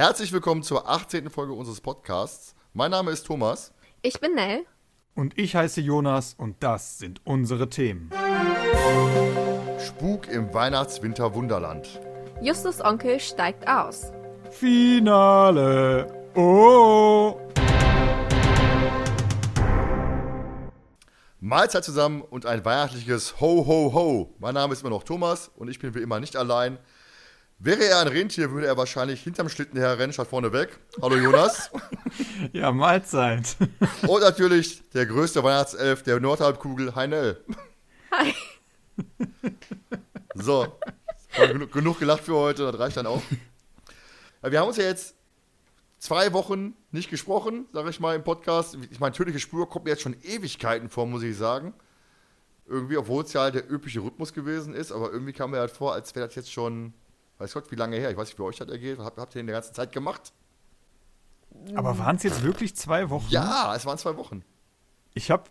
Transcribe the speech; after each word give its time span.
Herzlich 0.00 0.32
willkommen 0.32 0.62
zur 0.62 0.88
18. 0.88 1.28
Folge 1.28 1.52
unseres 1.52 1.82
Podcasts. 1.82 2.54
Mein 2.72 2.92
Name 2.92 3.10
ist 3.10 3.26
Thomas. 3.26 3.72
Ich 4.00 4.20
bin 4.20 4.36
Nell. 4.36 4.64
Und 5.16 5.36
ich 5.36 5.56
heiße 5.56 5.80
Jonas 5.80 6.34
und 6.38 6.62
das 6.62 6.98
sind 6.98 7.20
unsere 7.24 7.68
Themen. 7.68 8.10
Spuk 9.84 10.28
im 10.28 10.54
Weihnachts-Winter-Wunderland. 10.54 12.00
Justus 12.40 12.80
Onkel 12.80 13.18
steigt 13.18 13.66
aus. 13.66 14.12
Finale. 14.52 16.06
Oh. 16.36 17.40
Mahlzeit 21.40 21.84
zusammen 21.84 22.22
und 22.22 22.46
ein 22.46 22.64
weihnachtliches 22.64 23.40
Ho, 23.40 23.66
Ho, 23.66 23.92
Ho. 23.92 24.36
Mein 24.38 24.54
Name 24.54 24.74
ist 24.74 24.82
immer 24.82 24.90
noch 24.90 25.02
Thomas 25.02 25.50
und 25.56 25.68
ich 25.68 25.80
bin 25.80 25.92
wie 25.96 26.02
immer 26.02 26.20
nicht 26.20 26.36
allein. 26.36 26.78
Wäre 27.62 27.84
er 27.84 28.00
ein 28.00 28.08
Rentier, 28.08 28.50
würde 28.52 28.68
er 28.68 28.78
wahrscheinlich 28.78 29.22
hinterm 29.22 29.50
Schlitten 29.50 29.78
herrennen, 29.78 30.14
statt 30.14 30.28
vorne 30.28 30.50
weg. 30.50 30.78
Hallo 31.02 31.16
Jonas. 31.16 31.70
ja, 32.54 32.72
Mahlzeit. 32.72 33.54
Und 34.08 34.22
natürlich 34.22 34.82
der 34.94 35.04
größte 35.04 35.44
Weihnachtself 35.44 36.02
der 36.02 36.20
Nordhalbkugel, 36.20 36.94
Heinel. 36.94 37.44
Hi. 38.12 38.34
So, 40.34 40.78
genug, 41.36 41.72
genug 41.72 41.98
gelacht 41.98 42.24
für 42.24 42.34
heute, 42.34 42.70
das 42.70 42.78
reicht 42.80 42.96
dann 42.96 43.06
auch. 43.06 43.20
Wir 44.42 44.58
haben 44.58 44.68
uns 44.68 44.78
ja 44.78 44.84
jetzt 44.84 45.14
zwei 45.98 46.32
Wochen 46.32 46.74
nicht 46.92 47.10
gesprochen, 47.10 47.66
sage 47.72 47.90
ich 47.90 48.00
mal, 48.00 48.16
im 48.16 48.24
Podcast. 48.24 48.78
Ich 48.90 49.00
meine, 49.00 49.14
tödliche 49.14 49.40
Spur 49.40 49.68
kommt 49.68 49.84
mir 49.84 49.90
jetzt 49.90 50.02
schon 50.02 50.16
Ewigkeiten 50.22 50.88
vor, 50.88 51.06
muss 51.06 51.22
ich 51.22 51.36
sagen. 51.36 51.74
Irgendwie, 52.66 52.96
obwohl 52.96 53.24
es 53.24 53.34
ja 53.34 53.42
halt 53.42 53.54
der 53.54 53.70
übliche 53.70 54.00
Rhythmus 54.00 54.32
gewesen 54.32 54.72
ist, 54.72 54.92
aber 54.92 55.12
irgendwie 55.12 55.34
kam 55.34 55.50
mir 55.50 55.58
halt 55.58 55.72
vor, 55.72 55.92
als 55.92 56.14
wäre 56.14 56.26
das 56.26 56.36
jetzt 56.36 56.52
schon 56.52 56.94
Weiß 57.40 57.54
Gott, 57.54 57.70
wie 57.70 57.76
lange 57.76 57.96
her? 57.96 58.10
Ich 58.10 58.16
weiß 58.16 58.28
nicht, 58.28 58.38
wie 58.38 58.42
euch 58.42 58.56
das 58.56 58.68
ergeht. 58.68 58.98
Was 58.98 59.06
habt 59.16 59.34
ihr 59.34 59.40
in 59.40 59.46
der 59.46 59.56
ganzen 59.56 59.74
Zeit 59.74 59.92
gemacht? 59.92 60.32
Aber 61.74 61.98
waren 61.98 62.16
es 62.16 62.22
jetzt 62.22 62.42
wirklich 62.42 62.76
zwei 62.76 63.08
Wochen? 63.08 63.26
Ja, 63.30 63.74
es 63.74 63.86
waren 63.86 63.96
zwei 63.96 64.16
Wochen. 64.16 64.44
Ich 65.14 65.30
habe 65.30 65.44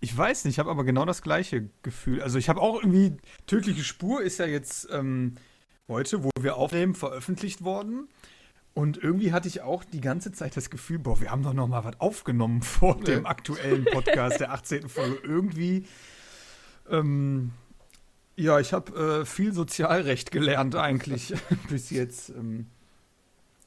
ich 0.00 0.14
weiß 0.14 0.44
nicht, 0.44 0.56
ich 0.56 0.58
habe 0.58 0.70
aber 0.70 0.84
genau 0.84 1.06
das 1.06 1.22
gleiche 1.22 1.70
Gefühl. 1.82 2.20
Also 2.20 2.36
ich 2.36 2.50
habe 2.50 2.60
auch 2.60 2.82
irgendwie, 2.82 3.16
tödliche 3.46 3.84
Spur 3.84 4.22
ist 4.22 4.38
ja 4.38 4.44
jetzt 4.44 4.86
ähm, 4.90 5.36
heute, 5.88 6.22
wo 6.24 6.30
wir 6.38 6.56
aufnehmen, 6.56 6.94
veröffentlicht 6.94 7.64
worden. 7.64 8.08
Und 8.74 8.98
irgendwie 9.02 9.32
hatte 9.32 9.48
ich 9.48 9.62
auch 9.62 9.82
die 9.82 10.02
ganze 10.02 10.32
Zeit 10.32 10.56
das 10.56 10.68
Gefühl, 10.68 10.98
boah, 10.98 11.20
wir 11.20 11.30
haben 11.30 11.42
doch 11.42 11.54
noch 11.54 11.68
mal 11.68 11.84
was 11.84 12.00
aufgenommen 12.00 12.60
vor 12.62 13.00
dem 13.00 13.24
aktuellen 13.24 13.84
Podcast 13.84 14.40
der 14.40 14.52
18. 14.52 14.88
Folge. 14.88 15.20
Irgendwie 15.22 15.86
ähm, 16.90 17.52
ja, 18.36 18.58
ich 18.58 18.72
habe 18.72 19.20
äh, 19.20 19.24
viel 19.24 19.52
Sozialrecht 19.52 20.30
gelernt 20.30 20.74
eigentlich 20.76 21.34
bis 21.68 21.90
jetzt 21.90 22.30
ähm, 22.30 22.66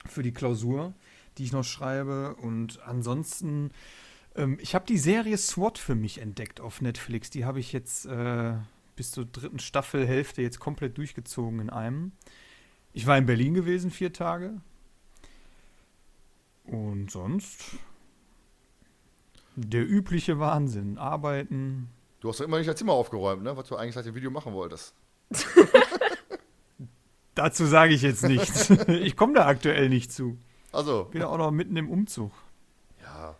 für 0.05 0.23
die 0.23 0.33
Klausur, 0.33 0.93
die 1.37 1.43
ich 1.45 1.51
noch 1.51 1.63
schreibe. 1.63 2.35
Und 2.35 2.81
ansonsten, 2.83 3.71
ähm, 4.35 4.57
ich 4.61 4.75
habe 4.75 4.85
die 4.85 4.97
Serie 4.97 5.37
SWAT 5.37 5.77
für 5.77 5.95
mich 5.95 6.19
entdeckt 6.19 6.59
auf 6.59 6.81
Netflix. 6.81 7.29
Die 7.29 7.45
habe 7.45 7.59
ich 7.59 7.71
jetzt 7.71 8.05
äh, 8.05 8.53
bis 8.95 9.11
zur 9.11 9.25
dritten 9.25 9.59
Staffelhälfte 9.59 10.41
jetzt 10.41 10.59
komplett 10.59 10.97
durchgezogen 10.97 11.59
in 11.59 11.69
einem. 11.69 12.11
Ich 12.93 13.05
war 13.07 13.17
in 13.17 13.25
Berlin 13.25 13.53
gewesen, 13.53 13.91
vier 13.91 14.11
Tage. 14.11 14.59
Und 16.65 17.11
sonst 17.11 17.77
der 19.55 19.87
übliche 19.87 20.39
Wahnsinn. 20.39 20.97
Arbeiten, 20.97 21.89
Du 22.27 22.31
hast 22.31 22.41
doch 22.41 22.45
immer 22.45 22.57
nicht 22.57 22.67
dein 22.67 22.75
Zimmer 22.75 22.91
aufgeräumt, 22.91 23.41
ne? 23.41 23.55
Was 23.55 23.69
du 23.69 23.77
eigentlich 23.77 23.95
seit 23.95 24.05
dem 24.05 24.13
Video 24.13 24.29
machen 24.29 24.51
wolltest. 24.51 24.93
Dazu 27.35 27.65
sage 27.65 27.93
ich 27.93 28.01
jetzt 28.01 28.23
nichts. 28.23 28.69
ich 28.89 29.15
komme 29.15 29.33
da 29.33 29.45
aktuell 29.45 29.87
nicht 29.87 30.11
zu. 30.11 30.37
Also. 30.73 31.05
Bin 31.05 31.23
auch 31.23 31.37
noch 31.37 31.51
mitten 31.51 31.77
im 31.77 31.89
Umzug. 31.89 32.33
Ja. 33.01 33.33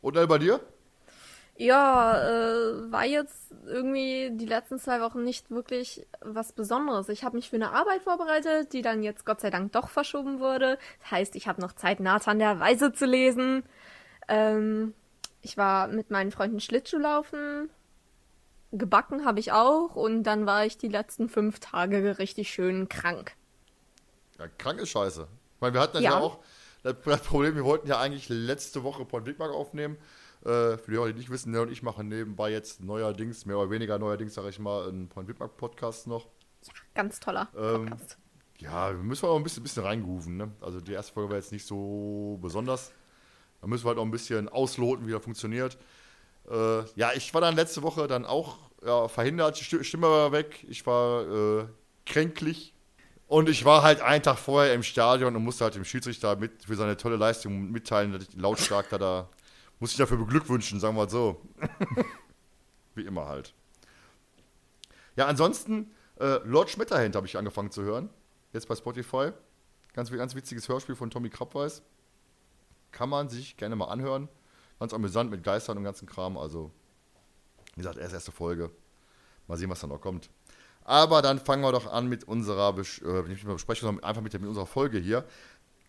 Und 0.00 0.16
dann 0.16 0.26
bei 0.26 0.38
dir? 0.38 0.58
Ja, 1.58 2.18
äh, 2.26 2.90
war 2.90 3.04
jetzt 3.04 3.52
irgendwie 3.66 4.30
die 4.32 4.46
letzten 4.46 4.78
zwei 4.78 5.02
Wochen 5.02 5.22
nicht 5.22 5.50
wirklich 5.50 6.06
was 6.22 6.52
Besonderes. 6.52 7.10
Ich 7.10 7.24
habe 7.24 7.36
mich 7.36 7.50
für 7.50 7.56
eine 7.56 7.72
Arbeit 7.72 8.04
vorbereitet, 8.04 8.72
die 8.72 8.80
dann 8.80 9.02
jetzt 9.02 9.26
Gott 9.26 9.42
sei 9.42 9.50
Dank 9.50 9.72
doch 9.72 9.90
verschoben 9.90 10.40
wurde. 10.40 10.78
Das 11.02 11.10
heißt, 11.10 11.36
ich 11.36 11.46
habe 11.46 11.60
noch 11.60 11.74
Zeit, 11.74 12.00
Nathan 12.00 12.38
der 12.38 12.58
Weise 12.58 12.90
zu 12.90 13.04
lesen. 13.04 13.64
Ähm, 14.28 14.94
ich 15.42 15.58
war 15.58 15.88
mit 15.88 16.10
meinen 16.10 16.30
Freunden 16.30 16.60
Schlittschuh 16.60 16.96
laufen, 16.96 17.68
gebacken 18.78 19.24
habe 19.24 19.40
ich 19.40 19.52
auch 19.52 19.94
und 19.94 20.24
dann 20.24 20.46
war 20.46 20.64
ich 20.66 20.78
die 20.78 20.88
letzten 20.88 21.28
fünf 21.28 21.60
Tage 21.60 22.18
richtig 22.18 22.50
schön 22.50 22.88
krank. 22.88 23.36
Ja, 24.38 24.48
krank 24.58 24.80
ist 24.80 24.90
scheiße. 24.90 25.28
Ich 25.54 25.60
meine, 25.60 25.74
wir 25.74 25.80
hatten 25.80 26.02
ja, 26.02 26.10
ja 26.10 26.18
auch 26.18 26.38
das 26.82 27.22
Problem, 27.22 27.54
wir 27.56 27.64
wollten 27.64 27.88
ja 27.88 27.98
eigentlich 27.98 28.28
letzte 28.28 28.82
Woche 28.82 29.04
Point 29.04 29.24
Bigmark 29.24 29.52
aufnehmen. 29.52 29.96
Äh, 30.44 30.76
für 30.76 30.90
die 30.90 30.96
Leute, 30.96 31.14
die 31.14 31.20
nicht 31.20 31.30
wissen, 31.30 31.52
ne 31.52 31.62
und 31.62 31.72
ich 31.72 31.82
machen 31.82 32.08
nebenbei 32.08 32.50
jetzt 32.50 32.82
neuerdings, 32.82 33.46
mehr 33.46 33.58
oder 33.58 33.70
weniger 33.70 33.98
neuerdings, 33.98 34.34
sage 34.34 34.50
ich 34.50 34.58
mal, 34.58 34.88
einen 34.88 35.08
Point 35.08 35.26
Bigmark 35.26 35.56
Podcast 35.56 36.06
noch. 36.06 36.28
Ganz 36.94 37.20
toller 37.20 37.48
ähm, 37.56 37.86
Podcast. 37.86 38.18
Ja, 38.58 38.90
wir 38.90 39.02
müssen 39.02 39.26
auch 39.26 39.36
ein 39.36 39.42
bisschen, 39.42 39.62
bisschen 39.62 39.84
reingrooven. 39.84 40.36
Ne? 40.36 40.52
Also 40.60 40.80
die 40.80 40.92
erste 40.92 41.12
Folge 41.12 41.30
war 41.30 41.36
jetzt 41.36 41.52
nicht 41.52 41.66
so 41.66 42.38
besonders. 42.42 42.92
Da 43.60 43.66
müssen 43.66 43.84
wir 43.84 43.88
halt 43.88 43.98
auch 43.98 44.04
ein 44.04 44.10
bisschen 44.10 44.48
ausloten, 44.48 45.06
wie 45.06 45.12
das 45.12 45.22
funktioniert. 45.22 45.78
Äh, 46.50 46.84
ja, 46.96 47.12
ich 47.14 47.32
war 47.34 47.40
dann 47.40 47.56
letzte 47.56 47.82
Woche 47.82 48.06
dann 48.06 48.24
auch 48.24 48.58
ja, 48.84 49.08
verhindert, 49.08 49.58
die 49.58 49.84
Stimme 49.84 50.08
war 50.08 50.32
weg, 50.32 50.64
ich 50.68 50.86
war 50.86 51.60
äh, 51.60 51.66
kränklich. 52.06 52.74
Und 53.26 53.48
ich 53.48 53.64
war 53.64 53.82
halt 53.82 54.00
einen 54.00 54.22
Tag 54.22 54.38
vorher 54.38 54.74
im 54.74 54.82
Stadion 54.82 55.34
und 55.34 55.42
musste 55.42 55.64
halt 55.64 55.74
dem 55.74 55.84
Schiedsrichter 55.84 56.36
mit 56.36 56.64
für 56.64 56.76
seine 56.76 56.96
tolle 56.96 57.16
Leistung 57.16 57.70
mitteilen, 57.70 58.12
dass 58.12 58.28
ich 58.28 58.34
lautstark 58.36 58.90
da, 58.90 58.98
da 58.98 59.28
muss 59.80 59.92
ich 59.92 59.96
dafür 59.96 60.18
beglückwünschen, 60.18 60.78
sagen 60.78 60.94
wir 60.94 61.04
mal 61.04 61.10
so. 61.10 61.40
Wie 62.94 63.02
immer 63.02 63.26
halt. 63.26 63.54
Ja, 65.16 65.26
ansonsten, 65.26 65.90
äh, 66.20 66.38
Lord 66.44 66.70
Schmetterhand 66.70 67.16
habe 67.16 67.26
ich 67.26 67.36
angefangen 67.36 67.70
zu 67.70 67.82
hören. 67.82 68.10
Jetzt 68.52 68.68
bei 68.68 68.76
Spotify. 68.76 69.32
Ganz, 69.94 70.10
ganz 70.10 70.34
witziges 70.34 70.68
Hörspiel 70.68 70.94
von 70.94 71.10
Tommy 71.10 71.30
Krabweis. 71.30 71.82
Kann 72.92 73.08
man 73.08 73.28
sich 73.28 73.56
gerne 73.56 73.74
mal 73.74 73.86
anhören. 73.86 74.28
Ganz 74.78 74.92
amüsant 74.92 75.30
mit 75.30 75.42
Geistern 75.42 75.78
und 75.78 75.84
ganzen 75.84 76.06
Kram. 76.06 76.36
Also, 76.36 76.70
wie 77.74 77.80
gesagt, 77.80 77.98
erst 77.98 78.14
erste 78.14 78.32
Folge. 78.32 78.70
Mal 79.46 79.56
sehen, 79.56 79.70
was 79.70 79.80
da 79.80 79.86
noch 79.86 80.00
kommt. 80.00 80.30
Aber 80.84 81.22
dann 81.22 81.38
fangen 81.38 81.62
wir 81.62 81.72
doch 81.72 81.90
an 81.90 82.08
mit 82.08 82.24
unserer 82.24 82.76
äh, 82.76 83.28
nicht 83.28 83.44
mehr 83.44 83.54
Besprechung, 83.54 83.88
sondern 83.88 84.04
einfach 84.04 84.22
mit, 84.22 84.32
der, 84.32 84.40
mit 84.40 84.48
unserer 84.48 84.66
Folge 84.66 84.98
hier. 84.98 85.24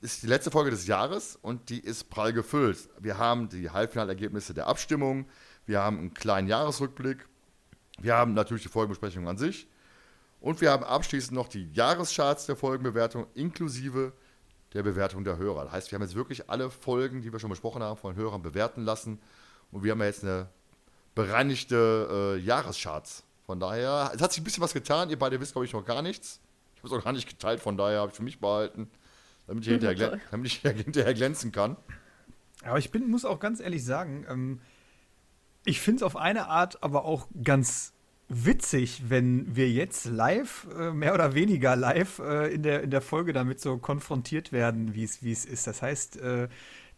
Ist 0.02 0.24
die 0.24 0.28
letzte 0.28 0.52
Folge 0.52 0.72
des 0.72 0.88
Jahres 0.88 1.38
und 1.42 1.70
die 1.70 1.80
ist 1.80 2.10
prall 2.10 2.32
gefüllt. 2.32 2.90
Wir 3.00 3.18
haben 3.18 3.50
die 3.50 3.70
Halbfinalergebnisse 3.70 4.54
der 4.54 4.68
Abstimmung, 4.68 5.28
wir 5.66 5.82
haben 5.82 5.98
einen 6.00 6.14
kleinen 6.14 6.48
Jahresrückblick, 6.48 7.28
wir 8.00 8.16
haben 8.16 8.34
natürlich 8.34 8.64
die 8.64 8.70
Folgenbesprechung 8.70 9.28
an 9.28 9.38
sich 9.38 9.68
und 10.40 10.62
wir 10.62 10.72
haben 10.72 10.84
abschließend 10.84 11.34
noch 11.34 11.48
die 11.48 11.72
Jahrescharts 11.74 12.46
der 12.46 12.56
Folgenbewertung 12.56 13.26
inklusive 13.34 14.14
der 14.76 14.84
Bewertung 14.84 15.24
der 15.24 15.38
Hörer. 15.38 15.64
Das 15.64 15.74
heißt, 15.74 15.92
wir 15.92 15.96
haben 15.96 16.04
jetzt 16.04 16.16
wirklich 16.16 16.50
alle 16.50 16.70
Folgen, 16.70 17.22
die 17.22 17.32
wir 17.32 17.40
schon 17.40 17.50
besprochen 17.50 17.82
haben, 17.82 17.98
von 17.98 18.16
Hörern 18.16 18.42
bewerten 18.42 18.84
lassen. 18.84 19.20
Und 19.72 19.84
wir 19.84 19.94
haben 19.94 20.00
ja 20.00 20.06
jetzt 20.06 20.24
eine 20.24 20.50
bereinigte 21.16 22.36
äh, 22.38 22.40
Jahrescharts. 22.42 23.24
Von 23.46 23.60
daher, 23.60 24.12
es 24.14 24.22
hat 24.22 24.34
sich 24.34 24.42
ein 24.42 24.44
bisschen 24.44 24.62
was 24.62 24.74
getan. 24.74 25.10
Ihr 25.10 25.18
beide 25.18 25.40
wisst, 25.40 25.54
glaube 25.54 25.66
ich, 25.66 25.74
noch 25.74 25.86
gar 25.86 26.02
nichts. 26.02 26.42
Ich 26.76 26.84
habe 26.84 26.94
es 26.94 27.00
auch 27.00 27.04
gar 27.04 27.14
nicht 27.14 27.28
geteilt, 27.28 27.62
von 27.62 27.78
daher 27.78 28.02
habe 28.02 28.12
ich 28.12 28.18
für 28.18 28.24
mich 28.24 28.40
behalten, 28.40 28.92
damit 29.48 29.66
ich, 29.66 29.72
hinterher, 29.72 30.20
damit 30.32 30.48
ich 30.48 30.58
hinterher 30.62 31.14
glänzen 31.14 31.54
kann. 31.54 31.78
Aber 32.64 32.78
ich 32.78 32.92
bin, 32.92 33.10
muss 33.10 33.24
auch 33.24 33.40
ganz 33.40 33.62
ehrlich 33.62 33.86
sagen, 33.86 34.26
ähm, 34.30 34.62
ich 35.64 35.80
finde 35.80 35.98
es 35.98 36.04
auf 36.04 36.18
eine 36.18 36.48
Art 36.48 36.84
aber 36.84 37.06
auch 37.06 37.28
ganz 37.44 37.94
witzig, 38.28 39.04
wenn 39.08 39.56
wir 39.56 39.70
jetzt 39.70 40.06
live, 40.06 40.68
äh, 40.78 40.92
mehr 40.92 41.14
oder 41.14 41.36
weniger 41.36 41.76
live, 41.76 42.20
äh, 42.20 42.54
in, 42.54 42.64
der, 42.64 42.84
in 42.84 42.90
der 42.90 43.02
Folge 43.02 43.34
damit 43.34 43.60
so 43.60 43.78
konfrontiert 43.78 44.52
werden, 44.52 44.96
wie 44.96 45.04
es 45.04 45.22
ist. 45.22 45.68
Das 45.68 45.82
heißt, 45.82 46.18
äh, 46.18 46.48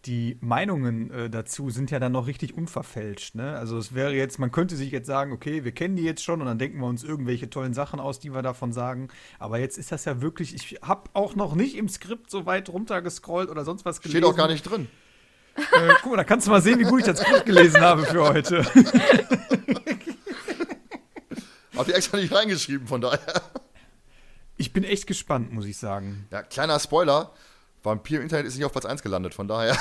die 0.06 0.38
Meinungen 0.40 1.12
äh, 1.12 1.30
dazu 1.30 1.70
sind 1.70 1.92
ja 1.92 2.00
dann 2.00 2.14
noch 2.14 2.28
richtig 2.28 2.56
unverfälscht. 2.56 3.36
Ne? 3.36 3.58
Also 3.58 3.78
es 3.78 3.94
wäre 3.94 4.14
jetzt, 4.14 4.40
man 4.40 4.52
könnte 4.52 4.76
sich 4.76 4.92
jetzt 4.92 5.08
sagen, 5.08 5.34
okay, 5.34 5.66
wir 5.66 5.74
kennen 5.74 5.96
die 5.96 6.04
jetzt 6.04 6.24
schon 6.24 6.40
und 6.40 6.48
dann 6.48 6.60
denken 6.60 6.80
wir 6.80 6.88
uns 6.88 7.04
irgendwelche 7.04 7.50
tollen 7.50 7.74
Sachen 7.74 8.00
aus, 8.00 8.20
die 8.20 8.34
wir 8.34 8.42
davon 8.42 8.72
sagen. 8.72 9.10
Aber 9.38 9.60
jetzt 9.60 9.78
ist 9.78 9.92
das 9.92 10.06
ja 10.06 10.22
wirklich, 10.22 10.56
ich 10.56 10.80
habe 10.82 11.10
auch 11.14 11.36
noch 11.36 11.56
nicht 11.56 11.76
im 11.76 11.90
Skript 11.90 12.30
so 12.32 12.46
weit 12.46 12.70
runtergescrollt 12.70 13.50
oder 13.50 13.66
sonst 13.66 13.84
was 13.86 14.00
gelesen. 14.02 14.20
Steht 14.20 14.32
auch 14.32 14.38
gar 14.38 14.48
nicht 14.48 14.64
drin. 14.64 14.88
Äh, 15.58 15.94
guck 16.04 16.12
mal, 16.12 16.18
da 16.18 16.24
kannst 16.24 16.48
du 16.48 16.52
mal 16.52 16.62
sehen, 16.62 16.80
wie 16.80 16.84
gut 16.84 17.00
ich 17.00 17.06
das 17.06 17.20
Skript 17.20 17.46
gelesen 17.46 17.82
habe 17.82 18.04
für 18.04 18.24
heute. 18.24 18.66
Hab 21.78 21.88
ich 21.88 21.94
extra 21.96 22.18
nicht 22.18 22.34
reingeschrieben, 22.34 22.88
von 22.88 23.02
daher. 23.02 23.42
Ich 24.58 24.74
bin 24.74 24.84
echt 24.84 25.06
gespannt, 25.08 25.52
muss 25.54 25.66
ich 25.66 25.78
sagen. 25.78 26.28
Ja, 26.32 26.42
kleiner 26.44 26.80
Spoiler. 26.80 27.32
Vampir 27.84 28.18
im 28.18 28.24
Internet 28.24 28.48
ist 28.48 28.56
nicht 28.56 28.66
auf 28.66 28.72
Platz 28.72 28.86
1 28.86 29.04
gelandet, 29.04 29.34
von 29.36 29.48
daher. 29.48 29.78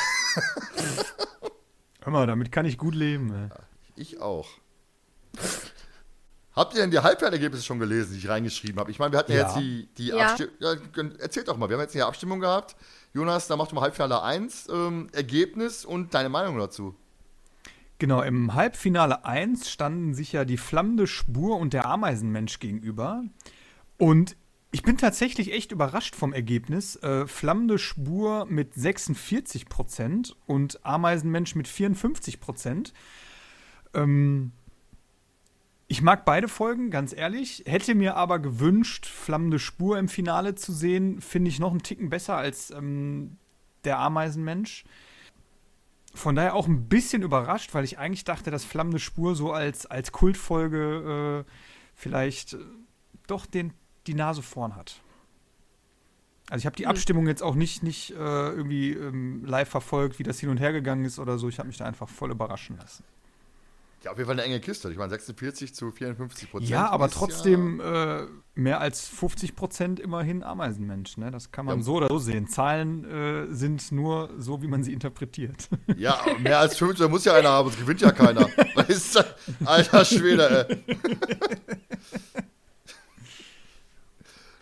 Hör 2.03 2.13
mal, 2.13 2.27
damit 2.27 2.53
kann 2.53 2.67
ich 2.67 2.79
gut 2.79 2.95
leben. 2.95 3.33
ey. 3.35 3.49
Ich 3.97 4.21
auch. 4.21 4.47
Habt 6.55 6.75
ihr 6.75 6.81
denn 6.81 6.91
die 6.91 6.99
Halbzeitergebnisse 7.01 7.65
schon 7.65 7.79
gelesen, 7.79 8.13
die 8.13 8.19
ich 8.19 8.29
reingeschrieben 8.29 8.79
habe? 8.81 8.91
Ich 8.91 8.99
meine, 8.99 9.13
wir 9.13 9.19
hatten 9.19 9.33
ja, 9.33 9.39
Ja. 9.39 9.45
jetzt 9.47 9.57
die, 9.59 9.89
die 9.99 10.07
Ja. 10.09 10.29
Abstimmung. 10.29 10.55
Ja, 10.61 10.75
erzählt 11.19 11.49
doch 11.49 11.57
mal, 11.57 11.69
wir 11.69 11.77
haben 11.77 11.83
jetzt 11.83 11.95
eine 11.95 12.07
Abstimmung 12.07 12.41
gehabt. 12.41 12.77
Jonas, 13.13 13.47
da 13.47 13.57
macht 13.57 13.71
du 13.73 13.75
mal 13.75 13.83
Halbfinale 13.83 14.23
1, 14.23 14.69
ähm, 14.71 15.09
Ergebnis 15.13 15.85
und 15.85 16.15
deine 16.15 16.29
Meinung 16.29 16.59
dazu. 16.59 16.95
Genau, 17.99 18.21
im 18.23 18.55
Halbfinale 18.55 19.25
1 19.25 19.71
standen 19.71 20.13
sich 20.13 20.33
ja 20.33 20.45
die 20.45 20.59
flammende 20.59 21.07
Spur 21.07 21.59
und 21.59 21.73
der 21.73 21.87
Ameisenmensch 21.87 22.59
gegenüber. 22.59 23.25
Und 23.97 24.37
ich 24.71 24.83
bin 24.83 24.99
tatsächlich 24.99 25.53
echt 25.55 25.73
überrascht 25.73 26.15
vom 26.15 26.35
Ergebnis. 26.35 26.97
Äh, 26.97 27.27
flammende 27.27 27.79
Spur 27.79 28.45
mit 28.45 28.75
46 28.75 29.71
Prozent 29.71 30.37
und 30.47 30.85
Ameisenmensch 30.85 31.55
mit 31.55 31.67
54 31.67 32.41
Prozent. 32.41 32.93
Ähm, 33.95 34.53
ich 35.89 36.03
mag 36.03 36.27
beide 36.27 36.49
Folgen, 36.49 36.91
ganz 36.91 37.15
ehrlich. 37.15 37.63
Hätte 37.65 37.95
mir 37.95 38.17
aber 38.17 38.39
gewünscht, 38.39 39.07
flammende 39.07 39.59
Spur 39.59 39.99
im 39.99 40.09
Finale 40.09 40.57
zu 40.57 40.73
sehen. 40.73 41.23
Finde 41.23 41.49
ich 41.49 41.61
noch 41.61 41.71
einen 41.71 41.83
Ticken 41.83 42.11
besser 42.11 42.37
als 42.37 42.71
ähm, 42.71 43.39
der 43.85 43.99
Ameisenmensch. 44.01 44.85
Von 46.17 46.35
daher 46.35 46.55
auch 46.55 46.67
ein 46.67 46.89
bisschen 46.89 47.23
überrascht, 47.23 47.75
weil 47.75 47.85
ich 47.85 47.99
eigentlich 47.99 48.25
dachte, 48.25 48.51
dass 48.51 48.65
Flammende 48.65 48.99
Spur 48.99 49.35
so 49.37 49.53
als, 49.53 49.87
als 49.87 50.13
Kultfolge 50.13 51.45
äh, 51.47 51.51
vielleicht 51.95 52.55
äh, 52.55 52.59
doch 53.27 53.47
den, 53.47 53.73
die 54.07 54.15
Nase 54.15 54.43
vorn 54.43 54.77
hat. 54.77 55.01
Also 56.49 56.63
ich 56.63 56.67
habe 56.67 56.77
die 56.77 56.85
Hm. 56.85 56.91
Abstimmung 56.91 57.27
jetzt 57.27 57.43
auch 57.43 57.55
nicht, 57.55 57.83
nicht 57.83 58.13
äh, 58.13 58.15
irgendwie 58.15 58.93
ähm, 58.93 59.45
live 59.45 59.69
verfolgt, 59.69 60.19
wie 60.19 60.23
das 60.23 60.39
hin 60.39 60.49
und 60.49 60.59
her 60.59 60.73
gegangen 60.73 61.05
ist 61.05 61.19
oder 61.19 61.39
so. 61.39 61.49
Ich 61.49 61.59
habe 61.59 61.67
mich 61.69 61.77
da 61.77 61.85
einfach 61.85 62.09
voll 62.09 62.31
überraschen 62.31 62.77
lassen. 62.79 63.05
Ja, 64.05 64.13
auf 64.13 64.19
jeden 64.19 64.29
Fall 64.29 64.37
eine 64.39 64.45
enge 64.45 64.61
Kiste. 64.61 64.91
Ich 64.91 64.97
meine, 64.97 65.11
46 65.11 65.75
zu 65.75 65.91
54 65.91 66.51
Prozent. 66.51 66.71
Ja, 66.71 66.89
aber 66.89 67.11
trotzdem 67.11 67.81
äh, 67.81 68.27
mehr 68.57 68.81
als 68.81 69.07
50 69.07 69.55
Prozent 69.55 70.01
immerhin 70.01 70.43
Ameisenmensch. 70.43 71.19
Ne? 71.19 71.31
Das 71.31 71.53
kann 71.53 71.67
man 71.67 71.79
Ja. 71.79 71.83
so 71.85 71.95
oder 71.97 72.09
so 72.09 72.19
sehen. 72.19 72.49
Zahlen 72.49 73.05
äh, 73.05 73.55
sind 73.55 73.93
nur 73.93 74.31
so, 74.39 74.63
wie 74.63 74.67
man 74.67 74.83
sie 74.83 74.93
interpretiert. 74.93 75.69
Ja, 75.97 76.19
mehr 76.41 76.59
als 76.59 76.79
50% 76.81 77.09
muss 77.09 77.25
ja 77.25 77.35
einer 77.35 77.51
haben, 77.51 77.69
es 77.69 77.77
gewinnt 77.79 78.01
ja 78.01 78.11
keiner. 78.13 78.41
Weißt 78.75 79.17
du? 79.17 79.21
Alter 79.65 80.05
Schwede, 80.05 80.69
ey. 80.69 80.97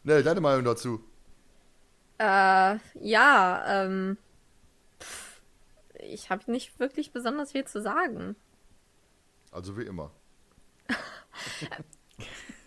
ne, 0.05 0.23
deine 0.23 0.41
Meinung 0.41 0.65
dazu? 0.65 1.01
Äh, 2.19 2.77
ja, 3.01 3.65
ähm. 3.85 4.17
pff, 5.01 5.41
Ich 6.01 6.31
habe 6.31 6.51
nicht 6.51 6.79
wirklich 6.79 7.13
besonders 7.13 7.53
viel 7.53 7.65
zu 7.65 7.81
sagen. 7.83 8.37
Also 9.51 9.77
wie 9.79 9.83
immer. 9.83 10.11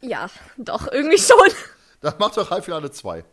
Ja, 0.02 0.30
doch, 0.58 0.92
irgendwie 0.92 1.18
schon. 1.18 1.38
Dann 2.02 2.14
mach 2.20 2.32
doch 2.32 2.50
Halbfinale 2.50 2.92
2. 2.92 3.24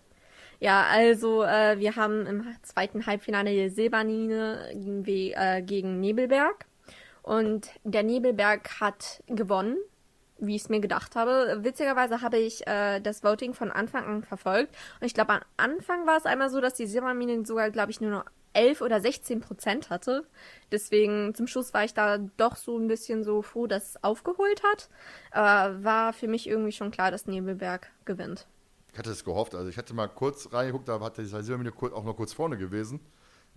Ja, 0.61 0.87
also 0.89 1.43
äh, 1.43 1.79
wir 1.79 1.97
haben 1.97 2.27
im 2.27 2.57
zweiten 2.63 3.07
Halbfinale 3.07 3.51
die 3.51 3.69
Silbernine 3.69 4.71
gegen, 4.73 5.05
äh, 5.05 5.63
gegen 5.63 6.01
Nebelberg. 6.01 6.65
Und 7.23 7.69
der 7.85 8.03
Nebelberg 8.03 8.81
hat 8.81 9.23
gewonnen, 9.27 9.77
wie 10.39 10.57
ich 10.57 10.63
es 10.63 10.69
mir 10.69 10.81
gedacht 10.81 11.17
habe. 11.17 11.59
Witzigerweise 11.61 12.21
habe 12.21 12.39
ich 12.39 12.67
äh, 12.67 13.01
das 13.01 13.23
Voting 13.23 13.55
von 13.55 13.71
Anfang 13.71 14.05
an 14.05 14.23
verfolgt. 14.25 14.75
Und 15.01 15.07
ich 15.07 15.15
glaube, 15.15 15.35
am 15.35 15.41
Anfang 15.57 16.07
war 16.07 16.17
es 16.17 16.27
einmal 16.27 16.51
so, 16.51 16.61
dass 16.61 16.75
die 16.75 16.87
Silbermine 16.87 17.45
sogar, 17.45 17.71
glaube 17.71 17.91
ich, 17.91 18.01
nur 18.01 18.11
noch 18.11 18.25
11 18.55 18.81
oder 18.81 19.01
16 19.01 19.41
Prozent 19.41 19.91
hatte. 19.91 20.27
Deswegen 20.73 21.35
zum 21.35 21.47
Schluss 21.47 21.75
war 21.75 21.85
ich 21.85 21.95
da 21.95 22.19
doch 22.19 22.57
so 22.57 22.79
ein 22.79 22.89
bisschen 22.89 23.25
so 23.25 23.43
froh, 23.43 23.67
dass 23.67 23.91
es 23.91 24.05
aufgeholt 24.05 24.63
hat. 24.63 24.89
Aber 25.31 25.85
war 25.85 26.13
für 26.13 26.29
mich 26.29 26.49
irgendwie 26.49 26.73
schon 26.73 26.91
klar, 26.91 27.11
dass 27.11 27.27
Nebelberg 27.27 27.91
gewinnt. 28.05 28.47
Ich 28.93 28.99
hatte 28.99 29.11
es 29.11 29.25
gehofft. 29.25 29.55
Also 29.55 29.69
ich 29.69 29.77
hatte 29.77 29.93
mal 29.93 30.09
kurz 30.09 30.53
reingeguckt, 30.53 30.89
da 30.89 31.01
hat 31.01 31.19
die 31.19 31.25
Silbermine 31.25 31.73
auch 31.93 32.05
noch 32.05 32.17
kurz 32.17 32.33
vorne 32.33 32.57
gewesen. 32.57 33.01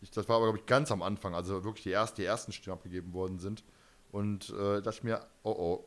Ich, 0.01 0.11
das 0.11 0.27
war 0.27 0.37
aber, 0.37 0.45
glaube 0.45 0.59
ich, 0.59 0.65
ganz 0.65 0.91
am 0.91 1.01
Anfang, 1.01 1.33
also 1.33 1.63
wirklich 1.63 1.83
die, 1.83 1.91
erst, 1.91 2.17
die 2.17 2.25
ersten 2.25 2.51
Stimmen 2.51 2.75
abgegeben 2.75 3.13
worden 3.13 3.39
sind. 3.39 3.63
Und 4.11 4.49
äh, 4.49 4.81
dachte 4.81 4.97
ich 4.97 5.03
mir, 5.03 5.25
oh 5.43 5.51
oh. 5.51 5.85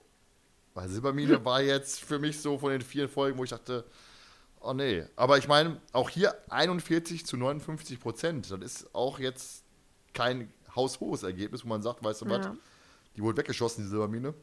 Weil 0.75 0.89
Silbermine 0.89 1.45
war 1.45 1.61
jetzt 1.63 2.01
für 2.01 2.19
mich 2.19 2.41
so 2.41 2.59
von 2.59 2.71
den 2.71 2.81
vielen 2.81 3.09
Folgen, 3.09 3.39
wo 3.39 3.45
ich 3.45 3.51
dachte, 3.51 3.85
oh 4.61 4.73
nee. 4.73 5.05
Aber 5.17 5.39
ich 5.39 5.49
meine, 5.49 5.81
auch 5.93 6.09
hier 6.11 6.35
41 6.51 7.27
zu 7.27 7.37
59 7.37 8.01
Prozent. 8.01 8.51
Das 8.51 8.61
ist 8.61 8.95
auch 8.95 9.19
jetzt 9.19 9.65
kein 10.15 10.53
haushohes 10.75 11.23
Ergebnis, 11.23 11.65
wo 11.65 11.69
man 11.69 11.83
sagt, 11.83 12.03
weißt 12.05 12.23
du 12.23 12.29
was, 12.29 12.47
Ja. 12.47 12.57
die 13.17 13.23
wurde 13.23 13.39
weggeschossen, 13.39 13.85
die 13.85 13.89
Silbermine. 13.91 14.35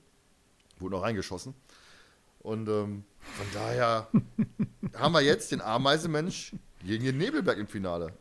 Wurde 0.79 0.95
noch 0.95 1.03
reingeschossen. 1.03 1.53
Und 2.39 2.67
ähm, 2.69 3.03
von 3.19 3.45
daher 3.53 4.07
haben 4.95 5.11
wir 5.13 5.21
jetzt 5.21 5.51
den 5.51 5.61
Ameisenmensch 5.61 6.55
gegen 6.83 7.03
den 7.03 7.17
Nebelberg 7.17 7.57
im 7.57 7.67
Finale. 7.67 8.13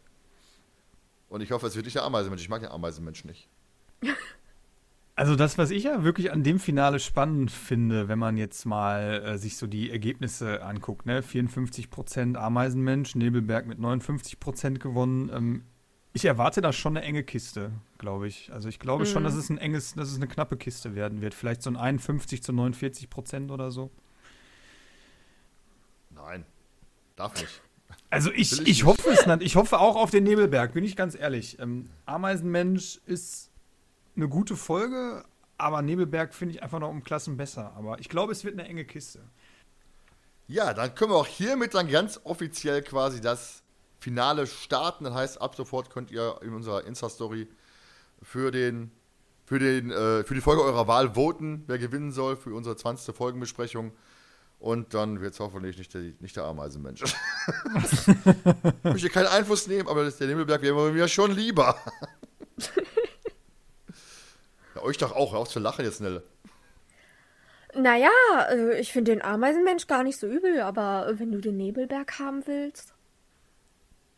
Und 1.29 1.41
ich 1.43 1.51
hoffe, 1.53 1.67
es 1.67 1.75
wird 1.75 1.85
nicht 1.85 1.97
der 1.97 2.05
Ameisenmensch. 2.05 2.43
Ich 2.43 2.49
mag 2.49 2.61
den 2.63 2.71
Ameisenmensch 2.71 3.25
nicht. 3.25 3.49
Also 5.19 5.35
das, 5.35 5.57
was 5.57 5.71
ich 5.71 5.85
ja 5.85 6.05
wirklich 6.05 6.31
an 6.31 6.43
dem 6.43 6.59
Finale 6.61 7.01
spannend 7.01 7.51
finde, 7.51 8.07
wenn 8.09 8.19
man 8.19 8.37
jetzt 8.37 8.67
mal 8.67 9.23
äh, 9.25 9.39
sich 9.39 9.57
so 9.57 9.67
die 9.67 9.91
Ergebnisse 9.91 10.63
anguckt, 10.63 11.07
ne? 11.07 11.23
54% 11.23 12.37
Ameisenmensch, 12.37 13.15
Nebelberg 13.15 13.67
mit 13.67 13.79
59% 13.79 14.79
gewonnen. 14.79 15.31
Ähm, 15.35 15.63
ich 16.13 16.27
erwarte 16.27 16.61
da 16.61 16.71
schon 16.73 16.99
eine 16.99 17.07
enge 17.07 17.25
Kiste, 17.25 17.73
glaube 17.97 18.29
ich. 18.29 18.53
Also 18.53 18.69
ich 18.69 18.79
glaube 18.79 19.07
schon, 19.07 19.23
Mhm. 19.23 19.27
dass 19.27 19.35
es 19.37 19.49
ein 19.49 19.57
enges, 19.57 19.95
dass 19.95 20.11
es 20.11 20.17
eine 20.17 20.27
knappe 20.27 20.59
Kiste 20.59 20.95
werden 20.95 21.23
wird. 21.23 21.33
Vielleicht 21.33 21.63
so 21.63 21.71
ein 21.71 21.77
51 21.77 22.43
zu 22.43 22.53
49% 22.53 23.51
oder 23.51 23.71
so. 23.71 23.91
Nein, 26.11 26.45
darf 27.17 27.41
nicht. 27.41 27.63
Also 28.11 28.31
ich, 28.33 28.53
ich 28.53 28.69
ich, 28.69 28.85
hoffe 28.85 29.09
es 29.11 29.27
nicht. 29.27 29.43
Ich 29.43 29.57
hoffe 29.57 29.79
auch 29.79 29.97
auf 29.97 30.11
den 30.11 30.25
Nebelberg, 30.25 30.75
bin 30.75 30.85
ich 30.85 30.95
ganz 30.97 31.15
ehrlich. 31.15 31.59
Ähm, 31.59 31.89
Ameisenmensch 32.05 33.01
ist 33.07 33.51
eine 34.17 34.29
gute 34.29 34.57
Folge, 34.57 35.25
aber 35.59 35.83
Nebelberg 35.83 36.35
finde 36.35 36.55
ich 36.55 36.63
einfach 36.63 36.79
noch 36.79 36.89
um 36.89 37.03
Klassen 37.03 37.37
besser. 37.37 37.73
Aber 37.77 37.99
ich 38.01 38.09
glaube, 38.09 38.33
es 38.33 38.45
wird 38.45 38.59
eine 38.59 38.69
enge 38.69 38.85
Kiste. 38.85 39.21
Ja, 40.49 40.75
dann 40.75 40.95
können 40.95 41.11
wir 41.11 41.17
auch 41.17 41.27
hiermit 41.27 41.75
dann 41.75 41.89
ganz 41.89 42.21
offiziell 42.25 42.83
quasi 42.83 43.21
das 43.21 43.63
Finale 43.99 44.47
starten. 44.47 45.05
Das 45.05 45.15
heißt, 45.15 45.41
ab 45.41 45.57
sofort 45.57 45.91
könnt 45.91 46.11
ihr 46.11 46.39
in 46.43 46.53
unserer 46.53 46.85
Insta-Story 46.87 47.49
für 48.23 48.51
den 48.51 48.91
für, 49.47 49.61
den, 49.61 49.91
äh, 49.93 50.25
für 50.25 50.35
die 50.35 50.41
Folge 50.41 50.63
eurer 50.63 50.89
Wahl 50.89 51.15
voten, 51.15 51.63
wer 51.69 51.79
gewinnen 51.79 52.11
soll 52.11 52.37
für 52.37 52.53
unsere 52.53 52.77
20. 52.77 53.15
Folgenbesprechung. 53.15 53.93
Und 54.59 54.93
dann 54.95 55.21
wird 55.21 55.35
es 55.35 55.41
hoffentlich 55.41 55.79
nicht 55.79 55.95
der, 55.95 56.03
nicht 56.19 56.35
der 56.35 56.45
Ameisenmensch. 56.45 57.03
ich 57.77 58.85
möchte 58.85 59.11
keinen 59.11 59.27
Einfluss 59.27 59.69
nehmen, 59.69 59.89
aber 59.89 60.11
der 60.11 60.27
Nebelberg 60.27 60.63
wäre 60.63 60.91
mir 60.91 61.07
schon 61.09 61.31
lieber. 61.31 61.77
ja, 64.77 64.83
euch 64.83 64.99
doch 64.99 65.13
auch, 65.13 65.33
hör 65.33 65.41
auf 65.41 65.49
zu 65.49 65.59
lachen 65.59 65.85
jetzt, 65.85 66.01
Nelle. 66.01 66.23
Naja, 67.75 68.11
äh, 68.51 68.81
ich 68.81 68.93
finde 68.93 69.13
den 69.13 69.23
Ameisenmensch 69.23 69.87
gar 69.87 70.03
nicht 70.03 70.19
so 70.19 70.27
übel, 70.27 70.61
aber 70.61 71.09
äh, 71.09 71.19
wenn 71.19 71.33
du 71.33 71.41
den 71.41 71.57
Nebelberg 71.57 72.19
haben 72.19 72.47
willst. 72.47 72.95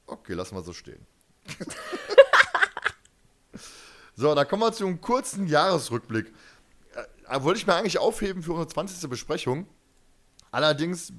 Okay, 0.07 0.35
lassen 0.35 0.57
wir 0.57 0.63
so 0.63 0.73
stehen. 0.73 1.07
so, 4.15 4.35
dann 4.35 4.47
kommen 4.47 4.63
wir 4.63 4.73
zu 4.73 4.87
einem 4.87 5.01
kurzen 5.01 5.47
Jahresrückblick. 5.47 6.33
Äh, 7.29 7.43
wollte 7.43 7.59
ich 7.59 7.67
mir 7.67 7.75
eigentlich 7.75 7.99
aufheben 7.99 8.43
für 8.43 8.53
unsere 8.53 8.69
20. 8.69 9.11
Besprechung. 9.11 9.67
Allerdings 10.51 11.13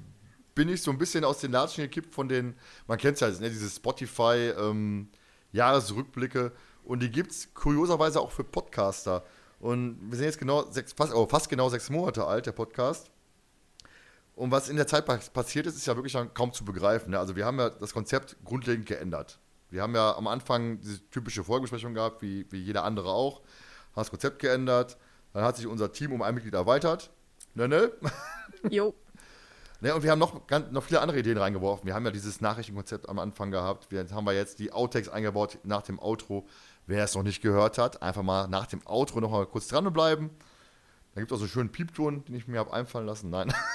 bin 0.54 0.68
ich 0.68 0.82
so 0.82 0.90
ein 0.90 0.98
bisschen 0.98 1.24
aus 1.24 1.38
den 1.40 1.52
Latschen 1.52 1.84
gekippt 1.84 2.12
von 2.14 2.28
den, 2.28 2.54
man 2.86 2.98
kennt 2.98 3.14
es 3.14 3.20
ja, 3.20 3.28
ne, 3.28 3.48
diese 3.50 3.70
Spotify-Jahresrückblicke. 3.70 6.52
Und 6.90 7.00
die 7.00 7.10
gibt 7.10 7.30
es 7.30 7.54
kurioserweise 7.54 8.20
auch 8.20 8.32
für 8.32 8.42
Podcaster. 8.42 9.22
Und 9.60 9.98
wir 10.10 10.16
sind 10.16 10.24
jetzt 10.26 10.38
genau 10.38 10.68
sechs, 10.70 10.92
fast, 10.92 11.14
oh, 11.14 11.26
fast 11.26 11.48
genau 11.48 11.68
sechs 11.68 11.88
Monate 11.88 12.26
alt, 12.26 12.46
der 12.46 12.52
Podcast. 12.52 13.10
Und 14.34 14.50
was 14.50 14.68
in 14.68 14.76
der 14.76 14.88
Zeit 14.88 15.06
pas- 15.06 15.30
passiert 15.30 15.66
ist, 15.66 15.76
ist 15.76 15.86
ja 15.86 15.94
wirklich 15.94 16.16
kaum 16.34 16.52
zu 16.52 16.64
begreifen. 16.64 17.10
Ne? 17.12 17.18
Also 17.18 17.36
wir 17.36 17.44
haben 17.46 17.58
ja 17.60 17.70
das 17.70 17.92
Konzept 17.92 18.36
grundlegend 18.44 18.86
geändert. 18.86 19.38
Wir 19.68 19.82
haben 19.82 19.94
ja 19.94 20.16
am 20.16 20.26
Anfang 20.26 20.80
diese 20.80 21.00
typische 21.10 21.44
Folgebesprechung 21.44 21.94
gehabt, 21.94 22.22
wie, 22.22 22.44
wie 22.50 22.60
jeder 22.60 22.82
andere 22.82 23.10
auch. 23.10 23.40
Haben 23.40 23.94
das 23.96 24.10
Konzept 24.10 24.40
geändert. 24.40 24.96
Dann 25.32 25.44
hat 25.44 25.56
sich 25.56 25.68
unser 25.68 25.92
Team 25.92 26.10
um 26.12 26.22
ein 26.22 26.34
Mitglied 26.34 26.54
erweitert. 26.54 27.10
Ne, 27.54 27.68
ne? 27.68 27.92
Jo. 28.70 28.94
Ja, 29.82 29.94
und 29.94 30.02
wir 30.02 30.10
haben 30.10 30.18
noch, 30.18 30.40
noch 30.72 30.82
viele 30.82 31.00
andere 31.00 31.18
Ideen 31.20 31.38
reingeworfen. 31.38 31.86
Wir 31.86 31.94
haben 31.94 32.04
ja 32.04 32.10
dieses 32.10 32.40
Nachrichtenkonzept 32.42 33.08
am 33.08 33.18
Anfang 33.18 33.50
gehabt. 33.50 33.90
Wir 33.90 34.06
haben 34.10 34.24
wir 34.26 34.34
jetzt 34.34 34.58
die 34.58 34.72
Outtakes 34.72 35.08
eingebaut 35.08 35.58
nach 35.64 35.82
dem 35.82 35.98
Outro. 35.98 36.46
Wer 36.86 37.04
es 37.04 37.14
noch 37.14 37.22
nicht 37.22 37.42
gehört 37.42 37.78
hat, 37.78 38.02
einfach 38.02 38.22
mal 38.22 38.48
nach 38.48 38.66
dem 38.66 38.80
Outro 38.86 39.20
noch 39.20 39.30
mal 39.30 39.46
kurz 39.46 39.68
dranbleiben. 39.68 40.30
Da 41.14 41.20
gibt 41.20 41.32
es 41.32 41.36
auch 41.36 41.40
so 41.40 41.44
einen 41.44 41.50
schönen 41.50 41.72
Piepton, 41.72 42.24
den 42.24 42.36
ich 42.36 42.46
mir 42.46 42.60
habe 42.60 42.72
einfallen 42.72 43.06
lassen. 43.06 43.30
Nein. 43.30 43.52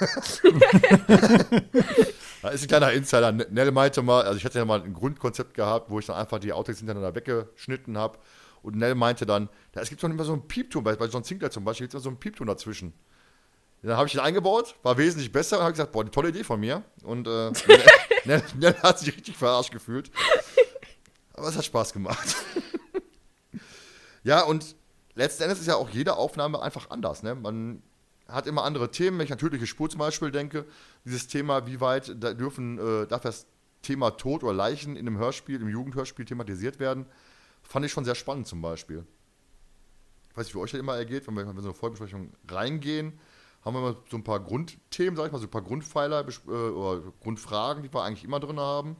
da 2.42 2.48
ist 2.48 2.62
ein 2.62 2.68
kleiner 2.68 2.92
Insider. 2.92 3.30
Nell 3.32 3.72
meinte 3.72 4.02
mal, 4.02 4.24
also 4.24 4.38
ich 4.38 4.44
hatte 4.44 4.58
ja 4.58 4.64
mal 4.64 4.82
ein 4.82 4.94
Grundkonzept 4.94 5.52
gehabt, 5.52 5.90
wo 5.90 5.98
ich 5.98 6.06
dann 6.06 6.16
einfach 6.16 6.38
die 6.38 6.54
Outtakes 6.54 6.78
hintereinander 6.78 7.14
weggeschnitten 7.14 7.98
habe. 7.98 8.18
Und 8.62 8.76
Nell 8.76 8.94
meinte 8.94 9.26
dann, 9.26 9.50
da, 9.72 9.82
es 9.82 9.90
gibt 9.90 10.02
doch 10.02 10.08
immer 10.08 10.24
so 10.24 10.32
einen 10.32 10.48
Piepton, 10.48 10.82
bei, 10.82 10.96
bei 10.96 11.06
John 11.06 11.24
Sinclair 11.24 11.50
zum 11.50 11.64
Beispiel 11.64 11.84
gibt 11.84 11.94
es 11.94 11.98
immer 11.98 12.04
so 12.04 12.08
einen 12.08 12.18
Piepton 12.18 12.46
dazwischen. 12.46 12.94
Dann 13.82 13.96
habe 13.96 14.08
ich 14.08 14.14
ihn 14.14 14.20
eingebaut, 14.20 14.74
war 14.82 14.96
wesentlich 14.96 15.30
besser 15.30 15.58
und 15.58 15.62
habe 15.62 15.72
gesagt, 15.72 15.92
boah, 15.92 16.00
eine 16.00 16.10
tolle 16.10 16.30
Idee 16.30 16.42
von 16.42 16.58
mir. 16.58 16.82
Und 17.02 17.28
äh, 17.28 17.52
Nell, 18.24 18.42
Nell 18.58 18.74
hat 18.82 18.98
sich 18.98 19.14
richtig 19.14 19.36
verarscht 19.36 19.70
gefühlt. 19.70 20.10
Aber 21.34 21.48
es 21.48 21.56
hat 21.56 21.64
Spaß 21.66 21.92
gemacht. 21.92 22.34
Ja, 24.26 24.42
und 24.42 24.74
letzten 25.14 25.44
Endes 25.44 25.60
ist 25.60 25.68
ja 25.68 25.76
auch 25.76 25.88
jede 25.88 26.16
Aufnahme 26.16 26.60
einfach 26.60 26.90
anders. 26.90 27.22
Ne? 27.22 27.36
Man 27.36 27.80
hat 28.26 28.48
immer 28.48 28.64
andere 28.64 28.90
Themen. 28.90 29.18
Wenn 29.18 29.24
ich 29.24 29.30
natürliche 29.30 29.68
Spur 29.68 29.88
zum 29.88 30.00
Beispiel 30.00 30.32
denke, 30.32 30.66
dieses 31.04 31.28
Thema, 31.28 31.68
wie 31.68 31.80
weit 31.80 32.12
da 32.20 32.34
dürfen, 32.34 32.76
äh, 32.76 33.06
darf 33.06 33.22
das 33.22 33.46
Thema 33.82 34.10
Tod 34.10 34.42
oder 34.42 34.52
Leichen 34.52 34.96
in 34.96 35.06
einem 35.06 35.16
Hörspiel, 35.16 35.60
im 35.60 35.68
Jugendhörspiel 35.68 36.24
thematisiert 36.24 36.80
werden, 36.80 37.06
fand 37.62 37.86
ich 37.86 37.92
schon 37.92 38.04
sehr 38.04 38.16
spannend 38.16 38.48
zum 38.48 38.60
Beispiel. 38.60 39.06
Ich 40.30 40.36
weiß 40.36 40.46
nicht, 40.46 40.56
wie 40.56 40.58
euch 40.58 40.72
das 40.72 40.80
immer 40.80 40.96
ergeht, 40.96 41.28
wenn 41.28 41.34
wir 41.34 41.42
in 41.42 41.56
so 41.58 41.68
eine 41.68 41.74
Vorbesprechung 41.74 42.32
reingehen, 42.50 43.20
haben 43.64 43.74
wir 43.74 43.78
immer 43.78 43.96
so 44.10 44.16
ein 44.16 44.24
paar 44.24 44.40
Grundthemen, 44.40 45.14
sag 45.14 45.26
ich 45.26 45.32
mal, 45.32 45.38
so 45.38 45.46
ein 45.46 45.50
paar 45.52 45.62
Grundpfeiler 45.62 46.26
äh, 46.26 46.50
oder 46.50 47.12
Grundfragen, 47.20 47.84
die 47.84 47.94
wir 47.94 48.02
eigentlich 48.02 48.24
immer 48.24 48.40
drin 48.40 48.58
haben. 48.58 48.96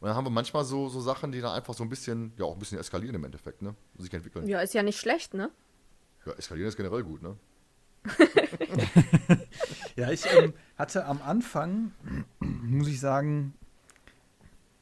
Und 0.00 0.08
dann 0.08 0.16
haben 0.16 0.24
wir 0.24 0.30
manchmal 0.30 0.64
so, 0.64 0.88
so 0.88 1.00
Sachen, 1.00 1.32
die 1.32 1.40
dann 1.40 1.52
einfach 1.52 1.74
so 1.74 1.82
ein 1.82 1.88
bisschen, 1.88 2.32
ja, 2.36 2.44
auch 2.44 2.52
ein 2.52 2.58
bisschen 2.58 2.78
eskalieren 2.78 3.16
im 3.16 3.24
Endeffekt, 3.24 3.62
ne? 3.62 3.74
Und 3.94 4.02
sich 4.02 4.12
entwickeln. 4.12 4.46
Ja, 4.46 4.60
ist 4.60 4.74
ja 4.74 4.82
nicht 4.82 5.00
schlecht, 5.00 5.34
ne? 5.34 5.50
Ja, 6.24 6.32
eskalieren 6.32 6.68
ist 6.68 6.76
generell 6.76 7.02
gut, 7.02 7.22
ne? 7.22 7.36
ja, 9.96 10.10
ich 10.10 10.24
ähm, 10.32 10.54
hatte 10.76 11.04
am 11.04 11.20
Anfang, 11.20 11.92
muss 12.38 12.86
ich 12.88 13.00
sagen, 13.00 13.54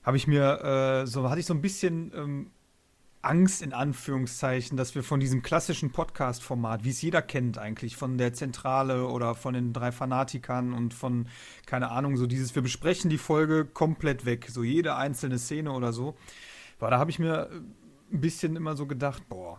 habe 0.02 0.18
ich 0.18 0.26
mir 0.26 1.02
äh, 1.02 1.06
so, 1.06 1.28
hatte 1.28 1.40
ich 1.40 1.46
so 1.46 1.54
ein 1.54 1.62
bisschen 1.62 2.12
ähm, 2.14 2.50
Angst 3.26 3.60
in 3.60 3.72
Anführungszeichen, 3.72 4.76
dass 4.76 4.94
wir 4.94 5.02
von 5.02 5.18
diesem 5.18 5.42
klassischen 5.42 5.90
Podcast-Format, 5.90 6.84
wie 6.84 6.90
es 6.90 7.02
jeder 7.02 7.22
kennt 7.22 7.58
eigentlich, 7.58 7.96
von 7.96 8.18
der 8.18 8.32
Zentrale 8.32 9.08
oder 9.08 9.34
von 9.34 9.52
den 9.52 9.72
drei 9.72 9.90
Fanatikern 9.90 10.72
und 10.72 10.94
von, 10.94 11.26
keine 11.66 11.90
Ahnung, 11.90 12.16
so 12.16 12.28
dieses, 12.28 12.54
wir 12.54 12.62
besprechen 12.62 13.10
die 13.10 13.18
Folge 13.18 13.64
komplett 13.64 14.26
weg, 14.26 14.46
so 14.48 14.62
jede 14.62 14.94
einzelne 14.94 15.38
Szene 15.38 15.72
oder 15.72 15.92
so. 15.92 16.16
Weil 16.78 16.90
da 16.90 16.98
habe 16.98 17.10
ich 17.10 17.18
mir 17.18 17.50
ein 17.50 18.20
bisschen 18.20 18.54
immer 18.54 18.76
so 18.76 18.86
gedacht, 18.86 19.28
boah, 19.28 19.58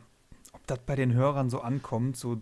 ob 0.53 0.65
das 0.65 0.79
bei 0.79 0.95
den 0.95 1.13
Hörern 1.13 1.49
so 1.49 1.59
ankommt, 1.59 2.15
so 2.15 2.41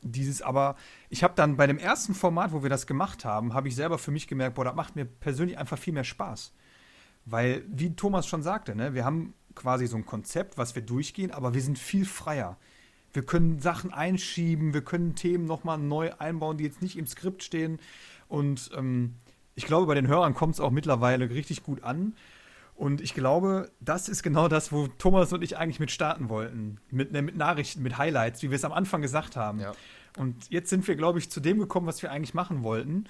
dieses, 0.00 0.40
aber 0.40 0.76
ich 1.10 1.22
habe 1.22 1.34
dann 1.36 1.56
bei 1.56 1.66
dem 1.66 1.78
ersten 1.78 2.14
Format, 2.14 2.52
wo 2.52 2.62
wir 2.62 2.70
das 2.70 2.86
gemacht 2.86 3.26
haben, 3.26 3.52
habe 3.52 3.68
ich 3.68 3.74
selber 3.74 3.98
für 3.98 4.10
mich 4.10 4.26
gemerkt, 4.26 4.54
boah, 4.54 4.64
das 4.64 4.74
macht 4.74 4.96
mir 4.96 5.04
persönlich 5.04 5.58
einfach 5.58 5.78
viel 5.78 5.92
mehr 5.92 6.04
Spaß. 6.04 6.52
Weil, 7.26 7.62
wie 7.68 7.94
Thomas 7.94 8.26
schon 8.26 8.42
sagte, 8.42 8.74
ne, 8.74 8.94
wir 8.94 9.04
haben 9.04 9.34
quasi 9.54 9.86
so 9.86 9.96
ein 9.96 10.06
Konzept, 10.06 10.58
was 10.58 10.74
wir 10.74 10.82
durchgehen, 10.82 11.30
aber 11.30 11.54
wir 11.54 11.62
sind 11.62 11.78
viel 11.78 12.04
freier. 12.04 12.56
Wir 13.12 13.22
können 13.24 13.60
Sachen 13.60 13.92
einschieben, 13.92 14.74
wir 14.74 14.82
können 14.82 15.14
Themen 15.14 15.44
nochmal 15.44 15.78
neu 15.78 16.12
einbauen, 16.18 16.58
die 16.58 16.64
jetzt 16.64 16.82
nicht 16.82 16.98
im 16.98 17.06
Skript 17.06 17.44
stehen. 17.44 17.78
Und 18.28 18.70
ähm, 18.76 19.14
ich 19.54 19.66
glaube, 19.66 19.86
bei 19.86 19.94
den 19.94 20.08
Hörern 20.08 20.34
kommt 20.34 20.54
es 20.54 20.60
auch 20.60 20.72
mittlerweile 20.72 21.30
richtig 21.30 21.62
gut 21.62 21.84
an. 21.84 22.14
Und 22.74 23.00
ich 23.00 23.14
glaube, 23.14 23.70
das 23.80 24.08
ist 24.08 24.24
genau 24.24 24.48
das, 24.48 24.72
wo 24.72 24.88
Thomas 24.88 25.32
und 25.32 25.42
ich 25.42 25.56
eigentlich 25.56 25.78
mit 25.78 25.92
starten 25.92 26.28
wollten. 26.28 26.78
Mit, 26.90 27.12
ne, 27.12 27.22
mit 27.22 27.36
Nachrichten, 27.36 27.82
mit 27.82 27.98
Highlights, 27.98 28.42
wie 28.42 28.50
wir 28.50 28.56
es 28.56 28.64
am 28.64 28.72
Anfang 28.72 29.00
gesagt 29.00 29.36
haben. 29.36 29.60
Ja. 29.60 29.72
Und 30.18 30.50
jetzt 30.50 30.70
sind 30.70 30.86
wir, 30.88 30.96
glaube 30.96 31.20
ich, 31.20 31.30
zu 31.30 31.38
dem 31.40 31.60
gekommen, 31.60 31.86
was 31.86 32.02
wir 32.02 32.10
eigentlich 32.10 32.34
machen 32.34 32.64
wollten. 32.64 33.04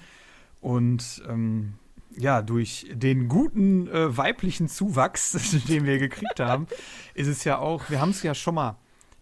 Und 0.61 1.23
ähm, 1.27 1.73
ja, 2.17 2.41
durch 2.41 2.87
den 2.91 3.27
guten 3.27 3.87
äh, 3.87 4.15
weiblichen 4.15 4.67
Zuwachs, 4.67 5.31
den 5.67 5.85
wir 5.85 5.99
gekriegt 5.99 6.39
haben, 6.39 6.67
ist 7.13 7.27
es 7.27 7.43
ja 7.43 7.59
auch, 7.59 7.89
wir 7.89 7.99
haben 7.99 8.11
es 8.11 8.23
ja 8.23 8.33
schon 8.33 8.55
mal 8.55 8.77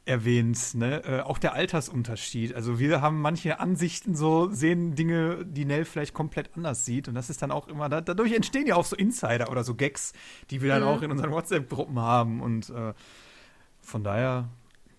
erwähnt, 0.05 0.75
ne? 0.75 1.03
Äh, 1.05 1.21
auch 1.21 1.37
der 1.37 1.53
Altersunterschied. 1.53 2.53
Also 2.55 2.77
wir 2.77 3.01
haben 3.01 3.21
manche 3.21 3.59
Ansichten 3.59 4.15
so, 4.15 4.49
sehen 4.51 4.95
Dinge, 4.95 5.45
die 5.45 5.65
Nell 5.65 5.85
vielleicht 5.85 6.13
komplett 6.13 6.49
anders 6.55 6.83
sieht. 6.83 7.07
Und 7.07 7.15
das 7.15 7.29
ist 7.29 7.41
dann 7.41 7.51
auch 7.51 7.67
immer, 7.67 7.87
da, 7.87 8.01
dadurch 8.01 8.33
entstehen 8.33 8.67
ja 8.67 8.75
auch 8.75 8.85
so 8.85 8.95
Insider 8.95 9.49
oder 9.49 9.63
so 9.63 9.75
Gags, 9.75 10.11
die 10.49 10.61
wir 10.61 10.69
dann 10.69 10.81
mhm. 10.81 10.87
auch 10.89 11.01
in 11.01 11.11
unseren 11.11 11.31
WhatsApp-Gruppen 11.31 11.99
haben. 11.99 12.41
Und 12.41 12.69
äh, 12.69 12.93
von 13.81 14.03
daher. 14.03 14.49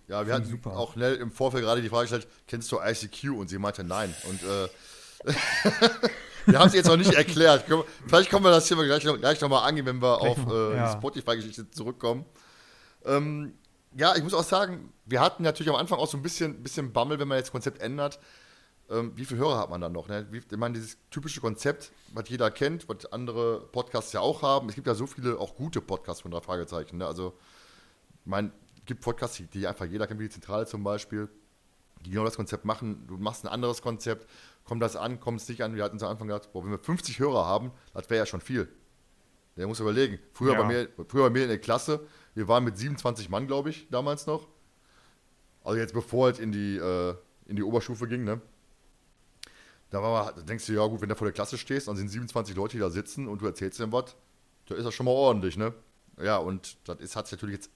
Ja, 0.08 0.26
wir 0.26 0.34
hatten 0.34 0.46
super. 0.46 0.76
auch 0.76 0.96
Nell 0.96 1.16
im 1.16 1.30
Vorfeld 1.30 1.64
gerade 1.64 1.82
die 1.82 1.88
Frage 1.88 2.04
gestellt, 2.04 2.28
kennst 2.46 2.72
du 2.72 2.78
ICQ? 2.80 3.38
Und 3.38 3.48
sie 3.48 3.58
meinte 3.58 3.84
nein. 3.84 4.14
Und 4.28 4.40
äh, 4.42 5.32
Wir 6.46 6.58
haben 6.58 6.68
es 6.68 6.74
jetzt 6.74 6.86
noch 6.86 6.96
nicht 6.96 7.12
erklärt. 7.12 7.64
Vielleicht 8.06 8.30
kommen 8.30 8.44
wir 8.44 8.50
das 8.50 8.68
hier 8.68 8.76
gleich, 8.76 9.02
gleich 9.02 9.40
nochmal 9.40 9.68
angehen, 9.68 9.86
wenn 9.86 10.00
wir 10.00 10.20
auf 10.20 10.38
äh, 10.46 10.76
ja. 10.76 10.86
die 10.86 10.98
Spotify-Geschichte 10.98 11.70
zurückkommen. 11.70 12.24
Ähm, 13.04 13.54
ja, 13.96 14.16
ich 14.16 14.22
muss 14.22 14.34
auch 14.34 14.44
sagen, 14.44 14.92
wir 15.04 15.20
hatten 15.20 15.42
natürlich 15.42 15.70
am 15.70 15.78
Anfang 15.78 15.98
auch 15.98 16.08
so 16.08 16.16
ein 16.16 16.22
bisschen, 16.22 16.62
bisschen 16.62 16.92
Bammel, 16.92 17.18
wenn 17.18 17.28
man 17.28 17.38
jetzt 17.38 17.48
das 17.48 17.52
Konzept 17.52 17.80
ändert. 17.80 18.18
Ähm, 18.90 19.12
wie 19.14 19.24
viele 19.24 19.40
Hörer 19.40 19.58
hat 19.58 19.70
man 19.70 19.80
dann 19.80 19.92
noch? 19.92 20.08
Ne? 20.08 20.26
Wie, 20.30 20.38
ich 20.38 20.56
meine, 20.56 20.74
dieses 20.74 20.98
typische 21.10 21.40
Konzept, 21.40 21.92
was 22.12 22.28
jeder 22.28 22.50
kennt, 22.50 22.88
was 22.88 23.06
andere 23.06 23.60
Podcasts 23.72 24.12
ja 24.12 24.20
auch 24.20 24.42
haben. 24.42 24.68
Es 24.68 24.74
gibt 24.74 24.86
ja 24.86 24.94
so 24.94 25.06
viele 25.06 25.38
auch 25.38 25.54
gute 25.54 25.80
Podcasts 25.80 26.22
von 26.22 26.30
drei 26.30 26.40
Fragezeichen. 26.40 26.98
Ne? 26.98 27.06
Also, 27.06 27.34
ich 28.20 28.26
meine, 28.26 28.50
es 28.78 28.84
gibt 28.84 29.00
Podcasts, 29.00 29.42
die 29.52 29.66
einfach 29.66 29.86
jeder 29.86 30.06
kennt, 30.06 30.20
wie 30.20 30.24
die 30.24 30.30
Zentrale 30.30 30.66
zum 30.66 30.84
Beispiel, 30.84 31.28
die 32.04 32.10
genau 32.10 32.24
das 32.24 32.36
Konzept 32.36 32.64
machen. 32.66 33.06
Du 33.06 33.16
machst 33.16 33.44
ein 33.44 33.48
anderes 33.48 33.80
Konzept, 33.80 34.28
kommt 34.64 34.82
das 34.82 34.96
an, 34.96 35.20
kommt 35.20 35.40
es 35.40 35.48
nicht 35.48 35.62
an. 35.62 35.74
Wir 35.76 35.84
hatten 35.84 36.02
am 36.02 36.10
Anfang 36.10 36.28
gedacht, 36.28 36.52
boah, 36.52 36.64
wenn 36.64 36.70
wir 36.70 36.78
50 36.78 37.18
Hörer 37.18 37.44
haben, 37.46 37.70
das 37.92 38.08
wäre 38.10 38.18
ja 38.18 38.26
schon 38.26 38.40
viel. 38.40 38.68
Der 39.56 39.66
muss 39.66 39.80
überlegen. 39.80 40.18
Früher, 40.32 40.54
ja. 40.54 40.62
bei 40.62 40.66
mir, 40.66 40.88
früher 41.08 41.24
bei 41.24 41.30
mir 41.30 41.42
in 41.42 41.48
der 41.48 41.58
Klasse, 41.58 42.06
wir 42.34 42.48
waren 42.48 42.64
mit 42.64 42.76
27 42.76 43.28
Mann, 43.28 43.46
glaube 43.46 43.70
ich, 43.70 43.88
damals 43.90 44.26
noch. 44.26 44.48
Also 45.62 45.78
jetzt 45.78 45.94
bevor 45.94 46.28
es 46.28 46.38
in 46.38 46.52
die, 46.52 46.76
äh, 46.76 47.14
in 47.46 47.56
die 47.56 47.62
Oberstufe 47.62 48.08
ging, 48.08 48.24
ne? 48.24 48.40
Da, 49.90 50.02
war, 50.02 50.32
da 50.32 50.42
denkst 50.42 50.66
du, 50.66 50.72
ja 50.72 50.84
gut, 50.86 51.00
wenn 51.00 51.08
du 51.08 51.14
vor 51.14 51.26
der 51.26 51.32
Klasse 51.32 51.56
stehst, 51.56 51.86
dann 51.86 51.96
sind 51.96 52.08
27 52.08 52.56
Leute, 52.56 52.76
die 52.76 52.80
da 52.80 52.90
sitzen 52.90 53.28
und 53.28 53.40
du 53.40 53.46
erzählst 53.46 53.78
dem 53.78 53.92
was, 53.92 54.16
da 54.66 54.74
ist 54.74 54.84
das 54.84 54.94
schon 54.94 55.06
mal 55.06 55.12
ordentlich, 55.12 55.56
ne? 55.56 55.72
Ja, 56.20 56.38
und 56.38 56.76
das 56.88 57.16
hat 57.16 57.26
sich 57.26 57.38
natürlich 57.38 57.56
jetzt 57.56 57.70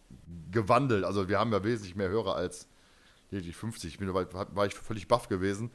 gewandelt. 0.51 1.05
Also 1.05 1.29
wir 1.29 1.39
haben 1.39 1.53
ja 1.53 1.63
wesentlich 1.63 1.97
mehr 1.97 2.09
Hörer 2.09 2.37
als 2.37 2.69
lediglich 3.31 3.57
50. 3.57 3.93
Ich 3.93 3.99
bin, 3.99 4.13
war, 4.13 4.27
war 4.55 4.67
ich 4.67 4.75
völlig 4.75 5.09
baff 5.09 5.29
gewesen. 5.29 5.71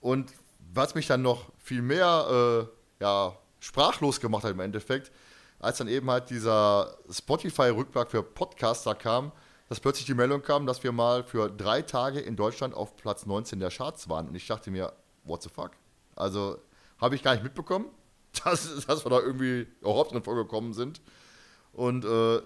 Und 0.00 0.32
was 0.72 0.94
mich 0.94 1.06
dann 1.06 1.22
noch 1.22 1.50
viel 1.58 1.82
mehr 1.82 2.68
äh, 3.00 3.02
ja, 3.02 3.36
sprachlos 3.60 4.20
gemacht 4.20 4.44
hat 4.44 4.52
im 4.52 4.60
Endeffekt, 4.60 5.10
als 5.58 5.78
dann 5.78 5.88
eben 5.88 6.10
halt 6.10 6.30
dieser 6.30 6.96
Spotify-Rückblick 7.10 8.10
für 8.10 8.22
Podcaster 8.22 8.94
kam, 8.94 9.32
dass 9.68 9.80
plötzlich 9.80 10.06
die 10.06 10.14
Meldung 10.14 10.42
kam, 10.42 10.66
dass 10.66 10.82
wir 10.82 10.92
mal 10.92 11.24
für 11.24 11.50
drei 11.50 11.82
Tage 11.82 12.20
in 12.20 12.36
Deutschland 12.36 12.74
auf 12.74 12.96
Platz 12.96 13.26
19 13.26 13.60
der 13.60 13.70
Charts 13.70 14.08
waren. 14.08 14.28
Und 14.28 14.34
ich 14.34 14.46
dachte 14.46 14.70
mir, 14.70 14.92
what 15.24 15.42
the 15.42 15.48
fuck? 15.48 15.72
Also 16.16 16.58
habe 16.98 17.14
ich 17.14 17.22
gar 17.22 17.34
nicht 17.34 17.44
mitbekommen, 17.44 17.86
dass, 18.44 18.86
dass 18.86 19.04
wir 19.04 19.10
da 19.10 19.20
irgendwie 19.20 19.66
überhaupt 19.80 20.12
drin 20.12 20.22
vorgekommen 20.22 20.72
sind. 20.72 21.00
Und 21.72 22.04
äh, 22.04 22.40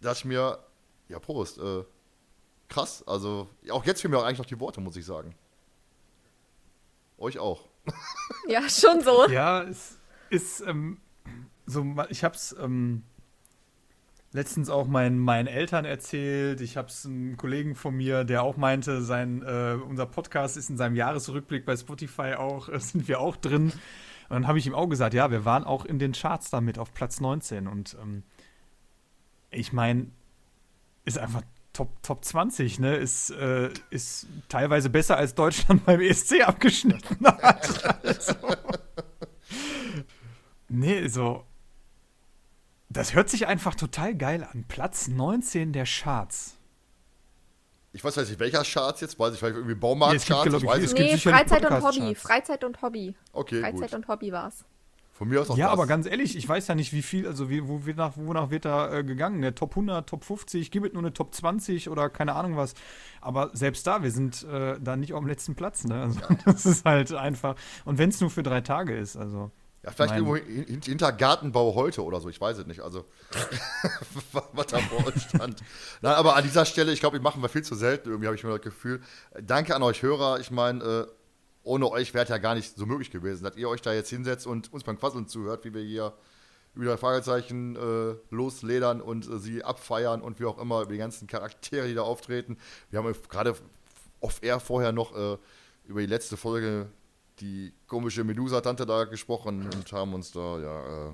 dachte 0.00 0.18
ich 0.18 0.24
mir, 0.24 0.58
ja, 1.08 1.18
Prost, 1.18 1.58
äh, 1.58 1.84
krass. 2.68 3.06
Also 3.06 3.48
auch 3.70 3.84
jetzt 3.84 4.02
fehlen 4.02 4.12
mir 4.12 4.24
eigentlich 4.24 4.38
noch 4.38 4.46
die 4.46 4.58
Worte, 4.60 4.80
muss 4.80 4.96
ich 4.96 5.04
sagen. 5.06 5.34
Euch 7.18 7.38
auch. 7.38 7.68
Ja, 8.48 8.68
schon 8.68 9.00
so. 9.00 9.28
Ja, 9.28 9.62
es 9.62 9.98
ist 10.30 10.60
ähm, 10.60 10.98
so, 11.66 11.84
ich 12.10 12.24
hab's 12.24 12.54
ähm, 12.60 13.02
letztens 14.32 14.70
auch 14.70 14.86
meinen, 14.86 15.18
meinen 15.18 15.46
Eltern 15.46 15.84
erzählt. 15.84 16.60
Ich 16.60 16.76
hab's 16.76 17.06
einem 17.06 17.36
Kollegen 17.36 17.74
von 17.74 17.94
mir, 17.94 18.24
der 18.24 18.42
auch 18.42 18.56
meinte, 18.56 19.02
sein, 19.02 19.42
äh, 19.42 19.76
unser 19.82 20.06
Podcast 20.06 20.56
ist 20.56 20.70
in 20.70 20.76
seinem 20.76 20.94
Jahresrückblick 20.94 21.64
bei 21.64 21.76
Spotify 21.76 22.34
auch, 22.34 22.68
äh, 22.68 22.78
sind 22.80 23.08
wir 23.08 23.20
auch 23.20 23.36
drin. 23.36 23.72
Und 24.28 24.34
dann 24.34 24.46
habe 24.46 24.58
ich 24.58 24.66
ihm 24.66 24.74
auch 24.74 24.88
gesagt, 24.88 25.14
ja, 25.14 25.30
wir 25.30 25.44
waren 25.44 25.64
auch 25.64 25.84
in 25.84 25.98
den 25.98 26.12
Charts 26.12 26.50
damit 26.50 26.78
auf 26.78 26.92
Platz 26.92 27.20
19. 27.20 27.66
Und 27.66 27.96
ähm, 28.02 28.24
ich 29.50 29.72
meine, 29.72 30.08
ist 31.04 31.18
einfach 31.18 31.42
Top, 31.76 32.02
Top 32.02 32.24
20, 32.24 32.78
ne? 32.78 32.96
Ist, 32.96 33.30
äh, 33.30 33.70
ist 33.90 34.26
teilweise 34.48 34.88
besser 34.88 35.18
als 35.18 35.34
Deutschland 35.34 35.84
beim 35.84 36.00
ESC 36.00 36.40
abgeschnitten 36.42 37.26
hat. 37.26 38.04
also. 38.04 38.34
Nee, 40.68 41.06
so. 41.06 41.44
Das 42.88 43.14
hört 43.14 43.28
sich 43.28 43.46
einfach 43.46 43.74
total 43.74 44.14
geil 44.14 44.48
an. 44.50 44.64
Platz 44.68 45.06
19 45.06 45.72
der 45.72 45.84
Charts. 45.84 46.56
ich 47.92 48.02
weiß 48.02 48.16
nicht, 48.16 48.40
welcher 48.40 48.64
Charts 48.64 49.02
jetzt, 49.02 49.18
weiß 49.18 49.34
ich, 49.34 49.38
vielleicht 49.38 49.56
irgendwie 49.56 49.74
Baumarkt-Charts, 49.74 50.50
nee, 50.50 50.56
ich 50.56 50.66
weiß 50.66 50.82
es 50.82 50.94
nee, 50.94 51.10
gibt 51.10 51.22
Freizeit 51.22 51.70
und 51.70 51.82
Hobby. 51.82 52.14
Freizeit 52.14 52.64
und 52.64 52.82
Hobby. 52.82 53.14
Okay, 53.32 53.60
Freizeit 53.60 53.90
gut. 53.90 53.94
und 53.94 54.08
Hobby 54.08 54.32
war's. 54.32 54.64
Von 55.16 55.28
mir 55.28 55.40
aus 55.40 55.48
auch 55.50 55.56
Ja, 55.56 55.66
das. 55.66 55.72
aber 55.72 55.86
ganz 55.86 56.06
ehrlich, 56.06 56.36
ich 56.36 56.46
weiß 56.46 56.68
ja 56.68 56.74
nicht, 56.74 56.92
wie 56.92 57.00
viel, 57.00 57.26
also 57.26 57.48
wie, 57.48 57.66
wo 57.66 57.86
wird 57.86 57.96
nach, 57.96 58.12
wonach 58.16 58.50
wird 58.50 58.66
da 58.66 58.92
äh, 58.92 59.02
gegangen? 59.04 59.40
Der 59.40 59.54
Top 59.54 59.70
100, 59.70 60.06
Top 60.08 60.24
50, 60.24 60.70
gibt 60.70 60.86
es 60.86 60.92
nur 60.92 61.02
eine 61.02 61.12
Top 61.14 61.34
20 61.34 61.88
oder 61.88 62.10
keine 62.10 62.34
Ahnung 62.34 62.56
was. 62.56 62.74
Aber 63.22 63.50
selbst 63.54 63.86
da, 63.86 64.02
wir 64.02 64.10
sind 64.10 64.44
äh, 64.44 64.76
da 64.78 64.94
nicht 64.96 65.14
auf 65.14 65.20
dem 65.20 65.28
letzten 65.28 65.54
Platz, 65.54 65.84
ne? 65.84 66.02
Also, 66.02 66.20
das 66.44 66.66
ist 66.66 66.84
halt 66.84 67.12
einfach. 67.14 67.56
Und 67.86 67.96
wenn 67.98 68.10
es 68.10 68.20
nur 68.20 68.28
für 68.30 68.42
drei 68.42 68.60
Tage 68.60 68.96
ist, 68.96 69.16
also. 69.16 69.50
Ja, 69.82 69.92
vielleicht 69.92 70.14
Mein- 70.20 70.26
irgendwo 70.26 70.36
hin- 70.66 70.80
hinter 70.84 71.12
Gartenbau 71.12 71.74
heute 71.76 72.04
oder 72.04 72.20
so, 72.20 72.28
ich 72.28 72.40
weiß 72.40 72.58
es 72.58 72.66
nicht. 72.66 72.80
Also, 72.80 73.04
was 74.52 74.66
da 74.66 74.78
vor 74.78 75.06
uns 75.06 75.22
stand. 75.22 75.60
Nein, 76.02 76.14
aber 76.14 76.36
an 76.36 76.42
dieser 76.44 76.64
Stelle, 76.64 76.92
ich 76.92 77.00
glaube, 77.00 77.16
wir 77.18 77.22
machen 77.22 77.40
wir 77.42 77.48
viel 77.48 77.62
zu 77.62 77.74
selten, 77.74 78.08
irgendwie 78.08 78.26
habe 78.26 78.36
ich 78.36 78.44
mir 78.44 78.50
das 78.50 78.60
Gefühl. 78.62 79.00
Danke 79.40 79.74
an 79.74 79.82
euch 79.82 80.02
Hörer. 80.02 80.40
Ich 80.40 80.50
meine, 80.50 80.82
äh, 80.84 81.06
ohne 81.66 81.90
euch 81.90 82.14
wäre 82.14 82.24
es 82.24 82.30
ja 82.30 82.38
gar 82.38 82.54
nicht 82.54 82.76
so 82.76 82.86
möglich 82.86 83.10
gewesen, 83.10 83.42
dass 83.42 83.56
ihr 83.56 83.68
euch 83.68 83.82
da 83.82 83.92
jetzt 83.92 84.10
hinsetzt 84.10 84.46
und 84.46 84.72
uns 84.72 84.84
beim 84.84 84.98
Quasseln 84.98 85.26
zuhört, 85.26 85.64
wie 85.64 85.74
wir 85.74 85.82
hier 85.82 86.12
über 86.74 86.96
Fragezeichen 86.96 87.74
äh, 87.74 88.14
losledern 88.30 89.00
und 89.00 89.28
äh, 89.28 89.38
sie 89.38 89.64
abfeiern 89.64 90.22
und 90.22 90.38
wie 90.38 90.44
auch 90.44 90.58
immer 90.58 90.82
über 90.82 90.92
die 90.92 90.98
ganzen 90.98 91.26
Charaktere, 91.26 91.88
die 91.88 91.94
da 91.94 92.02
auftreten. 92.02 92.56
Wir 92.90 93.00
haben 93.00 93.14
gerade 93.28 93.56
off-air 94.20 94.60
vorher 94.60 94.92
noch 94.92 95.16
äh, 95.16 95.38
über 95.86 96.00
die 96.00 96.06
letzte 96.06 96.36
Folge 96.36 96.88
die 97.40 97.72
komische 97.86 98.24
Medusa-Tante 98.24 98.86
da 98.86 99.04
gesprochen 99.04 99.68
und 99.74 99.92
haben 99.92 100.14
uns 100.14 100.30
da 100.32 100.58
ja 100.58 101.08
äh, 101.08 101.12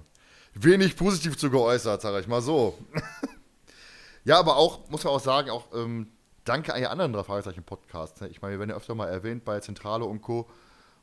wenig 0.55 0.97
positiv 0.97 1.37
zu 1.39 1.51
geäußert, 1.51 2.03
sag 2.03 2.21
ich 2.21 2.29
mal 2.29 2.43
so. 2.43 2.79
ja, 4.25 4.39
aber 4.39 4.57
auch, 4.57 4.89
muss 4.91 5.03
man 5.03 5.15
auch 5.15 5.21
sagen, 5.21 5.51
auch 5.51 5.67
ähm, 5.75 6.09
danke 6.45 6.75
an 6.75 6.81
die 6.81 6.87
anderen 6.87 7.13
drei 7.13 7.23
Fragezeichen-Podcasts. 7.23 8.21
Ne? 8.21 8.29
Ich 8.29 8.43
meine, 8.43 8.55
wir 8.55 8.59
werden 8.59 8.71
ja 8.71 8.77
öfter 8.77 8.95
mal 8.95 9.09
erwähnt 9.09 9.45
bei 9.45 9.61
Zentrale 9.61 10.05
und 10.05 10.23
Co. 10.23 10.49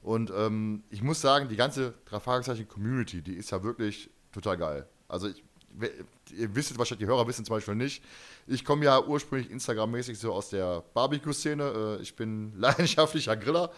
Und 0.02 0.32
ähm, 0.36 0.84
ich 0.90 1.02
muss 1.02 1.22
sagen, 1.22 1.50
die 1.50 1.56
ganze 1.56 1.94
drei 2.06 2.20
Fragezeichen-Community, 2.20 3.22
die 3.22 3.34
ist 3.36 3.52
ja 3.52 3.64
wirklich 3.64 4.10
total 4.32 4.58
geil. 4.58 4.88
Also 5.08 5.28
ich, 5.28 5.44
ihr 6.36 6.56
wisst 6.56 6.78
wahrscheinlich, 6.78 7.06
die 7.06 7.12
Hörer 7.12 7.28
wissen 7.28 7.46
zum 7.46 7.56
Beispiel 7.56 7.76
nicht. 7.76 8.04
Ich 8.48 8.64
komme 8.64 8.86
ja 8.86 9.04
ursprünglich 9.04 9.52
Instagram-mäßig 9.52 10.18
so 10.18 10.34
aus 10.34 10.50
der 10.50 10.84
Barbecue-Szene. 10.94 11.98
Äh, 12.00 12.02
ich 12.02 12.16
bin 12.16 12.54
leidenschaftlicher 12.58 13.36
Griller. 13.36 13.72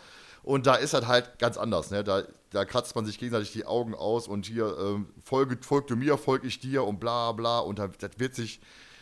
Und 0.43 0.65
da 0.65 0.75
ist 0.75 0.93
das 0.93 1.05
halt 1.05 1.37
ganz 1.37 1.57
anders. 1.57 1.91
Ne? 1.91 2.03
Da, 2.03 2.23
da 2.49 2.65
kratzt 2.65 2.95
man 2.95 3.05
sich 3.05 3.19
gegenseitig 3.19 3.51
die 3.51 3.65
Augen 3.65 3.93
aus 3.93 4.27
und 4.27 4.47
hier 4.47 4.75
ähm, 4.79 5.07
folge, 5.23 5.57
folg 5.61 5.87
du 5.87 5.95
mir, 5.95 6.17
folge 6.17 6.47
ich 6.47 6.59
dir 6.59 6.83
und 6.83 6.99
bla 6.99 7.31
bla. 7.31 7.59
Und 7.59 7.79
da, 7.79 7.87
das 7.87 8.11
wird 8.17 8.35
sich, 8.35 8.59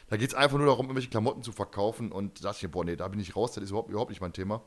da 0.10 0.18
geht 0.18 0.30
es 0.30 0.36
einfach 0.36 0.58
nur 0.58 0.68
darum, 0.68 0.88
irgendwelche 0.88 1.10
Klamotten 1.10 1.44
zu 1.44 1.52
verkaufen. 1.52 2.12
Und 2.12 2.40
da 2.40 2.50
dachte 2.50 2.58
ich 2.58 2.64
mir, 2.64 2.70
boah, 2.70 2.84
nee, 2.84 2.96
da 2.96 3.08
bin 3.08 3.20
ich 3.20 3.36
raus, 3.36 3.54
das 3.54 3.64
ist 3.64 3.70
überhaupt, 3.70 3.90
überhaupt 3.90 4.10
nicht 4.10 4.22
mein 4.22 4.34
Thema. 4.34 4.62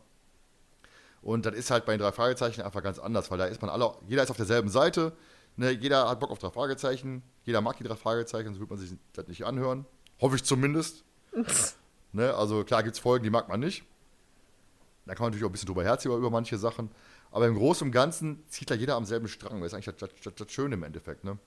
Und 1.21 1.47
das 1.47 1.55
ist 1.55 1.71
halt 1.71 1.85
bei 1.85 1.93
den 1.93 2.01
drei 2.01 2.13
Fragezeichen 2.13 2.63
einfach 2.63 2.83
ganz 2.83 2.99
anders, 2.99 3.31
weil 3.31 3.39
da 3.39 3.47
ist 3.47 3.61
man 3.61 3.71
alle, 3.71 3.93
jeder 4.09 4.23
ist 4.23 4.31
auf 4.31 4.37
derselben 4.37 4.69
Seite, 4.69 5.13
ne, 5.57 5.71
jeder 5.71 6.09
hat 6.09 6.19
Bock 6.19 6.31
auf 6.31 6.39
drei 6.39 6.51
Fragezeichen, 6.51 7.23
jeder 7.45 7.61
mag 7.61 7.77
die 7.77 7.85
drei 7.85 7.95
Fragezeichen, 7.95 8.47
sonst 8.47 8.61
wird 8.61 8.71
man 8.71 8.79
sich 8.79 8.93
das 9.13 9.29
nicht 9.29 9.45
anhören. 9.45 9.87
Hoffe 10.21 10.37
ich 10.37 10.45
zumindest. 10.45 11.05
ne, 12.13 12.35
also 12.35 12.65
klar 12.65 12.83
gibt 12.83 12.97
es 12.97 13.01
Folgen, 13.01 13.25
die 13.25 13.31
mag 13.31 13.49
man 13.49 13.61
nicht. 13.61 13.85
Da 15.07 15.15
kann 15.15 15.25
man 15.25 15.31
natürlich 15.31 15.45
auch 15.45 15.49
ein 15.49 15.53
bisschen 15.53 15.67
drüber 15.67 15.83
herziehen 15.83 16.13
über 16.13 16.31
manche 16.31 16.59
Sachen. 16.59 16.91
Aber 17.33 17.47
im 17.47 17.55
Großen 17.55 17.87
und 17.87 17.93
Ganzen 17.93 18.43
zieht 18.49 18.71
da 18.71 18.75
jeder 18.75 18.95
am 18.95 19.05
selben 19.05 19.27
Strang. 19.27 19.61
Das 19.61 19.73
ist 19.73 19.75
eigentlich 19.75 19.97
das, 19.97 20.11
das, 20.23 20.35
das 20.35 20.53
Schöne 20.53 20.75
im 20.75 20.83
Endeffekt, 20.83 21.25
ne? 21.25 21.39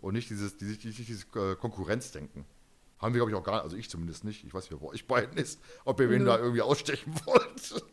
Und 0.00 0.14
nicht 0.14 0.28
dieses, 0.28 0.56
dieses, 0.56 0.78
dieses, 0.78 1.24
äh, 1.36 1.54
Konkurrenzdenken. 1.54 2.44
Haben 3.02 3.14
wir, 3.14 3.18
glaube 3.18 3.32
ich, 3.32 3.36
auch 3.36 3.42
gar 3.42 3.54
nicht, 3.54 3.64
also 3.64 3.76
ich 3.76 3.90
zumindest 3.90 4.24
nicht. 4.24 4.44
Ich 4.44 4.54
weiß 4.54 4.70
nicht, 4.70 4.80
bei 4.80 4.86
euch 4.86 5.06
beiden 5.06 5.36
ist, 5.36 5.60
ob 5.84 6.00
ihr 6.00 6.08
wen 6.08 6.24
da 6.24 6.38
irgendwie 6.38 6.62
ausstechen 6.62 7.12
wollt. 7.26 7.84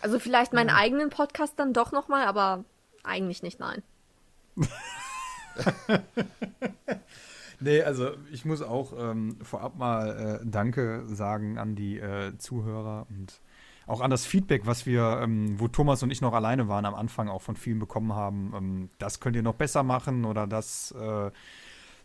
Also 0.00 0.18
vielleicht 0.18 0.52
meinen 0.52 0.70
eigenen 0.70 1.10
Podcast 1.10 1.58
dann 1.58 1.72
doch 1.72 1.92
nochmal, 1.92 2.26
aber 2.26 2.64
eigentlich 3.02 3.42
nicht, 3.42 3.58
nein. 3.58 3.82
Nee, 7.58 7.82
also 7.82 8.10
ich 8.32 8.44
muss 8.44 8.60
auch 8.62 8.92
ähm, 8.98 9.38
vorab 9.42 9.76
mal 9.76 10.40
äh, 10.42 10.46
Danke 10.46 11.04
sagen 11.06 11.58
an 11.58 11.74
die 11.74 11.98
äh, 11.98 12.36
Zuhörer 12.36 13.06
und 13.08 13.40
auch 13.86 14.00
an 14.00 14.10
das 14.10 14.26
Feedback, 14.26 14.66
was 14.66 14.84
wir, 14.84 15.20
ähm, 15.22 15.58
wo 15.58 15.68
Thomas 15.68 16.02
und 16.02 16.10
ich 16.10 16.20
noch 16.20 16.34
alleine 16.34 16.68
waren, 16.68 16.84
am 16.84 16.94
Anfang 16.94 17.28
auch 17.28 17.42
von 17.42 17.56
vielen 17.56 17.78
bekommen 17.78 18.12
haben. 18.14 18.52
Ähm, 18.54 18.90
das 18.98 19.20
könnt 19.20 19.36
ihr 19.36 19.42
noch 19.42 19.54
besser 19.54 19.82
machen 19.84 20.24
oder 20.24 20.46
das 20.46 20.90
äh, 20.92 21.30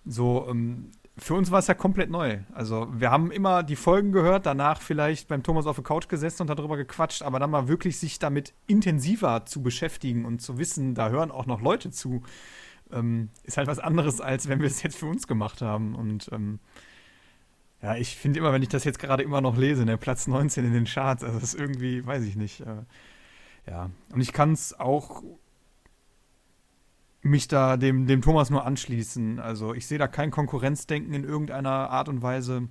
so. 0.06 0.48
Ähm, 0.50 0.92
für 1.22 1.36
uns 1.36 1.52
war 1.52 1.60
es 1.60 1.68
ja 1.68 1.76
komplett 1.76 2.10
neu. 2.10 2.40
Also 2.52 2.88
wir 2.92 3.12
haben 3.12 3.32
immer 3.32 3.62
die 3.62 3.76
Folgen 3.76 4.12
gehört, 4.12 4.48
danach 4.48 4.82
vielleicht 4.82 5.28
beim 5.28 5.44
Thomas 5.44 5.68
auf 5.68 5.76
der 5.76 5.84
Couch 5.84 6.10
gesessen 6.10 6.42
und 6.42 6.48
darüber 6.50 6.78
gequatscht, 6.78 7.22
aber 7.22 7.38
dann 7.38 7.52
mal 7.52 7.68
wirklich 7.68 8.00
sich 8.00 8.18
damit 8.18 8.54
intensiver 8.66 9.46
zu 9.46 9.62
beschäftigen 9.62 10.26
und 10.26 10.42
zu 10.42 10.58
wissen, 10.58 10.96
da 10.96 11.10
hören 11.10 11.30
auch 11.30 11.46
noch 11.46 11.62
Leute 11.62 11.92
zu, 11.92 12.24
ähm, 12.92 13.30
ist 13.44 13.58
halt 13.58 13.68
was 13.68 13.78
anderes, 13.78 14.20
als 14.20 14.50
wenn 14.50 14.60
wir 14.62 14.68
es 14.68 14.82
jetzt 14.82 14.98
für 14.98 15.06
uns 15.06 15.28
gemacht 15.28 15.62
haben. 15.62 15.94
Und 15.94 16.28
ähm, 16.32 16.60
ja, 17.84 17.96
ich 17.96 18.16
finde 18.18 18.40
immer, 18.40 18.52
wenn 18.52 18.64
ich 18.64 18.70
das 18.70 18.84
jetzt 18.84 18.98
gerade 18.98 19.22
immer 19.22 19.42
noch 19.42 19.58
lese, 19.58 19.86
ne, 19.86 20.00
Platz 20.00 20.26
19 20.26 20.66
in 20.66 20.74
den 20.74 20.86
Charts, 20.86 21.24
also 21.24 21.40
das 21.40 21.54
ist 21.54 21.60
irgendwie, 21.60 22.04
weiß 22.04 22.24
ich 22.24 22.36
nicht. 22.36 22.62
Äh, 22.62 22.84
ja, 23.68 23.92
und 24.12 24.22
ich 24.22 24.34
kann 24.34 24.54
es 24.54 24.80
auch 24.80 25.22
mich 27.22 27.48
da 27.48 27.78
dem, 27.78 28.08
dem 28.08 28.22
Thomas 28.22 28.50
nur 28.50 28.66
anschließen. 28.66 29.40
Also 29.40 29.74
ich 29.74 29.88
sehe 29.88 29.98
da 29.98 30.08
kein 30.08 30.32
Konkurrenzdenken 30.32 31.14
in 31.14 31.24
irgendeiner 31.24 31.90
Art 31.90 32.10
und 32.10 32.22
Weise. 32.22 32.68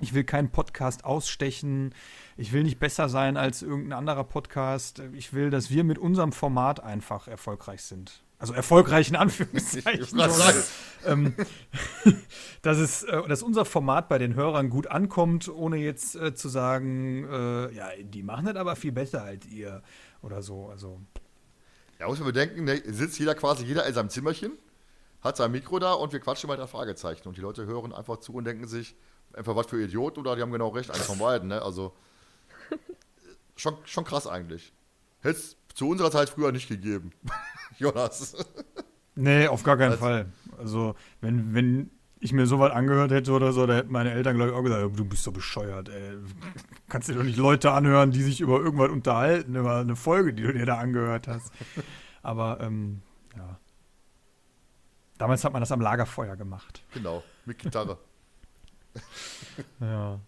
Ich 0.00 0.12
will 0.12 0.24
keinen 0.24 0.50
Podcast 0.50 1.04
ausstechen. 1.04 1.94
Ich 2.36 2.52
will 2.52 2.64
nicht 2.64 2.78
besser 2.78 3.08
sein 3.08 3.36
als 3.36 3.62
irgendein 3.62 3.98
anderer 3.98 4.24
Podcast. 4.24 5.02
Ich 5.14 5.32
will, 5.32 5.50
dass 5.50 5.70
wir 5.70 5.84
mit 5.84 5.98
unserem 5.98 6.32
Format 6.32 6.82
einfach 6.82 7.28
erfolgreich 7.28 7.82
sind. 7.82 8.22
Also 8.38 8.52
erfolgreich 8.52 9.08
in 9.08 9.16
Anführungszeichen. 9.16 10.04
Sagen. 10.04 10.62
ähm, 11.06 11.34
dass, 12.62 12.76
es, 12.76 13.04
äh, 13.04 13.26
dass 13.28 13.42
unser 13.42 13.64
Format 13.64 14.10
bei 14.10 14.18
den 14.18 14.34
Hörern 14.34 14.68
gut 14.68 14.88
ankommt, 14.88 15.48
ohne 15.48 15.78
jetzt 15.78 16.16
äh, 16.16 16.34
zu 16.34 16.50
sagen, 16.50 17.24
äh, 17.24 17.72
ja, 17.72 17.88
die 17.98 18.22
machen 18.22 18.44
das 18.44 18.56
aber 18.56 18.76
viel 18.76 18.92
besser 18.92 19.22
als 19.22 19.46
ihr 19.46 19.82
oder 20.20 20.42
so. 20.42 20.68
Also 20.68 21.00
Ja, 21.98 22.06
muss 22.08 22.18
man 22.18 22.26
bedenken, 22.26 22.64
ne, 22.64 22.82
sitzt 22.86 23.18
jeder 23.18 23.34
quasi, 23.34 23.64
jeder 23.64 23.86
in 23.86 23.94
seinem 23.94 24.10
Zimmerchen, 24.10 24.52
hat 25.22 25.36
sein 25.36 25.50
Mikro 25.50 25.78
da 25.78 25.92
und 25.94 26.12
wir 26.12 26.20
quatschen 26.20 26.48
mal 26.48 26.56
drei 26.56 26.66
Fragezeichen. 26.66 27.26
Und 27.28 27.36
die 27.36 27.40
Leute 27.40 27.66
hören 27.66 27.92
einfach 27.92 28.18
zu 28.18 28.34
und 28.34 28.44
denken 28.44 28.66
sich, 28.68 28.94
einfach 29.32 29.56
was 29.56 29.66
für 29.66 29.82
Idioten 29.82 30.20
oder 30.20 30.36
die 30.36 30.42
haben 30.42 30.52
genau 30.52 30.68
recht, 30.68 30.90
eins 30.90 31.02
von 31.06 31.18
beiden, 31.18 31.48
ne? 31.48 31.62
Also 31.62 31.92
schon, 33.56 33.76
schon 33.84 34.04
krass 34.04 34.26
eigentlich. 34.26 34.72
Hätte 35.20 35.38
es 35.38 35.56
zu 35.74 35.88
unserer 35.88 36.10
Zeit 36.10 36.28
früher 36.28 36.52
nicht 36.52 36.68
gegeben. 36.68 37.12
Jonas. 37.78 38.36
Nee, 39.14 39.48
auf 39.48 39.62
gar 39.62 39.76
keinen 39.76 39.92
Also- 39.92 40.04
Fall. 40.04 40.26
Also, 40.58 40.94
wenn, 41.20 41.54
wenn 41.54 41.90
ich 42.18 42.32
mir 42.32 42.46
sowas 42.46 42.72
angehört 42.72 43.10
hätte 43.10 43.32
oder 43.32 43.52
so, 43.52 43.66
da 43.66 43.74
hätten 43.74 43.92
meine 43.92 44.12
Eltern, 44.12 44.36
glaube 44.36 44.50
ich, 44.50 44.56
auch 44.56 44.62
gesagt, 44.62 44.98
du 44.98 45.04
bist 45.04 45.26
doch 45.26 45.32
bescheuert, 45.32 45.88
ey. 45.88 46.16
Kannst 46.88 47.08
dir 47.08 47.14
doch 47.14 47.22
nicht 47.22 47.36
Leute 47.36 47.72
anhören, 47.72 48.10
die 48.10 48.22
sich 48.22 48.40
über 48.40 48.58
irgendwas 48.58 48.90
unterhalten, 48.90 49.54
über 49.54 49.76
eine 49.76 49.96
Folge, 49.96 50.32
die 50.32 50.42
du 50.42 50.52
dir 50.52 50.66
da 50.66 50.78
angehört 50.78 51.28
hast. 51.28 51.52
Aber, 52.22 52.58
ähm, 52.60 53.02
ja. 53.36 53.58
Damals 55.18 55.44
hat 55.44 55.52
man 55.52 55.60
das 55.60 55.72
am 55.72 55.80
Lagerfeuer 55.80 56.36
gemacht. 56.36 56.82
Genau, 56.92 57.22
mit 57.44 57.58
Gitarre. 57.58 57.98
Ja. 59.80 60.20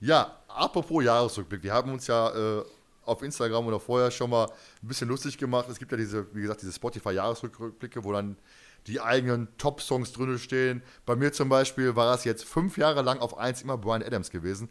Ja, 0.00 0.38
apropos 0.48 1.04
Jahresrückblick. 1.04 1.62
Wir 1.62 1.72
haben 1.72 1.92
uns 1.92 2.06
ja 2.06 2.30
äh, 2.30 2.64
auf 3.04 3.22
Instagram 3.22 3.66
oder 3.66 3.80
vorher 3.80 4.10
schon 4.10 4.30
mal 4.30 4.46
ein 4.82 4.88
bisschen 4.88 5.08
lustig 5.08 5.36
gemacht. 5.36 5.68
Es 5.68 5.78
gibt 5.78 5.90
ja 5.92 5.98
diese, 5.98 6.34
wie 6.34 6.42
gesagt, 6.42 6.62
diese 6.62 6.72
Spotify-Jahresrückblicke, 6.72 8.02
wo 8.04 8.12
dann 8.12 8.36
die 8.86 9.00
eigenen 9.00 9.48
Top-Songs 9.58 10.12
drin 10.12 10.38
stehen. 10.38 10.82
Bei 11.06 11.16
mir 11.16 11.32
zum 11.32 11.48
Beispiel 11.48 11.96
war 11.96 12.14
es 12.14 12.24
jetzt 12.24 12.44
fünf 12.44 12.76
Jahre 12.76 13.02
lang 13.02 13.18
auf 13.18 13.36
eins 13.36 13.62
immer 13.62 13.76
Brian 13.76 14.02
Adams 14.02 14.30
gewesen. 14.30 14.70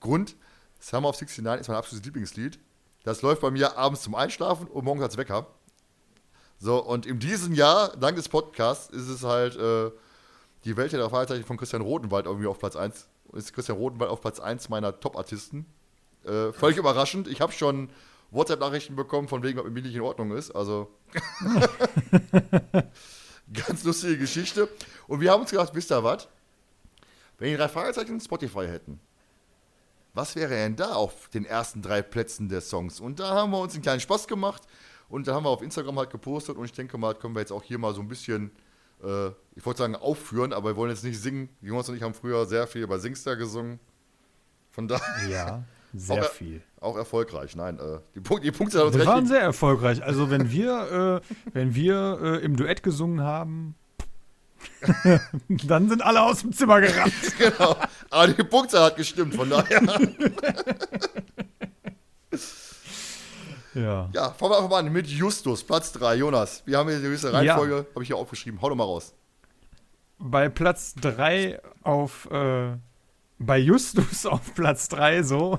Grund, 0.00 0.36
Summer 0.80 1.08
of 1.08 1.20
69 1.20 1.60
ist 1.60 1.68
mein 1.68 1.76
absolutes 1.76 2.04
Lieblingslied. 2.04 2.58
Das 3.04 3.22
läuft 3.22 3.42
bei 3.42 3.50
mir 3.50 3.76
abends 3.76 4.02
zum 4.02 4.14
Einschlafen 4.14 4.66
und 4.66 4.84
morgens 4.84 5.04
als 5.04 5.16
Wecker. 5.16 5.46
So, 6.58 6.82
und 6.82 7.06
in 7.06 7.18
diesem 7.18 7.54
Jahr, 7.54 7.96
dank 7.96 8.16
des 8.16 8.28
Podcasts, 8.28 8.92
ist 8.92 9.08
es 9.08 9.22
halt 9.22 9.56
äh, 9.56 9.90
die 10.64 10.76
Welt 10.76 10.92
der 10.92 11.08
Fragezeichen 11.10 11.44
von 11.44 11.56
Christian 11.56 11.82
Rodenwald 11.82 12.26
irgendwie 12.26 12.46
auf 12.46 12.58
Platz 12.58 12.76
1. 12.76 13.08
Ist 13.34 13.52
Christian 13.52 13.78
Rodenwald 13.78 14.10
auf 14.10 14.20
Platz 14.20 14.40
1 14.40 14.68
meiner 14.68 14.98
Top-Artisten. 15.00 15.66
Äh, 16.24 16.52
völlig 16.52 16.78
überraschend. 16.78 17.28
Ich 17.28 17.40
habe 17.40 17.52
schon 17.52 17.90
WhatsApp-Nachrichten 18.30 18.96
bekommen, 18.96 19.28
von 19.28 19.42
wegen, 19.42 19.58
ob 19.58 19.66
mit 19.66 19.74
mir 19.74 19.82
nicht 19.82 19.94
in 19.94 20.00
Ordnung 20.00 20.32
ist. 20.32 20.50
Also. 20.52 20.90
Ganz 23.52 23.84
lustige 23.84 24.18
Geschichte. 24.18 24.68
Und 25.06 25.20
wir 25.20 25.30
haben 25.30 25.42
uns 25.42 25.50
gedacht, 25.50 25.74
wisst 25.74 25.92
ihr 25.92 26.02
was? 26.02 26.28
Wenn 27.38 27.50
die 27.50 27.56
drei 27.56 27.68
Fragezeichen 27.68 28.20
Spotify 28.20 28.66
hätten, 28.66 29.00
was 30.14 30.36
wäre 30.36 30.50
denn 30.50 30.76
da 30.76 30.94
auf 30.94 31.28
den 31.28 31.44
ersten 31.44 31.82
drei 31.82 32.00
Plätzen 32.00 32.48
der 32.48 32.60
Songs? 32.60 33.00
Und 33.00 33.18
da 33.18 33.30
haben 33.30 33.50
wir 33.50 33.58
uns 33.58 33.74
einen 33.74 33.82
kleinen 33.82 34.00
Spaß 34.00 34.28
gemacht 34.28 34.62
und 35.08 35.26
da 35.26 35.34
haben 35.34 35.44
wir 35.44 35.50
auf 35.50 35.60
Instagram 35.60 35.98
halt 35.98 36.10
gepostet 36.10 36.56
und 36.56 36.64
ich 36.64 36.72
denke 36.72 36.96
mal, 36.96 37.14
können 37.14 37.34
wir 37.34 37.40
jetzt 37.40 37.52
auch 37.52 37.62
hier 37.62 37.78
mal 37.78 37.92
so 37.92 38.00
ein 38.00 38.08
bisschen, 38.08 38.52
äh, 39.02 39.28
ich 39.56 39.66
wollte 39.66 39.78
sagen 39.78 39.96
aufführen, 39.96 40.52
aber 40.52 40.70
wir 40.70 40.76
wollen 40.76 40.90
jetzt 40.90 41.02
nicht 41.02 41.20
singen. 41.20 41.48
Jungs 41.60 41.88
und 41.88 41.96
ich 41.96 42.02
haben 42.02 42.14
früher 42.14 42.46
sehr 42.46 42.66
viel 42.68 42.82
über 42.82 43.00
Singster 43.00 43.34
gesungen. 43.34 43.80
Von 44.70 44.88
daher 44.88 45.28
Ja, 45.28 45.64
sehr 45.94 46.24
Auch, 46.24 46.30
viel. 46.30 46.62
auch 46.80 46.96
erfolgreich. 46.96 47.54
Nein, 47.56 47.78
äh, 47.78 47.98
die, 48.14 48.20
Punkte, 48.20 48.44
die 48.44 48.52
Punkte 48.52 48.78
haben 48.78 48.88
uns 48.88 48.96
Wir 48.96 49.06
waren 49.06 49.26
sehr 49.26 49.40
erfolgreich. 49.40 50.02
Also 50.02 50.30
wenn 50.30 50.50
wir, 50.50 51.22
äh, 51.22 51.52
wenn 51.52 51.74
wir 51.74 52.18
äh, 52.20 52.44
im 52.44 52.56
Duett 52.56 52.82
gesungen 52.82 53.20
haben, 53.22 53.76
dann 55.48 55.88
sind 55.88 56.02
alle 56.02 56.22
aus 56.22 56.40
dem 56.40 56.52
Zimmer 56.52 56.80
gerannt. 56.80 57.12
genau. 57.38 57.76
Aber 58.10 58.28
die 58.28 58.42
Punktzahl 58.42 58.86
hat 58.86 58.96
gestimmt, 58.96 59.34
von 59.34 59.48
daher. 59.48 59.82
Ja. 63.74 64.08
Ja, 64.12 64.30
fangen 64.30 64.52
wir 64.52 64.58
einfach 64.58 64.70
mal 64.70 64.78
an 64.78 64.92
mit 64.92 65.08
Justus, 65.08 65.64
Platz 65.64 65.90
3. 65.94 66.14
Jonas, 66.14 66.62
wir 66.64 66.78
haben 66.78 66.88
hier 66.88 66.98
eine 66.98 67.04
gewisse 67.04 67.32
Reihenfolge, 67.32 67.86
habe 67.92 68.04
ich 68.04 68.06
hier 68.06 68.16
aufgeschrieben. 68.16 68.62
Hau 68.62 68.68
doch 68.68 68.76
mal 68.76 68.84
raus. 68.84 69.14
Bei 70.20 70.48
Platz 70.48 70.94
3 71.00 71.60
auf, 71.82 72.30
äh, 72.30 72.76
bei 73.46 73.58
Justus 73.58 74.26
auf 74.26 74.54
Platz 74.54 74.88
3 74.88 75.22
so, 75.22 75.58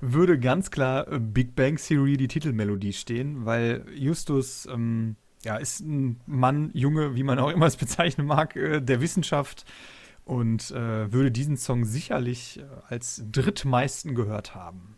würde 0.00 0.38
ganz 0.38 0.70
klar 0.70 1.10
äh, 1.10 1.18
Big 1.18 1.54
Bang 1.54 1.76
Theory 1.76 2.16
die 2.16 2.28
Titelmelodie 2.28 2.92
stehen, 2.92 3.44
weil 3.44 3.84
Justus, 3.94 4.66
ähm, 4.66 5.16
ja, 5.44 5.56
ist 5.56 5.80
ein 5.80 6.20
Mann, 6.26 6.70
Junge, 6.74 7.14
wie 7.14 7.22
man 7.22 7.38
auch 7.38 7.50
immer 7.50 7.66
es 7.66 7.76
bezeichnen 7.76 8.26
mag, 8.26 8.56
äh, 8.56 8.80
der 8.80 9.00
Wissenschaft 9.00 9.64
und 10.24 10.70
äh, 10.70 11.12
würde 11.12 11.30
diesen 11.30 11.56
Song 11.56 11.84
sicherlich 11.84 12.58
äh, 12.58 12.64
als 12.88 13.22
drittmeisten 13.30 14.14
gehört 14.14 14.54
haben. 14.54 14.96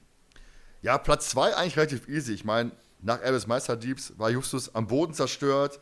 Ja, 0.83 0.98
Platz 0.98 1.31
2 1.31 1.57
eigentlich 1.57 1.76
relativ 1.76 2.09
easy. 2.09 2.33
Ich 2.33 2.44
meine, 2.44 2.72
nach 3.00 3.20
Elvis 3.20 3.46
Meisterdiebs 3.46 4.18
war 4.18 4.31
Justus 4.31 4.74
am 4.74 4.87
Boden 4.87 5.14
zerstört 5.14 5.81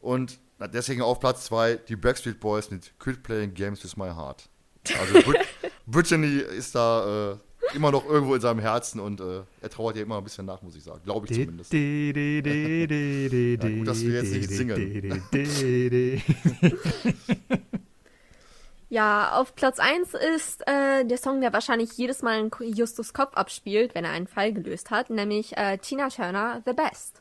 und 0.00 0.38
deswegen 0.72 1.02
auf 1.02 1.20
Platz 1.20 1.44
2 1.46 1.76
die 1.76 1.96
Backstreet 1.96 2.40
Boys 2.40 2.70
mit 2.70 2.98
Quit 2.98 3.22
Playing 3.22 3.54
Games 3.54 3.84
with 3.84 3.96
My 3.96 4.08
Heart. 4.08 4.48
Also 4.98 5.14
Brittany 5.90 6.38
ist 6.38 6.74
da 6.74 7.32
äh, 7.32 7.36
immer 7.74 7.90
noch 7.90 8.06
irgendwo 8.06 8.34
in 8.34 8.40
seinem 8.40 8.60
Herzen 8.60 9.00
und 9.00 9.20
äh, 9.20 9.42
er 9.60 9.70
trauert 9.70 9.96
ja 9.96 10.02
immer 10.02 10.16
ein 10.18 10.24
bisschen 10.24 10.46
nach, 10.46 10.62
muss 10.62 10.76
ich 10.76 10.84
sagen. 10.84 11.00
Glaube 11.04 11.26
ich 11.26 11.34
zumindest. 11.34 11.72
Ja, 13.60 13.68
gut, 13.68 13.88
dass 13.88 14.00
wir 14.00 14.22
jetzt 14.22 14.32
nicht 14.32 14.50
singen. 14.50 15.22
Ja, 18.90 19.32
auf 19.32 19.54
Platz 19.54 19.78
1 19.78 20.14
ist 20.14 20.66
äh, 20.66 21.04
der 21.04 21.18
Song, 21.18 21.42
der 21.42 21.52
wahrscheinlich 21.52 21.92
jedes 21.98 22.22
Mal 22.22 22.40
in 22.40 22.50
Justus 22.72 23.12
Kopf 23.12 23.34
abspielt, 23.34 23.94
wenn 23.94 24.06
er 24.06 24.12
einen 24.12 24.26
Fall 24.26 24.54
gelöst 24.54 24.90
hat, 24.90 25.10
nämlich 25.10 25.54
äh, 25.58 25.76
Tina 25.76 26.08
Turner, 26.08 26.62
The 26.64 26.72
Best. 26.72 27.20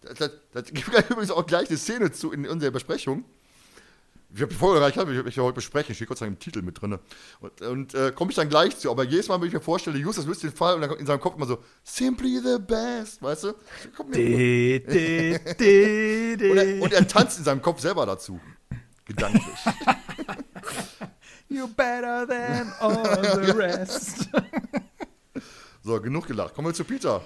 Das, 0.00 0.14
das, 0.14 0.30
das 0.52 0.64
gibt 0.72 0.90
ja 0.94 1.00
übrigens 1.10 1.30
auch 1.30 1.44
gleich 1.44 1.68
eine 1.68 1.76
Szene 1.76 2.12
zu 2.12 2.32
in 2.32 2.48
unserer 2.48 2.70
Besprechung. 2.70 3.26
Ich 4.36 4.42
habe 4.42 4.52
die 4.52 4.58
Folge 4.58 4.80
gar 4.80 4.86
nicht 4.86 4.96
gehabt, 4.96 5.10
ich, 5.10 5.26
ich 5.26 5.38
heute 5.38 5.54
besprechen, 5.54 5.94
steht 5.94 6.08
Gott 6.08 6.18
sei 6.18 6.26
Dank 6.26 6.36
im 6.36 6.38
Titel 6.38 6.60
mit 6.60 6.78
drin. 6.78 6.98
Und, 7.40 7.62
und 7.62 7.94
äh, 7.94 8.12
komme 8.14 8.30
ich 8.30 8.36
dann 8.36 8.50
gleich 8.50 8.76
zu. 8.76 8.90
Aber 8.90 9.02
jedes 9.02 9.28
Mal, 9.28 9.40
wenn 9.40 9.48
ich 9.48 9.54
mir 9.54 9.62
vorstelle, 9.62 9.96
Justus 9.96 10.26
löst 10.26 10.42
den 10.42 10.52
Fall 10.52 10.74
und 10.74 10.82
dann 10.82 10.90
kommt 10.90 11.00
in 11.00 11.06
seinem 11.06 11.20
Kopf 11.20 11.36
immer 11.36 11.46
so, 11.46 11.64
Simply 11.82 12.38
the 12.44 12.58
best, 12.58 13.22
weißt 13.22 13.44
du? 13.44 13.54
De, 14.12 14.80
de, 14.80 15.54
de. 15.54 16.50
Und 16.50 16.58
er, 16.58 16.82
und 16.82 16.92
er 16.92 17.08
tanzt 17.08 17.38
in 17.38 17.44
seinem 17.44 17.62
Kopf 17.62 17.80
selber 17.80 18.04
dazu. 18.04 18.38
Gedanklich. 19.06 19.42
You 21.48 21.68
better 21.68 22.26
than 22.26 22.72
all 22.80 23.22
the 23.46 23.52
rest. 23.52 24.28
So, 25.82 26.00
genug 26.00 26.26
gelacht. 26.26 26.52
Kommen 26.52 26.66
wir 26.66 26.74
zu 26.74 26.82
Peter. 26.82 27.22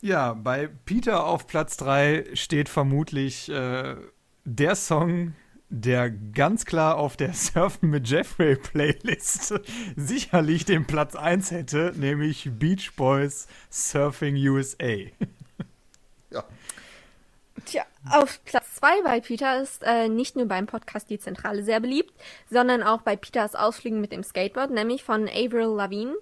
Ja, 0.00 0.34
bei 0.34 0.68
Peter 0.68 1.24
auf 1.24 1.48
Platz 1.48 1.76
3 1.76 2.30
steht 2.34 2.68
vermutlich 2.68 3.48
äh, 3.48 3.96
der 4.44 4.76
Song, 4.76 5.34
der 5.70 6.10
ganz 6.10 6.64
klar 6.64 6.96
auf 6.96 7.16
der 7.16 7.32
Surfen 7.34 7.90
mit 7.90 8.08
Jeffrey 8.08 8.56
Playlist 8.56 9.54
sicherlich 9.96 10.64
den 10.64 10.86
Platz 10.86 11.16
1 11.16 11.50
hätte, 11.50 11.92
nämlich 11.96 12.50
Beach 12.52 12.92
Boys 12.96 13.48
Surfing 13.70 14.36
USA. 14.36 14.96
Ja. 16.30 16.44
Tja, 17.64 17.84
auf 18.10 18.44
Platz 18.44 18.74
2 18.74 19.02
bei 19.02 19.20
Peter 19.20 19.62
ist 19.62 19.82
äh, 19.84 20.08
nicht 20.08 20.36
nur 20.36 20.46
beim 20.46 20.66
Podcast 20.66 21.08
Die 21.08 21.18
Zentrale 21.18 21.62
sehr 21.62 21.80
beliebt, 21.80 22.12
sondern 22.50 22.82
auch 22.82 23.02
bei 23.02 23.16
Peters 23.16 23.54
Ausflügen 23.54 24.00
mit 24.00 24.12
dem 24.12 24.22
Skateboard, 24.22 24.70
nämlich 24.70 25.02
von 25.02 25.28
Avril 25.28 25.74
Lavigne, 25.74 26.14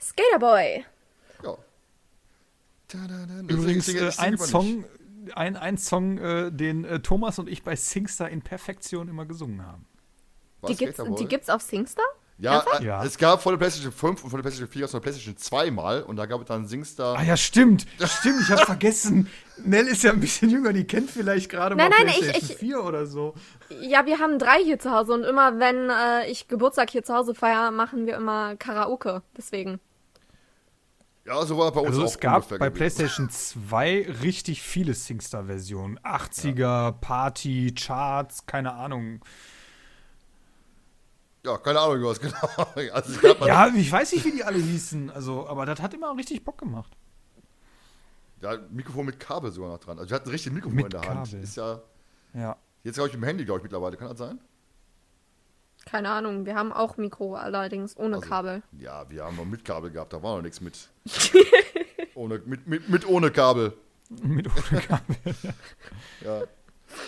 Skaterboy. 0.00 0.84
ja. 1.42 1.56
Übrigens 3.48 3.88
äh, 3.88 4.12
ein 4.18 4.34
lieber 4.34 4.62
nicht. 4.62 4.84
Ein, 5.34 5.56
ein 5.56 5.78
Song, 5.78 6.18
äh, 6.18 6.50
den 6.52 6.84
äh, 6.84 7.00
Thomas 7.00 7.38
und 7.38 7.48
ich 7.48 7.62
bei 7.62 7.76
Singstar 7.76 8.28
in 8.28 8.42
Perfektion 8.42 9.08
immer 9.08 9.24
gesungen 9.26 9.64
haben. 9.66 9.86
Was, 10.60 10.70
Die 10.70 10.76
gibt's, 10.84 11.00
die 11.18 11.26
gibt's 11.26 11.50
auf 11.50 11.62
Singstar? 11.62 12.04
Ja, 12.38 12.64
äh, 12.80 12.84
Ja. 12.84 13.04
es 13.04 13.16
gab 13.16 13.40
von 13.42 13.52
der 13.52 13.58
PlayStation 13.58 13.92
5 13.92 14.24
und 14.24 14.30
von 14.30 14.38
der 14.38 14.42
PlayStation 14.42 14.68
4 14.68 14.84
aus 14.86 14.90
der 14.90 14.98
PlayStation 15.00 15.36
2 15.36 15.70
mal 15.70 16.02
und 16.02 16.16
da 16.16 16.26
gab 16.26 16.40
es 16.40 16.48
dann 16.48 16.66
Singstar. 16.66 17.16
Ah 17.16 17.22
ja, 17.22 17.36
stimmt. 17.36 17.86
Stimmt, 18.04 18.40
ich 18.42 18.50
habe 18.50 18.66
vergessen. 18.66 19.28
Nell 19.64 19.86
ist 19.86 20.02
ja 20.02 20.10
ein 20.10 20.18
bisschen 20.18 20.50
jünger, 20.50 20.72
die 20.72 20.84
kennt 20.84 21.10
vielleicht 21.10 21.48
gerade 21.48 21.76
Nein, 21.76 21.90
mal 21.90 21.98
nein, 22.00 22.08
ich- 22.08 22.18
PlayStation 22.18 22.50
ich- 22.50 22.56
4 22.58 22.82
oder 22.84 23.06
so. 23.06 23.34
Ja, 23.82 24.04
wir 24.06 24.18
haben 24.18 24.40
drei 24.40 24.58
hier 24.64 24.80
zu 24.80 24.90
Hause 24.90 25.12
und 25.12 25.22
immer 25.22 25.60
wenn 25.60 25.88
äh, 25.90 26.28
ich 26.28 26.48
Geburtstag 26.48 26.90
hier 26.90 27.04
zu 27.04 27.14
Hause 27.14 27.34
feiere, 27.36 27.70
machen 27.70 28.06
wir 28.06 28.16
immer 28.16 28.56
Karaoke. 28.56 29.22
Deswegen. 29.36 29.78
Ja, 31.26 31.44
so 31.46 31.56
war 31.56 31.72
bei 31.72 31.80
uns 31.80 31.88
Also 31.90 32.02
auch 32.02 32.06
es 32.06 32.20
gab 32.20 32.48
bei 32.48 32.56
gewesen. 32.58 32.74
PlayStation 32.74 33.30
2 33.30 34.08
richtig 34.22 34.60
viele 34.62 34.92
Singstar-Versionen. 34.94 35.98
80er, 36.00 36.92
Party, 36.92 37.74
Charts, 37.74 38.44
keine 38.46 38.74
Ahnung. 38.74 39.20
Ja, 41.44 41.56
keine 41.58 41.80
Ahnung, 41.80 42.02
was 42.04 42.20
genau. 42.20 42.36
Also 42.92 43.26
Ja, 43.46 43.68
ich 43.74 43.90
weiß 43.90 44.12
nicht, 44.12 44.24
wie 44.24 44.32
die 44.32 44.44
alle 44.44 44.58
hießen. 44.58 45.10
Also, 45.10 45.46
aber 45.46 45.66
das 45.66 45.80
hat 45.80 45.94
immer 45.94 46.14
richtig 46.16 46.44
Bock 46.44 46.58
gemacht. 46.58 46.92
ja, 48.42 48.58
Mikrofon 48.70 49.06
mit 49.06 49.18
Kabel 49.20 49.50
sogar 49.50 49.70
noch 49.70 49.78
dran. 49.78 49.98
Also 49.98 50.10
wir 50.10 50.16
hatten 50.16 50.28
ein 50.28 50.32
richtiges 50.32 50.54
Mikrofon 50.54 50.76
Mit 50.76 50.84
in 50.86 50.90
der 51.00 51.08
Hand. 51.08 51.30
Kabel. 51.30 51.42
Ist 51.42 51.56
ja 51.56 51.80
Ja. 52.34 52.56
jetzt 52.82 52.94
glaube 52.96 53.08
ich 53.08 53.14
im 53.14 53.22
Handy, 53.22 53.44
glaube 53.46 53.60
ich, 53.60 53.62
mittlerweile. 53.62 53.96
Kann 53.96 54.08
das 54.08 54.18
sein? 54.18 54.38
Keine 55.86 56.10
Ahnung, 56.10 56.46
wir 56.46 56.54
haben 56.54 56.72
auch 56.72 56.96
Mikro, 56.96 57.34
allerdings 57.36 57.96
ohne 57.96 58.16
Also- 58.16 58.28
Kabel. 58.28 58.62
Ja, 58.78 59.08
wir 59.10 59.24
haben 59.24 59.36
noch 59.36 59.44
mit 59.44 59.64
Kabel 59.64 59.90
gehabt, 59.90 60.12
da 60.12 60.22
war 60.22 60.36
noch 60.36 60.42
nichts 60.42 60.60
mit. 60.60 60.88
ohne, 62.14 62.40
mit, 62.46 62.66
mit, 62.66 62.88
mit 62.88 63.06
ohne 63.06 63.30
Kabel. 63.30 63.72
Mit 64.22 64.46
ohne 64.48 64.80
Kabel. 64.82 65.16
Ja. 66.24 66.42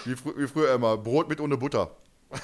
Wie, 0.05 0.17
frü 0.17 0.33
wie 0.37 0.49
früher 0.49 0.75
immer, 0.75 0.97
Brot 0.97 1.29
mit 1.29 1.41
ohne 1.41 1.57
Butter. 1.57 1.91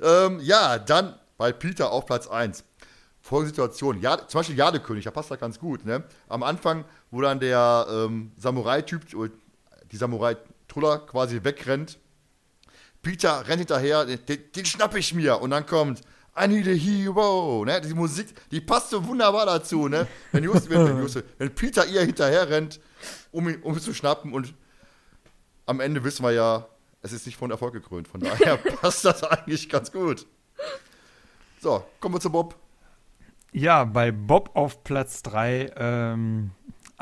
ähm, 0.00 0.38
ja, 0.40 0.78
dann 0.78 1.18
bei 1.36 1.52
Peter 1.52 1.90
auf 1.90 2.06
Platz 2.06 2.28
1. 2.28 2.64
Folgende 3.20 3.50
Situation. 3.50 4.00
Ja, 4.00 4.26
zum 4.28 4.38
Beispiel 4.40 4.56
Jadekönig, 4.56 5.04
da 5.04 5.10
passt 5.10 5.30
das 5.30 5.40
ganz 5.40 5.58
gut. 5.58 5.84
Ne? 5.84 6.04
Am 6.28 6.42
Anfang, 6.42 6.84
wo 7.10 7.20
dann 7.22 7.40
der 7.40 7.86
ähm, 7.90 8.32
Samurai-Typ, 8.36 9.14
oder 9.14 9.32
die 9.90 9.96
Samurai-Truller 9.96 10.98
quasi 11.00 11.42
wegrennt. 11.42 11.98
Peter 13.04 13.46
rennt 13.46 13.60
hinterher, 13.60 14.04
den, 14.04 14.18
den 14.56 14.64
schnapp 14.64 14.96
ich 14.96 15.14
mir. 15.14 15.40
Und 15.40 15.50
dann 15.50 15.64
kommt 15.64 16.00
I 16.36 16.48
need 16.48 16.66
a 16.66 16.72
hero. 16.72 17.64
Ne? 17.64 17.80
Die 17.80 17.94
Musik, 17.94 18.34
die 18.50 18.60
passt 18.60 18.90
so 18.90 19.06
wunderbar 19.06 19.46
dazu. 19.46 19.86
Ne? 19.86 20.08
Wenn, 20.32 20.42
Just, 20.42 20.68
wenn, 20.68 20.84
wenn, 20.84 20.98
Just, 20.98 21.22
wenn 21.38 21.54
Peter 21.54 21.86
ihr 21.86 22.02
hinterher 22.02 22.48
rennt, 22.50 22.80
um 23.30 23.48
ihn, 23.48 23.62
um 23.62 23.74
ihn 23.74 23.80
zu 23.80 23.94
schnappen. 23.94 24.32
Und 24.32 24.52
am 25.66 25.78
Ende 25.78 26.02
wissen 26.02 26.24
wir 26.24 26.32
ja, 26.32 26.66
es 27.02 27.12
ist 27.12 27.26
nicht 27.26 27.36
von 27.36 27.52
Erfolg 27.52 27.74
gekrönt. 27.74 28.08
Von 28.08 28.20
daher 28.20 28.56
passt 28.80 29.04
das 29.04 29.22
eigentlich 29.22 29.68
ganz 29.68 29.92
gut. 29.92 30.26
So, 31.60 31.84
kommen 32.00 32.16
wir 32.16 32.20
zu 32.20 32.30
Bob. 32.30 32.56
Ja, 33.52 33.84
bei 33.84 34.10
Bob 34.10 34.50
auf 34.54 34.82
Platz 34.82 35.22
3 35.22 35.72
ähm, 35.76 36.50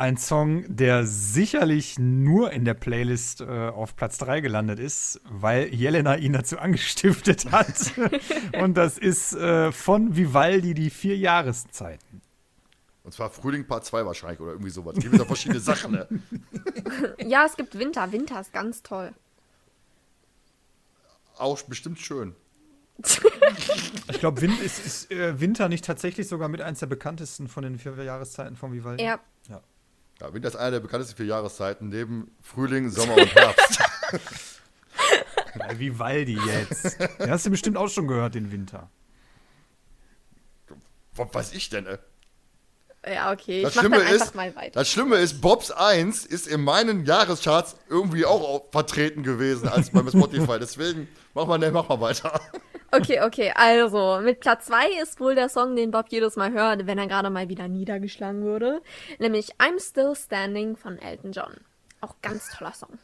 ein 0.02 0.16
Song, 0.16 0.64
der 0.66 1.06
sicherlich 1.06 1.96
nur 1.96 2.50
in 2.50 2.64
der 2.64 2.74
Playlist 2.74 3.40
äh, 3.40 3.68
auf 3.68 3.94
Platz 3.94 4.18
3 4.18 4.40
gelandet 4.40 4.80
ist, 4.80 5.20
weil 5.30 5.72
Jelena 5.72 6.16
ihn 6.16 6.32
dazu 6.32 6.58
angestiftet 6.58 7.52
hat. 7.52 7.92
Und 8.60 8.74
das 8.74 8.98
ist 8.98 9.32
äh, 9.34 9.70
von 9.70 10.16
Vivaldi 10.16 10.74
die 10.74 10.90
vier 10.90 11.16
Jahreszeiten. 11.16 12.20
Und 13.04 13.14
zwar 13.14 13.30
Frühling 13.30 13.64
Part 13.64 13.84
2 13.84 14.04
wahrscheinlich 14.04 14.40
oder 14.40 14.50
irgendwie 14.50 14.72
sowas. 14.72 14.96
Es 14.96 15.04
gibt 15.04 15.16
ja 15.16 15.24
verschiedene 15.24 15.60
Sachen. 15.60 15.92
Ne? 15.92 16.08
Ja, 17.24 17.46
es 17.46 17.56
gibt 17.56 17.78
Winter. 17.78 18.10
Winter 18.10 18.40
ist 18.40 18.52
ganz 18.52 18.82
toll. 18.82 19.12
Auch 21.38 21.62
bestimmt 21.62 22.00
schön. 22.00 22.34
Ich 24.10 24.18
glaube, 24.18 24.40
Win 24.40 24.52
ist, 24.64 24.84
ist 24.84 25.10
äh, 25.10 25.40
Winter 25.40 25.68
nicht 25.68 25.84
tatsächlich 25.84 26.28
sogar 26.28 26.48
mit 26.48 26.60
eins 26.60 26.80
der 26.80 26.86
bekanntesten 26.86 27.48
von 27.48 27.62
den 27.62 27.78
vier 27.78 27.94
Jahreszeiten 28.02 28.56
von 28.56 28.72
Vivaldi? 28.72 29.02
Ja, 29.02 29.18
Ja, 30.22 30.32
Winter 30.32 30.48
ist 30.48 30.56
eine 30.56 30.70
der 30.72 30.80
bekanntesten 30.80 31.16
vier 31.16 31.26
Jahreszeiten, 31.26 31.88
neben 31.88 32.30
Frühling, 32.40 32.90
Sommer 32.90 33.16
und 33.16 33.34
Herbst. 33.34 33.82
Bei 35.58 35.76
Vivaldi 35.78 36.38
jetzt. 36.46 36.96
Den 37.18 37.28
hast 37.30 37.44
du 37.44 37.50
bestimmt 37.50 37.76
auch 37.76 37.88
schon 37.88 38.06
gehört, 38.06 38.36
den 38.36 38.52
Winter. 38.52 38.88
Was 41.16 41.34
weiß 41.34 41.52
ich 41.54 41.68
denn, 41.70 41.86
ey? 41.86 41.98
ja, 43.12 43.32
okay. 43.32 43.62
Das 43.62 43.72
ich 43.74 43.76
mach 43.76 43.82
Schlimme, 43.82 44.10
ist, 44.10 44.34
mal 44.36 44.54
weiter. 44.54 44.70
das 44.74 44.88
Schlimme 44.88 45.16
ist, 45.16 45.40
Bobs 45.40 45.72
1 45.72 46.24
ist 46.24 46.46
in 46.46 46.62
meinen 46.62 47.04
Jahrescharts 47.04 47.74
irgendwie 47.88 48.24
auch 48.24 48.40
au- 48.42 48.68
vertreten 48.70 49.24
gewesen 49.24 49.68
als 49.68 49.90
beim 49.90 50.08
Spotify. 50.08 50.58
Deswegen, 50.60 51.08
mach 51.34 51.46
mal, 51.46 51.58
ne, 51.58 51.72
mach 51.72 51.88
mal 51.88 52.00
weiter. 52.00 52.40
Okay, 52.94 53.22
okay, 53.22 53.50
also 53.54 54.20
mit 54.22 54.40
Platz 54.40 54.66
2 54.66 55.00
ist 55.02 55.18
wohl 55.18 55.34
der 55.34 55.48
Song, 55.48 55.74
den 55.76 55.90
Bob 55.90 56.08
jedes 56.10 56.36
Mal 56.36 56.52
hört, 56.52 56.86
wenn 56.86 56.98
er 56.98 57.06
gerade 57.06 57.30
mal 57.30 57.48
wieder 57.48 57.66
niedergeschlagen 57.66 58.44
würde. 58.44 58.82
Nämlich 59.18 59.54
I'm 59.54 59.80
Still 59.80 60.14
Standing 60.14 60.76
von 60.76 60.98
Elton 60.98 61.32
John. 61.32 61.56
Auch 62.02 62.16
ganz 62.20 62.50
toller 62.50 62.74
Song. 62.74 62.98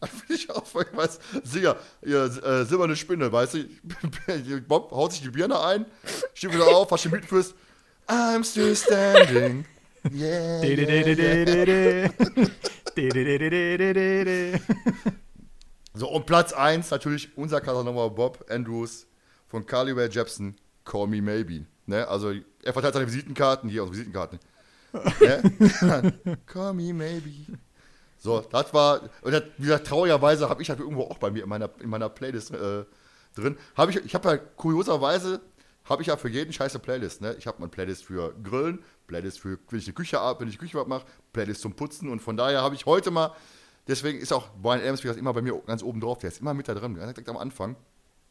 Finde 0.00 0.34
ich 0.34 0.50
auch, 0.50 0.64
weil 0.74 0.86
ich 0.90 0.96
weiß, 0.96 1.18
Sieger, 1.42 1.76
ihr 2.02 2.24
äh, 2.24 2.64
silberne 2.64 2.96
Spinne, 2.96 3.30
weißt 3.30 3.54
du, 3.54 3.68
Bob 4.66 4.90
haut 4.92 5.12
sich 5.12 5.20
die 5.20 5.28
Birne 5.28 5.60
ein, 5.60 5.84
steht 6.32 6.54
wieder 6.54 6.68
auf, 6.68 6.90
was 6.90 7.02
du 7.02 7.10
mitführst. 7.10 7.54
I'm 8.08 8.44
still 8.44 8.74
standing. 8.74 9.66
Yeah. 10.10 10.60
De. 10.60 12.10
So, 15.96 16.10
und 16.10 16.26
Platz 16.26 16.52
1 16.52 16.90
natürlich 16.90 17.38
unser 17.38 17.60
Casanova 17.60 18.08
Bob 18.08 18.44
Andrews 18.50 19.06
von 19.54 19.64
Carly 19.66 19.92
Rae 19.92 20.08
Jepsen, 20.08 20.56
Call 20.84 21.06
Me 21.06 21.22
Maybe. 21.22 21.64
Ne? 21.86 22.08
Also, 22.08 22.32
er 22.64 22.72
verteilt 22.72 22.94
seine 22.94 23.06
Visitenkarten, 23.06 23.70
hier 23.70 23.84
aus 23.84 23.92
Visitenkarten. 23.92 24.40
ne? 25.20 26.38
Call 26.46 26.74
Me 26.74 26.92
Maybe. 26.92 27.56
So, 28.18 28.40
das 28.40 28.74
war, 28.74 29.02
und 29.22 29.30
das, 29.30 29.44
wie 29.58 29.66
gesagt, 29.66 29.86
traurigerweise 29.86 30.48
habe 30.48 30.60
ich 30.60 30.66
das 30.66 30.80
irgendwo 30.80 31.02
auch 31.02 31.18
bei 31.18 31.30
mir 31.30 31.44
in 31.44 31.48
meiner, 31.48 31.70
in 31.80 31.88
meiner 31.88 32.08
Playlist 32.08 32.50
äh, 32.50 32.84
drin. 33.36 33.56
Hab 33.76 33.90
ich 33.90 33.96
ich 34.04 34.14
habe 34.16 34.28
ja 34.28 34.38
kurioserweise, 34.38 35.40
habe 35.84 36.02
ich 36.02 36.08
ja 36.08 36.16
für 36.16 36.28
jeden 36.28 36.52
scheiße 36.52 36.80
Playlist. 36.80 37.20
Ne? 37.20 37.36
Ich 37.38 37.46
habe 37.46 37.58
eine 37.58 37.68
Playlist 37.68 38.06
für 38.06 38.34
Grillen, 38.42 38.82
Playlist 39.06 39.38
für, 39.38 39.60
wenn 39.70 39.78
ich 39.78 39.86
eine 39.86 39.94
Küche 39.94 40.18
ab, 40.18 40.40
wenn 40.40 40.48
ich 40.48 40.58
Küche 40.58 40.84
mache, 40.84 41.06
Playlist 41.32 41.60
zum 41.60 41.74
Putzen 41.74 42.08
und 42.10 42.20
von 42.20 42.36
daher 42.36 42.60
habe 42.60 42.74
ich 42.74 42.86
heute 42.86 43.12
mal, 43.12 43.36
deswegen 43.86 44.18
ist 44.18 44.32
auch 44.32 44.48
Brian 44.60 44.80
Adams, 44.80 45.00
wie 45.00 45.02
gesagt, 45.02 45.20
immer 45.20 45.32
bei 45.32 45.42
mir 45.42 45.62
ganz 45.64 45.84
oben 45.84 46.00
drauf, 46.00 46.18
der 46.18 46.30
ist 46.30 46.40
immer 46.40 46.54
mit 46.54 46.66
da 46.66 46.74
drin, 46.74 46.96
direkt 46.96 47.28
am 47.28 47.36
Anfang. 47.36 47.76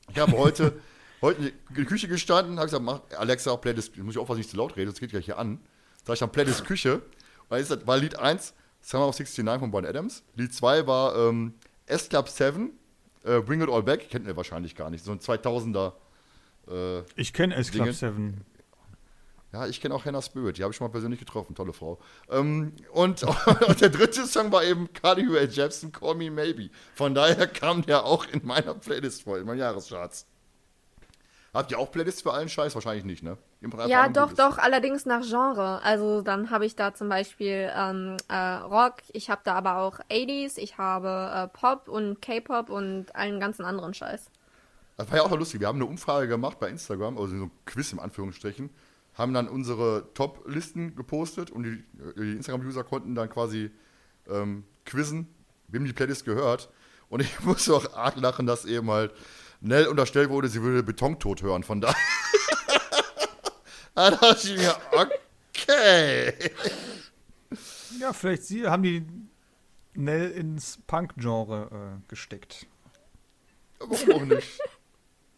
Ich 0.09 0.19
habe 0.19 0.37
heute, 0.37 0.73
heute 1.23 1.41
in 1.47 1.53
die 1.75 1.85
Küche 1.85 2.07
gestanden, 2.07 2.57
habe 2.57 2.67
gesagt, 2.67 2.83
mach, 2.83 3.01
Alexa, 3.17 3.55
Playlist, 3.55 3.97
muss 3.97 4.13
ich 4.13 4.21
auch 4.21 4.29
was 4.29 4.37
nicht 4.37 4.49
zu 4.49 4.57
laut 4.57 4.75
reden, 4.75 4.91
das 4.91 4.99
geht 4.99 5.09
gleich 5.09 5.25
hier 5.25 5.39
an. 5.39 5.59
Sag 6.05 6.13
ich 6.13 6.19
dann 6.19 6.31
Playlist 6.31 6.65
Küche, 6.65 7.01
weil 7.49 7.61
ist 7.61 7.71
das, 7.71 7.87
war 7.87 7.97
Lied 7.97 8.19
1, 8.19 8.53
Summer 8.81 9.07
of 9.07 9.17
69 9.17 9.59
von 9.59 9.71
Brian 9.71 9.85
Adams. 9.85 10.23
Lied 10.35 10.53
2 10.53 10.85
war 10.85 11.15
ähm, 11.15 11.53
S 11.87 12.09
Club 12.09 12.29
7, 12.29 12.71
äh, 13.23 13.39
Bring 13.39 13.61
It 13.61 13.69
All 13.69 13.81
Back, 13.81 14.09
kennt 14.09 14.27
ihr 14.27 14.35
wahrscheinlich 14.37 14.75
gar 14.75 14.89
nicht, 14.89 15.03
so 15.03 15.11
ein 15.11 15.19
2000er. 15.19 15.93
Äh, 16.69 17.03
Ich 17.15 17.33
kenne 17.33 17.55
S 17.55 17.71
Club 17.71 17.85
Dinge. 17.85 17.93
7. 17.93 18.41
ja, 19.53 19.67
ich 19.67 19.79
kenne 19.79 19.95
auch 19.95 20.03
Hannah 20.03 20.21
Spirit, 20.21 20.57
die 20.57 20.63
habe 20.63 20.71
ich 20.71 20.77
schon 20.77 20.87
mal 20.87 20.91
persönlich 20.91 21.19
getroffen, 21.21 21.55
tolle 21.55 21.71
Frau. 21.71 21.99
Ähm, 22.29 22.73
und, 22.91 23.23
und 23.67 23.79
der 23.79 23.89
dritte 23.89 24.25
Song 24.27 24.51
war 24.51 24.65
eben 24.65 24.91
Carly 24.91 25.25
Rae 25.29 25.45
Jepsen, 25.45 25.93
Call 25.93 26.15
Me 26.15 26.29
Maybe. 26.29 26.69
Von 26.95 27.15
daher 27.15 27.47
kam 27.47 27.85
der 27.85 28.03
auch 28.03 28.25
in 28.27 28.45
meiner 28.45 28.73
Playlist 28.73 29.23
vor, 29.23 29.37
in 29.39 29.45
meinen 29.45 29.59
Jahrescharts. 29.59 30.25
Habt 31.53 31.71
ihr 31.71 31.77
auch 31.77 31.91
Playlists 31.91 32.23
für 32.23 32.33
allen 32.33 32.49
Scheiß? 32.49 32.73
Wahrscheinlich 32.73 33.05
nicht, 33.05 33.21
ne? 33.21 33.37
Ja, 33.85 34.09
doch, 34.09 34.33
doch, 34.33 34.57
allerdings 34.57 35.05
nach 35.05 35.21
Genre. 35.21 35.81
Also 35.83 36.21
dann 36.21 36.49
habe 36.49 36.65
ich 36.65 36.75
da 36.75 36.95
zum 36.95 37.09
Beispiel 37.09 37.71
ähm, 37.75 38.17
äh, 38.27 38.35
Rock, 38.35 38.95
ich 39.11 39.29
habe 39.29 39.41
da 39.43 39.53
aber 39.53 39.77
auch 39.77 39.99
80s, 40.09 40.57
ich 40.57 40.79
habe 40.79 41.31
äh, 41.33 41.47
Pop 41.55 41.87
und 41.87 42.21
K-Pop 42.23 42.71
und 42.71 43.15
allen 43.15 43.39
ganzen 43.39 43.65
anderen 43.65 43.93
Scheiß. 43.93 44.31
Das 44.97 45.11
war 45.11 45.17
ja 45.17 45.23
auch 45.23 45.29
noch 45.29 45.37
lustig. 45.37 45.59
Wir 45.59 45.67
haben 45.67 45.77
eine 45.77 45.85
Umfrage 45.85 46.27
gemacht 46.27 46.59
bei 46.59 46.69
Instagram, 46.69 47.17
also 47.19 47.37
so 47.37 47.43
ein 47.45 47.51
Quiz 47.65 47.93
im 47.93 47.99
Anführungsstrichen, 47.99 48.71
haben 49.13 49.33
dann 49.35 49.47
unsere 49.47 50.11
Top-Listen 50.15 50.95
gepostet 50.95 51.51
und 51.51 51.63
die, 51.63 51.83
die 52.17 52.31
Instagram-User 52.31 52.83
konnten 52.83 53.13
dann 53.13 53.29
quasi 53.29 53.69
ähm, 54.27 54.63
quizzen, 54.85 55.27
wem 55.67 55.85
die 55.85 55.93
Playlist 55.93 56.25
gehört. 56.25 56.69
Und 57.09 57.21
ich 57.21 57.39
musste 57.43 57.75
auch 57.75 57.93
arg 57.93 58.15
lachen, 58.15 58.47
dass 58.47 58.65
eben 58.65 58.89
halt 58.89 59.13
Nell 59.65 59.87
unterstellt 59.87 60.29
wurde, 60.29 60.49
sie 60.49 60.61
würde 60.61 60.83
Betontod 60.83 61.41
hören. 61.41 61.63
Von 61.63 61.79
daher. 61.79 61.95
da 63.95 64.11
dachte 64.11 64.49
ich 64.49 64.57
mir, 64.57 64.75
okay. 64.91 66.33
Ja, 67.97 68.11
vielleicht 68.11 68.43
sie, 68.43 68.67
haben 68.67 68.83
die 68.83 69.05
Nell 69.93 70.31
ins 70.31 70.79
Punk-Genre 70.85 71.69
äh, 71.71 72.07
gesteckt. 72.09 72.67
Warum 73.79 74.11
auch 74.11 74.25
nicht? 74.25 74.59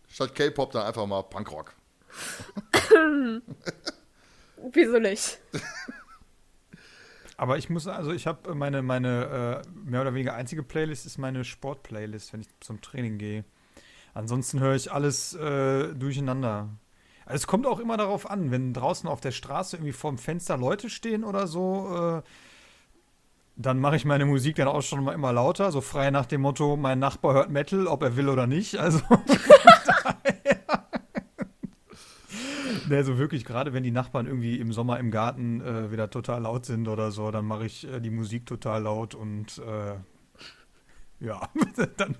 Statt 0.08 0.34
K-Pop 0.34 0.72
dann 0.72 0.88
einfach 0.88 1.06
mal 1.06 1.22
Punkrock. 1.22 1.76
Wieso 4.72 5.00
nicht? 5.00 5.40
Aber 7.38 7.60
ich 7.60 7.70
muss, 7.70 7.86
also 7.86 8.12
ich 8.12 8.26
habe 8.26 8.56
meine, 8.56 8.82
meine 8.82 9.64
äh, 9.64 9.70
mehr 9.88 10.02
oder 10.02 10.16
weniger 10.16 10.34
einzige 10.34 10.64
Playlist 10.64 11.06
ist 11.06 11.20
meine 11.20 11.44
Sport-Playlist, 11.44 12.34
wenn 12.34 12.42
ich 12.42 12.48
zum 12.62 12.82
Training 12.82 13.20
gehe. 13.20 13.46
Ansonsten 14.15 14.62
höre 14.62 14.75
ich 14.75 14.91
alles 14.91 15.36
äh, 15.36 15.93
durcheinander. 15.93 16.69
Also 17.25 17.36
es 17.36 17.47
kommt 17.47 17.67
auch 17.67 17.80
immer 17.80 17.97
darauf 17.97 18.30
an, 18.32 18.49
wenn 18.49 18.73
draußen 18.73 19.10
auf 19.10 19.19
der 19.19 19.32
Straße 19.32 19.75
irgendwie 19.75 19.91
vorm 19.91 20.17
Fenster 20.17 20.58
Leute 20.58 20.89
stehen 20.89 21.23
oder 21.25 21.47
so, 21.47 22.21
äh, 22.23 22.30
dann 23.58 23.80
mache 23.80 23.97
ich 23.97 24.06
meine 24.06 24.25
Musik 24.25 24.56
dann 24.56 24.69
auch 24.69 24.82
schon 24.82 25.04
mal 25.04 25.13
immer 25.13 25.34
lauter, 25.34 25.71
so 25.71 25.82
frei 25.82 26.12
nach 26.12 26.25
dem 26.25 26.41
Motto, 26.41 26.78
mein 26.78 26.99
Nachbar 26.99 27.34
hört 27.34 27.49
Metal, 27.49 27.88
ob 27.88 28.04
er 28.04 28.15
will 28.15 28.30
oder 28.30 28.47
nicht. 28.47 28.78
Also 28.78 29.01
Ne, 32.88 33.17
wirklich, 33.17 33.45
gerade 33.45 33.73
wenn 33.73 33.84
die 33.84 33.91
Nachbarn 33.91 34.28
irgendwie 34.28 34.60
im 34.60 34.71
Sommer 34.71 34.99
im 34.99 35.10
Garten 35.12 35.60
äh, 35.60 35.91
wieder 35.91 36.10
total 36.10 36.43
laut 36.43 36.65
sind 36.65 36.88
oder 36.88 37.12
so, 37.12 37.32
dann 37.32 37.45
mache 37.45 37.65
ich 37.65 37.86
äh, 37.91 37.99
die 37.99 38.12
Musik 38.12 38.45
total 38.45 38.84
laut 38.84 39.15
und 39.15 39.58
äh, 39.58 39.95
ja, 41.19 41.49
dann 41.97 42.15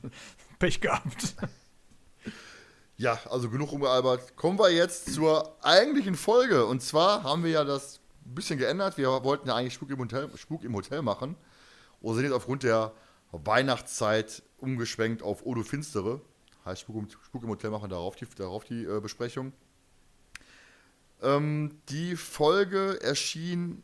Pech 0.58 0.82
gehabt. 0.82 1.36
Ja, 2.98 3.20
also 3.30 3.50
genug 3.50 3.72
rumgealbert. 3.72 4.36
Kommen 4.38 4.58
wir 4.58 4.70
jetzt 4.72 5.14
zur 5.14 5.56
eigentlichen 5.64 6.16
Folge. 6.16 6.66
Und 6.66 6.82
zwar 6.82 7.24
haben 7.24 7.44
wir 7.44 7.52
ja 7.52 7.64
das 7.66 8.00
ein 8.26 8.36
bisschen 8.36 8.58
geändert. 8.58 8.98
Wir 8.98 9.10
wollten 9.24 9.48
ja 9.50 9.56
eigentlich 9.56 9.74
Spuk 9.74 9.90
im 9.90 10.00
Hotel, 10.00 10.30
Spuk 10.38 10.64
im 10.64 10.74
Hotel 10.76 11.02
machen. 11.02 11.36
Und 12.02 12.16
sind 12.16 12.24
jetzt 12.24 12.34
aufgrund 12.34 12.64
der 12.64 12.94
Weihnachtszeit 13.32 14.44
umgeschwenkt 14.60 15.24
auf 15.24 15.46
Odo 15.46 15.64
Finstere. 15.64 16.22
Heißt 16.64 16.82
Spuk, 16.82 16.96
im- 16.96 17.10
Spuk 17.10 17.44
im 17.44 17.50
Hotel 17.50 17.70
machen 17.70 17.90
darauf 17.90 18.16
die, 18.16 18.28
darauf 18.38 18.64
die 18.64 18.86
äh, 18.86 19.00
Besprechung. 19.02 19.52
Ähm, 21.22 21.80
die 21.90 22.16
Folge 22.16 23.00
erschien 23.02 23.84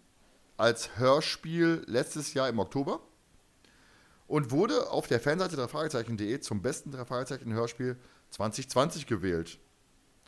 als 0.58 0.98
Hörspiel 0.98 1.84
letztes 1.88 2.34
Jahr 2.34 2.48
im 2.50 2.60
Oktober 2.60 3.02
und 4.28 4.52
wurde 4.52 4.90
auf 4.90 5.08
der 5.08 5.20
Fanseite 5.20 5.56
der 5.56 5.68
Fragezeichen.de 5.68 6.40
zum 6.40 6.62
besten 6.62 6.92
drei 6.92 7.04
Fragezeichen 7.06 7.52
Hörspiel 7.54 7.98
2020 8.32 9.06
gewählt. 9.08 9.60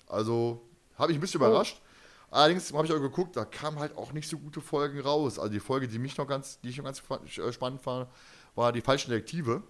Also 0.07 0.61
habe 0.97 1.11
ich 1.11 1.17
ein 1.17 1.21
bisschen 1.21 1.39
überrascht. 1.41 1.81
Allerdings 2.29 2.71
habe 2.73 2.85
ich 2.85 2.91
auch 2.93 2.99
geguckt, 2.99 3.35
da 3.35 3.45
kamen 3.45 3.79
halt 3.79 3.95
auch 3.95 4.11
nicht 4.11 4.27
so 4.29 4.39
gute 4.39 4.61
Folgen 4.61 4.99
raus. 4.99 5.37
Also 5.37 5.51
die 5.51 5.59
Folge, 5.59 5.87
die 5.87 5.99
mich 5.99 6.17
noch 6.17 6.27
ganz, 6.27 6.59
die 6.61 6.69
ich 6.69 6.77
noch 6.77 6.85
ganz 6.85 7.01
äh, 7.37 7.51
spannend 7.53 7.81
fand, 7.81 8.09
war 8.55 8.71
die 8.71 8.81
falschen 8.81 9.11
Detektive. 9.11 9.61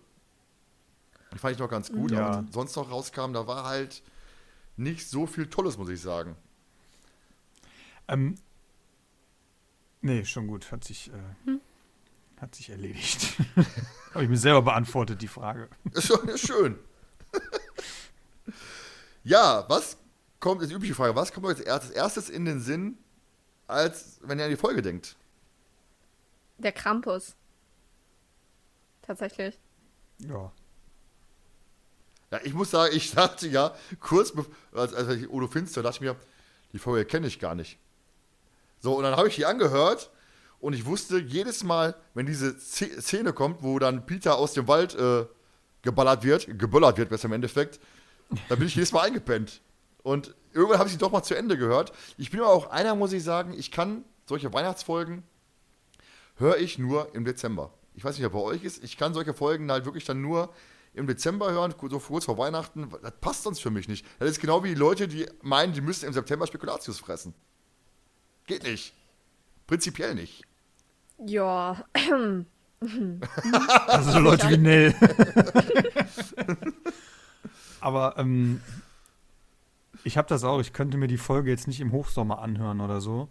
Die 1.34 1.38
fand 1.39 1.54
ich 1.54 1.60
noch 1.60 1.69
ganz 1.69 1.91
gut, 1.91 2.12
Ja. 2.12 2.28
aber 2.28 2.48
sonst 2.52 2.76
noch 2.76 2.89
rauskam, 2.91 3.34
da 3.34 3.48
war 3.48 3.65
halt 3.65 4.02
nicht 4.78 5.10
so 5.10 5.26
viel 5.28 5.48
Tolles, 5.48 5.78
muss 5.78 5.89
ich 5.89 6.00
sagen. 6.02 6.36
Ähm, 8.08 8.36
nee, 10.02 10.24
schon 10.26 10.48
gut, 10.48 10.72
hat 10.72 10.84
sich, 10.84 11.12
äh, 11.12 11.52
hat 12.39 12.56
sich 12.56 12.69
erledigt. 12.69 13.38
Habe 14.13 14.24
ich 14.24 14.30
mir 14.30 14.38
selber 14.38 14.62
beantwortet, 14.62 15.22
die 15.22 15.28
Frage. 15.28 15.69
Ist 15.91 16.08
schon 16.08 16.28
ist 16.28 16.46
schön. 16.48 16.78
ja, 19.23 19.65
was 19.69 19.97
kommt, 20.39 20.62
ist 20.62 20.69
die 20.69 20.75
übliche 20.75 20.95
Frage, 20.95 21.15
was 21.15 21.32
kommt 21.32 21.45
euch 21.45 21.69
als 21.69 21.89
erstes, 21.89 22.29
in 22.29 22.45
den 22.45 22.60
Sinn, 22.60 22.97
als 23.67 24.19
wenn 24.21 24.39
ihr 24.39 24.45
an 24.45 24.51
die 24.51 24.58
Folge 24.58 24.82
denkt? 24.82 25.15
Der 26.58 26.71
Krampus. 26.71 27.36
Tatsächlich. 29.01 29.60
Ja. 30.19 30.51
Ja, 32.32 32.39
ich 32.43 32.53
muss 32.53 32.71
sagen, 32.71 32.95
ich 32.95 33.12
dachte 33.12 33.47
ja, 33.47 33.75
kurz 33.99 34.34
als, 34.73 34.93
als 34.93 35.10
ich 35.10 35.29
Udo 35.29 35.47
Finster, 35.47 35.84
dachte 35.84 35.97
ich 35.97 36.01
mir, 36.01 36.15
die 36.71 36.79
Folge 36.79 37.06
kenne 37.06 37.27
ich 37.27 37.39
gar 37.39 37.53
nicht. 37.53 37.77
So, 38.79 38.97
und 38.97 39.03
dann 39.03 39.15
habe 39.15 39.27
ich 39.27 39.36
die 39.36 39.45
angehört 39.45 40.10
und 40.60 40.73
ich 40.73 40.86
wusste 40.86 41.19
jedes 41.19 41.63
Mal, 41.63 41.95
wenn 42.13 42.25
diese 42.25 42.49
Sz- 42.51 42.99
Szene 43.01 43.34
kommt, 43.34 43.62
wo 43.62 43.77
dann 43.79 44.06
Peter 44.06 44.36
aus 44.38 44.53
dem 44.53 44.67
Wald 44.67 44.95
äh, 44.95 45.25
geballert 45.84 46.23
wird, 46.23 46.58
geböllert 46.58 46.97
wird, 46.97 47.10
besser 47.10 47.25
im 47.25 47.34
Endeffekt, 47.34 47.79
da 48.50 48.56
bin 48.56 48.67
ich 48.67 48.76
jedes 48.76 48.91
Mal 48.91 49.02
eingepennt. 49.02 49.62
Und 50.04 50.36
irgendwann 50.54 50.80
habe 50.80 50.88
ich 50.88 50.93
sie 50.93 51.00
doch 51.00 51.12
mal 51.12 51.24
zu 51.24 51.36
Ende 51.36 51.58
gehört. 51.58 51.93
Ich 52.17 52.32
bin 52.32 52.39
aber 52.41 52.50
auch 52.50 52.69
einer, 52.69 52.96
muss 52.96 53.13
ich 53.13 53.24
sagen, 53.24 53.54
ich 53.58 53.72
kann 53.72 54.04
solche 54.26 54.54
Weihnachtsfolgen 54.54 55.24
höre 56.38 56.58
ich 56.58 56.78
nur 56.80 57.13
im 57.15 57.26
Dezember. 57.26 57.72
Ich 57.96 58.04
weiß 58.04 58.17
nicht, 58.17 58.26
ob 58.26 58.34
bei 58.34 58.39
euch 58.39 58.63
ist. 58.63 58.84
Ich 58.84 58.98
kann 58.98 59.13
solche 59.13 59.34
Folgen 59.34 59.72
halt 59.72 59.86
wirklich 59.86 60.06
dann 60.06 60.22
nur 60.22 60.54
im 60.93 61.08
Dezember 61.08 61.52
hören, 61.52 61.74
so 61.89 62.00
kurz 62.00 62.26
vor 62.26 62.38
Weihnachten. 62.38 62.89
Das 63.02 63.13
passt 63.19 63.43
sonst 63.43 63.60
für 63.60 63.72
mich 63.72 63.88
nicht. 63.88 64.06
Das 64.19 64.30
ist 64.30 64.39
genau 64.39 64.63
wie 64.63 64.69
die 64.69 64.76
Leute, 64.76 65.08
die 65.08 65.28
meinen, 65.41 65.74
die 65.74 65.82
müssen 65.82 66.06
im 66.06 66.13
September 66.13 66.48
Spekulatius 66.48 67.00
fressen. 67.00 67.34
Geht 68.46 68.63
nicht. 68.63 68.93
Prinzipiell 69.67 70.15
nicht. 70.15 70.43
Ja. 71.26 71.84
Also 73.88 74.12
so 74.12 74.19
Leute 74.19 74.50
wie 74.50 74.58
Nell. 74.58 74.93
Aber 77.84 78.17
ähm, 78.17 78.62
ich 80.06 80.17
habe 80.17 80.30
das 80.30 80.46
auch. 80.46 80.62
Ich 80.62 80.72
könnte 80.72 80.98
mir 80.98 81.08
die 81.08 81.17
Folge 81.17 81.50
jetzt 81.50 81.67
nicht 81.67 81.82
im 81.82 81.91
Hochsommer 81.91 82.39
anhören 82.39 82.80
oder 82.80 83.02
so. 83.02 83.28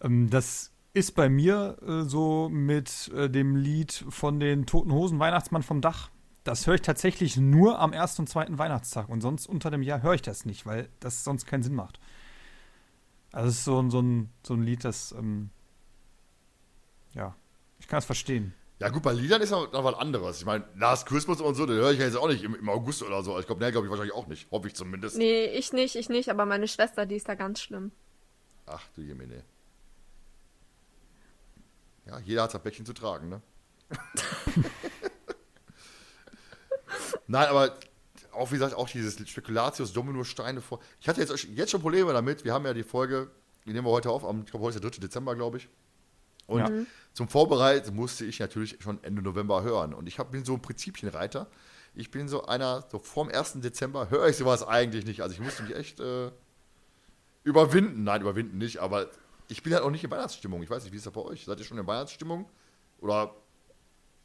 Ähm, 0.00 0.30
das 0.30 0.70
ist 0.94 1.16
bei 1.16 1.28
mir 1.28 1.78
äh, 1.84 2.02
so 2.02 2.48
mit 2.48 3.10
äh, 3.12 3.28
dem 3.28 3.56
Lied 3.56 4.04
von 4.08 4.38
den 4.38 4.66
Toten 4.66 4.92
Hosen 4.92 5.18
Weihnachtsmann 5.18 5.64
vom 5.64 5.80
Dach. 5.80 6.10
Das 6.44 6.68
höre 6.68 6.76
ich 6.76 6.82
tatsächlich 6.82 7.36
nur 7.36 7.80
am 7.80 7.92
ersten 7.92 8.22
und 8.22 8.28
zweiten 8.28 8.56
Weihnachtstag 8.56 9.08
und 9.08 9.20
sonst 9.20 9.48
unter 9.48 9.70
dem 9.72 9.82
Jahr 9.82 10.00
höre 10.02 10.14
ich 10.14 10.22
das 10.22 10.44
nicht, 10.44 10.64
weil 10.64 10.88
das 11.00 11.24
sonst 11.24 11.46
keinen 11.46 11.64
Sinn 11.64 11.74
macht. 11.74 11.98
Also 13.32 13.48
es 13.48 13.58
ist 13.58 13.64
so, 13.64 13.90
so, 13.90 14.00
ein, 14.00 14.28
so 14.44 14.54
ein 14.54 14.62
Lied, 14.62 14.84
das, 14.84 15.10
ähm, 15.10 15.50
ja, 17.14 17.34
ich 17.80 17.88
kann 17.88 17.98
es 17.98 18.04
verstehen. 18.04 18.54
Ja, 18.82 18.88
gut, 18.88 19.04
bei 19.04 19.12
Liedern 19.12 19.40
ist 19.40 19.50
noch 19.50 19.72
was 19.72 19.94
anderes. 19.94 20.40
Ich 20.40 20.44
meine, 20.44 20.64
Last 20.74 21.06
Christmas 21.06 21.40
und 21.40 21.54
so, 21.54 21.66
den 21.66 21.76
höre 21.76 21.92
ich 21.92 22.00
ja 22.00 22.06
jetzt 22.06 22.16
auch 22.16 22.26
nicht 22.26 22.42
im, 22.42 22.56
im 22.56 22.68
August 22.68 23.04
oder 23.04 23.22
so. 23.22 23.38
Ich 23.38 23.46
glaube, 23.46 23.62
ne, 23.62 23.70
glaube 23.70 23.86
ich 23.86 23.90
wahrscheinlich 23.90 24.12
auch 24.12 24.26
nicht. 24.26 24.50
Hoffe 24.50 24.66
ich 24.66 24.74
zumindest. 24.74 25.16
Nee, 25.16 25.44
ich 25.44 25.72
nicht, 25.72 25.94
ich 25.94 26.08
nicht, 26.08 26.28
aber 26.30 26.46
meine 26.46 26.66
Schwester, 26.66 27.06
die 27.06 27.14
ist 27.14 27.28
da 27.28 27.36
ganz 27.36 27.60
schlimm. 27.60 27.92
Ach 28.66 28.82
du 28.96 29.02
Jemine. 29.02 29.44
Ja, 32.06 32.18
jeder 32.18 32.42
hat 32.42 32.50
sein 32.50 32.60
Päckchen 32.60 32.84
zu 32.84 32.92
tragen, 32.92 33.28
ne? 33.28 33.40
Nein, 37.28 37.46
aber 37.46 37.78
auch 38.32 38.50
wie 38.50 38.56
gesagt, 38.56 38.74
auch 38.74 38.88
dieses 38.88 39.16
Spekulatius 39.28 39.92
Dominosteine 39.92 40.60
vor. 40.60 40.80
Ich 41.00 41.08
hatte 41.08 41.20
jetzt, 41.20 41.44
jetzt 41.54 41.70
schon 41.70 41.82
Probleme 41.82 42.12
damit. 42.12 42.44
Wir 42.44 42.52
haben 42.52 42.66
ja 42.66 42.74
die 42.74 42.82
Folge, 42.82 43.30
die 43.64 43.72
nehmen 43.72 43.86
wir 43.86 43.92
heute 43.92 44.10
auf, 44.10 44.24
am, 44.24 44.40
ich 44.40 44.50
glaube, 44.50 44.66
heute 44.66 44.74
ist 44.74 44.82
der 44.82 44.90
3. 44.90 44.98
Dezember, 44.98 45.36
glaube 45.36 45.58
ich. 45.58 45.68
Und 46.46 46.60
ja. 46.60 46.68
zum 47.12 47.28
Vorbereiten 47.28 47.94
musste 47.94 48.24
ich 48.24 48.40
natürlich 48.40 48.78
schon 48.80 49.02
Ende 49.02 49.22
November 49.22 49.62
hören. 49.62 49.94
Und 49.94 50.06
ich 50.06 50.18
hab, 50.18 50.30
bin 50.32 50.44
so 50.44 50.54
ein 50.54 50.62
Prinzipienreiter. 50.62 51.46
Ich 51.94 52.10
bin 52.10 52.28
so 52.28 52.44
einer, 52.44 52.84
so 52.90 52.98
vorm 52.98 53.28
1. 53.28 53.60
Dezember 53.60 54.10
höre 54.10 54.28
ich 54.28 54.36
sowas 54.36 54.66
eigentlich 54.66 55.04
nicht. 55.04 55.22
Also 55.22 55.34
ich 55.34 55.40
musste 55.40 55.62
mich 55.62 55.76
echt 55.76 56.00
äh, 56.00 56.30
überwinden. 57.44 58.04
Nein, 58.04 58.22
überwinden 58.22 58.58
nicht, 58.58 58.78
aber 58.78 59.08
ich 59.48 59.62
bin 59.62 59.74
halt 59.74 59.82
auch 59.84 59.90
nicht 59.90 60.04
in 60.04 60.10
Weihnachtsstimmung. 60.10 60.62
Ich 60.62 60.70
weiß 60.70 60.84
nicht, 60.84 60.92
wie 60.92 60.96
ist 60.96 61.06
das 61.06 61.12
bei 61.12 61.20
euch? 61.20 61.44
Seid 61.44 61.58
ihr 61.58 61.64
schon 61.64 61.78
in 61.78 61.86
Weihnachtsstimmung? 61.86 62.48
Oder 63.00 63.34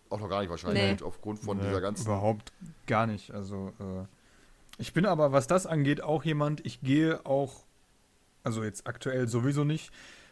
auch 0.10 0.19
noch 0.19 0.30
gar 0.30 0.41
nicht 0.41 0.49
wahrscheinlich, 0.49 0.99
nee. 0.99 1.06
aufgrund 1.06 1.39
von 1.39 1.58
nee, 1.58 1.63
dieser 1.63 1.82
ganzen. 1.82 2.06
Überhaupt 2.06 2.53
gar 2.86 3.08
nicht. 3.08 3.32
Also, 3.32 3.73
äh, 3.80 4.06
ich 4.77 4.93
bin 4.93 5.06
aber, 5.06 5.32
was 5.32 5.47
das 5.47 5.65
angeht, 5.65 6.01
auch 6.01 6.23
jemand, 6.23 6.65
ich 6.65 6.82
gehe 6.82 7.25
auch, 7.25 7.65
also 8.43 8.63
jetzt 8.63 8.88
aktuell 8.88 9.27
sowieso 9.27 9.63
nicht, 9.63 9.91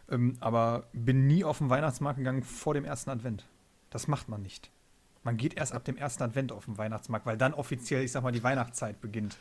ähm, 0.09 0.37
aber 0.39 0.87
bin 0.93 1.27
nie 1.27 1.43
auf 1.43 1.59
den 1.59 1.69
Weihnachtsmarkt 1.69 2.17
gegangen 2.17 2.43
vor 2.43 2.73
dem 2.73 2.85
ersten 2.85 3.09
Advent. 3.09 3.45
Das 3.89 4.07
macht 4.07 4.29
man 4.29 4.41
nicht. 4.41 4.71
Man 5.23 5.37
geht 5.37 5.57
erst 5.57 5.73
ab 5.73 5.83
dem 5.85 5.97
ersten 5.97 6.21
Advent 6.23 6.51
auf 6.51 6.65
den 6.65 6.77
Weihnachtsmarkt, 6.77 7.25
weil 7.25 7.37
dann 7.37 7.53
offiziell, 7.53 8.03
ich 8.03 8.11
sag 8.11 8.21
mal, 8.21 8.31
die 8.31 8.43
Weihnachtszeit 8.43 9.01
beginnt. 9.01 9.37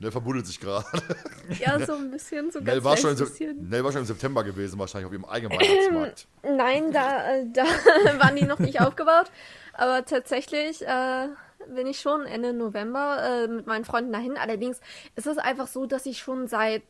Der 0.00 0.12
verbuddelt 0.12 0.46
sich 0.46 0.60
gerade. 0.60 0.86
Ja, 1.58 1.84
so 1.84 1.94
ein 1.94 2.10
bisschen, 2.10 2.50
so 2.50 2.60
Nell 2.60 2.84
war, 2.84 2.96
schon 2.96 3.16
im, 3.16 3.68
Nell 3.68 3.82
war 3.82 3.90
schon 3.90 4.02
im 4.02 4.06
September 4.06 4.44
gewesen, 4.44 4.78
wahrscheinlich 4.78 5.06
auf 5.06 5.12
ihrem 5.12 5.24
eigenen 5.24 5.58
Weihnachtsmarkt. 5.58 6.28
Ähm, 6.42 6.56
nein, 6.56 6.92
da, 6.92 7.34
äh, 7.34 7.46
da 7.52 7.64
waren 8.18 8.36
die 8.36 8.44
noch 8.44 8.58
nicht 8.58 8.80
aufgebaut. 8.80 9.30
Aber 9.72 10.04
tatsächlich 10.04 10.86
äh, 10.86 11.28
bin 11.74 11.86
ich 11.86 12.00
schon 12.00 12.26
Ende 12.26 12.52
November 12.52 13.44
äh, 13.44 13.48
mit 13.48 13.66
meinen 13.66 13.84
Freunden 13.84 14.12
dahin. 14.12 14.36
Allerdings 14.36 14.80
ist 15.16 15.26
es 15.26 15.38
einfach 15.38 15.66
so, 15.66 15.86
dass 15.86 16.06
ich 16.06 16.18
schon 16.18 16.48
seit 16.48 16.82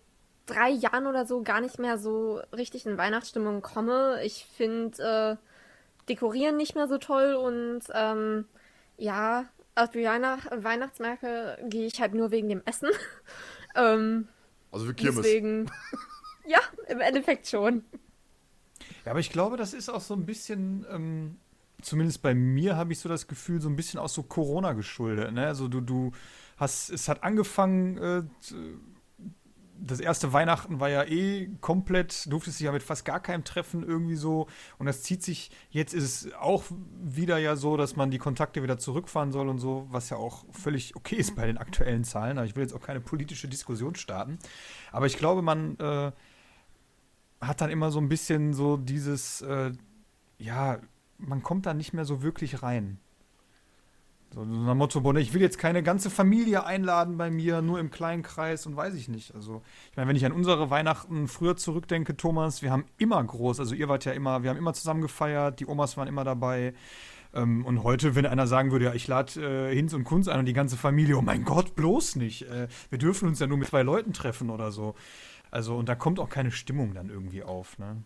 drei 0.49 0.71
Jahren 0.71 1.07
oder 1.07 1.27
so 1.27 1.43
gar 1.43 1.61
nicht 1.61 1.79
mehr 1.79 1.99
so 1.99 2.41
richtig 2.55 2.87
in 2.87 2.99
Weihnachtsstimmung 2.99 3.63
komme. 3.63 4.21
Ich 4.25 4.47
finde 4.57 5.39
äh, 5.39 5.45
Dekorieren 6.09 6.57
nicht 6.57 6.75
mehr 6.75 6.89
so 6.89 6.99
toll 6.99 7.35
und 7.35 7.81
ähm, 7.93 8.47
ja, 8.97 9.45
auf 9.75 9.91
die 9.91 10.05
Weihnacht 10.05 10.49
Weihnachtsmärkte 10.51 11.59
gehe 11.69 11.87
ich 11.87 12.01
halt 12.01 12.15
nur 12.15 12.31
wegen 12.31 12.49
dem 12.49 12.63
Essen. 12.65 12.89
ähm, 13.77 14.29
also 14.73 14.89
wie 14.89 14.95
Kirmes. 14.95 15.23
Deswegen, 15.23 15.71
ja, 16.47 16.61
im 16.89 17.01
Endeffekt 17.01 17.47
schon. 17.47 17.85
Ja, 19.05 19.13
aber 19.13 19.21
ich 19.21 19.31
glaube, 19.31 19.57
das 19.57 19.75
ist 19.75 19.89
auch 19.89 20.01
so 20.01 20.15
ein 20.15 20.25
bisschen, 20.25 20.87
ähm, 20.91 21.37
zumindest 21.83 22.23
bei 22.23 22.35
mir 22.35 22.77
habe 22.77 22.93
ich 22.93 22.99
so 22.99 23.09
das 23.09 23.27
Gefühl, 23.27 23.61
so 23.61 23.69
ein 23.69 23.77
bisschen 23.77 24.01
auch 24.01 24.09
so 24.09 24.23
Corona 24.23 24.73
geschuldet. 24.73 25.33
Ne? 25.33 25.47
Also 25.47 25.69
du, 25.69 25.81
du 25.81 26.13
hast, 26.57 26.91
es 26.91 27.09
hat 27.09 27.23
angefangen, 27.23 27.99
äh, 27.99 28.23
das 29.81 30.01
erste 30.01 30.33
Weihnachten 30.33 30.81
war 30.81 30.89
ja 30.89 31.05
eh 31.05 31.51
komplett, 31.61 32.31
durfte 32.31 32.51
sich 32.51 32.61
ja 32.61 32.73
mit 32.73 32.83
fast 32.83 33.05
gar 33.05 33.21
keinem 33.21 33.45
treffen 33.45 33.83
irgendwie 33.83 34.17
so. 34.17 34.49
Und 34.79 34.87
das 34.87 35.03
zieht 35.03 35.23
sich, 35.23 35.51
jetzt 35.71 35.95
ist 35.95 36.05
es 36.25 36.35
auch 36.35 36.65
wieder 37.03 37.39
ja 37.39 37.57
so, 37.57 37.77
dass 37.77 37.97
man 37.97 38.11
die 38.11 38.19
Kontakte 38.19 38.63
wieder 38.63 38.79
zurückfahren 38.79 39.33
soll 39.33 39.49
und 39.49 39.59
so, 39.59 39.87
was 39.91 40.11
ja 40.11 40.17
auch 40.17 40.45
völlig 40.51 40.97
okay 40.97 41.17
ist 41.17 41.37
bei 41.37 41.47
den 41.47 41.59
aktuellen 41.59 42.05
Zahlen. 42.05 42.39
Aber 42.39 42.47
ich 42.47 42.57
will 42.57 42.63
jetzt 42.63 42.75
auch 42.75 42.83
keine 42.83 43.01
politische 43.01 43.49
Diskussion 43.49 43.95
starten. 43.95 44.39
Aber 44.93 45.07
ich 45.07 45.17
glaube, 45.17 45.43
man 45.43 45.79
äh, 45.79 46.13
hat 47.41 47.61
dann 47.61 47.71
immer 47.71 47.91
so 47.91 48.01
ein 48.01 48.09
bisschen 48.09 48.55
so 48.55 48.77
dieses, 48.77 49.43
äh, 49.43 49.73
ja, 50.39 50.79
man 51.19 51.43
kommt 51.43 51.67
da 51.67 51.75
nicht 51.75 51.93
mehr 51.93 52.05
so 52.05 52.23
wirklich 52.23 52.63
rein. 52.63 52.99
So 54.35 54.45
nach 54.45 54.75
Motto, 54.75 55.01
boah, 55.01 55.15
ich 55.17 55.33
will 55.33 55.41
jetzt 55.41 55.59
keine 55.59 55.83
ganze 55.83 56.11
Familie 56.11 56.65
einladen 56.65 57.17
bei 57.17 57.31
mir, 57.31 57.63
nur 57.63 57.81
im 57.81 57.91
kleinen 57.91 58.23
Kreis 58.23 58.67
und 58.67 58.77
weiß 58.77 58.95
ich 58.95 59.09
nicht. 59.09 59.35
Also, 59.35 59.63
ich 59.91 59.97
meine, 59.97 60.09
wenn 60.09 60.17
ich 60.17 60.27
an 60.27 60.33
unsere 60.33 60.69
Weihnachten 60.69 61.29
früher 61.29 61.57
zurückdenke, 61.57 62.17
Thomas, 62.17 62.61
wir 62.61 62.71
haben 62.71 62.85
immer 62.99 63.23
groß, 63.25 63.59
also 63.59 63.75
ihr 63.75 63.89
wart 63.89 64.05
ja 64.05 64.13
immer, 64.13 64.43
wir 64.43 64.51
haben 64.51 64.59
immer 64.59 64.75
zusammen 64.75 65.01
gefeiert, 65.01 65.61
die 65.61 65.67
Omas 65.67 65.97
waren 65.97 66.09
immer 66.09 66.25
dabei. 66.25 66.75
Ähm, 67.33 67.65
und 67.65 67.83
heute, 67.83 68.15
wenn 68.15 68.27
einer 68.27 68.47
sagen 68.47 68.71
würde, 68.71 68.87
ja, 68.87 68.95
ich 68.95 69.07
lade 69.07 69.71
äh, 69.71 69.75
Hinz 69.75 69.95
und 69.95 70.05
Kunz 70.05 70.29
ein 70.29 70.39
und 70.39 70.47
die 70.47 70.53
ganze 70.53 70.77
Familie, 70.77 71.17
oh 71.17 71.23
mein 71.23 71.45
Gott, 71.45 71.75
bloß 71.75 72.17
nicht. 72.17 72.43
Äh, 72.43 72.69
wir 72.91 72.99
dürfen 72.99 73.29
uns 73.29 73.39
ja 73.39 73.47
nur 73.47 73.59
mit 73.59 73.69
zwei 73.69 73.83
Leuten 73.83 74.13
treffen 74.13 74.51
oder 74.51 74.73
so. 74.73 74.95
Also, 75.51 75.77
und 75.77 75.89
da 75.89 75.95
kommt 75.95 76.21
auch 76.21 76.29
keine 76.29 76.51
Stimmung 76.51 76.93
dann 76.93 77.09
irgendwie 77.09 77.43
auf, 77.43 77.79
ne? 77.79 78.03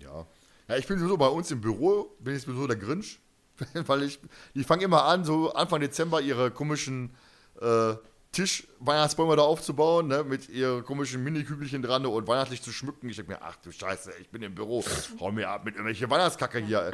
Ja. 0.00 0.26
Ja, 0.68 0.76
ich 0.76 0.86
bin 0.86 0.98
so 0.98 1.16
bei 1.16 1.26
uns 1.26 1.50
im 1.50 1.60
Büro, 1.60 2.16
bin 2.20 2.34
ich 2.36 2.42
sowieso 2.42 2.66
der 2.66 2.76
Grinch. 2.76 3.20
Weil 3.86 4.02
ich, 4.02 4.18
die 4.54 4.64
fangen 4.64 4.82
immer 4.82 5.04
an, 5.04 5.24
so 5.24 5.52
Anfang 5.52 5.80
Dezember 5.80 6.20
ihre 6.20 6.50
komischen 6.50 7.14
äh, 7.60 7.94
Tisch-Weihnachtsbäume 8.34 9.36
da 9.36 9.42
aufzubauen, 9.42 10.08
ne, 10.08 10.24
mit 10.24 10.48
ihren 10.48 10.84
komischen 10.84 11.22
Mini-Kügelchen 11.22 11.82
dran 11.82 12.04
und 12.04 12.26
weihnachtlich 12.26 12.62
zu 12.62 12.72
schmücken. 12.72 13.08
Ich 13.08 13.16
denke 13.16 13.32
mir, 13.32 13.42
ach 13.42 13.56
du 13.56 13.70
Scheiße, 13.70 14.12
ich 14.20 14.28
bin 14.28 14.42
im 14.42 14.54
Büro, 14.54 14.84
hau 15.20 15.30
mir 15.30 15.48
ab 15.48 15.64
mit 15.64 15.74
irgendwelche 15.76 16.10
Weihnachtskacke 16.10 16.58
hier. 16.58 16.92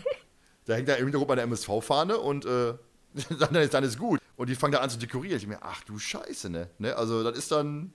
da 0.64 0.74
hängt 0.74 0.88
da 0.88 0.94
im 0.94 1.04
Hintergrund 1.04 1.28
meine 1.28 1.42
MSV-Fahne 1.42 2.18
und 2.18 2.46
äh, 2.46 2.74
dann, 3.38 3.54
ist, 3.56 3.74
dann 3.74 3.84
ist 3.84 3.98
gut. 3.98 4.20
Und 4.36 4.48
die 4.48 4.54
fangen 4.54 4.72
da 4.72 4.78
an 4.78 4.88
zu 4.88 4.98
dekorieren. 4.98 5.36
Ich 5.36 5.42
denke 5.42 5.56
mir, 5.58 5.62
ach 5.62 5.84
du 5.84 5.98
Scheiße, 5.98 6.48
ne? 6.48 6.70
ne? 6.78 6.96
Also, 6.96 7.22
das 7.22 7.36
ist 7.36 7.52
dann, 7.52 7.92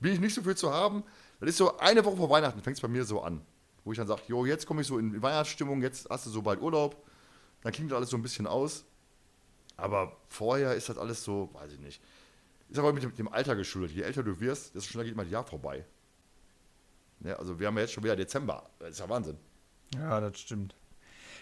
bin 0.00 0.14
ich 0.14 0.20
nicht 0.20 0.34
so 0.34 0.42
viel 0.42 0.56
zu 0.56 0.72
haben. 0.72 1.04
Das 1.38 1.50
ist 1.50 1.58
so 1.58 1.76
eine 1.78 2.02
Woche 2.04 2.16
vor 2.16 2.30
Weihnachten, 2.30 2.62
fängt 2.62 2.78
es 2.78 2.80
bei 2.80 2.88
mir 2.88 3.04
so 3.04 3.20
an. 3.20 3.42
Wo 3.84 3.92
ich 3.92 3.98
dann 3.98 4.06
sage, 4.06 4.22
jo, 4.26 4.46
jetzt 4.46 4.66
komme 4.66 4.80
ich 4.80 4.86
so 4.86 4.98
in 4.98 5.20
Weihnachtsstimmung, 5.20 5.82
jetzt 5.82 6.08
hast 6.08 6.26
du 6.26 6.30
so 6.30 6.40
bald 6.40 6.60
Urlaub 6.60 7.02
dann 7.62 7.72
klingt 7.72 7.90
das 7.90 7.96
alles 7.96 8.10
so 8.10 8.16
ein 8.16 8.22
bisschen 8.22 8.46
aus. 8.46 8.84
Aber 9.76 10.16
vorher 10.28 10.74
ist 10.74 10.88
das 10.88 10.98
alles 10.98 11.24
so, 11.24 11.50
weiß 11.54 11.72
ich 11.72 11.80
nicht. 11.80 12.02
Ist 12.68 12.78
aber 12.78 12.92
mit 12.92 13.18
dem, 13.18 13.28
Alter 13.28 13.56
geschuldet. 13.56 13.92
Je 13.92 14.02
älter 14.02 14.22
du 14.22 14.38
wirst, 14.40 14.74
desto 14.74 14.90
schneller 14.90 15.06
geht 15.06 15.16
mal 15.16 15.24
das 15.24 15.32
Jahr 15.32 15.44
vorbei. 15.44 15.84
Ja, 17.20 17.34
also 17.36 17.58
wir 17.58 17.66
haben 17.66 17.76
ja 17.76 17.82
jetzt 17.82 17.92
schon 17.92 18.04
wieder 18.04 18.16
Dezember. 18.16 18.70
Das 18.78 18.90
ist 18.90 19.00
ja 19.00 19.08
Wahnsinn. 19.08 19.36
Ja, 19.94 20.20
das 20.20 20.38
stimmt. 20.38 20.74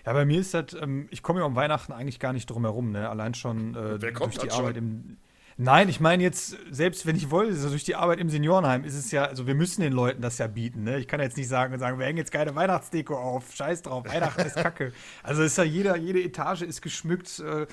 Ja, 0.07 0.12
bei 0.12 0.24
mir 0.24 0.40
ist 0.40 0.54
das, 0.54 0.72
ähm, 0.74 1.09
ich 1.11 1.22
komme 1.22 1.40
ja 1.40 1.46
um 1.46 1.54
Weihnachten 1.54 1.92
eigentlich 1.92 2.20
gar 2.20 2.33
nicht 2.33 2.48
drum 2.48 2.64
herum, 2.64 2.92
ne? 2.92 3.09
Allein 3.11 3.35
schon 3.35 3.74
äh, 3.74 3.98
durch 3.98 4.38
die 4.38 4.50
Arbeit 4.50 4.76
im, 4.76 5.18
Nein, 5.61 5.88
ich 5.88 5.99
meine 5.99 6.23
jetzt, 6.23 6.57
selbst 6.71 7.05
wenn 7.05 7.16
ich 7.16 7.33
wollte, 7.33 7.51
also 7.51 7.71
durch 7.71 7.83
die 7.83 7.97
Arbeit 7.97 8.21
im 8.21 8.31
Seniorenheim 8.31 8.85
ist 8.85 8.94
es 8.94 9.11
ja, 9.11 9.25
also 9.25 9.49
wir 9.49 9.57
müssen 9.57 9.81
den 9.81 9.92
Leuten 9.92 10.23
das 10.23 10.38
ja 10.38 10.47
bieten. 10.47 10.85
Ne? 10.85 10.99
Ich 10.99 11.09
kann 11.09 11.21
jetzt 11.21 11.37
nicht 11.37 11.49
sagen 11.49 11.75
und 11.75 11.81
sagen, 11.81 11.99
wir 11.99 12.07
hängen 12.07 12.18
jetzt 12.18 12.31
keine 12.31 12.55
Weihnachtsdeko 12.55 13.16
auf, 13.16 13.53
scheiß 13.53 13.83
drauf, 13.83 14.05
Weihnachten 14.07 14.42
ist 14.42 14.55
Kacke. 14.55 14.92
Also 15.25 15.42
ist 15.42 15.59
ja 15.59 15.64
jeder, 15.64 15.97
jede 15.97 16.23
Etage 16.23 16.62
ist 16.62 16.81
geschmückt. 16.81 17.40
Äh, 17.40 17.66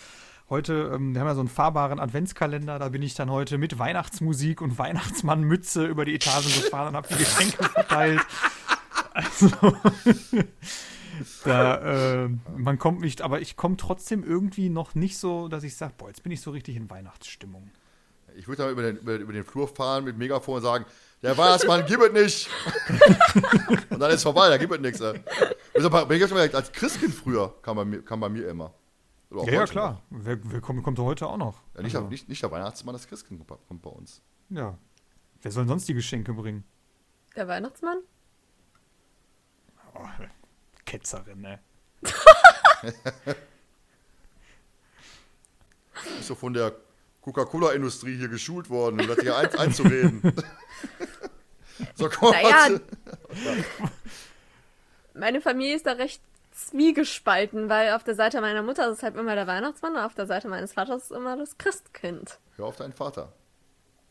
heute, 0.50 0.93
ähm, 0.95 1.13
wir 1.13 1.21
haben 1.21 1.28
ja 1.28 1.36
so 1.36 1.41
einen 1.41 1.48
fahrbaren 1.48 2.00
Adventskalender, 2.00 2.80
da 2.80 2.89
bin 2.89 3.04
ich 3.04 3.13
dann 3.13 3.30
heute 3.30 3.60
mit 3.60 3.78
Weihnachtsmusik 3.78 4.62
und 4.62 4.80
Weihnachtsmannmütze 4.80 5.86
über 5.86 6.06
die 6.06 6.15
Etagen 6.15 6.48
gefahren 6.48 6.88
und 6.88 6.95
habe 6.95 7.08
die 7.10 7.19
Geschenke 7.19 7.63
verteilt. 7.65 8.21
Also. 9.13 9.50
Da, 11.43 12.25
äh, 12.25 12.29
man 12.57 12.79
kommt 12.79 13.01
nicht, 13.01 13.21
aber 13.21 13.41
ich 13.41 13.55
komme 13.55 13.77
trotzdem 13.77 14.23
irgendwie 14.23 14.69
noch 14.69 14.95
nicht 14.95 15.17
so, 15.17 15.47
dass 15.47 15.63
ich 15.63 15.75
sage, 15.75 15.93
boah, 15.97 16.07
jetzt 16.07 16.23
bin 16.23 16.31
ich 16.31 16.41
so 16.41 16.51
richtig 16.51 16.75
in 16.75 16.89
Weihnachtsstimmung. 16.89 17.71
Ich 18.35 18.47
würde 18.47 18.63
da 18.63 18.69
über 18.69 18.81
den, 18.81 18.97
über, 18.97 19.15
über 19.15 19.33
den 19.33 19.45
Flur 19.45 19.67
fahren 19.67 20.03
mit 20.03 20.17
Megafon 20.17 20.55
und 20.55 20.61
sagen, 20.61 20.85
der 21.21 21.37
Weihnachtsmann, 21.37 21.85
gib 21.87 22.01
es 22.01 22.11
nicht. 22.11 22.49
und 23.89 23.99
dann 23.99 24.09
ist 24.09 24.17
es 24.17 24.23
vorbei, 24.23 24.49
da 24.49 24.57
gibt 24.57 24.73
es 24.73 24.79
nichts. 24.79 25.01
Als 25.01 26.71
Christkind 26.71 27.13
früher 27.13 27.55
kam 27.61 27.77
bei 27.77 27.85
mir, 27.85 28.01
kam 28.03 28.19
bei 28.19 28.29
mir 28.29 28.47
immer. 28.47 28.73
Ja, 29.31 29.51
ja, 29.51 29.65
klar. 29.65 30.01
Wer, 30.09 30.37
wer 30.43 30.61
kommt, 30.61 30.83
kommt 30.83 30.99
heute 30.99 31.27
auch 31.27 31.37
noch? 31.37 31.61
Ja, 31.75 31.81
nicht, 31.81 31.95
also. 31.95 32.07
nicht, 32.07 32.29
nicht 32.29 32.41
der 32.43 32.51
Weihnachtsmann, 32.51 32.93
das 32.93 33.07
Christkind 33.07 33.45
kommt 33.47 33.81
bei 33.81 33.89
uns. 33.89 34.21
Ja. 34.49 34.77
Wer 35.41 35.51
soll 35.51 35.67
sonst 35.67 35.87
die 35.87 35.93
Geschenke 35.93 36.33
bringen? 36.33 36.63
Der 37.35 37.47
Weihnachtsmann? 37.47 37.97
Oh, 39.93 40.07
Ketzerin, 40.86 41.42
ne? 41.42 41.60
Bist 46.17 46.29
du 46.29 46.36
von 46.36 46.54
der 46.54 46.75
Coca-Cola-Industrie 47.21 48.17
hier 48.17 48.27
geschult 48.27 48.69
worden, 48.69 49.02
um 49.02 49.08
das 49.08 49.19
hier 49.19 49.36
ein, 49.36 49.54
einzureden. 49.56 50.21
so, 51.96 52.10
komm 52.10 52.31
naja, 52.31 52.79
Meine 55.13 55.42
Familie 55.42 55.75
ist 55.75 55.88
da 55.88 55.94
recht 55.94 56.21
zwiegespalten, 56.52 57.67
weil 57.69 57.94
auf 57.94 58.04
der 58.04 58.15
Seite 58.15 58.42
meiner 58.42 58.62
Mutter 58.62 58.90
ist 58.92 59.04
halt 59.04 59.15
immer 59.15 59.36
der 59.36 59.48
Weihnachtsmann 59.48 59.94
und 59.94 60.00
auf 60.00 60.13
der 60.13 60.27
Seite 60.27 60.48
meines 60.48 60.73
Vaters 60.73 61.04
ist 61.04 61.12
immer 61.12 61.36
das 61.36 61.58
Christkind. 61.58 62.40
Hör 62.58 62.65
auf 62.65 62.75
deinen 62.75 62.94
Vater. 62.94 63.33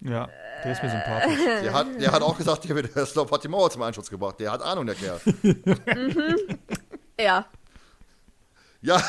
Ja, 0.05 0.29
der 0.63 0.73
ist 0.73 0.83
mir 0.83 0.91
sympathisch. 0.91 1.39
Der 1.63 1.73
hat, 1.73 1.87
der 1.99 2.13
hat 2.13 2.23
auch 2.23 2.37
gesagt, 2.37 2.69
der, 2.69 3.07
Slob 3.07 3.31
hat 3.33 3.43
die 3.43 3.49
Mauer 3.49 3.71
zum 3.71 3.83
Einschuss 3.83 4.09
gebracht. 4.11 4.39
Der 4.39 4.53
hat 4.53 4.63
Ahnung, 4.63 4.87
der 4.87 4.95
Kerl. 4.95 5.21
mhm. 5.43 6.37
Ja. 7.19 7.47
Ja, 8.83 9.03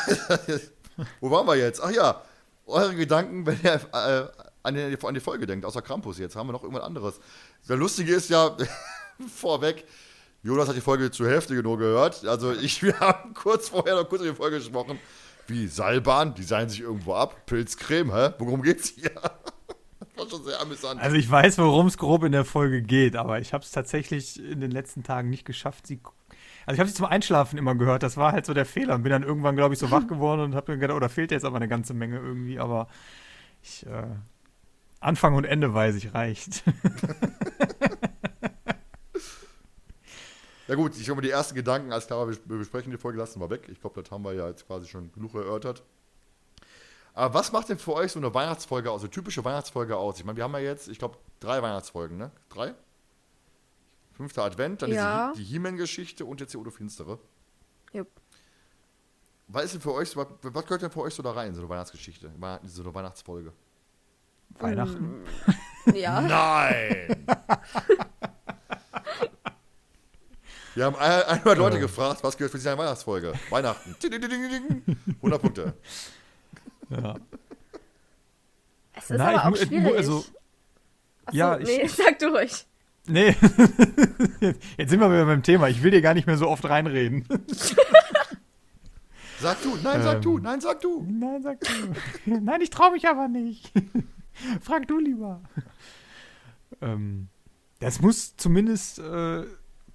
wo 1.20 1.30
waren 1.30 1.46
wir 1.46 1.56
jetzt? 1.56 1.82
Ach 1.82 1.90
ja, 1.90 2.22
eure 2.66 2.94
Gedanken, 2.94 3.44
wenn 3.46 3.60
ihr 3.62 3.74
äh, 3.92 4.26
an, 4.62 4.74
die, 4.74 4.98
an 5.02 5.14
die 5.14 5.20
Folge 5.20 5.46
denkt, 5.46 5.66
außer 5.66 5.82
Krampus 5.82 6.18
jetzt, 6.18 6.34
haben 6.34 6.48
wir 6.48 6.52
noch 6.54 6.62
irgendwas 6.62 6.84
anderes. 6.84 7.20
Das 7.68 7.76
Lustige 7.78 8.14
ist 8.14 8.30
ja, 8.30 8.56
vorweg, 9.34 9.84
Jonas 10.42 10.68
hat 10.68 10.76
die 10.76 10.80
Folge 10.80 11.10
zur 11.10 11.28
Hälfte 11.28 11.54
nur 11.54 11.76
gehört. 11.78 12.24
Also 12.24 12.52
ich, 12.52 12.82
wir 12.82 12.98
haben 13.00 13.34
kurz 13.34 13.68
vorher 13.68 13.96
noch 13.96 14.08
kurz 14.08 14.22
über 14.22 14.30
die 14.30 14.36
Folge 14.36 14.58
gesprochen. 14.58 14.98
Wie 15.46 15.66
Seilbahn, 15.68 16.34
die 16.34 16.42
seilen 16.42 16.68
sich 16.68 16.80
irgendwo 16.80 17.14
ab. 17.14 17.46
Pilzcreme, 17.46 18.12
hä? 18.14 18.30
Worum 18.38 18.62
geht's 18.62 18.88
hier? 18.88 19.10
War 20.16 20.28
schon 20.28 20.44
sehr 20.44 20.60
amüsant. 20.60 21.00
Also 21.00 21.16
ich 21.16 21.30
weiß, 21.30 21.58
worum 21.58 21.86
es 21.86 21.98
grob 21.98 22.24
in 22.24 22.32
der 22.32 22.44
Folge 22.44 22.82
geht, 22.82 23.16
aber 23.16 23.40
ich 23.40 23.52
habe 23.52 23.64
es 23.64 23.70
tatsächlich 23.70 24.42
in 24.42 24.60
den 24.60 24.70
letzten 24.70 25.02
Tagen 25.02 25.30
nicht 25.30 25.44
geschafft, 25.44 25.86
sie 25.86 26.00
also 26.64 26.74
ich 26.74 26.80
habe 26.80 26.88
sie 26.88 26.96
zum 26.96 27.06
Einschlafen 27.06 27.58
immer 27.58 27.76
gehört, 27.76 28.02
das 28.02 28.16
war 28.16 28.32
halt 28.32 28.44
so 28.44 28.52
der 28.52 28.66
Fehler. 28.66 28.96
Und 28.96 29.04
bin 29.04 29.12
dann 29.12 29.22
irgendwann, 29.22 29.54
glaube 29.54 29.74
ich, 29.74 29.80
so 29.80 29.90
wach 29.92 30.06
geworden 30.08 30.40
und 30.40 30.54
habe 30.56 30.72
mir 30.72 30.78
gedacht, 30.78 30.96
oh, 30.96 31.00
da 31.00 31.08
fehlt 31.08 31.30
jetzt 31.30 31.44
aber 31.44 31.56
eine 31.56 31.68
ganze 31.68 31.94
Menge 31.94 32.16
irgendwie, 32.16 32.58
aber 32.58 32.88
ich, 33.62 33.86
äh, 33.86 34.08
Anfang 34.98 35.34
und 35.34 35.44
Ende 35.44 35.72
weiß 35.72 35.94
ich, 35.94 36.12
reicht. 36.12 36.64
Ja 40.68 40.74
gut, 40.74 40.96
ich 40.98 41.08
habe 41.08 41.22
die 41.22 41.30
ersten 41.30 41.54
Gedanken, 41.54 41.92
als 41.92 42.08
klar, 42.08 42.28
wir 42.28 42.58
besprechen 42.58 42.90
die 42.90 42.98
Folge, 42.98 43.18
lassen 43.18 43.40
wir 43.40 43.50
weg. 43.50 43.68
Ich 43.70 43.80
glaube, 43.80 44.02
das 44.02 44.10
haben 44.10 44.24
wir 44.24 44.32
ja 44.32 44.48
jetzt 44.48 44.66
quasi 44.66 44.88
schon 44.88 45.12
genug 45.12 45.34
erörtert. 45.34 45.84
Aber 47.16 47.32
was 47.32 47.50
macht 47.50 47.70
denn 47.70 47.78
für 47.78 47.94
euch 47.94 48.12
so 48.12 48.18
eine 48.18 48.32
Weihnachtsfolge 48.34 48.90
aus, 48.90 49.00
so 49.00 49.06
eine 49.06 49.10
typische 49.10 49.42
Weihnachtsfolge 49.42 49.96
aus? 49.96 50.18
Ich 50.18 50.24
meine, 50.26 50.36
wir 50.36 50.44
haben 50.44 50.52
ja 50.52 50.58
jetzt, 50.58 50.86
ich 50.86 50.98
glaube, 50.98 51.16
drei 51.40 51.62
Weihnachtsfolgen, 51.62 52.18
ne? 52.18 52.30
Drei? 52.50 52.74
Fünfter 54.12 54.44
Advent, 54.44 54.82
dann 54.82 54.92
ja. 54.92 55.32
die 55.34 55.42
He-Man-Geschichte 55.42 56.26
und 56.26 56.42
jetzt 56.42 56.52
die 56.52 56.58
Odo 56.58 56.70
Finstere. 56.70 57.18
Jupp. 57.94 58.08
Was 59.48 59.64
ist 59.64 59.74
denn 59.74 59.80
für 59.80 59.94
euch, 59.94 60.14
was, 60.14 60.26
was 60.42 60.64
gehört 60.64 60.82
denn 60.82 60.90
für 60.90 61.00
euch 61.00 61.14
so 61.14 61.22
da 61.22 61.32
rein, 61.32 61.54
so 61.54 61.62
eine 61.62 61.70
Weihnachtsgeschichte, 61.70 62.30
so 62.64 62.82
eine 62.82 62.94
Weihnachtsfolge? 62.94 63.54
Weihnachten? 64.58 65.24
Ja. 65.94 66.20
Nein! 66.20 67.26
Wir 70.74 70.84
haben 70.84 70.96
100 70.96 71.56
Leute 71.56 71.78
gefragt, 71.78 72.22
was 72.22 72.36
gehört 72.36 72.52
für 72.52 72.58
diese 72.58 72.76
Weihnachtsfolge? 72.76 73.32
Weihnachten. 73.48 73.96
100 75.22 75.40
Punkte. 75.40 75.74
Ja. 76.90 77.16
Es 78.92 79.10
ist 79.10 79.18
Nein, 79.18 79.36
aber 79.36 79.52
auch 79.52 79.56
schwierig. 79.56 79.96
Also, 79.96 80.24
Achso, 81.26 81.36
ja, 81.36 81.58
nee, 81.58 81.82
ich, 81.82 81.92
sag 81.94 82.18
du 82.18 82.26
ruhig. 82.26 82.66
Nee, 83.08 83.28
jetzt 84.76 84.90
sind 84.90 85.00
wir 85.00 85.10
wieder 85.10 85.26
beim 85.26 85.42
Thema. 85.42 85.68
Ich 85.68 85.82
will 85.82 85.90
dir 85.90 86.00
gar 86.00 86.14
nicht 86.14 86.26
mehr 86.26 86.36
so 86.36 86.48
oft 86.48 86.64
reinreden. 86.64 87.24
Sag 89.38 89.62
du, 89.62 89.76
nein, 89.82 90.02
sag 90.02 90.14
ähm, 90.14 90.22
du, 90.22 90.38
nein, 90.38 90.60
sag 90.62 90.80
du. 90.80 91.06
Nein, 91.06 91.42
sag 91.42 91.60
du. 91.60 91.68
nein, 92.24 92.60
ich 92.62 92.70
traue 92.70 92.92
mich 92.92 93.06
aber 93.06 93.28
nicht. 93.28 93.70
Frag 94.62 94.88
du 94.88 94.98
lieber. 94.98 95.42
Ähm, 96.80 97.28
das 97.78 98.00
muss 98.00 98.34
zumindest 98.38 98.98
äh, 98.98 99.44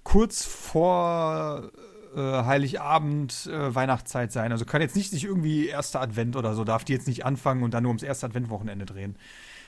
kurz 0.04 0.44
vor 0.44 1.72
äh, 2.14 2.44
Heiligabend, 2.44 3.46
äh, 3.46 3.74
Weihnachtszeit 3.74 4.32
sein. 4.32 4.52
Also 4.52 4.64
kann 4.64 4.80
jetzt 4.80 4.96
nicht 4.96 5.10
sich 5.10 5.24
irgendwie 5.24 5.66
erster 5.66 6.00
Advent 6.00 6.36
oder 6.36 6.54
so, 6.54 6.64
darf 6.64 6.84
die 6.84 6.92
jetzt 6.92 7.06
nicht 7.06 7.24
anfangen 7.24 7.62
und 7.62 7.72
dann 7.74 7.82
nur 7.82 7.90
ums 7.90 8.02
erste 8.02 8.26
Adventwochenende 8.26 8.86
drehen. 8.86 9.16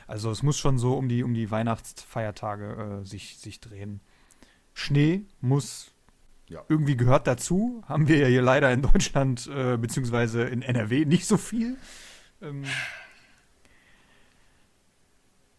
Also 0.06 0.30
es 0.30 0.42
muss 0.42 0.58
schon 0.58 0.78
so 0.78 0.94
um 0.94 1.08
die, 1.08 1.22
um 1.22 1.34
die 1.34 1.50
Weihnachtsfeiertage 1.50 3.00
äh, 3.02 3.06
sich, 3.06 3.38
sich 3.38 3.60
drehen. 3.60 4.00
Schnee 4.74 5.22
muss 5.40 5.92
ja. 6.48 6.62
irgendwie 6.68 6.96
gehört 6.96 7.26
dazu. 7.26 7.82
Haben 7.86 8.08
wir 8.08 8.18
ja 8.18 8.26
hier 8.26 8.42
leider 8.42 8.70
in 8.72 8.82
Deutschland 8.82 9.46
äh, 9.46 9.76
beziehungsweise 9.76 10.42
in 10.44 10.62
NRW 10.62 11.04
nicht 11.04 11.26
so 11.26 11.36
viel. 11.36 11.76
Ähm, 12.42 12.64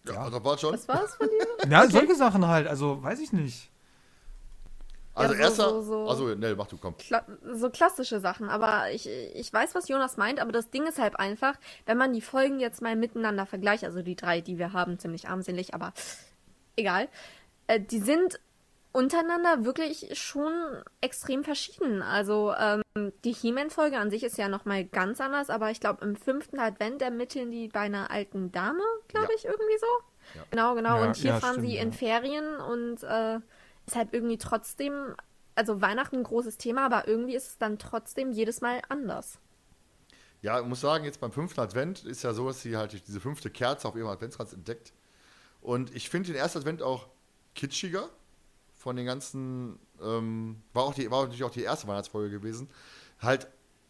ja, 0.05 0.13
ja. 0.13 0.29
das 0.29 0.43
war 0.43 0.57
schon. 0.57 0.73
Was 0.73 0.87
war 0.87 1.03
es 1.03 1.15
von 1.15 1.27
dir? 1.27 1.71
Ja, 1.71 1.83
okay. 1.83 1.91
solche 1.91 2.15
Sachen 2.15 2.45
halt. 2.47 2.67
Also 2.67 3.01
weiß 3.01 3.19
ich 3.19 3.33
nicht. 3.33 3.71
Also 5.15 5.33
ja, 5.33 5.37
so, 5.37 5.43
erster, 5.43 5.69
so, 5.69 5.81
so, 5.81 6.09
also 6.09 6.35
ne, 6.35 6.55
mach 6.55 6.67
du, 6.67 6.77
komm. 6.77 6.97
Kla 6.97 7.25
so 7.53 7.69
klassische 7.69 8.19
Sachen, 8.19 8.49
aber 8.49 8.91
ich, 8.91 9.07
ich 9.07 9.51
weiß, 9.51 9.73
was 9.73 9.87
Jonas 9.87 10.17
meint, 10.17 10.41
aber 10.41 10.51
das 10.51 10.69
Ding 10.69 10.85
ist 10.85 10.99
halt 10.99 11.17
einfach, 11.17 11.55
wenn 11.85 11.97
man 11.97 12.11
die 12.11 12.21
Folgen 12.21 12.59
jetzt 12.59 12.81
mal 12.81 12.97
miteinander 12.97 13.45
vergleicht, 13.45 13.85
also 13.85 14.01
die 14.01 14.17
drei, 14.17 14.41
die 14.41 14.57
wir 14.57 14.73
haben, 14.73 14.99
ziemlich 14.99 15.29
armselig, 15.29 15.73
aber 15.73 15.93
egal, 16.75 17.07
äh, 17.67 17.79
die 17.79 17.99
sind 17.99 18.39
untereinander 18.91 19.65
wirklich 19.65 20.17
schon 20.17 20.53
extrem 21.01 21.43
verschieden. 21.43 22.01
Also 22.01 22.53
ähm, 22.57 22.81
die 23.25 23.33
He-Man-Folge 23.33 23.97
an 23.97 24.09
sich 24.09 24.23
ist 24.23 24.37
ja 24.37 24.47
nochmal 24.47 24.85
ganz 24.85 25.19
anders, 25.19 25.49
aber 25.49 25.69
ich 25.69 25.81
glaube, 25.81 26.03
im 26.05 26.15
fünften 26.15 26.59
Advent 26.59 27.01
ermitteln 27.01 27.51
die 27.51 27.67
bei 27.67 27.81
einer 27.81 28.09
alten 28.09 28.53
Dame, 28.53 28.83
glaube 29.09 29.27
ja. 29.29 29.35
ich, 29.35 29.45
irgendwie 29.45 29.77
so. 29.79 30.37
Ja. 30.39 30.45
Genau, 30.51 30.75
genau. 30.75 30.97
Ja, 30.97 31.07
und 31.07 31.15
hier 31.17 31.33
fahren 31.35 31.55
stimmt, 31.55 31.67
sie 31.67 31.77
in 31.77 31.91
Ferien 31.91 32.57
und 32.57 33.03
äh, 33.03 33.39
ist 33.85 33.95
halt 33.95 34.09
irgendwie 34.13 34.37
trotzdem, 34.37 35.15
also 35.55 35.81
Weihnachten 35.81 36.17
ein 36.17 36.23
großes 36.23 36.57
Thema, 36.57 36.85
aber 36.85 37.07
irgendwie 37.07 37.35
ist 37.35 37.47
es 37.47 37.57
dann 37.57 37.77
trotzdem 37.79 38.31
jedes 38.31 38.61
Mal 38.61 38.81
anders. 38.89 39.39
Ja, 40.41 40.59
ich 40.59 40.65
muss 40.65 40.81
sagen, 40.81 41.05
jetzt 41.05 41.19
beim 41.19 41.31
fünften 41.31 41.59
Advent 41.59 42.03
ist 42.03 42.23
ja 42.23 42.33
so, 42.33 42.47
dass 42.47 42.61
sie 42.61 42.77
halt 42.77 43.07
diese 43.07 43.19
fünfte 43.19 43.49
Kerze 43.49 43.87
auf 43.87 43.95
ihrem 43.95 44.09
Adventskranz 44.09 44.53
entdeckt. 44.53 44.93
Und 45.61 45.95
ich 45.95 46.09
finde 46.09 46.27
den 46.27 46.35
ersten 46.35 46.59
Advent 46.59 46.83
auch 46.83 47.07
kitschiger 47.55 48.09
von 48.75 48.95
den 48.95 49.05
ganzen, 49.07 49.79
ähm, 50.01 50.61
war, 50.73 50.83
auch 50.83 50.93
die, 50.93 51.09
war 51.09 51.23
natürlich 51.23 51.43
auch 51.43 51.51
die 51.51 51.63
erste 51.63 51.87
Weihnachtsfolge 51.87 52.29
gewesen. 52.29 52.69
Halt 53.19 53.47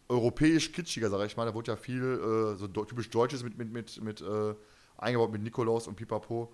europäisch 0.07 0.71
kitschiger, 0.71 1.09
sag 1.09 1.25
ich 1.25 1.35
mal. 1.35 1.45
Da 1.45 1.53
wurde 1.53 1.71
ja 1.71 1.75
viel 1.75 2.03
äh, 2.03 2.55
so 2.55 2.67
typisch 2.67 3.09
Deutsches 3.09 3.43
mit, 3.43 3.57
mit, 3.57 3.73
mit, 3.73 4.01
mit 4.01 4.21
äh, 4.21 4.55
eingebaut 4.97 5.31
mit 5.31 5.41
Nikolaus 5.41 5.87
und 5.87 5.95
Pipapo. 5.95 6.53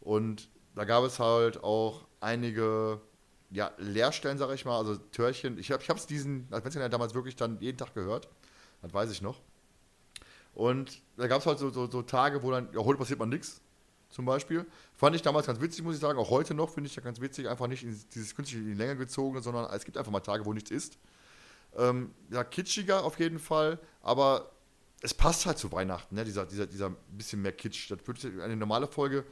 Und 0.00 0.48
da 0.74 0.84
gab 0.84 1.04
es 1.04 1.20
halt 1.20 1.62
auch 1.62 2.06
einige 2.26 3.00
ja, 3.50 3.70
Leerstellen, 3.78 4.36
sag 4.36 4.52
ich 4.52 4.64
mal, 4.64 4.76
also 4.76 4.96
Türchen. 4.96 5.58
Ich 5.58 5.70
habe 5.70 5.82
es 5.82 6.06
diesen 6.06 6.48
Adventskalender 6.50 6.88
damals 6.88 7.14
wirklich 7.14 7.36
dann 7.36 7.60
jeden 7.60 7.78
Tag 7.78 7.94
gehört. 7.94 8.28
Das 8.82 8.92
weiß 8.92 9.10
ich 9.10 9.22
noch. 9.22 9.40
Und 10.54 11.02
da 11.16 11.28
gab 11.28 11.40
es 11.40 11.46
halt 11.46 11.58
so, 11.58 11.70
so, 11.70 11.88
so, 11.88 12.02
Tage, 12.02 12.42
wo 12.42 12.50
dann, 12.50 12.68
ja, 12.72 12.80
heute 12.80 12.98
passiert 12.98 13.18
man 13.18 13.28
nichts, 13.28 13.60
zum 14.08 14.24
Beispiel. 14.24 14.66
Fand 14.94 15.14
ich 15.14 15.22
damals 15.22 15.46
ganz 15.46 15.60
witzig, 15.60 15.84
muss 15.84 15.94
ich 15.94 16.00
sagen. 16.00 16.18
Auch 16.18 16.30
heute 16.30 16.54
noch 16.54 16.70
finde 16.70 16.88
ich 16.88 16.96
ja 16.96 17.02
ganz 17.02 17.20
witzig, 17.20 17.48
einfach 17.48 17.68
nicht 17.68 17.86
dieses 18.14 18.34
künstliche 18.34 18.64
in 18.64 18.70
die 18.70 18.78
Länge 18.78 18.96
gezogen, 18.96 19.40
sondern 19.42 19.72
es 19.72 19.84
gibt 19.84 19.96
einfach 19.96 20.12
mal 20.12 20.20
Tage, 20.20 20.44
wo 20.44 20.52
nichts 20.52 20.70
ist. 20.70 20.98
Ähm, 21.76 22.12
ja, 22.30 22.42
kitschiger 22.42 23.04
auf 23.04 23.18
jeden 23.18 23.38
Fall, 23.38 23.78
aber 24.02 24.50
es 25.02 25.12
passt 25.12 25.44
halt 25.44 25.58
zu 25.58 25.70
Weihnachten, 25.72 26.14
ne? 26.14 26.24
dieser, 26.24 26.46
dieser, 26.46 26.66
dieser 26.66 26.90
bisschen 27.10 27.42
mehr 27.42 27.52
Kitsch. 27.52 27.90
Das 27.90 27.98
wird 28.06 28.40
eine 28.40 28.56
normale 28.56 28.86
Folge 28.86 29.24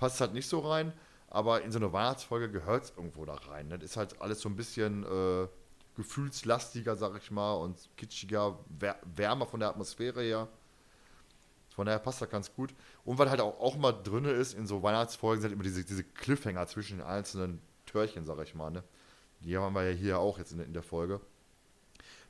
passt 0.00 0.20
halt 0.20 0.32
nicht 0.32 0.48
so 0.48 0.60
rein, 0.60 0.92
aber 1.30 1.62
in 1.62 1.70
so 1.70 1.78
eine 1.78 1.92
Weihnachtsfolge 1.92 2.50
gehört 2.50 2.84
es 2.84 2.92
irgendwo 2.96 3.24
da 3.24 3.34
rein. 3.34 3.68
Ne? 3.68 3.78
Das 3.78 3.90
ist 3.90 3.96
halt 3.96 4.20
alles 4.20 4.40
so 4.40 4.48
ein 4.48 4.56
bisschen 4.56 5.04
äh, 5.04 5.46
gefühlslastiger, 5.96 6.96
sag 6.96 7.16
ich 7.16 7.30
mal, 7.30 7.54
und 7.54 7.88
kitschiger, 7.96 8.58
wärmer 9.14 9.46
von 9.46 9.60
der 9.60 9.70
Atmosphäre 9.70 10.22
her. 10.22 10.48
Von 11.74 11.86
daher 11.86 12.00
passt 12.00 12.20
das 12.20 12.28
ganz 12.28 12.52
gut. 12.52 12.74
Und 13.04 13.18
weil 13.18 13.30
halt 13.30 13.40
auch, 13.40 13.60
auch 13.60 13.76
mal 13.76 13.92
drin 13.92 14.24
ist, 14.24 14.54
in 14.54 14.66
so 14.66 14.82
Weihnachtsfolgen 14.82 15.40
sind 15.40 15.52
immer 15.52 15.62
diese, 15.62 15.84
diese 15.84 16.02
Cliffhanger 16.02 16.66
zwischen 16.66 16.98
den 16.98 17.06
einzelnen 17.06 17.60
Türchen, 17.86 18.26
sag 18.26 18.42
ich 18.42 18.56
mal. 18.56 18.70
Ne? 18.70 18.82
Die 19.40 19.56
haben 19.56 19.74
wir 19.74 19.88
ja 19.88 19.96
hier 19.96 20.18
auch 20.18 20.36
jetzt 20.36 20.50
in, 20.52 20.58
in 20.58 20.72
der 20.72 20.82
Folge. 20.82 21.20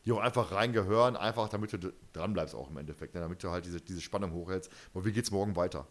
Die 0.05 0.12
auch 0.12 0.20
einfach 0.20 0.53
reingehören, 0.53 1.16
einfach 1.16 1.48
damit 1.48 1.72
du 1.72 1.92
dran 2.12 2.34
bleibst 2.34 2.55
auch 2.55 2.70
im 2.70 2.76
Endeffekt. 2.76 3.14
Ne? 3.14 3.20
Damit 3.20 3.42
du 3.42 3.51
halt 3.51 3.64
diese, 3.64 3.80
diese 3.80 4.03
Spannung 4.03 4.32
hochhältst. 4.32 4.70
Und 4.92 5.07
wie 5.07 5.12
geht's 5.12 5.30
morgen 5.30 5.57
weiter? 5.57 5.86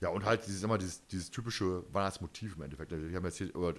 Ja, 0.00 0.10
und 0.10 0.24
halt 0.24 0.46
dieses, 0.46 0.62
immer 0.62 0.78
dieses, 0.78 1.06
dieses 1.06 1.30
typische 1.30 1.82
Weihnachtsmotiv 1.92 2.56
im 2.56 2.62
Endeffekt. 2.62 2.90
Wir 2.90 3.16
haben 3.16 3.24
jetzt 3.24 3.38
hier 3.38 3.48
über, 3.54 3.74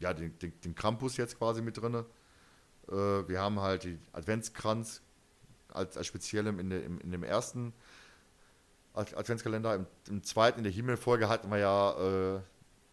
ja, 0.00 0.12
den, 0.12 0.36
den, 0.38 0.60
den 0.60 0.74
Krampus 0.74 1.16
jetzt 1.16 1.38
quasi 1.38 1.62
mit 1.62 1.80
drin. 1.80 1.94
Äh, 1.94 2.94
wir 2.94 3.40
haben 3.40 3.60
halt 3.60 3.84
den 3.84 4.00
Adventskranz 4.12 5.02
als, 5.68 5.96
als 5.96 6.06
speziellem 6.06 6.58
in, 6.58 6.70
der, 6.70 6.84
in, 6.84 6.98
in 6.98 7.12
dem 7.12 7.22
ersten 7.22 7.72
Adventskalender. 8.94 9.74
Im, 9.74 9.86
Im, 10.08 10.22
zweiten, 10.22 10.58
in 10.58 10.64
der 10.64 10.72
Himmelfolge 10.72 11.28
hatten 11.28 11.48
wir 11.50 11.58
ja, 11.58 12.36
äh, 12.36 12.40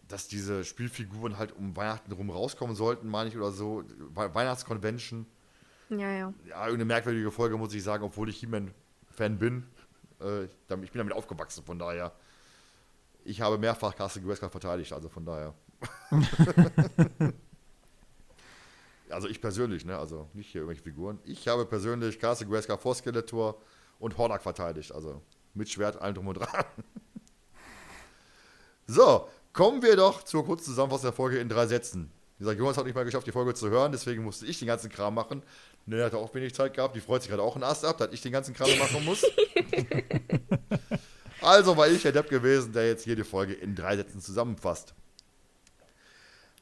dass 0.07 0.28
diese 0.28 0.63
Spielfiguren 0.63 1.38
halt 1.38 1.51
um 1.53 1.76
Weihnachten 1.76 2.11
rum 2.11 2.30
rauskommen 2.30 2.76
sollten, 2.76 3.07
meine 3.07 3.30
ich, 3.30 3.38
oder 3.38 3.51
so. 3.51 3.84
We 4.15 4.34
Weihnachtsconvention. 4.34 5.26
Ja, 5.89 6.11
ja. 6.11 6.34
Ja, 6.45 6.65
irgendeine 6.65 6.86
merkwürdige 6.86 7.32
Folge, 7.32 7.57
muss 7.57 7.74
ich 7.74 7.84
sagen, 7.84 8.03
obwohl 8.03 8.30
ich 8.30 8.39
He-Man-Fan 8.39 9.39
bin. 9.39 9.65
Äh, 10.22 10.45
ich 10.45 10.67
bin 10.67 10.89
damit 10.93 11.13
aufgewachsen, 11.13 11.63
von 11.63 11.80
daher. 11.80 12.13
Ich 13.24 13.41
habe 13.41 13.57
mehrfach 13.57 13.95
Castle 13.95 14.22
Grayskull 14.22 14.49
verteidigt, 14.49 14.93
also 14.93 15.09
von 15.09 15.26
daher. 15.26 15.53
also 19.09 19.28
ich 19.28 19.41
persönlich, 19.41 19.86
ne? 19.86 19.97
Also 19.97 20.30
nicht 20.34 20.51
hier 20.51 20.61
irgendwelche 20.61 20.84
Figuren. 20.84 21.20
Ich 21.24 21.47
habe 21.47 21.65
persönlich 21.65 22.20
Castle 22.20 22.47
Grayskull 22.47 22.78
vor 22.78 22.95
Skeletor 22.95 23.61
und 23.99 24.17
Hordak 24.17 24.41
verteidigt. 24.41 24.93
Also 24.93 25.22
mit 25.53 25.70
Schwert, 25.70 26.01
allem 26.01 26.15
drum 26.15 26.28
und 26.28 26.36
dran. 26.36 26.47
so, 28.88 29.28
kommen 29.53 29.82
wir 29.82 29.95
doch 29.95 30.24
zur 30.24 30.45
kurzen 30.45 30.65
Zusammenfassung 30.65 31.07
der 31.07 31.13
Folge 31.13 31.39
in 31.39 31.49
drei 31.49 31.67
Sätzen. 31.67 32.11
Wie 32.38 32.43
gesagt, 32.43 32.59
Jonas 32.59 32.78
hat 32.78 32.86
nicht 32.86 32.95
mal 32.95 33.03
geschafft, 33.03 33.28
die 33.28 33.34
Folge 33.34 33.53
zu 33.53 33.70
hören, 33.70 33.91
deswegen 33.91 34.24
musste 34.24 34.45
ich 34.45 34.57
den 34.59 34.67
ganzen 34.70 34.89
Kram 34.89 35.13
machen. 35.13 35.43
Ne, 35.86 35.97
er 35.97 36.05
hat 36.05 36.13
auch 36.13 36.34
wenig 36.34 36.55
Zeit 36.55 36.74
gehabt. 36.74 36.95
Die 36.95 37.01
freut 37.01 37.22
sich 37.22 37.30
gerade 37.30 37.43
auch 37.43 37.55
einen 37.55 37.65
Ast 37.65 37.84
ab, 37.84 37.97
dass 37.97 38.13
ich 38.13 38.22
den 38.22 38.32
ganzen 38.32 38.53
Kram 38.53 38.70
machen 38.80 39.03
muss. 39.03 39.26
also 41.41 41.77
war 41.77 41.87
ich 41.87 42.01
der 42.01 42.11
Depp 42.11 42.29
gewesen, 42.29 42.73
der 42.73 42.87
jetzt 42.87 43.05
die 43.05 43.23
Folge 43.23 43.53
in 43.53 43.75
drei 43.75 43.95
Sätzen 43.95 44.21
zusammenfasst. 44.21 44.93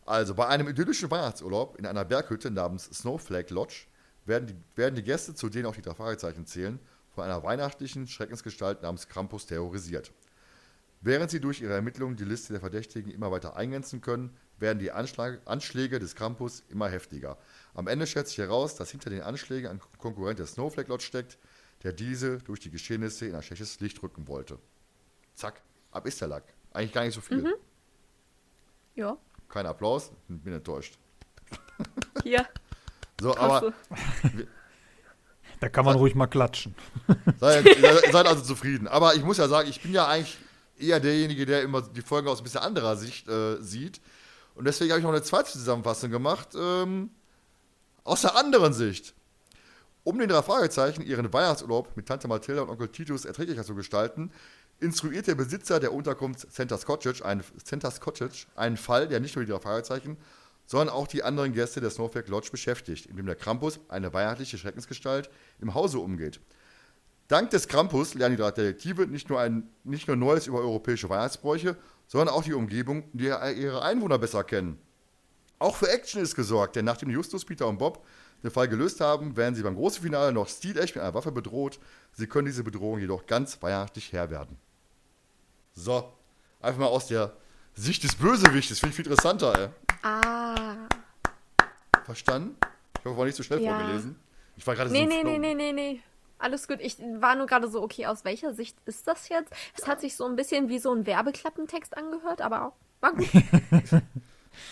Also, 0.05 0.35
bei 0.35 0.47
einem 0.47 0.69
idyllischen 0.69 1.11
Weihnachtsurlaub 1.11 1.77
in 1.77 1.85
einer 1.85 2.05
Berghütte 2.05 2.49
namens 2.49 2.85
Snowflake 2.85 3.53
Lodge 3.53 3.87
werden 4.25 4.47
die, 4.47 4.55
werden 4.77 4.95
die 4.95 5.03
Gäste, 5.03 5.35
zu 5.35 5.49
denen 5.49 5.65
auch 5.65 5.75
die 5.75 5.81
drei 5.81 5.95
Fragezeichen 5.95 6.45
zählen, 6.45 6.79
von 7.13 7.25
einer 7.25 7.43
weihnachtlichen 7.43 8.07
Schreckensgestalt 8.07 8.83
namens 8.83 9.09
Krampus 9.09 9.47
terrorisiert. 9.47 10.11
Während 11.01 11.29
sie 11.29 11.39
durch 11.39 11.61
ihre 11.61 11.73
Ermittlungen 11.73 12.15
die 12.15 12.23
Liste 12.23 12.53
der 12.53 12.59
Verdächtigen 12.59 13.11
immer 13.11 13.31
weiter 13.31 13.55
eingrenzen 13.55 14.01
können, 14.01 14.35
werden 14.59 14.79
die 14.79 14.91
Anschlag 14.91 15.41
Anschläge 15.45 15.99
des 15.99 16.15
Krampus 16.15 16.63
immer 16.69 16.89
heftiger. 16.89 17.37
Am 17.73 17.87
Ende 17.87 18.07
stellt 18.07 18.27
sich 18.27 18.37
heraus, 18.37 18.75
dass 18.75 18.91
hinter 18.91 19.09
den 19.09 19.21
Anschlägen 19.21 19.69
ein 19.69 19.81
Konkurrent 19.99 20.39
der 20.39 20.47
Snowflake 20.47 20.89
Lodge 20.89 21.05
steckt, 21.05 21.37
der 21.83 21.93
diese 21.93 22.39
durch 22.39 22.59
die 22.59 22.69
Geschehnisse 22.69 23.25
in 23.27 23.35
ein 23.35 23.43
schlechtes 23.43 23.79
Licht 23.79 24.01
rücken 24.01 24.27
wollte. 24.27 24.59
Zack, 25.33 25.61
ab 25.91 26.05
ist 26.05 26.19
der 26.21 26.27
Lack. 26.27 26.43
Eigentlich 26.73 26.93
gar 26.93 27.03
nicht 27.03 27.13
so 27.13 27.21
viel. 27.21 27.41
Mhm. 27.41 27.53
Ja. 28.95 29.17
Kein 29.47 29.65
Applaus, 29.65 30.11
bin 30.27 30.53
enttäuscht. 30.53 30.97
Hier. 32.23 32.45
So, 33.19 33.35
aber. 33.37 33.73
Da 35.59 35.69
kann 35.69 35.85
man 35.85 35.95
seid, 35.95 36.01
ruhig 36.01 36.13
mal 36.13 36.27
klatschen. 36.27 36.75
Seid, 37.39 37.65
seid, 38.11 38.27
also 38.27 38.43
zufrieden. 38.43 38.87
Aber 38.87 39.15
ich 39.15 39.23
muss 39.23 39.37
ja 39.37 39.47
sagen, 39.47 39.67
ich 39.67 39.81
bin 39.81 39.91
ja 39.91 40.07
eigentlich 40.07 40.37
eher 40.77 40.99
derjenige, 40.99 41.47
der 41.47 41.63
immer 41.63 41.81
die 41.81 42.01
Folgen 42.01 42.27
aus 42.27 42.39
ein 42.39 42.43
bisschen 42.43 42.61
anderer 42.61 42.95
Sicht 42.95 43.27
äh, 43.27 43.59
sieht. 43.59 43.99
Und 44.53 44.65
deswegen 44.65 44.91
habe 44.91 44.99
ich 44.99 45.03
noch 45.03 45.11
eine 45.11 45.23
zweite 45.23 45.51
Zusammenfassung 45.51 46.11
gemacht, 46.11 46.49
ähm, 46.55 47.09
aus 48.03 48.21
der 48.21 48.35
anderen 48.35 48.73
Sicht. 48.73 49.15
Um 50.07 50.17
den 50.19 50.29
drei 50.29 50.41
Fragezeichen 50.41 51.01
ihren 51.01 51.33
Weihnachtsurlaub 51.33 51.97
mit 51.97 52.05
Tante 52.05 52.29
Mathilda 52.29 52.61
und 52.61 52.69
Onkel 52.69 52.87
Titus 52.87 53.25
erträglicher 53.25 53.65
zu 53.65 53.75
gestalten, 53.75 54.31
instruiert 54.79 55.27
der 55.27 55.35
Besitzer 55.35 55.81
der 55.81 55.91
Unterkunft 55.91 56.49
Center's 56.49 56.85
Cottage, 56.85 57.25
ein, 57.25 57.43
Center's 57.61 57.99
Cottage 57.99 58.45
einen 58.55 58.77
Fall, 58.77 59.09
der 59.09 59.19
nicht 59.19 59.35
nur 59.35 59.43
die 59.43 59.51
drei 59.51 59.59
Fragezeichen, 59.59 60.15
sondern 60.65 60.95
auch 60.95 61.07
die 61.07 61.23
anderen 61.23 61.51
Gäste 61.51 61.81
der 61.81 61.89
Snowflake 61.89 62.31
Lodge 62.31 62.51
beschäftigt, 62.51 63.07
indem 63.07 63.25
der 63.25 63.35
Krampus, 63.35 63.81
eine 63.89 64.13
weihnachtliche 64.13 64.57
Schreckensgestalt, 64.57 65.29
im 65.59 65.73
Hause 65.73 65.99
umgeht. 65.99 66.39
Dank 67.27 67.49
des 67.49 67.67
Krampus 67.67 68.13
lernen 68.13 68.37
die 68.37 68.41
drei 68.41 68.51
Detektive 68.51 69.07
nicht 69.07 69.27
nur, 69.27 69.41
ein, 69.41 69.67
nicht 69.83 70.07
nur 70.07 70.15
Neues 70.15 70.47
über 70.47 70.59
europäische 70.59 71.09
Weihnachtsbräuche, 71.09 71.75
sondern 72.07 72.33
auch 72.33 72.43
die 72.43 72.53
Umgebung, 72.53 73.03
die 73.11 73.25
ihre 73.25 73.81
Einwohner 73.81 74.19
besser 74.19 74.45
kennen. 74.45 74.79
Auch 75.59 75.75
für 75.75 75.89
Action 75.89 76.21
ist 76.21 76.35
gesorgt, 76.35 76.77
denn 76.77 76.85
nachdem 76.85 77.09
Justus, 77.09 77.43
Peter 77.43 77.67
und 77.67 77.77
Bob 77.77 78.05
den 78.43 78.51
Fall 78.51 78.67
gelöst 78.67 79.01
haben, 79.01 79.35
werden 79.35 79.55
sie 79.55 79.63
beim 79.63 79.75
großen 79.75 80.01
Finale 80.01 80.31
noch 80.31 80.47
stilecht 80.47 80.95
mit 80.95 81.03
einer 81.03 81.13
Waffe 81.13 81.31
bedroht. 81.31 81.79
Sie 82.13 82.27
können 82.27 82.45
diese 82.45 82.63
Bedrohung 82.63 82.99
jedoch 82.99 83.25
ganz 83.25 83.61
weihnachtlich 83.61 84.13
Herr 84.13 84.29
werden. 84.29 84.57
So, 85.73 86.13
einfach 86.61 86.79
mal 86.79 86.87
aus 86.87 87.07
der 87.07 87.33
Sicht 87.73 88.03
des 88.03 88.15
Bösewichtes, 88.15 88.79
finde 88.79 88.91
ich 88.91 88.95
viel 88.95 89.05
interessanter, 89.05 89.57
ey. 89.57 89.69
Ah. 90.03 90.87
Verstanden? 92.05 92.55
Ich 92.99 93.05
hoffe, 93.05 93.17
war 93.17 93.25
nicht 93.25 93.35
so 93.35 93.43
schnell 93.43 93.61
ja. 93.61 93.77
vorgelesen. 93.77 94.19
Ich 94.55 94.65
war 94.65 94.75
gerade 94.75 94.91
nee, 94.91 95.03
so. 95.03 95.07
Nee, 95.07 95.23
nee, 95.23 95.37
nee, 95.37 95.53
nee, 95.53 95.71
nee. 95.73 96.01
Alles 96.39 96.67
gut. 96.67 96.79
Ich 96.81 96.97
war 96.99 97.35
nur 97.35 97.47
gerade 97.47 97.67
so, 97.67 97.81
okay, 97.81 98.05
aus 98.05 98.23
welcher 98.25 98.53
Sicht 98.53 98.77
ist 98.85 99.07
das 99.07 99.29
jetzt? 99.29 99.51
Es 99.75 99.87
hat 99.87 100.01
sich 100.01 100.15
so 100.15 100.25
ein 100.25 100.35
bisschen 100.35 100.69
wie 100.69 100.79
so 100.79 100.93
ein 100.93 101.05
Werbeklappentext 101.05 101.97
angehört, 101.97 102.41
aber 102.41 102.65
auch 102.65 102.73
war 103.01 103.13
gut. 103.13 103.27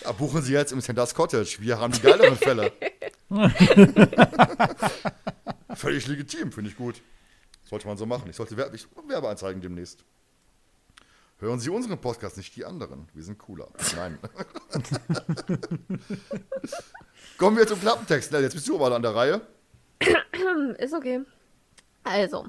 ja, 0.04 0.12
buchen 0.12 0.42
Sie 0.42 0.52
jetzt 0.52 0.72
im 0.72 0.80
Sanders 0.80 1.14
Cottage. 1.14 1.58
Wir 1.60 1.78
haben 1.78 1.92
die 1.92 2.00
geileren 2.00 2.36
Fälle. 2.36 2.72
Völlig 5.74 6.06
legitim, 6.06 6.52
finde 6.52 6.70
ich 6.70 6.76
gut. 6.76 7.02
Sollte 7.64 7.86
man 7.86 7.96
so 7.96 8.06
machen. 8.06 8.30
Ich 8.30 8.36
sollte 8.36 8.56
Werbe, 8.56 8.76
ich, 8.76 8.86
Werbeanzeigen 9.08 9.60
demnächst. 9.60 10.04
Hören 11.38 11.60
Sie 11.60 11.68
unseren 11.68 12.00
Podcast, 12.00 12.38
nicht 12.38 12.56
die 12.56 12.64
anderen. 12.64 13.08
Wir 13.12 13.22
sind 13.22 13.38
cooler. 13.38 13.68
Nein. 13.94 14.18
Kommen 17.38 17.58
wir 17.58 17.66
zum 17.66 17.80
Klappentext. 17.80 18.32
Jetzt 18.32 18.54
bist 18.54 18.66
du 18.68 18.76
aber 18.76 18.96
an 18.96 19.02
der 19.02 19.14
Reihe. 19.14 19.42
Ist 20.78 20.94
okay. 20.94 21.20
Also, 22.04 22.46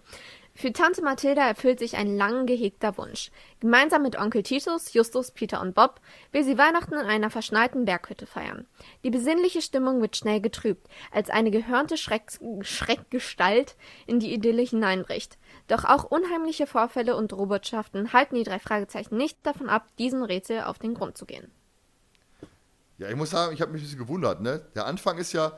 für 0.58 0.74
Tante 0.74 1.04
Mathilda 1.04 1.48
erfüllt 1.48 1.78
sich 1.78 1.98
ein 1.98 2.18
lang 2.18 2.48
gehegter 2.48 2.98
Wunsch. 2.98 3.30
Gemeinsam 3.60 4.02
mit 4.02 4.18
Onkel 4.18 4.42
Titus, 4.42 4.92
Justus, 4.92 5.30
Peter 5.30 5.62
und 5.62 5.76
Bob 5.76 6.02
will 6.32 6.44
sie 6.44 6.58
Weihnachten 6.58 6.96
in 6.96 7.06
einer 7.06 7.30
verschneiten 7.30 7.86
Berghütte 7.86 8.26
feiern. 8.26 8.66
Die 9.04 9.12
besinnliche 9.12 9.62
Stimmung 9.62 10.02
wird 10.02 10.18
schnell 10.18 10.42
getrübt, 10.42 10.88
als 11.12 11.30
eine 11.30 11.52
gehörnte 11.52 11.96
Schreck 11.96 12.40
Schreckgestalt 12.62 13.76
in 14.08 14.20
die 14.20 14.34
Idylle 14.34 14.64
hineinbricht. 14.64 15.38
Doch 15.68 15.86
auch 15.86 16.06
unheimliche 16.06 16.66
Vorfälle 16.66 17.16
und 17.16 17.34
Robotschaften 17.34 18.12
halten 18.12 18.34
die 18.34 18.44
drei 18.44 18.58
Fragezeichen 18.58 19.16
nicht 19.16 19.38
davon 19.44 19.70
ab, 19.70 19.86
diesem 20.00 20.24
Rätsel 20.24 20.64
auf 20.64 20.80
den 20.80 20.96
Grund 20.96 21.20
zu 21.20 21.28
gehen. 21.28 21.52
Ja, 22.98 23.10
ich 23.10 23.16
muss 23.16 23.30
sagen, 23.30 23.54
ich 23.54 23.62
habe 23.62 23.72
mich 23.72 23.82
ein 23.82 23.86
bisschen 23.86 24.00
gewundert. 24.00 24.42
Ne? 24.42 24.66
Der 24.74 24.88
Anfang 24.88 25.20
ist 25.20 25.34
ja, 25.34 25.52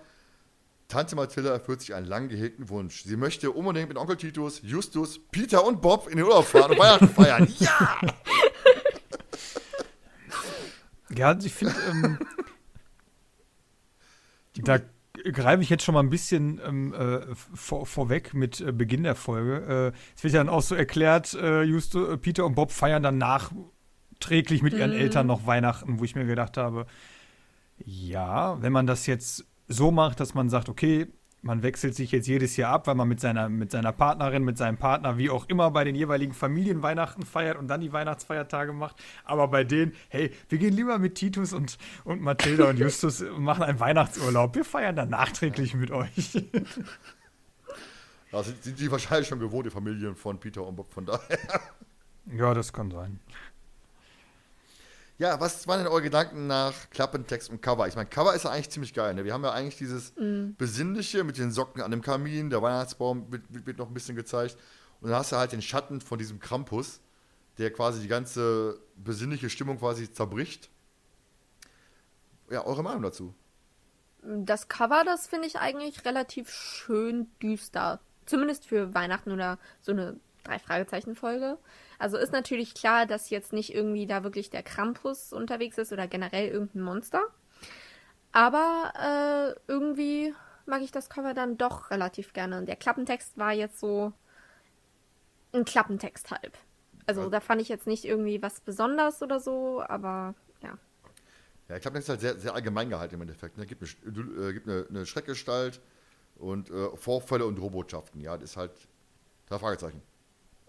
Tante 0.89 1.15
Mathilda 1.15 1.51
erfüllt 1.51 1.81
sich 1.81 1.93
einen 1.93 2.07
lang 2.07 2.29
gehegten 2.29 2.67
Wunsch. 2.67 3.03
Sie 3.03 3.15
möchte 3.15 3.51
unbedingt 3.51 3.89
mit 3.89 3.97
Onkel 3.97 4.17
Titus, 4.17 4.61
Justus, 4.63 5.19
Peter 5.31 5.63
und 5.63 5.83
Bob 5.83 6.07
in 6.09 6.17
den 6.17 6.25
Urlaub 6.25 6.45
fahren 6.45 6.71
und 6.71 6.79
Weihnachten 6.79 7.09
feiern. 7.09 7.47
Ja! 7.59 7.99
Ja, 11.15 11.37
ich 11.37 11.53
finde, 11.53 11.75
ähm, 11.89 12.19
da 14.55 14.79
greife 15.31 15.61
ich 15.61 15.69
jetzt 15.69 15.83
schon 15.83 15.93
mal 15.93 16.01
ein 16.01 16.09
bisschen 16.09 16.59
ähm, 16.65 16.93
äh, 16.93 17.35
vor, 17.35 17.85
vorweg 17.85 18.33
mit 18.33 18.59
äh, 18.61 18.71
Beginn 18.71 19.03
der 19.03 19.15
Folge. 19.15 19.93
Äh, 19.93 19.99
es 20.15 20.23
wird 20.23 20.33
ja 20.33 20.39
dann 20.39 20.49
auch 20.49 20.61
so 20.61 20.75
erklärt, 20.75 21.33
äh, 21.35 21.63
Justo, 21.63 22.13
äh, 22.13 22.17
Peter 22.17 22.45
und 22.45 22.55
Bob 22.55 22.71
feiern 22.71 23.03
dann 23.03 23.17
nachträglich 23.17 24.61
mit 24.63 24.73
ihren 24.73 24.91
mhm. 24.91 24.97
Eltern 24.97 25.27
noch 25.27 25.45
Weihnachten, 25.45 25.99
wo 25.99 26.03
ich 26.03 26.15
mir 26.15 26.25
gedacht 26.25 26.57
habe, 26.57 26.87
ja, 27.77 28.61
wenn 28.61 28.71
man 28.71 28.87
das 28.87 29.05
jetzt 29.05 29.45
so 29.69 29.91
macht, 29.91 30.19
dass 30.19 30.33
man 30.33 30.49
sagt, 30.49 30.67
okay, 30.67 31.07
man 31.41 31.63
wechselt 31.63 31.95
sich 31.95 32.11
jetzt 32.11 32.27
jedes 32.27 32.57
Jahr 32.57 32.73
ab, 32.73 32.87
weil 32.87 32.95
man 32.95 33.07
mit 33.07 33.21
seiner, 33.21 33.47
mit 33.47 33.71
seiner 33.71 33.93
Partnerin, 33.93 34.43
mit 34.43 34.57
seinem 34.57 34.77
Partner, 34.77 35.17
wie 35.17 35.29
auch 35.29 35.47
immer, 35.47 35.71
bei 35.71 35.83
den 35.85 35.95
jeweiligen 35.95 36.33
Familien 36.33 36.81
Weihnachten 36.81 37.23
feiert 37.23 37.57
und 37.57 37.67
dann 37.67 37.79
die 37.79 37.93
Weihnachtsfeiertage 37.93 38.73
macht. 38.73 39.01
Aber 39.23 39.47
bei 39.47 39.63
denen, 39.63 39.93
hey, 40.09 40.31
wir 40.49 40.57
gehen 40.57 40.73
lieber 40.73 40.99
mit 40.99 41.15
Titus 41.15 41.53
und, 41.53 41.77
und 42.03 42.21
Mathilda 42.21 42.69
und 42.69 42.77
Justus 42.77 43.21
und 43.35 43.43
machen 43.43 43.63
einen 43.63 43.79
Weihnachtsurlaub. 43.79 44.55
Wir 44.55 44.65
feiern 44.65 44.95
dann 44.95 45.09
nachträglich 45.09 45.75
mit 45.75 45.91
euch. 45.91 46.43
Ja, 48.31 48.43
sind, 48.43 48.63
sind 48.63 48.79
die 48.79 48.91
wahrscheinlich 48.91 49.27
schon 49.27 49.39
gewohnt, 49.39 49.65
die 49.65 49.71
Familien 49.71 50.15
von 50.15 50.39
Peter 50.39 50.65
und 50.65 50.75
Bob, 50.75 50.93
von 50.93 51.05
daher. 51.05 51.39
Ja, 52.31 52.53
das 52.53 52.73
kann 52.73 52.91
sein. 52.91 53.19
Ja, 55.19 55.37
was 55.41 55.67
waren 55.67 55.79
denn 55.79 55.87
eure 55.87 56.01
Gedanken 56.01 56.47
nach 56.47 56.89
Klappentext 56.91 57.49
und 57.49 57.61
Cover? 57.61 57.89
Ich 57.89 57.95
meine, 57.97 58.07
Cover 58.07 58.33
ist 58.33 58.45
ja 58.45 58.51
eigentlich 58.51 58.69
ziemlich 58.69 58.93
geil. 58.93 59.13
Ne? 59.13 59.25
Wir 59.25 59.33
haben 59.33 59.43
ja 59.43 59.51
eigentlich 59.51 59.75
dieses 59.75 60.13
mm. 60.15 60.51
Besinnliche 60.57 61.25
mit 61.25 61.37
den 61.37 61.51
Socken 61.51 61.81
an 61.81 61.91
dem 61.91 62.01
Kamin, 62.01 62.49
der 62.49 62.61
Weihnachtsbaum 62.61 63.29
wird, 63.29 63.43
wird, 63.49 63.77
noch 63.77 63.89
ein 63.89 63.93
bisschen 63.93 64.15
gezeigt. 64.15 64.57
Und 65.01 65.09
dann 65.09 65.19
hast 65.19 65.33
du 65.33 65.35
halt 65.35 65.51
den 65.51 65.61
Schatten 65.61 65.99
von 65.99 66.17
diesem 66.17 66.39
Krampus, 66.39 67.01
der 67.57 67.71
quasi 67.73 67.99
die 67.99 68.07
ganze 68.07 68.79
besinnliche 68.95 69.49
Stimmung 69.49 69.79
quasi 69.79 70.09
zerbricht. 70.09 70.69
Ja, 72.49 72.65
eure 72.65 72.81
Meinung 72.81 73.01
dazu? 73.01 73.35
Das 74.23 74.69
Cover, 74.69 75.03
das 75.03 75.27
finde 75.27 75.47
ich 75.47 75.59
eigentlich 75.59 76.05
relativ 76.05 76.49
schön 76.49 77.27
düster. 77.41 77.99
Zumindest 78.25 78.65
für 78.65 78.93
Weihnachten 78.93 79.33
oder 79.33 79.59
so 79.81 79.91
eine 79.91 80.17
Drei-Fragezeichen-Folge. 80.45 81.57
Also 81.99 82.17
ist 82.17 82.31
natürlich 82.31 82.73
klar, 82.73 83.05
dass 83.05 83.29
jetzt 83.29 83.51
nicht 83.51 83.75
irgendwie 83.75 84.07
da 84.07 84.23
wirklich 84.23 84.49
der 84.49 84.63
Krampus 84.63 85.33
unterwegs 85.33 85.77
ist 85.77 85.91
oder 85.91 86.07
generell 86.07 86.47
irgendein 86.47 86.81
Monster. 86.81 87.21
Aber 88.31 88.93
äh, 88.95 89.59
irgendwie 89.71 90.33
mag 90.65 90.81
ich 90.81 90.91
das 90.91 91.09
Cover 91.09 91.33
dann 91.33 91.57
doch 91.57 91.91
relativ 91.91 92.31
gerne. 92.31 92.57
Und 92.57 92.67
der 92.67 92.77
Klappentext 92.77 93.37
war 93.37 93.51
jetzt 93.51 93.79
so 93.79 94.13
ein 95.51 95.65
Klappentext 95.65 96.31
halb. 96.31 96.57
Also 97.05 97.23
ja. 97.23 97.29
da 97.29 97.39
fand 97.41 97.61
ich 97.61 97.67
jetzt 97.67 97.85
nicht 97.85 98.05
irgendwie 98.05 98.41
was 98.41 98.61
Besonderes 98.61 99.21
oder 99.21 99.41
so, 99.41 99.83
aber 99.85 100.35
ja. 100.63 100.77
Ja, 101.67 101.75
ich 101.75 101.81
Klappentext 101.81 102.07
ist 102.07 102.09
halt 102.09 102.21
sehr, 102.21 102.39
sehr 102.39 102.53
allgemein 102.53 102.89
gehalten 102.89 103.15
im 103.15 103.21
Endeffekt. 103.21 103.57
Ne? 103.57 103.65
Gibt, 103.65 103.83
eine, 103.83 104.47
äh, 104.47 104.53
gibt 104.53 104.69
eine, 104.69 104.85
eine 104.87 105.05
Schreckgestalt 105.05 105.81
und 106.37 106.69
äh, 106.69 106.95
Vorfälle 106.95 107.45
und 107.45 107.59
Robotschaften. 107.59 108.21
Ja, 108.21 108.37
das 108.37 108.51
ist 108.51 108.57
halt 108.57 108.71
drei 109.47 109.59
Fragezeichen. 109.59 110.01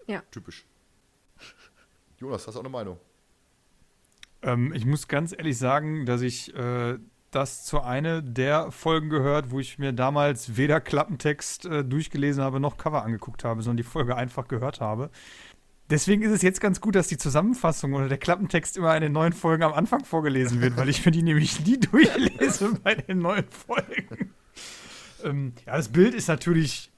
Ja. 0.07 0.23
Typisch. 0.31 0.65
Jonas, 2.21 2.45
hast 2.45 2.53
du 2.53 2.59
auch 2.59 2.63
eine 2.63 2.71
Meinung? 2.71 2.99
Ähm, 4.43 4.73
ich 4.73 4.85
muss 4.85 5.07
ganz 5.07 5.33
ehrlich 5.35 5.57
sagen, 5.57 6.05
dass 6.05 6.21
ich 6.21 6.55
äh, 6.55 6.99
das 7.31 7.65
zu 7.65 7.81
einer 7.81 8.21
der 8.21 8.71
Folgen 8.71 9.09
gehört, 9.09 9.49
wo 9.49 9.59
ich 9.59 9.79
mir 9.79 9.91
damals 9.91 10.55
weder 10.55 10.79
Klappentext 10.79 11.65
äh, 11.65 11.83
durchgelesen 11.83 12.43
habe 12.43 12.59
noch 12.59 12.77
Cover 12.77 13.03
angeguckt 13.03 13.43
habe, 13.43 13.63
sondern 13.63 13.77
die 13.77 13.83
Folge 13.83 14.15
einfach 14.15 14.47
gehört 14.47 14.81
habe. 14.81 15.09
Deswegen 15.89 16.21
ist 16.21 16.31
es 16.31 16.43
jetzt 16.43 16.61
ganz 16.61 16.79
gut, 16.79 16.93
dass 16.93 17.07
die 17.07 17.17
Zusammenfassung 17.17 17.93
oder 17.93 18.07
der 18.07 18.19
Klappentext 18.19 18.77
immer 18.77 18.95
in 18.95 19.01
den 19.01 19.11
neuen 19.13 19.33
Folgen 19.33 19.63
am 19.63 19.73
Anfang 19.73 20.05
vorgelesen 20.05 20.61
wird, 20.61 20.77
weil 20.77 20.89
ich 20.89 21.03
mir 21.03 21.11
die 21.11 21.23
nämlich 21.23 21.65
nie 21.65 21.79
durchlese 21.79 22.79
bei 22.83 22.93
den 22.93 23.17
neuen 23.17 23.47
Folgen. 23.49 24.31
ähm, 25.23 25.53
ja, 25.65 25.75
das 25.75 25.89
Bild 25.89 26.13
ist 26.13 26.27
natürlich, 26.27 26.91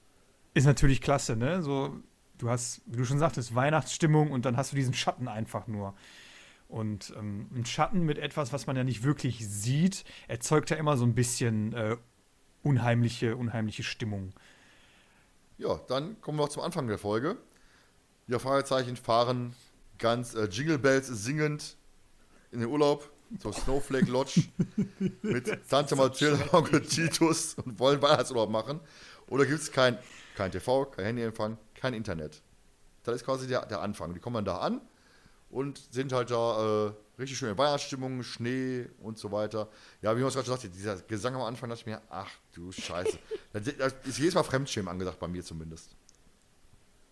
ist 0.52 0.66
natürlich 0.66 1.00
klasse, 1.00 1.34
ne? 1.34 1.62
So, 1.62 1.96
du 2.38 2.50
hast, 2.50 2.82
wie 2.86 2.96
du 2.96 3.04
schon 3.04 3.18
sagtest, 3.18 3.54
Weihnachtsstimmung 3.54 4.30
und 4.30 4.44
dann 4.44 4.56
hast 4.56 4.72
du 4.72 4.76
diesen 4.76 4.94
Schatten 4.94 5.28
einfach 5.28 5.66
nur. 5.66 5.94
Und 6.68 7.12
ähm, 7.16 7.48
ein 7.54 7.66
Schatten 7.66 8.02
mit 8.02 8.18
etwas, 8.18 8.52
was 8.52 8.66
man 8.66 8.76
ja 8.76 8.84
nicht 8.84 9.02
wirklich 9.02 9.46
sieht, 9.48 10.04
erzeugt 10.28 10.70
ja 10.70 10.76
immer 10.76 10.96
so 10.96 11.04
ein 11.04 11.14
bisschen 11.14 11.72
äh, 11.72 11.96
unheimliche, 12.62 13.36
unheimliche 13.36 13.82
Stimmung. 13.82 14.32
Ja, 15.58 15.80
dann 15.88 16.20
kommen 16.20 16.38
wir 16.38 16.44
noch 16.44 16.48
zum 16.48 16.62
Anfang 16.62 16.88
der 16.88 16.98
Folge. 16.98 17.36
Ja, 18.26 18.38
Fragezeichen 18.38 18.96
fahren 18.96 19.54
ganz 19.98 20.34
äh, 20.34 20.46
Jingle 20.46 20.78
Bells 20.78 21.06
singend 21.06 21.76
in 22.50 22.60
den 22.60 22.68
Urlaub 22.68 23.10
zur 23.38 23.52
Snowflake 23.52 24.10
Lodge 24.10 24.42
mit 25.22 25.68
Tante 25.68 25.96
Mathilde, 25.96 26.52
Onkel 26.52 26.80
Titus 26.80 27.54
und 27.54 27.78
wollen 27.78 28.00
Weihnachtsurlaub 28.00 28.50
machen. 28.50 28.80
Oder 29.28 29.46
gibt 29.46 29.60
es 29.60 29.70
kein, 29.70 29.98
kein 30.36 30.50
TV, 30.50 30.86
kein 30.86 31.04
Handyempfang, 31.06 31.58
kein 31.84 31.94
Internet. 31.94 32.42
Das 33.02 33.14
ist 33.14 33.26
quasi 33.26 33.46
der, 33.46 33.66
der 33.66 33.82
Anfang. 33.82 34.14
Die 34.14 34.20
kommen 34.20 34.36
dann 34.36 34.46
da 34.46 34.58
an 34.58 34.80
und 35.50 35.78
sind 35.92 36.14
halt 36.14 36.30
da 36.30 36.86
äh, 36.86 36.92
richtig 37.18 37.36
schön 37.36 37.50
in 37.50 37.58
Weihnachtsstimmung, 37.58 38.22
Schnee 38.22 38.86
und 39.00 39.18
so 39.18 39.30
weiter. 39.30 39.68
Ja, 40.00 40.16
wie 40.16 40.20
man 40.20 40.28
es 40.28 40.34
gerade 40.34 40.46
schon 40.46 40.54
sagte, 40.54 40.70
dieser 40.70 40.96
Gesang 41.02 41.34
am 41.34 41.42
Anfang 41.42 41.68
dachte 41.68 41.82
ich 41.82 41.86
mir, 41.86 42.00
ach 42.08 42.30
du 42.54 42.72
Scheiße. 42.72 43.18
das, 43.52 43.94
ist 44.04 44.18
jedes 44.18 44.34
Mal 44.34 44.44
Fremdschämen 44.44 44.88
angesagt, 44.88 45.20
bei 45.20 45.28
mir 45.28 45.44
zumindest. 45.44 45.94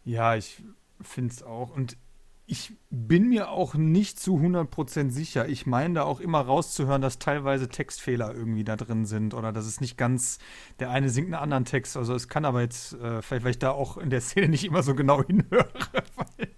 Ja, 0.07 0.37
ich 0.37 0.63
finde 1.03 1.35
es 1.35 1.43
auch. 1.43 1.77
Und 1.77 1.99
ich 2.47 2.75
bin 2.91 3.29
mir 3.29 3.51
auch 3.51 3.75
nicht 3.75 4.19
zu 4.19 4.37
100% 4.37 5.11
sicher. 5.11 5.49
Ich 5.49 5.67
meine 5.67 5.95
da 5.95 6.03
auch 6.03 6.21
immer 6.21 6.41
rauszuhören, 6.41 7.01
dass 7.01 7.19
teilweise 7.19 7.69
Textfehler 7.69 8.35
irgendwie 8.35 8.65
da 8.65 8.77
drin 8.77 9.07
sind 9.07 9.35
oder 9.35 9.53
dass 9.53 9.65
es 9.67 9.81
nicht 9.81 9.97
ganz, 9.97 10.39
der 10.81 10.91
eine 10.91 11.09
singt 11.09 11.29
einen 11.29 11.43
anderen 11.43 11.65
Text. 11.65 11.97
Also 11.97 12.15
es 12.15 12.29
kann 12.29 12.45
aber 12.45 12.61
jetzt, 12.61 12.95
äh, 12.95 13.23
vielleicht 13.23 13.45
weil 13.45 13.51
ich 13.53 13.59
da 13.59 13.71
auch 13.71 13.97
in 13.97 14.11
der 14.11 14.21
Szene 14.23 14.49
nicht 14.49 14.65
immer 14.65 14.83
so 14.83 14.95
genau 14.95 15.23
hinhöre, 15.23 15.69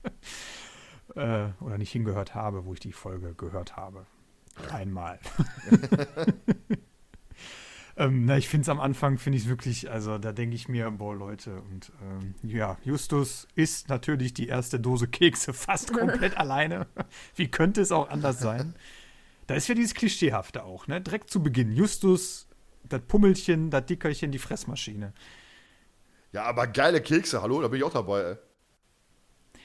weil, 1.14 1.50
äh, 1.50 1.62
oder 1.62 1.78
nicht 1.78 1.92
hingehört 1.92 2.34
habe, 2.34 2.64
wo 2.64 2.72
ich 2.72 2.80
die 2.80 2.92
Folge 2.92 3.34
gehört 3.34 3.76
habe. 3.76 4.06
Einmal. 4.70 5.18
Ähm, 7.96 8.24
na, 8.24 8.36
ich 8.36 8.48
finde 8.48 8.62
es 8.62 8.68
am 8.68 8.80
Anfang, 8.80 9.18
finde 9.18 9.38
ich 9.38 9.44
es 9.44 9.48
wirklich, 9.48 9.90
also 9.90 10.18
da 10.18 10.32
denke 10.32 10.56
ich 10.56 10.68
mir, 10.68 10.90
boah, 10.90 11.14
Leute, 11.14 11.62
und 11.70 11.92
ähm, 12.02 12.34
ja, 12.42 12.76
Justus 12.82 13.46
isst 13.54 13.88
natürlich 13.88 14.34
die 14.34 14.48
erste 14.48 14.80
Dose 14.80 15.06
Kekse 15.06 15.52
fast 15.52 15.92
komplett 15.96 16.36
alleine. 16.36 16.88
Wie 17.36 17.48
könnte 17.48 17.80
es 17.80 17.92
auch 17.92 18.10
anders 18.10 18.40
sein? 18.40 18.74
Da 19.46 19.54
ist 19.54 19.68
ja 19.68 19.74
dieses 19.74 19.94
Klischeehafte 19.94 20.64
auch, 20.64 20.86
ne? 20.88 21.00
Direkt 21.00 21.30
zu 21.30 21.42
Beginn. 21.42 21.70
Justus, 21.70 22.48
das 22.88 23.02
Pummelchen, 23.02 23.70
das 23.70 23.86
Dickerchen, 23.86 24.32
die 24.32 24.38
Fressmaschine. 24.38 25.12
Ja, 26.32 26.44
aber 26.44 26.66
geile 26.66 27.00
Kekse, 27.00 27.42
hallo, 27.42 27.60
da 27.62 27.68
bin 27.68 27.78
ich 27.78 27.84
auch 27.84 27.92
dabei, 27.92 28.22
ey. 28.22 28.36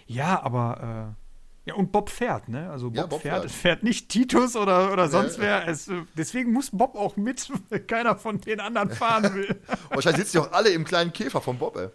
Ja, 0.05 0.41
aber 0.43 1.15
äh, 1.17 1.28
ja, 1.69 1.75
und 1.75 1.91
Bob 1.91 2.09
fährt, 2.09 2.49
ne? 2.49 2.69
Also 2.69 2.87
Bob, 2.89 2.95
Ja, 2.97 3.05
Bob 3.05 3.21
fährt, 3.21 3.41
fährt. 3.41 3.51
fährt 3.51 3.83
nicht 3.83 4.09
Titus 4.09 4.55
oder, 4.55 4.91
oder 4.91 5.07
sonst 5.09 5.37
Nee. 5.37 5.45
wer. 5.45 5.67
Es, 5.67 5.87
äh, 5.87 6.01
deswegen 6.17 6.51
muss 6.51 6.69
Bob 6.71 6.95
auch 6.95 7.15
mit, 7.17 7.49
weil 7.69 7.79
keiner 7.79 8.17
von 8.17 8.39
den 8.41 8.59
anderen 8.59 8.89
fahren 8.91 9.33
will. 9.35 9.59
Wahrscheinlich 9.89 10.25
sitzen 10.25 10.37
die 10.41 10.47
auch 10.47 10.51
alle 10.51 10.69
im 10.69 10.83
kleinen 10.85 11.13
Käfer 11.13 11.41
vom 11.41 11.57
Bob, 11.57 11.77
ey. 11.77 11.89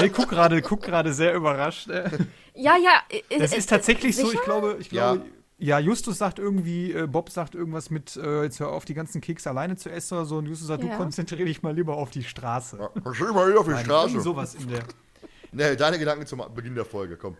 nee, 0.00 0.08
guck 0.08 0.28
gerade 0.30 0.62
guck 0.62 0.82
gerade 0.82 1.12
sehr 1.12 1.34
überrascht. 1.34 1.88
Äh. 1.88 2.10
Ja, 2.54 2.76
ja. 2.76 3.02
Das 3.38 3.52
ist 3.52 3.68
tatsächlich 3.68 4.16
so, 4.16 4.24
ich 4.24 4.30
sicher? 4.30 4.42
glaube, 4.44 4.76
ich 4.80 4.88
glaube, 4.90 5.22
ja. 5.58 5.78
Justus 5.78 6.18
sagt 6.18 6.38
irgendwie, 6.38 6.92
äh, 6.92 7.06
Bob 7.06 7.30
sagt 7.30 7.54
irgendwas 7.54 7.90
mit, 7.90 8.16
äh, 8.16 8.42
jetzt 8.44 8.58
hör 8.60 8.70
auf, 8.70 8.84
die 8.86 8.94
ganzen 8.94 9.20
Kekse 9.20 9.50
alleine 9.50 9.76
zu 9.76 9.90
essen 9.90 10.14
oder 10.14 10.24
so. 10.26 10.38
Und 10.38 10.46
Justus 10.46 10.68
sagt, 10.68 10.82
du 10.82 10.88
Ja. 10.88 10.96
konzentriere 10.96 11.44
dich 11.44 11.62
mal 11.62 11.74
lieber 11.74 11.96
auf 11.96 12.10
die 12.10 12.24
Straße. 12.24 12.78
Ja, 13.04 13.14
Schön 13.14 13.34
mal 13.34 13.48
wieder 13.48 13.60
auf 13.60 13.66
die 13.66 13.72
Nein, 13.72 13.80
irgendwie 13.86 14.10
Straße. 14.10 14.20
sowas 14.22 14.54
in 14.54 14.68
der. 14.68 14.80
Nee, 15.52 15.76
deine 15.76 15.98
Gedanken 15.98 16.26
zum 16.26 16.42
Beginn 16.54 16.74
der 16.74 16.84
Folge, 16.84 17.16
komm. 17.16 17.36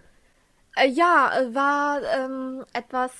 Äh, 0.76 0.88
ja, 0.88 1.32
äh, 1.38 1.54
war 1.54 2.02
ähm, 2.02 2.64
etwas 2.72 3.12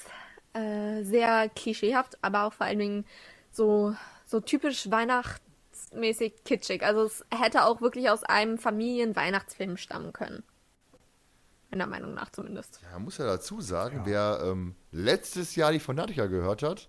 äh, 0.53 1.03
sehr 1.03 1.49
klischeehaft, 1.49 2.19
aber 2.23 2.45
auch 2.45 2.53
vor 2.53 2.67
allen 2.67 2.79
Dingen 2.79 3.07
so, 3.51 3.95
so 4.27 4.41
typisch 4.41 4.91
weihnachtsmäßig 4.91 6.45
kitschig. 6.45 6.83
Also 6.83 7.05
es 7.05 7.25
hätte 7.33 7.65
auch 7.65 7.81
wirklich 7.81 8.11
aus 8.11 8.25
einem 8.25 8.59
Familien-Weihnachtsfilm 8.59 9.77
stammen 9.77 10.13
können. 10.13 10.43
Meiner 11.71 11.87
Meinung 11.87 12.15
nach 12.15 12.31
zumindest. 12.31 12.81
Ja, 12.83 12.95
man 12.95 13.05
muss 13.05 13.19
ja 13.19 13.27
dazu 13.27 13.61
sagen, 13.61 14.03
wer 14.05 14.41
ähm, 14.45 14.75
letztes 14.91 15.55
Jahr 15.55 15.71
die 15.71 15.79
Fanatiker 15.79 16.27
gehört 16.27 16.65
hat, 16.65 16.89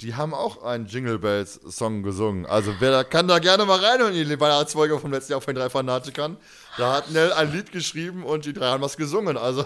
die 0.00 0.14
haben 0.14 0.34
auch 0.34 0.62
einen 0.62 0.86
Jingle 0.86 1.18
Bells 1.18 1.54
Song 1.54 2.02
gesungen. 2.02 2.46
Also 2.46 2.74
wer 2.80 2.90
da 2.90 3.04
kann 3.04 3.28
da 3.28 3.38
gerne 3.38 3.64
mal 3.64 3.78
reinhören 3.78 4.14
in 4.14 4.28
die 4.28 4.40
Weihnachtsfolge 4.40 4.98
vom 4.98 5.12
letzten 5.12 5.32
Jahr 5.32 5.40
von 5.40 5.54
den 5.54 5.60
drei 5.60 5.70
Fanatikern. 5.70 6.36
Da 6.76 6.94
hat 6.94 7.10
Nell 7.10 7.32
ein 7.32 7.52
Lied 7.52 7.72
geschrieben 7.72 8.24
und 8.24 8.44
die 8.44 8.52
drei 8.52 8.68
haben 8.68 8.82
was 8.82 8.96
gesungen. 8.96 9.36
Also 9.36 9.64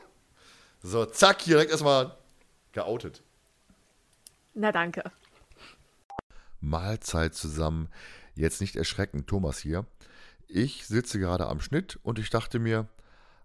so, 0.82 1.04
zack, 1.04 1.42
hier 1.42 1.56
direkt 1.56 1.70
erstmal 1.70 2.16
geoutet. 2.72 3.22
Na 4.54 4.72
danke. 4.72 5.10
Mahlzeit 6.60 7.34
zusammen. 7.34 7.88
Jetzt 8.34 8.60
nicht 8.60 8.76
erschrecken, 8.76 9.26
Thomas 9.26 9.58
hier. 9.58 9.84
Ich 10.48 10.86
sitze 10.86 11.18
gerade 11.18 11.46
am 11.48 11.60
Schnitt 11.60 11.98
und 12.02 12.18
ich 12.18 12.30
dachte 12.30 12.58
mir, 12.58 12.88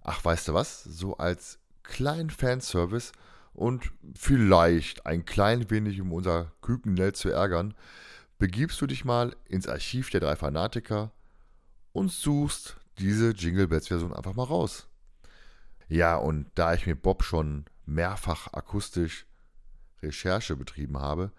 ach, 0.04 0.24
weißt 0.24 0.48
du 0.48 0.54
was, 0.54 0.84
so 0.84 1.18
als 1.18 1.60
kleinen 1.84 2.30
Fanservice 2.30 3.12
und 3.60 3.92
vielleicht 4.16 5.06
ein 5.06 5.26
klein 5.26 5.70
wenig, 5.70 6.00
um 6.00 6.14
unser 6.14 6.54
Küken 6.62 7.14
zu 7.14 7.30
ärgern, 7.30 7.74
begibst 8.38 8.80
du 8.80 8.88
dich 8.88 9.04
mal 9.04 9.36
ins 9.50 9.68
Archiv 9.68 10.10
der 10.10 10.22
drei 10.22 10.38
Fanatiker 10.38 11.12
und 11.92 12.10
suchst 12.10 12.78
diese 13.00 13.32
Jingle 13.32 13.68
Bells 13.68 13.90
Version 13.90 14.14
einfach 14.14 14.34
mal 14.34 14.46
raus. 14.46 14.88
Ja, 15.90 16.16
und 16.16 16.50
da 16.56 16.74
ich 16.74 16.88
mit 16.88 17.02
Bob 17.02 17.22
schon 17.22 17.66
mehrfach 17.86 18.54
akustisch 18.54 19.26
Recherche 20.02 20.56
betrieben 20.56 20.98
habe, 20.98 21.34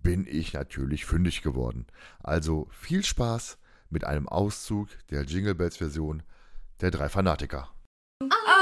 bin 0.00 0.28
ich 0.28 0.52
natürlich 0.52 1.06
fündig 1.06 1.42
geworden. 1.42 1.88
Also 2.22 2.68
viel 2.70 3.04
Spaß 3.04 3.58
mit 3.90 4.04
einem 4.04 4.28
Auszug 4.28 4.90
der 5.10 5.24
Jingle 5.24 5.56
Bells 5.56 5.78
Version 5.78 6.22
der 6.80 6.92
drei 6.92 7.08
Fanatiker. 7.08 7.68
Oh, 8.22 8.57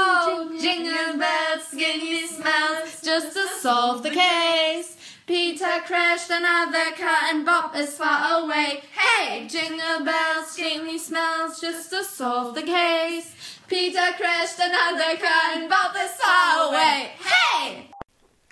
jingle 0.59 1.17
bells, 1.17 1.73
me 1.73 2.27
smells 2.27 3.01
just 3.03 3.33
to 3.33 3.47
solve 3.59 4.03
the 4.03 4.11
case. 4.11 4.95
Peter 5.25 5.81
crashed 5.85 6.29
another 6.29 6.91
car 6.95 7.29
and 7.29 7.45
Bob 7.45 7.75
is 7.75 7.97
far 7.97 8.43
away. 8.43 8.81
Hey, 8.91 9.47
jingle 9.47 10.05
bells, 10.05 10.57
me 10.57 10.97
smells 10.97 11.59
just 11.59 11.89
to 11.89 12.03
solve 12.03 12.55
the 12.55 12.61
case. 12.61 13.35
Peter 13.67 14.13
crashed 14.17 14.59
another 14.59 15.17
car 15.17 15.55
and 15.55 15.69
Bob 15.69 15.95
is 15.97 16.11
far 16.11 16.69
away. 16.69 17.11
Hey! 17.19 17.89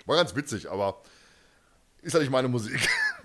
War 0.06 0.16
ganz 0.16 0.34
witzig, 0.34 0.70
aber 0.70 1.00
ist 2.02 2.12
ja 2.12 2.20
nicht 2.20 2.30
meine 2.30 2.48
Musik. 2.48 2.88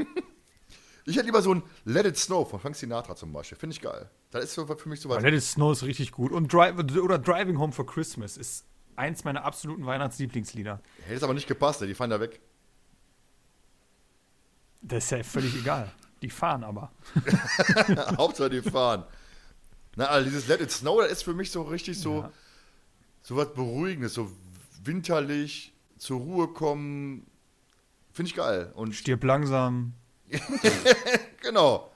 ich 1.05 1.15
hätte 1.15 1.25
lieber 1.25 1.41
so 1.41 1.53
ein 1.53 1.63
Let 1.85 2.05
It 2.05 2.17
Snow 2.17 2.47
von 2.49 2.59
Frank 2.59 2.75
Sinatra 2.75 3.15
zum 3.15 3.33
Beispiel. 3.33 3.57
Finde 3.57 3.75
ich 3.75 3.81
geil. 3.81 4.09
Das 4.31 4.43
ist 4.43 4.53
so 4.53 4.65
für 4.65 4.89
mich 4.89 5.01
so 5.01 5.09
was. 5.09 5.21
Let 5.23 5.33
It 5.33 5.43
Snow 5.43 5.71
ist 5.71 5.83
richtig 5.83 6.11
gut. 6.11 6.31
Und 6.31 6.51
Drive, 6.53 6.75
oder 6.97 7.17
Driving 7.19 7.57
Home 7.59 7.73
for 7.73 7.85
Christmas 7.85 8.37
ist 8.37 8.65
eins 8.95 9.23
meiner 9.23 9.43
absoluten 9.43 9.85
Weihnachtslieblingslieder. 9.85 10.81
Hätte 11.03 11.15
es 11.15 11.23
aber 11.23 11.33
nicht 11.33 11.47
gepasst, 11.47 11.81
ey, 11.81 11.87
die 11.87 11.95
fahren 11.95 12.09
da 12.11 12.19
weg. 12.19 12.39
Das 14.81 15.05
ist 15.05 15.11
ja 15.11 15.23
völlig 15.23 15.55
egal. 15.55 15.91
Die 16.21 16.29
fahren 16.29 16.63
aber. 16.63 16.91
Hauptsache 18.17 18.49
die 18.49 18.61
fahren. 18.61 19.05
Na, 19.95 20.05
also 20.05 20.29
dieses 20.29 20.47
Let 20.47 20.61
It 20.61 20.71
Snow, 20.71 21.01
das 21.01 21.11
ist 21.11 21.23
für 21.23 21.33
mich 21.33 21.51
so 21.51 21.63
richtig 21.63 21.99
so, 21.99 22.21
Ja. 22.21 22.31
so 23.21 23.35
was 23.35 23.53
Beruhigendes, 23.53 24.13
so 24.13 24.31
winterlich, 24.83 25.73
zur 25.97 26.19
Ruhe 26.19 26.47
kommen. 26.47 27.27
Finde 28.13 28.29
ich 28.29 28.35
geil. 28.35 28.71
Und 28.75 28.93
Stirb 28.95 29.23
langsam. 29.23 29.93
genau. 31.41 31.91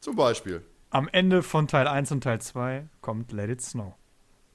Zum 0.00 0.16
Beispiel. 0.16 0.64
Am 0.90 1.08
Ende 1.08 1.42
von 1.42 1.68
Teil 1.68 1.86
1 1.86 2.12
und 2.12 2.22
Teil 2.22 2.40
2 2.40 2.88
kommt 3.00 3.32
Let 3.32 3.50
It 3.50 3.60
Snow. 3.60 3.94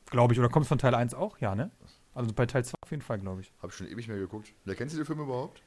Glaube 0.10 0.34
ich. 0.34 0.40
Oder 0.40 0.50
kommt 0.50 0.64
es 0.64 0.70
von 0.70 0.78
Teil 0.78 0.96
1 0.96 1.14
auch? 1.14 1.38
Ja, 1.40 1.56
ne? 1.56 1.72
Also 2.16 2.34
bei 2.34 2.46
Teil 2.46 2.64
2 2.64 2.76
auf 2.82 2.92
jeden 2.92 3.04
Fall, 3.04 3.20
glaube 3.20 3.42
ich. 3.42 3.52
Habe 3.60 3.72
ich 3.72 3.78
schon 3.78 3.88
ewig 3.88 4.08
mehr 4.08 4.18
geguckt. 4.18 4.54
Wer 4.66 4.76
kennst 4.76 4.94
du 4.94 4.98
den 5.00 5.06
Film 5.06 5.20
überhaupt? 5.20 5.62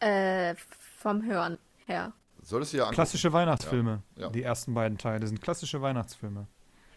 Äh, 0.00 0.54
vom 0.98 1.24
Hören 1.24 1.58
her. 1.86 2.12
Solltest 2.42 2.72
du 2.72 2.78
ja 2.78 2.82
angucken. 2.84 2.94
Klassische 2.94 3.32
Weihnachtsfilme. 3.32 4.02
Ja, 4.16 4.22
ja. 4.22 4.28
Die 4.28 4.42
ersten 4.42 4.74
beiden 4.74 4.98
Teile 4.98 5.26
sind 5.26 5.40
klassische 5.40 5.80
Weihnachtsfilme. 5.80 6.46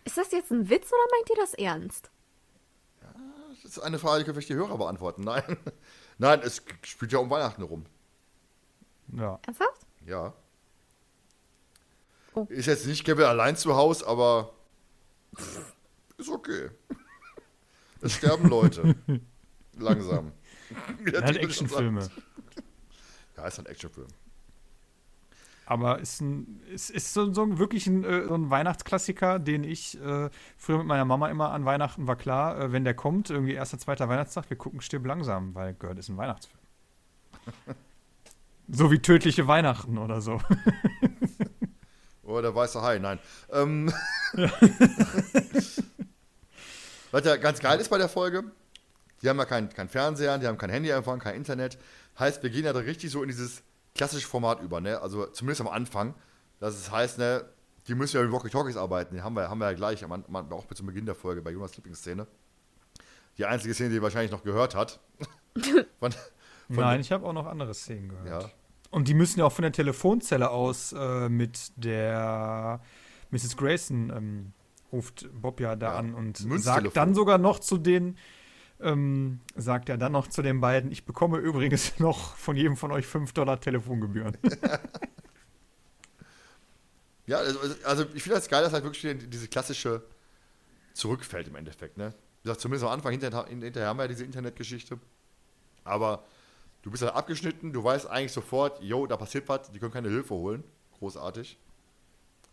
Ist 0.03 0.17
das 0.17 0.31
jetzt 0.31 0.51
ein 0.51 0.69
Witz 0.69 0.87
oder 0.87 1.07
meint 1.11 1.29
ihr 1.29 1.35
das 1.37 1.53
ernst? 1.53 2.11
Das 3.63 3.77
ist 3.77 3.79
eine 3.79 3.99
Frage, 3.99 4.19
die 4.19 4.25
können 4.25 4.35
vielleicht 4.35 4.49
die 4.49 4.55
Hörer 4.55 4.77
beantworten. 4.77 5.23
Nein. 5.23 5.43
Nein, 6.17 6.41
es 6.43 6.61
spielt 6.83 7.11
ja 7.11 7.19
um 7.19 7.29
Weihnachten 7.29 7.63
rum. 7.63 7.85
Ja. 9.13 9.39
Ernsthaft? 9.45 9.87
Ja. 10.05 10.33
Oh. 12.33 12.45
Ist 12.49 12.67
jetzt 12.67 12.85
nicht 12.85 13.03
Kevin 13.03 13.25
allein 13.25 13.55
zu 13.55 13.75
Hause, 13.75 14.07
aber 14.07 14.53
pff, 15.35 15.73
ist 16.17 16.29
okay. 16.29 16.69
Es 18.01 18.13
sterben 18.13 18.47
Leute. 18.49 18.95
Langsam. 19.77 20.31
Der 21.05 21.21
Er 21.21 21.27
schon 21.27 21.37
Actionfilme. 21.37 22.09
Ja, 23.35 23.47
ist 23.47 23.59
ein 23.59 23.65
Actionfilm. 23.65 24.07
Aber 25.65 25.99
ist 25.99 26.21
ein, 26.21 26.61
ist, 26.71 26.89
ist 26.89 27.13
so, 27.13 27.33
so 27.33 27.59
wirklich 27.59 27.87
ein, 27.87 28.03
äh, 28.05 28.25
so 28.25 28.35
ein 28.35 28.49
Weihnachtsklassiker, 28.49 29.37
den 29.37 29.63
ich 29.65 29.99
äh, 29.99 30.29
früher 30.57 30.77
mit 30.77 30.87
meiner 30.87 31.03
Mama 31.03 31.29
immer 31.29 31.51
an 31.51 31.65
Weihnachten 31.65 32.07
war 32.07 32.15
klar, 32.15 32.59
äh, 32.59 32.71
wenn 32.71 32.85
der 32.85 32.93
kommt, 32.93 33.29
irgendwie 33.29 33.53
erster, 33.53 33.77
zweiter 33.77 34.07
Weihnachtstag, 34.07 34.49
wir 34.49 34.57
gucken 34.57 34.79
Stirb 34.79 35.05
langsam, 35.05 35.53
weil 35.55 35.73
gehört 35.73 35.99
ist 35.99 36.07
ein 36.07 36.17
Weihnachtsfilm. 36.17 36.61
so 38.67 38.91
wie 38.91 38.99
tödliche 38.99 39.47
Weihnachten 39.47 39.97
oder 39.97 40.21
so. 40.21 40.41
Oder 42.27 42.41
der 42.41 42.55
weiße 42.55 42.81
Hai, 42.81 42.99
nein. 42.99 43.19
Ähm, 43.51 43.89
Was 47.11 47.23
ja 47.23 47.37
ganz 47.37 47.61
geil 47.61 47.79
ist 47.79 47.89
bei 47.89 47.97
der 47.97 48.09
Folge, 48.09 48.43
die 49.21 49.29
haben 49.29 49.39
ja 49.39 49.45
kein, 49.45 49.69
kein 49.69 49.87
Fernseher, 49.87 50.37
die 50.37 50.45
haben 50.45 50.57
kein 50.57 50.69
Handyempfang, 50.69 51.19
kein 51.19 51.35
Internet. 51.35 51.77
Heißt, 52.19 52.43
wir 52.43 52.49
gehen 52.49 52.65
ja 52.65 52.73
da 52.73 52.79
richtig 52.79 53.11
so 53.11 53.21
in 53.23 53.29
dieses 53.29 53.63
klassische 53.95 54.27
Format 54.27 54.61
über, 54.61 54.81
ne? 54.81 54.99
Also 55.01 55.25
zumindest 55.27 55.61
am 55.61 55.69
Anfang. 55.69 56.15
Das 56.59 56.75
ist, 56.75 56.91
heißt, 56.91 57.17
ne, 57.17 57.45
die 57.87 57.95
müssen 57.95 58.17
ja 58.17 58.23
mit 58.23 58.31
Walkie-Talkies 58.31 58.75
arbeiten. 58.75 59.15
Die 59.15 59.21
haben 59.21 59.35
wir, 59.35 59.49
haben 59.49 59.59
wir 59.59 59.67
ja 59.67 59.73
gleich, 59.73 60.03
am, 60.03 60.11
am, 60.11 60.51
auch 60.51 60.65
bis 60.65 60.77
zum 60.77 60.87
Beginn 60.87 61.05
der 61.05 61.15
Folge 61.15 61.41
bei 61.41 61.51
Jonas 61.51 61.75
Lieblingsszene. 61.77 62.27
Die 63.37 63.45
einzige 63.45 63.73
Szene, 63.73 63.89
die 63.89 63.95
ihr 63.95 64.01
wahrscheinlich 64.01 64.31
noch 64.31 64.43
gehört 64.43 64.75
hat. 64.75 64.99
von, 65.99 66.11
von 66.11 66.15
Nein, 66.69 66.99
ich 66.99 67.11
habe 67.11 67.25
auch 67.25 67.33
noch 67.33 67.45
andere 67.45 67.73
Szenen 67.73 68.09
gehört. 68.09 68.43
Ja. 68.43 68.49
Und 68.89 69.07
die 69.07 69.13
müssen 69.13 69.39
ja 69.39 69.45
auch 69.45 69.51
von 69.51 69.63
der 69.63 69.71
Telefonzelle 69.71 70.49
aus 70.49 70.93
äh, 70.93 71.29
mit 71.29 71.71
der 71.75 72.81
Mrs. 73.31 73.57
Grayson 73.57 74.11
ähm, 74.15 74.53
ruft 74.91 75.27
Bob 75.33 75.59
ja 75.59 75.75
da 75.75 75.93
Ja, 75.93 75.97
an 75.97 76.13
und 76.13 76.37
sagt 76.37 76.95
dann 76.95 77.13
sogar 77.13 77.37
noch 77.37 77.59
zu 77.59 77.77
den, 77.77 78.17
ähm, 78.79 79.41
sagt 79.55 79.89
er 79.89 79.97
dann 79.97 80.13
noch 80.13 80.27
zu 80.27 80.41
den 80.41 80.61
beiden, 80.61 80.91
ich 80.91 81.05
bekomme 81.05 81.37
übrigens 81.39 81.99
noch 81.99 82.35
von 82.35 82.55
jedem 82.55 82.77
von 82.77 82.91
euch 82.91 83.05
5 83.05 83.33
Dollar 83.33 83.59
Telefongebühren. 83.59 84.37
Ja, 87.27 87.39
also, 87.39 87.59
also 87.83 88.05
ich 88.13 88.23
finde 88.23 88.37
das 88.37 88.47
geil, 88.47 88.63
dass 88.63 88.71
halt 88.71 88.85
wirklich 88.85 89.29
diese 89.29 89.49
klassische 89.49 90.01
zurückfällt 90.93 91.49
im 91.49 91.55
Endeffekt, 91.55 91.97
ne? 91.97 92.13
Wie 92.41 92.43
gesagt, 92.43 92.61
zumindest 92.61 92.85
am 92.85 92.93
Anfang, 92.93 93.11
hinterher, 93.11 93.45
hinterher 93.47 93.89
haben 93.89 93.97
wir 93.97 94.03
ja 94.03 94.07
diese 94.07 94.23
Internetgeschichte. 94.23 94.97
Aber 95.83 96.23
du 96.87 96.91
bist 96.91 97.03
halt 97.03 97.15
abgeschnitten, 97.15 97.73
du 97.73 97.83
weißt 97.83 98.07
eigentlich 98.07 98.31
sofort, 98.31 98.81
yo, 98.81 99.07
da 99.07 99.17
passiert 99.17 99.49
was, 99.49 99.69
die 99.69 99.77
können 99.77 99.91
keine 99.91 100.07
Hilfe 100.07 100.33
holen. 100.33 100.63
Großartig. 100.99 101.59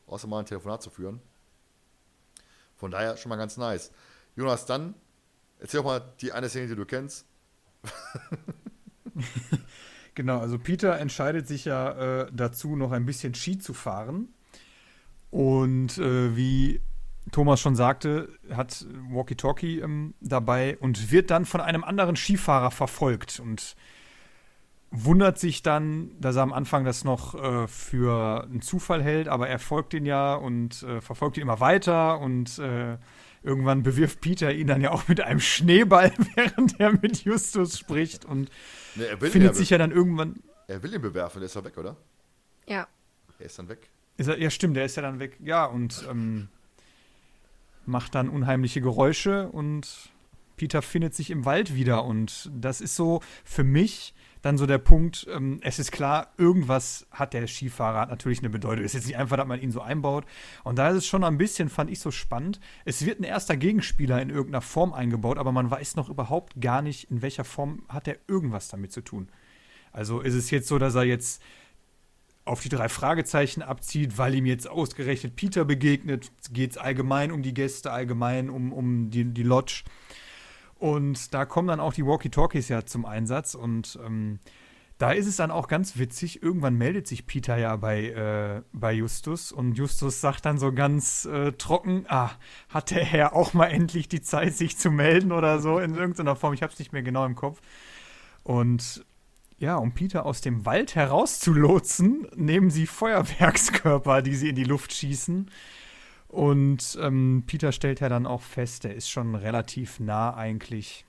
Außer 0.09 0.27
mal 0.27 0.41
ein 0.41 0.47
Telefonat 0.47 0.83
zu 0.83 0.91
führen. 0.91 1.21
Von 2.75 2.91
daher 2.91 3.17
schon 3.17 3.29
mal 3.31 3.37
ganz 3.37 3.57
nice. 3.57 3.93
Jonas, 4.35 4.67
dann 4.67 4.97
erzähl 5.61 5.79
doch 5.79 5.85
mal 5.85 6.13
die 6.21 6.33
eine 6.33 6.49
Szene, 6.49 6.67
die 6.67 6.75
du 6.75 6.85
kennst. 6.85 7.27
Genau, 10.17 10.39
also 10.39 10.61
Peter 10.61 10.97
entscheidet 11.01 11.49
sich 11.49 11.65
ja 11.65 12.23
äh, 12.23 12.31
dazu, 12.33 12.77
noch 12.77 12.93
ein 12.93 13.05
bisschen 13.05 13.35
Ski 13.35 13.59
zu 13.59 13.75
fahren. 13.75 14.29
Und 15.33 15.99
äh, 15.99 16.37
wie 16.37 16.81
Thomas 17.33 17.59
schon 17.59 17.75
sagte, 17.75 18.29
hat 18.53 18.87
Walkie-Talkie 19.11 19.81
ähm, 19.81 20.15
dabei 20.21 20.79
und 20.79 21.11
wird 21.11 21.33
dann 21.33 21.45
von 21.45 21.61
einem 21.61 21.83
anderen 21.83 22.15
Skifahrer 22.15 22.71
verfolgt 22.71 23.41
und 23.41 23.75
wundert 24.97 25.39
sich 25.39 25.63
dann, 25.63 26.11
dass 26.21 26.37
er 26.37 26.43
am 26.43 26.53
Anfang 26.53 26.85
das 26.85 27.05
noch 27.05 27.35
äh, 27.35 27.67
für 27.67 28.45
einen 28.45 28.63
Zufall 28.63 29.03
hält, 29.03 29.29
aber 29.29 29.49
er 29.49 29.59
folgt 29.59 29.93
ihn 29.95 30.07
ja 30.07 30.35
und 30.35 30.83
äh, 30.85 31.01
verfolgt 31.01 31.37
ihn 31.37 31.43
immer 31.43 31.61
weiter 31.61 32.21
und 32.21 32.59
äh, 32.61 32.97
irgendwann 33.43 33.83
bewirft 33.83 34.21
Peter 34.21 34.53
ihn 34.53 34.69
dann 34.69 34.81
ja 34.81 34.93
auch 34.93 35.09
mit 35.09 35.21
einem 35.21 35.41
Schneeball, 35.41 36.13
während 36.37 36.79
er 36.79 36.93
mit 36.93 37.25
Justus 37.25 37.79
spricht 37.79 38.25
und 38.25 38.51
Ne, 38.95 39.07
er 39.07 39.21
will, 39.21 39.29
ihn 39.29 39.33
findet 39.33 39.57
sich 39.57 39.71
ja 39.71 39.79
dann 39.79 39.91
irgendwann. 39.91 40.37
er 40.69 40.83
will 40.83 40.95
ihn 40.95 41.03
bewerfen, 41.03 41.41
der 41.41 41.47
ist 41.47 41.57
ja 41.57 41.65
weg, 41.65 41.77
oder? 41.77 41.97
Ja. 42.67 42.87
Er 43.39 43.47
ist 43.47 43.59
dann 43.59 43.69
weg. 43.69 43.91
Ist 44.17 44.29
er, 44.29 44.39
ja, 44.39 44.49
stimmt, 44.51 44.77
der 44.77 44.85
ist 44.85 44.97
ja 44.97 45.03
dann 45.03 45.19
weg. 45.19 45.37
Ja, 45.41 45.65
und 45.65 46.07
ähm, 46.09 46.49
macht 47.85 48.15
dann 48.15 48.29
unheimliche 48.29 48.81
Geräusche 48.81 49.49
und 49.49 50.11
Peter 50.57 50.83
findet 50.83 51.15
sich 51.15 51.31
im 51.31 51.45
Wald 51.45 51.75
wieder. 51.75 52.05
Und 52.05 52.51
das 52.55 52.81
ist 52.81 52.95
so 52.95 53.21
für 53.45 53.65
mich 53.65 54.15
dann 54.45 54.59
so 54.59 54.67
der 54.67 54.79
Punkt, 54.79 55.27
ähm, 55.33 55.59
es 55.63 55.79
ist 55.79 55.91
klar, 55.91 56.35
irgendwas 56.37 57.07
hat 57.11 57.33
der 57.33 57.47
Skifahrer 57.47 58.07
natürlich 58.07 58.41
eine 58.41 58.51
Bedeutung. 58.51 58.85
Es 58.85 58.93
ist 58.93 59.01
jetzt 59.01 59.07
nicht 59.07 59.17
einfach, 59.17 59.39
dass 59.39 59.47
man 59.47 59.61
ihn 59.61 59.71
so 59.71 59.81
einbaut. 59.81 60.27
Und 60.65 60.79
da 60.79 60.91
ist 60.91 60.97
es 60.97 61.07
schon 61.07 61.25
ein 61.25 61.39
bisschen, 61.39 61.71
fand 61.71 61.91
ich 61.91 61.99
so 61.99 62.11
spannend. 62.11 62.61
Es 62.85 63.07
wird 63.07 63.21
ein 63.21 63.25
erster 63.25 63.57
Gegenspieler 63.57 64.21
in 64.21 64.29
irgendeiner 64.29 64.61
Form 64.61 64.93
eingebaut, 64.93 65.39
aber 65.39 65.51
man 65.51 65.71
weiß 65.71 65.97
noch 65.97 66.11
überhaupt 66.11 66.61
gar 66.61 66.83
nicht, 66.83 67.11
in 67.11 67.23
welcher 67.23 67.45
Form 67.45 67.85
hat 67.89 68.07
er 68.07 68.19
irgendwas 68.29 68.69
damit 68.69 68.93
zu 68.93 69.01
tun. 69.01 69.31
Also 69.93 70.21
ist 70.21 70.35
es 70.35 70.51
jetzt 70.51 70.69
so, 70.69 70.79
dass 70.79 70.95
er 70.95 71.05
jetzt 71.05 71.41
auf 72.45 72.61
die 72.61 72.69
drei 72.69 72.91
Fragezeichen 72.91 73.63
abzieht, 73.63 74.19
weil 74.19 74.35
ihm 74.35 74.45
jetzt 74.45 74.69
ausgerechnet 74.69 75.37
Peter 75.37 75.65
begegnet. 75.65 76.31
Geht 76.53 76.73
es 76.73 76.77
allgemein 76.77 77.33
um 77.33 77.43
die 77.43 77.55
Gäste, 77.55 77.91
allgemein 77.91 78.51
um, 78.51 78.73
um 78.73 79.11
die, 79.11 79.25
die 79.25 79.43
Lodge. 79.43 79.85
Und 80.85 81.33
da 81.33 81.47
kommen 81.47 81.69
dann 81.69 81.81
auch 81.81 81.95
die 81.95 82.05
Walkie-Talkies 82.05 82.69
ja 82.69 82.85
zum 82.85 83.07
Einsatz. 83.07 83.55
Und 83.55 83.99
ähm, 84.05 84.39
da 84.99 85.13
ist 85.13 85.27
es 85.27 85.37
dann 85.37 85.51
auch 85.51 85.67
ganz 85.67 85.97
witzig. 85.97 86.43
Irgendwann 86.43 86.75
meldet 86.75 87.07
sich 87.07 87.27
Peter 87.27 87.57
ja 87.57 87.75
bei, 87.77 88.09
äh, 88.09 88.61
bei 88.75 88.93
Justus. 88.93 89.51
Und 89.51 89.79
Justus 89.79 90.21
sagt 90.21 90.45
dann 90.45 90.59
so 90.59 90.75
ganz 90.75 91.25
äh, 91.25 91.53
trocken: 91.53 92.05
Ah, 92.09 92.33
hat 92.69 92.91
der 92.91 93.03
Herr 93.03 93.35
auch 93.35 93.55
mal 93.55 93.69
endlich 93.69 94.11
die 94.11 94.21
Zeit, 94.21 94.53
sich 94.53 94.77
zu 94.77 94.91
melden 94.91 95.33
oder 95.33 95.59
so 95.59 95.79
in 95.79 95.95
irgendeiner 95.95 96.37
Form? 96.37 96.53
Ich 96.53 96.63
habe 96.63 96.75
es 96.75 96.79
nicht 96.79 96.93
mehr 96.93 97.03
genau 97.03 97.25
im 97.25 97.35
Kopf. 97.35 97.63
Und 98.43 99.07
ja, 99.57 99.77
um 99.77 99.93
Peter 99.93 100.27
aus 100.27 100.43
dem 100.43 100.67
Wald 100.67 100.97
herauszulotsen, 100.97 102.27
nehmen 102.37 102.69
sie 102.69 102.87
Feuerwerkskörper, 102.87 104.21
die 104.21 104.35
sie 104.35 104.51
in 104.51 104.57
die 104.57 104.65
Luft 104.65 104.93
schießen. 104.93 105.51
Und 106.35 106.99
ähm, 107.01 107.45
Peter 107.47 107.71
stellt 107.71 108.01
ja 108.01 108.09
dann 108.09 108.27
auch 108.27 108.43
fest, 108.43 108.85
er 108.85 108.93
ist 108.97 109.09
schon 109.09 109.37
relativ 109.37 110.01
nah 110.01 110.35
eigentlich 110.35 111.07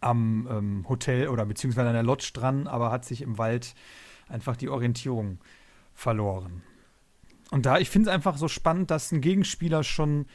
am 0.00 0.46
ähm, 0.48 0.86
Hotel 0.88 1.26
oder 1.26 1.44
beziehungsweise 1.44 1.88
an 1.88 1.94
der 1.94 2.04
Lodge 2.04 2.30
dran, 2.32 2.68
aber 2.68 2.92
hat 2.92 3.04
sich 3.04 3.22
im 3.22 3.38
Wald 3.38 3.74
einfach 4.28 4.56
die 4.56 4.68
Orientierung 4.68 5.38
verloren. 5.94 6.62
Und 7.50 7.66
da, 7.66 7.78
ich 7.78 7.90
finde 7.90 8.08
es 8.08 8.14
einfach 8.14 8.36
so 8.36 8.46
spannend, 8.46 8.92
dass 8.92 9.10
ein 9.10 9.20
Gegenspieler 9.20 9.82
schon 9.82 10.26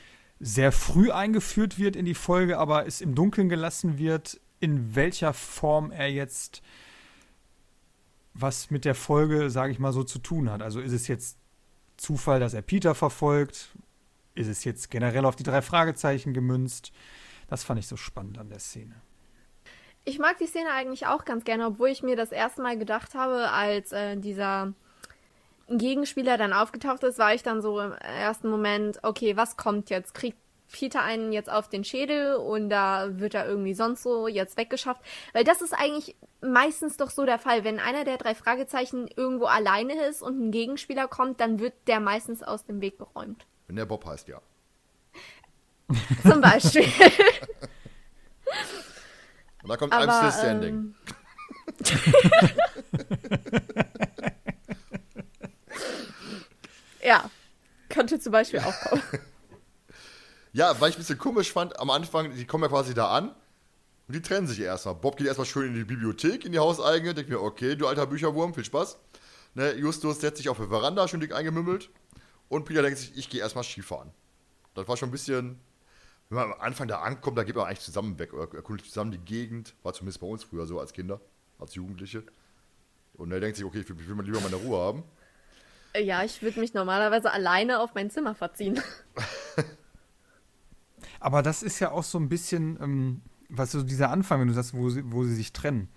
sehr 0.41 0.74
früh 0.74 1.12
eingeführt 1.12 1.80
wird 1.80 1.96
in 1.96 2.04
die 2.04 2.16
Folge, 2.16 2.58
aber 2.58 2.86
es 2.86 3.00
im 3.00 3.16
Dunkeln 3.16 3.48
gelassen 3.48 3.98
wird, 3.98 4.41
in 4.60 4.93
welcher 4.93 5.32
Form 5.32 5.91
er 5.91 6.12
jetzt 6.12 6.62
was 8.34 8.72
mit 8.72 8.84
der 8.84 8.96
Folge, 8.96 9.50
sage 9.50 9.72
ich 9.72 9.80
mal 9.80 9.93
so, 9.93 10.04
zu 10.04 10.20
tun 10.20 10.50
hat. 10.50 10.62
Also 10.62 10.82
ist 10.82 10.91
es 10.91 11.08
jetzt 11.08 11.38
Zufall, 11.96 12.41
dass 12.41 12.54
er 12.54 12.62
Peter 12.62 12.93
verfolgt? 12.93 13.70
Ist 14.36 14.48
es 14.48 14.66
jetzt 14.66 14.92
generell 14.92 15.26
auf 15.26 15.38
die 15.38 15.44
drei 15.44 15.62
Fragezeichen 15.62 16.34
gemünzt? 16.34 16.92
Das 17.48 17.64
fand 17.64 17.80
ich 17.80 17.88
so 17.88 17.96
spannend 17.96 18.38
an 18.38 18.50
der 18.50 18.60
Szene. 18.60 18.96
Ich 20.04 20.20
mag 20.20 20.38
die 20.38 20.46
Szene 20.46 20.70
eigentlich 20.72 21.08
auch 21.08 21.26
ganz 21.26 21.46
gerne, 21.46 21.66
obwohl 21.66 21.90
ich 21.90 22.04
mir 22.04 22.16
das 22.16 22.32
erste 22.32 22.62
Mal 22.62 22.78
gedacht 22.78 23.16
habe, 23.16 23.50
als 23.50 23.92
äh, 23.92 24.18
dieser 24.18 24.74
Gegenspieler 25.70 26.38
dann 26.38 26.54
aufgetaucht 26.54 27.04
ist, 27.04 27.18
war 27.18 27.34
ich 27.34 27.42
dann 27.42 27.62
so 27.62 27.80
im 27.80 27.94
ersten 27.94 28.50
Moment, 28.50 29.00
okay, 29.02 29.36
was 29.36 29.58
kommt 29.58 29.90
jetzt? 29.90 30.14
Kriegt 30.14 30.38
Peter 30.72 31.02
einen 31.02 31.32
jetzt 31.32 31.50
auf 31.50 31.70
den 31.70 31.84
Schädel 31.84 32.36
und 32.36 32.70
da 32.70 33.20
wird 33.20 33.34
er 33.34 33.48
irgendwie 33.48 33.74
sonst 33.74 34.04
so 34.04 34.28
jetzt 34.28 34.58
weggeschafft? 34.58 35.02
Weil 35.34 35.44
das 35.44 35.62
ist 35.62 35.74
eigentlich 35.74 36.16
meistens 36.42 36.98
doch 36.98 37.10
so 37.10 37.26
der 37.26 37.40
Fall. 37.40 37.64
Wenn 37.64 37.80
einer 37.80 38.04
der 38.04 38.18
drei 38.18 38.36
Fragezeichen 38.36 39.08
irgendwo 39.16 39.46
alleine 39.46 40.06
ist 40.06 40.22
und 40.22 40.40
ein 40.40 40.52
Gegenspieler 40.52 41.08
kommt, 41.08 41.40
dann 41.40 41.60
wird 41.60 41.74
der 41.88 42.00
meistens 42.00 42.44
aus 42.44 42.66
dem 42.66 42.82
Weg 42.82 43.00
geräumt. 43.00 43.48
Wenn 43.68 43.76
der 43.76 43.86
Bob 43.86 44.05
heißt, 44.05 44.28
ja. 44.28 44.41
Zum 46.24 46.41
Beispiel. 46.41 46.84
Und 49.63 49.70
da 49.70 49.78
kommt 49.78 49.93
Aber, 49.93 50.05
I'm 50.05 50.18
still 50.18 50.32
standing. 50.32 50.74
ähm, 50.76 50.95
ja, 57.03 57.30
könnte 57.89 58.20
zum 58.20 58.32
Beispiel 58.32 58.59
auch 58.59 58.80
kommen. 58.82 59.01
Ja, 60.53 60.80
weil 60.80 60.91
ich 60.91 60.97
ein 60.97 60.99
bisschen 60.99 61.18
komisch 61.18 61.51
fand, 61.51 61.80
am 61.80 61.89
Anfang, 61.89 62.36
die 62.36 62.45
kommen 62.45 62.63
ja 62.63 62.70
quasi 62.70 62.93
da 62.93 63.09
an 63.09 63.30
und 64.07 64.16
die 64.16 64.22
trennen 64.22 64.45
sich 64.45 64.59
erstmal. 64.59 64.93
Bob 64.93 65.18
geht 65.18 65.26
erstmal 65.26 65.47
schön 65.47 65.70
in 65.70 65.74
die 65.74 65.84
Bibliothek, 65.84 66.45
in 66.45 66.51
die 66.51 66.59
hauseigene, 66.59 67.16
denkt 67.16 67.32
mir, 67.32 67.41
okay, 67.41 67.76
du 67.76 67.88
alter 67.88 68.05
Bücherwurm, 68.05 68.53
viel 68.53 68.66
Spaß. 68.66 68.99
Ne, 69.55 69.74
Justus 69.74 70.22
setzt 70.22 70.38
sich 70.38 70.49
auf 70.49 70.57
die 70.57 70.68
Veranda, 70.68 71.07
schön 71.07 71.22
dick 71.22 71.34
eingemümmelt. 71.34 71.89
Und 72.50 72.66
Peter 72.66 72.82
denkt 72.82 73.00
sich, 73.00 73.18
ich 73.18 73.30
gehe 73.30 73.41
erstmal 73.41 73.64
Skifahren. 73.64 74.12
das 74.76 74.88
war 74.88 74.98
schon 74.98 75.10
ein 75.10 75.12
bisschen, 75.12 75.60
wenn 76.30 76.38
man 76.38 76.54
am 76.54 76.62
Anfang 76.62 76.88
da 76.88 77.02
ankommt, 77.02 77.38
da 77.38 77.43
geht 77.43 77.56
man 77.56 77.66
eigentlich 77.66 77.80
zusammen 77.80 78.18
weg 78.20 78.34
oder 78.34 78.54
erkundet 78.56 78.86
zusammen 78.86 79.12
die 79.12 79.20
Gegend. 79.20 79.76
War 79.84 79.93
zumindest 79.93 80.20
bei 80.20 80.28
uns 80.28 80.43
früher 80.43 80.66
so 80.66 80.80
als 80.80 80.93
Kinder, 80.93 81.22
als 81.60 81.76
Jugendliche. 81.76 82.24
Und 83.14 83.32
er 83.32 83.39
denkt 83.39 83.58
sich, 83.58 83.66
okay, 83.66 83.80
ich 83.80 83.89
will, 83.89 84.00
ich 84.00 84.08
will 84.08 84.16
mal 84.16 84.26
lieber 84.26 84.41
meine 84.41 84.56
Ruhe 84.56 84.78
haben. 84.78 85.04
Ja, 85.98 86.24
ich 86.24 86.41
würde 86.41 86.60
mich 86.60 86.74
normalerweise 86.74 87.32
alleine 87.32 87.80
auf 87.80 87.96
mein 87.96 88.10
Zimmer 88.10 88.36
verziehen. 88.36 88.82
Aber 91.20 91.41
das 91.41 91.64
ist 91.64 91.80
ja 91.80 91.91
auch 91.91 92.04
so 92.04 92.20
ein 92.20 92.28
bisschen, 92.28 92.78
ähm, 92.82 93.22
was 93.50 93.72
so 93.72 93.82
dieser 93.82 94.10
Anfang, 94.10 94.41
wenn 94.41 94.48
du 94.48 94.54
sagst, 94.54 94.74
wo 94.74 94.89
sie, 94.89 95.10
wo 95.12 95.24
sie 95.24 95.36
sich 95.36 95.54
trennen. 95.54 95.89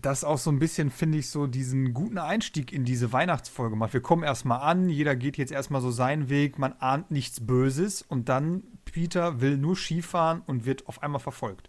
Das 0.00 0.24
auch 0.24 0.38
so 0.38 0.50
ein 0.50 0.58
bisschen, 0.58 0.90
finde 0.90 1.18
ich, 1.18 1.28
so 1.28 1.46
diesen 1.46 1.92
guten 1.92 2.18
Einstieg 2.18 2.72
in 2.72 2.84
diese 2.84 3.12
Weihnachtsfolge 3.12 3.76
macht. 3.76 3.92
Wir 3.92 4.00
kommen 4.00 4.22
erstmal 4.22 4.60
an, 4.60 4.88
jeder 4.88 5.14
geht 5.16 5.36
jetzt 5.36 5.52
erstmal 5.52 5.80
so 5.80 5.90
seinen 5.90 6.30
Weg, 6.30 6.58
man 6.58 6.74
ahnt 6.78 7.10
nichts 7.10 7.44
Böses 7.44 8.02
und 8.02 8.28
dann 8.28 8.62
Peter 8.84 9.40
will 9.40 9.56
nur 9.58 9.76
Skifahren 9.76 10.42
und 10.46 10.64
wird 10.64 10.88
auf 10.88 11.02
einmal 11.02 11.20
verfolgt. 11.20 11.68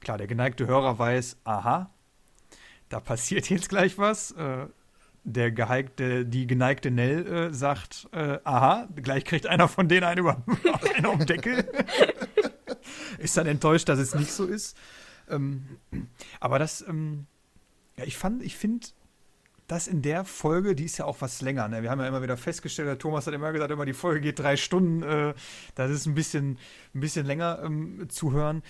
Klar, 0.00 0.18
der 0.18 0.26
geneigte 0.26 0.66
Hörer 0.66 0.98
weiß, 0.98 1.38
aha, 1.44 1.90
da 2.90 3.00
passiert 3.00 3.48
jetzt 3.50 3.68
gleich 3.68 3.98
was. 3.98 4.30
Äh, 4.32 4.66
der 5.24 5.50
geheigte, 5.50 6.26
die 6.26 6.46
geneigte 6.46 6.90
Nell 6.90 7.26
äh, 7.26 7.54
sagt, 7.54 8.08
äh, 8.12 8.38
aha, 8.44 8.88
gleich 8.94 9.24
kriegt 9.24 9.46
einer 9.46 9.68
von 9.68 9.88
denen 9.88 10.04
einen 10.04 10.20
über 10.20 10.44
einen 10.94 11.06
auf 11.06 11.16
den 11.16 11.26
Deckel. 11.26 11.66
ist 13.18 13.36
dann 13.36 13.46
enttäuscht, 13.46 13.88
dass 13.88 13.98
es 13.98 14.14
nicht 14.14 14.30
so 14.30 14.44
ist. 14.44 14.76
Ähm, 15.30 15.78
aber 16.40 16.58
das, 16.58 16.86
ähm, 16.86 17.26
ja, 17.96 18.04
ich 18.04 18.16
fand, 18.16 18.42
ich 18.42 18.56
finde, 18.56 18.86
das 19.66 19.86
in 19.86 20.02
der 20.02 20.24
Folge, 20.24 20.74
die 20.74 20.84
ist 20.84 20.98
ja 20.98 21.06
auch 21.06 21.20
was 21.20 21.40
länger. 21.40 21.68
Ne? 21.68 21.82
Wir 21.82 21.90
haben 21.90 22.00
ja 22.00 22.06
immer 22.08 22.22
wieder 22.22 22.36
festgestellt, 22.36 22.88
der 22.88 22.98
Thomas 22.98 23.26
hat 23.26 23.34
immer 23.34 23.52
gesagt, 23.52 23.70
immer 23.70 23.86
die 23.86 23.94
Folge 23.94 24.20
geht 24.20 24.38
drei 24.38 24.56
Stunden. 24.56 25.02
Äh, 25.02 25.34
das 25.74 25.90
ist 25.90 26.06
ein 26.06 26.14
bisschen, 26.14 26.58
ein 26.94 27.00
bisschen 27.00 27.24
länger 27.24 27.60
ähm, 27.64 28.06
zu 28.08 28.32
hören 28.32 28.62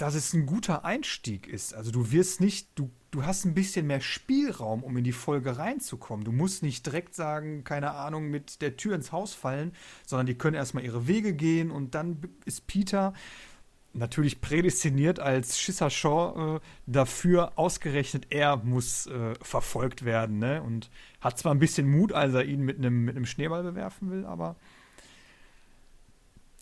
dass 0.00 0.14
es 0.14 0.32
ein 0.32 0.46
guter 0.46 0.84
Einstieg 0.86 1.46
ist. 1.46 1.74
Also 1.74 1.90
du 1.90 2.10
wirst 2.10 2.40
nicht, 2.40 2.68
du, 2.74 2.90
du 3.10 3.26
hast 3.26 3.44
ein 3.44 3.52
bisschen 3.52 3.86
mehr 3.86 4.00
Spielraum, 4.00 4.82
um 4.82 4.96
in 4.96 5.04
die 5.04 5.12
Folge 5.12 5.58
reinzukommen. 5.58 6.24
Du 6.24 6.32
musst 6.32 6.62
nicht 6.62 6.86
direkt 6.86 7.14
sagen, 7.14 7.64
keine 7.64 7.92
Ahnung, 7.92 8.30
mit 8.30 8.62
der 8.62 8.78
Tür 8.78 8.94
ins 8.94 9.12
Haus 9.12 9.34
fallen, 9.34 9.72
sondern 10.06 10.26
die 10.26 10.36
können 10.36 10.56
erstmal 10.56 10.84
ihre 10.84 11.06
Wege 11.06 11.34
gehen 11.34 11.70
und 11.70 11.94
dann 11.94 12.22
ist 12.46 12.66
Peter 12.66 13.12
natürlich 13.92 14.40
prädestiniert 14.40 15.18
als 15.18 15.58
Schisser 15.58 15.90
Shaw 15.90 16.56
äh, 16.56 16.60
dafür 16.86 17.52
ausgerechnet, 17.56 18.26
er 18.30 18.56
muss 18.56 19.06
äh, 19.06 19.34
verfolgt 19.42 20.04
werden, 20.04 20.38
ne? 20.38 20.62
Und 20.62 20.90
hat 21.20 21.38
zwar 21.38 21.52
ein 21.52 21.58
bisschen 21.58 21.90
Mut, 21.90 22.12
als 22.12 22.34
er 22.34 22.44
ihn 22.44 22.60
mit 22.60 22.78
einem 22.78 23.04
mit 23.04 23.28
Schneeball 23.28 23.62
bewerfen 23.62 24.10
will, 24.10 24.24
aber 24.24 24.56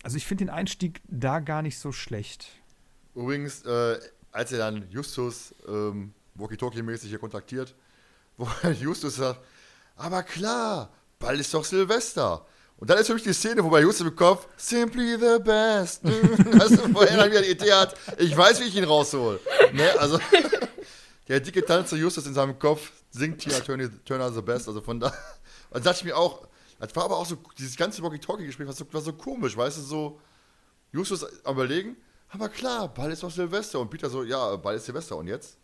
also 0.01 0.17
ich 0.17 0.25
finde 0.25 0.45
den 0.45 0.49
Einstieg 0.49 1.01
da 1.07 1.39
gar 1.39 1.61
nicht 1.61 1.77
so 1.77 1.91
schlecht. 1.91 2.47
Übrigens, 3.15 3.63
äh, 3.63 3.99
als 4.31 4.51
er 4.51 4.59
dann 4.59 4.89
Justus 4.89 5.53
ähm, 5.67 6.13
Walkie-Talkie-mäßig 6.35 7.09
hier 7.09 7.19
kontaktiert, 7.19 7.75
wo 8.37 8.47
Justus 8.69 9.17
sagt, 9.17 9.41
aber 9.95 10.23
klar, 10.23 10.93
bald 11.19 11.39
ist 11.39 11.53
doch 11.53 11.65
Silvester. 11.65 12.45
Und 12.79 12.89
dann 12.89 12.97
ist 12.97 13.07
für 13.07 13.13
mich 13.13 13.23
die 13.23 13.33
Szene, 13.33 13.63
wo 13.63 13.69
bei 13.69 13.81
Justus 13.81 14.07
im 14.07 14.15
Kopf, 14.15 14.47
simply 14.55 15.17
the 15.17 15.37
best. 15.43 16.01
also, 16.59 16.93
wo 16.93 17.01
er 17.01 17.17
dann 17.17 17.29
wieder 17.29 17.41
die 17.41 17.51
Idee 17.51 17.73
hat, 17.73 17.95
ich 18.17 18.35
weiß, 18.35 18.61
wie 18.61 18.65
ich 18.65 18.75
ihn 18.75 18.85
raushol. 18.85 19.39
Ne? 19.73 19.99
Also, 19.99 20.17
der 21.27 21.41
dicke 21.41 21.63
Tanz 21.65 21.89
zu 21.89 21.97
Justus 21.97 22.25
in 22.25 22.33
seinem 22.33 22.57
Kopf 22.57 22.91
singt 23.11 23.41
hier 23.41 23.61
Turner, 23.63 23.89
Turner 24.05 24.31
the 24.31 24.41
best. 24.41 24.69
Also 24.69 24.79
von 24.79 24.97
da, 24.99 25.13
dann 25.71 25.83
dachte 25.83 25.99
ich 25.99 26.05
mir 26.05 26.15
auch, 26.15 26.47
das 26.79 26.95
war 26.95 27.03
aber 27.03 27.17
auch 27.17 27.25
so, 27.25 27.37
dieses 27.57 27.75
ganze 27.75 28.01
Walkie-Talkie-Gespräch 28.01 28.67
war 28.67 28.73
so, 28.73 28.85
war 28.93 29.01
so 29.01 29.11
komisch, 29.11 29.57
weißt 29.57 29.77
du, 29.77 29.81
so, 29.81 30.21
Justus 30.93 31.25
am 31.43 31.55
überlegen, 31.55 31.97
aber 32.29 32.47
klar, 32.47 32.87
bald 32.93 33.11
ist 33.11 33.23
doch 33.23 33.31
Silvester. 33.31 33.79
Und 33.79 33.89
Peter 33.89 34.09
so, 34.09 34.23
ja, 34.23 34.55
bald 34.55 34.77
ist 34.77 34.85
Silvester. 34.85 35.17
Und 35.17 35.27
jetzt? 35.27 35.57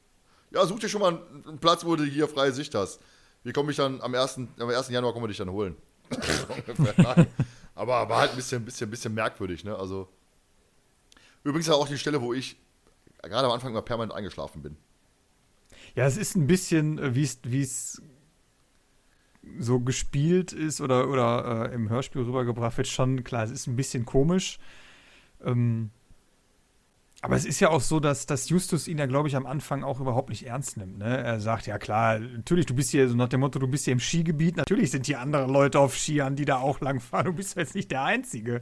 Ja, 0.52 0.66
such 0.66 0.80
dir 0.80 0.90
schon 0.90 1.02
mal 1.02 1.22
einen 1.48 1.60
Platz, 1.60 1.86
wo 1.86 1.96
du 1.96 2.04
hier 2.04 2.28
freie 2.28 2.52
Sicht 2.52 2.76
hast. 2.76 3.00
Wie 3.44 3.54
komme 3.54 3.72
ich 3.72 3.78
dann 3.78 4.02
am 4.02 4.14
1. 4.14 4.40
Am 4.60 4.70
1. 4.70 4.90
Januar 4.90 5.14
kommen 5.14 5.24
wir 5.24 5.30
dich 5.30 5.38
dann 5.38 5.52
holen. 5.52 5.78
Aber 7.76 8.10
war 8.10 8.20
halt 8.22 8.32
ein 8.32 8.36
bisschen, 8.38 8.66
bisschen, 8.66 8.90
bisschen 8.90 9.14
merkwürdig, 9.14 9.64
ne? 9.64 9.76
Also. 9.76 10.08
Übrigens 11.44 11.70
auch 11.70 11.88
die 11.88 11.98
Stelle, 11.98 12.22
wo 12.22 12.34
ich 12.34 12.58
gerade 13.22 13.48
am 13.48 13.54
Anfang 13.54 13.72
immer 13.72 13.82
permanent 13.82 14.14
eingeschlafen 14.14 14.62
bin. 14.62 14.78
Ja, 15.96 16.06
es 16.06 16.18
ist 16.18 16.36
ein 16.36 16.48
bisschen, 16.48 16.98
äh, 17.00 17.16
wie 17.16 17.62
es 17.62 18.02
so 19.60 19.80
gespielt 19.80 20.54
ist 20.54 20.82
oder, 20.82 21.10
oder 21.10 21.70
äh, 21.72 21.76
im 21.76 21.90
Hörspiel 21.90 22.24
rübergebracht 22.24 22.78
wird, 22.78 22.88
schon 22.88 23.24
klar, 23.24 23.44
es 23.44 23.52
ist 23.52 23.68
ein 23.68 23.76
bisschen 23.76 24.06
komisch. 24.06 24.60
Ähm, 25.44 25.92
aber 27.26 27.36
es 27.36 27.46
ist 27.46 27.60
ja 27.60 27.70
auch 27.70 27.82
so, 27.82 28.00
dass, 28.00 28.28
dass 28.28 28.50
Justus 28.50 28.88
ihn 28.88 29.00
ja, 29.00 29.08
glaube 29.08 29.28
ich, 29.28 29.36
am 29.36 29.46
Anfang 29.46 29.84
auch 29.84 30.00
überhaupt 30.00 30.30
nicht 30.30 30.46
ernst 30.46 30.78
nimmt. 30.78 31.00
Ne? 31.00 31.18
Er 31.18 31.40
sagt, 31.40 31.66
ja 31.66 31.78
klar, 31.80 32.20
natürlich, 32.20 32.68
du 32.68 32.76
bist 32.76 32.92
hier, 32.92 33.10
so 33.10 33.16
nach 33.16 33.30
dem 33.30 33.40
Motto, 33.40 33.58
du 33.58 33.68
bist 33.68 33.86
hier 33.86 33.94
im 33.94 34.00
Skigebiet, 34.00 34.58
natürlich 34.58 34.92
sind 34.92 35.08
hier 35.08 35.20
andere 35.20 35.52
Leute 35.52 35.80
auf 35.80 35.98
Skiern, 35.98 36.36
die 36.36 36.46
da 36.46 36.58
auch 36.58 36.82
langfahren, 36.82 37.26
du 37.26 37.34
bist 37.34 37.58
jetzt 37.58 37.76
nicht 37.76 37.90
der 37.92 38.04
Einzige. 38.04 38.62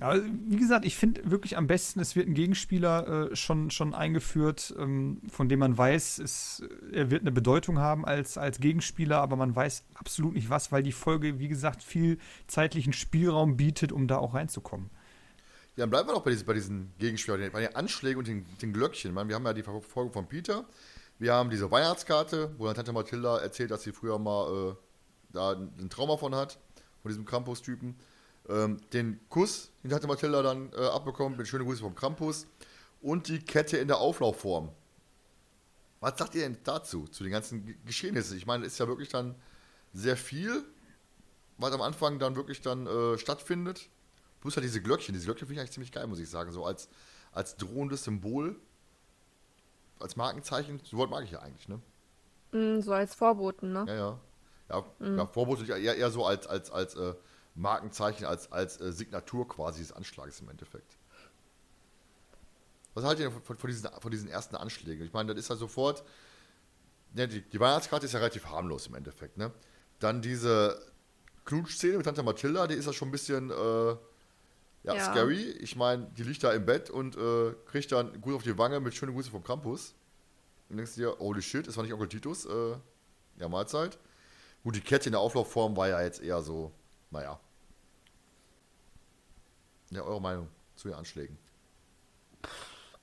Aber 0.00 0.20
wie 0.24 0.56
gesagt, 0.56 0.84
ich 0.84 0.96
finde 0.96 1.30
wirklich 1.30 1.56
am 1.56 1.68
besten, 1.68 2.00
es 2.00 2.16
wird 2.16 2.26
ein 2.26 2.34
Gegenspieler 2.34 3.30
äh, 3.30 3.36
schon, 3.36 3.70
schon 3.70 3.94
eingeführt, 3.94 4.74
ähm, 4.76 5.20
von 5.28 5.48
dem 5.48 5.60
man 5.60 5.78
weiß, 5.78 6.18
es, 6.18 6.64
er 6.92 7.12
wird 7.12 7.20
eine 7.20 7.30
Bedeutung 7.30 7.78
haben 7.78 8.04
als, 8.04 8.36
als 8.36 8.58
Gegenspieler, 8.58 9.20
aber 9.20 9.36
man 9.36 9.54
weiß 9.54 9.84
absolut 9.94 10.34
nicht 10.34 10.50
was, 10.50 10.72
weil 10.72 10.82
die 10.82 10.90
Folge, 10.90 11.38
wie 11.38 11.46
gesagt, 11.46 11.84
viel 11.84 12.18
zeitlichen 12.48 12.92
Spielraum 12.92 13.56
bietet, 13.56 13.92
um 13.92 14.08
da 14.08 14.18
auch 14.18 14.34
reinzukommen. 14.34 14.90
Ja, 15.76 15.82
dann 15.82 15.90
bleiben 15.90 16.08
wir 16.08 16.12
noch 16.12 16.22
bei 16.22 16.30
diesen, 16.30 16.46
bei 16.46 16.54
diesen 16.54 16.92
Gegenspielern, 16.98 17.50
bei 17.50 17.60
den 17.60 17.74
Anschlägen 17.74 18.18
und 18.18 18.28
den, 18.28 18.46
den 18.62 18.72
Glöckchen. 18.72 19.12
meine, 19.12 19.28
wir 19.28 19.34
haben 19.34 19.44
ja 19.44 19.52
die 19.52 19.64
Verfolgung 19.64 20.12
von 20.12 20.28
Peter. 20.28 20.64
Wir 21.18 21.34
haben 21.34 21.50
diese 21.50 21.68
Weihnachtskarte, 21.68 22.54
wo 22.58 22.66
dann 22.66 22.76
Tante 22.76 22.92
Mathilda 22.92 23.38
erzählt, 23.38 23.72
dass 23.72 23.82
sie 23.82 23.92
früher 23.92 24.18
mal 24.18 24.70
äh, 24.70 24.74
da 25.32 25.52
ein 25.52 25.90
Trauma 25.90 26.16
von 26.16 26.32
hat, 26.34 26.60
von 27.02 27.08
diesem 27.08 27.24
Krampus-Typen. 27.24 27.96
Ähm, 28.48 28.80
den 28.92 29.18
Kuss, 29.28 29.72
den 29.82 29.90
Tante 29.90 30.06
Mathilda 30.06 30.42
dann 30.42 30.72
äh, 30.72 30.86
abbekommen, 30.86 31.36
mit 31.36 31.48
schönen 31.48 31.64
Grüßen 31.64 31.84
vom 31.84 31.96
Krampus. 31.96 32.46
Und 33.02 33.26
die 33.26 33.40
Kette 33.40 33.76
in 33.76 33.88
der 33.88 33.98
Auflaufform. 33.98 34.70
Was 35.98 36.18
sagt 36.18 36.36
ihr 36.36 36.42
denn 36.42 36.56
dazu, 36.62 37.08
zu 37.08 37.24
den 37.24 37.32
ganzen 37.32 37.76
Geschehnissen? 37.84 38.36
Ich 38.36 38.46
meine, 38.46 38.64
es 38.64 38.74
ist 38.74 38.78
ja 38.78 38.86
wirklich 38.86 39.08
dann 39.08 39.34
sehr 39.92 40.16
viel, 40.16 40.62
was 41.58 41.72
am 41.72 41.80
Anfang 41.80 42.18
dann 42.20 42.36
wirklich 42.36 42.60
dann 42.60 42.86
äh, 42.86 43.18
stattfindet. 43.18 43.88
Plus 44.44 44.56
halt 44.56 44.64
diese 44.64 44.82
Glöckchen. 44.82 45.14
Diese 45.14 45.24
Glöckchen 45.24 45.46
finde 45.46 45.54
ich 45.54 45.60
eigentlich 45.60 45.72
ziemlich 45.72 45.90
geil, 45.90 46.06
muss 46.06 46.18
ich 46.18 46.28
sagen. 46.28 46.52
So 46.52 46.66
als, 46.66 46.90
als 47.32 47.56
drohendes 47.56 48.04
Symbol, 48.04 48.60
als 49.98 50.16
Markenzeichen. 50.16 50.82
So 50.84 50.98
Wort 50.98 51.08
mag 51.08 51.24
ich 51.24 51.30
ja 51.30 51.38
eigentlich, 51.40 51.66
ne? 51.66 51.80
Mm, 52.52 52.82
so 52.82 52.92
als 52.92 53.14
Vorboten, 53.14 53.72
ne? 53.72 53.86
Ja, 53.88 53.94
ja. 53.94 54.20
Ja, 54.68 54.84
mm. 54.98 55.16
ja 55.16 55.26
Vorboten 55.28 55.66
eher, 55.66 55.96
eher 55.96 56.10
so 56.10 56.26
als, 56.26 56.46
als, 56.46 56.70
als 56.70 56.94
äh, 56.94 57.14
Markenzeichen, 57.54 58.26
als, 58.26 58.52
als 58.52 58.78
äh, 58.82 58.92
Signatur 58.92 59.48
quasi 59.48 59.80
des 59.80 59.92
Anschlags 59.92 60.40
im 60.40 60.50
Endeffekt. 60.50 60.98
Was 62.92 63.04
haltet 63.04 63.24
ihr 63.24 63.30
von, 63.30 63.56
von, 63.56 63.70
diesen, 63.70 63.88
von 63.98 64.10
diesen 64.10 64.28
ersten 64.28 64.56
Anschlägen? 64.56 65.06
Ich 65.06 65.12
meine, 65.14 65.34
das 65.34 65.42
ist 65.42 65.48
ja 65.48 65.56
sofort. 65.56 66.04
Ja, 67.14 67.26
die, 67.26 67.40
die 67.40 67.60
Weihnachtskarte 67.60 68.04
ist 68.04 68.12
ja 68.12 68.18
relativ 68.18 68.44
harmlos 68.44 68.88
im 68.88 68.94
Endeffekt, 68.94 69.38
ne? 69.38 69.52
Dann 70.00 70.20
diese 70.20 70.78
Knutschszene 71.46 71.96
mit 71.96 72.04
Tante 72.04 72.22
Mathilda, 72.22 72.66
die 72.66 72.74
ist 72.74 72.84
ja 72.84 72.92
schon 72.92 73.08
ein 73.08 73.12
bisschen. 73.12 73.50
Äh, 73.50 73.96
ja, 74.84 74.94
ja. 74.94 75.10
scary. 75.10 75.50
Ich 75.60 75.76
meine, 75.76 76.06
die 76.16 76.22
liegt 76.22 76.44
da 76.44 76.52
im 76.52 76.66
Bett 76.66 76.90
und 76.90 77.16
äh, 77.16 77.54
kriegt 77.66 77.90
dann 77.90 78.20
gut 78.20 78.34
auf 78.34 78.42
die 78.42 78.56
Wange 78.58 78.80
mit 78.80 78.94
schönen 78.94 79.14
Grüßen 79.14 79.32
vom 79.32 79.42
Campus. 79.42 79.94
Und 80.68 80.76
denkst 80.76 80.94
dir, 80.94 81.16
holy 81.18 81.42
shit, 81.42 81.66
das 81.66 81.76
war 81.76 81.84
nicht 81.84 81.92
Onkel 81.92 82.08
Titus. 82.08 82.44
Äh, 82.44 82.76
ja, 83.38 83.48
Mahlzeit. 83.48 83.98
Gut, 84.62 84.76
die 84.76 84.80
Kette 84.80 85.06
in 85.06 85.12
der 85.12 85.20
Auflaufform 85.20 85.76
war 85.76 85.88
ja 85.88 86.02
jetzt 86.02 86.22
eher 86.22 86.40
so, 86.42 86.72
naja. 87.10 87.40
Ja, 89.90 90.02
eure 90.02 90.20
Meinung 90.20 90.48
zu 90.76 90.88
den 90.88 90.96
Anschlägen? 90.96 91.38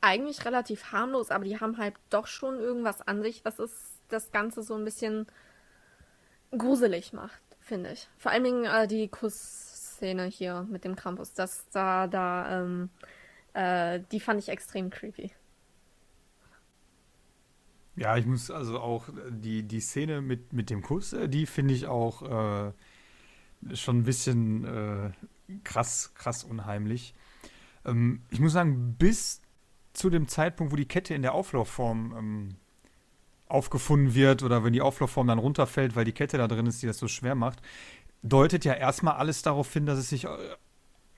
Eigentlich 0.02 0.46
relativ 0.46 0.92
harmlos, 0.92 1.30
aber 1.30 1.46
die 1.46 1.60
haben 1.60 1.78
halt 1.78 1.96
doch 2.10 2.28
schon 2.28 2.60
irgendwas 2.60 3.02
an 3.02 3.22
sich, 3.22 3.46
was 3.46 3.60
es 3.60 3.72
das 4.10 4.32
Ganze 4.32 4.64
so 4.64 4.76
ein 4.76 4.84
bisschen 4.84 5.28
gruselig 6.52 7.14
macht, 7.14 7.42
finde 7.60 7.92
ich. 7.92 8.10
Vor 8.18 8.32
allen 8.32 8.44
Dingen 8.44 8.66
äh, 8.66 8.88
die 8.88 9.08
Kuss 9.08 9.71
Szene 10.02 10.26
hier 10.26 10.68
mit 10.68 10.84
dem 10.84 10.96
Krampus, 10.96 11.34
das 11.34 11.70
da, 11.70 12.08
da, 12.08 12.64
ähm, 12.64 12.90
äh, 13.54 14.00
die 14.12 14.20
fand 14.20 14.40
ich 14.40 14.50
extrem 14.50 14.90
creepy. 14.90 15.32
Ja, 17.96 18.18
ich 18.18 18.26
muss 18.26 18.50
also 18.50 18.80
auch 18.80 19.10
die, 19.30 19.62
die 19.62 19.80
Szene 19.80 20.22
mit, 20.22 20.54
mit 20.54 20.72
dem 20.72 20.82
Kuss, 20.82 21.14
äh, 21.14 21.30
die 21.30 21.46
finde 21.46 21.76
ich 21.76 21.86
auch 21.86 22.24
äh, 22.24 23.76
schon 23.76 24.00
ein 24.00 24.04
bisschen 24.04 24.66
äh, 24.66 25.12
krass, 25.64 26.14
krass 26.16 26.44
unheimlich. 26.44 27.14
Ähm, 27.86 28.24
ich 28.32 28.40
muss 28.40 28.54
sagen, 28.54 28.96
bis 28.98 29.42
zu 29.94 30.10
dem 30.10 30.28
Zeitpunkt, 30.28 30.74
wo 30.74 30.78
die 30.78 30.88
Kette 30.88 31.14
in 31.14 31.22
der 31.22 31.36
Auflaufform 31.36 32.16
ähm, 32.18 32.56
aufgefunden 33.52 34.16
wird 34.16 34.44
oder 34.44 34.64
wenn 34.64 34.74
die 34.74 34.82
Auflaufform 34.82 35.28
dann 35.28 35.38
runterfällt, 35.38 35.96
weil 35.96 36.06
die 36.06 36.14
Kette 36.14 36.38
da 36.38 36.48
drin 36.48 36.66
ist, 36.66 36.82
die 36.82 36.88
das 36.88 36.98
so 36.98 37.08
schwer 37.08 37.36
macht, 37.36 37.62
deutet 38.24 38.66
ja 38.66 38.74
erstmal 38.74 39.16
alles 39.16 39.42
darauf 39.42 39.72
hin, 39.72 39.86
dass 39.86 40.00
es 40.00 40.10
sich 40.10 40.26
äh, 40.26 40.30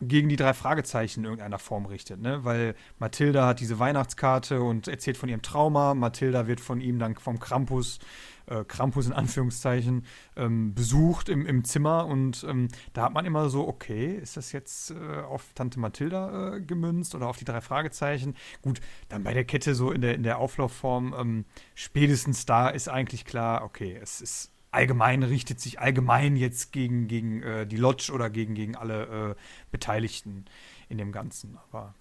gegen 0.08 0.30
die 0.30 0.36
drei 0.36 0.54
Fragezeichen 0.54 1.22
in 1.22 1.26
irgendeiner 1.26 1.60
Form 1.60 1.86
richtet, 1.86 2.22
ne? 2.22 2.44
Weil 2.44 2.76
Mathilda 3.00 3.48
hat 3.48 3.60
diese 3.60 3.80
Weihnachtskarte 3.80 4.62
und 4.62 4.88
erzählt 4.88 5.18
von 5.18 5.30
ihrem 5.30 5.42
Trauma. 5.42 5.94
Mathilda 5.94 6.48
wird 6.48 6.60
von 6.60 6.82
ihm 6.82 7.00
dann 7.00 7.16
vom 7.16 7.40
Krampus, 7.40 8.00
äh, 8.48 8.64
Krampus 8.66 9.08
in 9.08 9.14
Anführungszeichen, 9.14 10.06
ähm, 10.36 10.74
besucht 10.74 11.30
im, 11.30 11.46
im 11.46 11.64
Zimmer 11.64 12.08
und 12.08 12.46
ähm, 12.50 12.68
da 12.94 13.04
hat 13.04 13.14
man 13.14 13.26
immer 13.26 13.50
so, 13.50 13.68
okay, 13.68 14.16
ist 14.16 14.38
das 14.38 14.52
jetzt 14.52 14.92
äh, 14.92 15.22
auf 15.22 15.54
Tante 15.54 15.80
Mathilda 15.80 16.56
äh, 16.56 16.62
gemünzt 16.62 17.16
oder 17.16 17.28
auf 17.28 17.38
die 17.38 17.46
drei 17.46 17.62
Fragezeichen? 17.62 18.36
Gut, 18.62 18.82
dann 19.10 19.24
bei 19.24 19.34
der 19.34 19.46
Kette 19.46 19.76
so 19.76 19.92
in 19.92 20.02
der, 20.02 20.16
in 20.16 20.24
der 20.24 20.40
Auflaufform, 20.40 21.16
ähm, 21.18 21.46
spätestens 21.76 22.46
da 22.46 22.70
ist 22.70 22.90
eigentlich 22.90 23.26
klar, 23.26 23.64
okay, 23.64 23.98
es 24.02 24.22
ist 24.22 24.53
allgemein 24.74 25.24
richtet 25.24 25.60
sich 25.60 25.80
allgemein 25.80 26.36
jetzt 26.36 26.72
gegen, 26.72 27.08
gegen 27.08 27.44
äh, 27.44 27.68
die 27.68 27.78
Lodge 27.78 28.12
oder 28.14 28.30
gegen, 28.30 28.56
gegen 28.56 28.76
alle 28.76 29.32
äh, 29.32 29.36
Beteiligten 29.72 30.46
in 30.90 30.98
dem 30.98 31.12
Ganzen. 31.12 31.58
Aber 31.58 31.94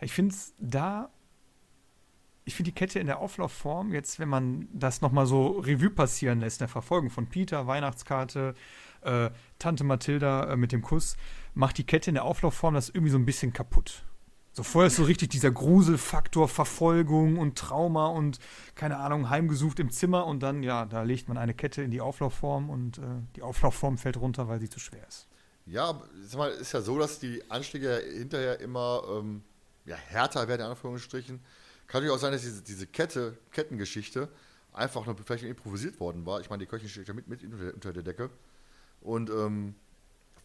ich 0.00 0.12
finde 0.12 0.34
es 0.34 0.54
da, 0.58 1.10
ich 2.44 2.54
finde 2.54 2.70
die 2.70 2.74
Kette 2.74 2.98
in 2.98 3.06
der 3.06 3.18
Auflaufform, 3.18 3.92
jetzt, 3.92 4.18
wenn 4.18 4.28
man 4.28 4.68
das 4.72 5.00
nochmal 5.00 5.26
so 5.26 5.58
Revue 5.58 5.90
passieren 5.90 6.40
lässt, 6.40 6.60
der 6.60 6.68
Verfolgung 6.68 7.10
von 7.10 7.26
Peter, 7.26 7.66
Weihnachtskarte, 7.66 8.54
äh, 9.02 9.30
Tante 9.58 9.84
Mathilda 9.84 10.52
äh, 10.52 10.56
mit 10.56 10.72
dem 10.72 10.82
Kuss, 10.82 11.16
macht 11.54 11.78
die 11.78 11.84
Kette 11.84 12.10
in 12.10 12.14
der 12.14 12.24
Auflaufform 12.24 12.74
das 12.74 12.88
irgendwie 12.88 13.10
so 13.10 13.18
ein 13.18 13.26
bisschen 13.26 13.52
kaputt. 13.52 14.04
So 14.56 14.62
vorher 14.62 14.86
ist 14.86 14.94
so 14.94 15.02
richtig 15.02 15.30
dieser 15.30 15.50
Gruselfaktor, 15.50 16.48
Verfolgung 16.48 17.38
und 17.38 17.58
Trauma 17.58 18.06
und 18.06 18.38
keine 18.76 18.98
Ahnung, 18.98 19.28
heimgesucht 19.28 19.80
im 19.80 19.90
Zimmer 19.90 20.26
und 20.26 20.44
dann, 20.44 20.62
ja, 20.62 20.84
da 20.84 21.02
legt 21.02 21.26
man 21.26 21.36
eine 21.36 21.54
Kette 21.54 21.82
in 21.82 21.90
die 21.90 22.00
Auflaufform 22.00 22.70
und 22.70 22.98
äh, 22.98 23.02
die 23.34 23.42
Auflaufform 23.42 23.98
fällt 23.98 24.16
runter, 24.16 24.46
weil 24.46 24.60
sie 24.60 24.70
zu 24.70 24.78
schwer 24.78 25.04
ist. 25.08 25.26
Ja, 25.66 26.00
sag 26.22 26.38
mal, 26.38 26.50
ist 26.52 26.70
ja 26.72 26.82
so, 26.82 26.96
dass 27.00 27.18
die 27.18 27.42
Anschläge 27.50 28.00
hinterher 28.16 28.60
immer 28.60 29.02
ähm, 29.10 29.42
ja, 29.86 29.96
härter 29.96 30.46
werden, 30.46 30.60
in 30.60 30.68
Anführungsstrichen. 30.68 31.40
Kann 31.88 32.00
natürlich 32.00 32.14
auch 32.14 32.20
sein, 32.20 32.30
dass 32.30 32.42
diese, 32.42 32.62
diese 32.62 32.86
Kette, 32.86 33.36
Kettengeschichte 33.50 34.28
einfach 34.72 35.04
nur 35.04 35.16
vielleicht 35.16 35.42
improvisiert 35.42 35.98
worden 35.98 36.26
war. 36.26 36.40
Ich 36.40 36.48
meine, 36.48 36.60
die 36.60 36.66
Köchin 36.66 36.88
steht 36.88 37.08
ja 37.08 37.14
mit, 37.14 37.26
mit 37.26 37.42
unter, 37.42 37.74
unter 37.74 37.92
der 37.92 38.04
Decke. 38.04 38.30
Und 39.00 39.30
ähm, 39.30 39.74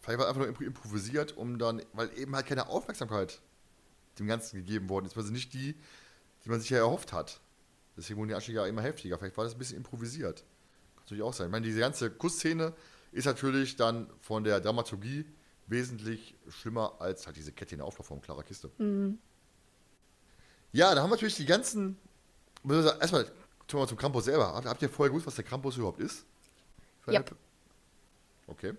vielleicht 0.00 0.18
war 0.18 0.26
einfach 0.26 0.40
nur 0.40 0.60
improvisiert, 0.62 1.36
um 1.36 1.60
dann, 1.60 1.80
weil 1.92 2.10
eben 2.18 2.34
halt 2.34 2.46
keine 2.46 2.68
Aufmerksamkeit 2.68 3.40
dem 4.20 4.28
Ganzen 4.28 4.56
gegeben 4.56 4.88
worden 4.88 5.06
ist, 5.06 5.16
also 5.16 5.32
nicht 5.32 5.52
die, 5.54 5.74
die 6.44 6.48
man 6.48 6.60
sich 6.60 6.70
ja 6.70 6.78
erhofft 6.78 7.12
hat. 7.12 7.40
Deswegen 7.96 8.18
wurden 8.18 8.28
die 8.28 8.34
Anschläge 8.34 8.60
ja 8.60 8.66
immer 8.66 8.82
heftiger. 8.82 9.18
Vielleicht 9.18 9.36
war 9.36 9.44
das 9.44 9.54
ein 9.54 9.58
bisschen 9.58 9.76
improvisiert. 9.76 10.44
Kann 10.94 11.04
natürlich 11.04 11.22
auch 11.22 11.32
sein. 11.32 11.48
Ich 11.48 11.52
meine, 11.52 11.66
diese 11.66 11.80
ganze 11.80 12.10
Kussszene 12.10 12.72
ist 13.12 13.24
natürlich 13.24 13.76
dann 13.76 14.08
von 14.20 14.44
der 14.44 14.60
Dramaturgie 14.60 15.26
wesentlich 15.66 16.34
schlimmer 16.48 16.94
als 16.98 17.26
halt 17.26 17.36
diese 17.36 17.52
Kette 17.52 17.74
in 17.74 17.78
der 17.78 17.86
Auflaufform, 17.86 18.20
klarer 18.20 18.42
Kiste. 18.42 18.70
Mhm. 18.78 19.18
Ja, 20.72 20.94
da 20.94 21.02
haben 21.02 21.10
wir 21.10 21.16
natürlich 21.16 21.36
die 21.36 21.46
ganzen. 21.46 21.98
Erstmal 22.64 23.30
zum, 23.66 23.86
zum 23.86 23.96
Krampus 23.96 24.26
selber. 24.26 24.52
Habt, 24.64 24.82
ihr 24.82 24.88
vorher 24.88 25.10
gewusst, 25.10 25.26
was 25.26 25.34
der 25.34 25.44
Krampus 25.44 25.76
überhaupt 25.76 26.00
ist? 26.00 26.24
Ja. 27.06 27.24
Okay. 28.46 28.74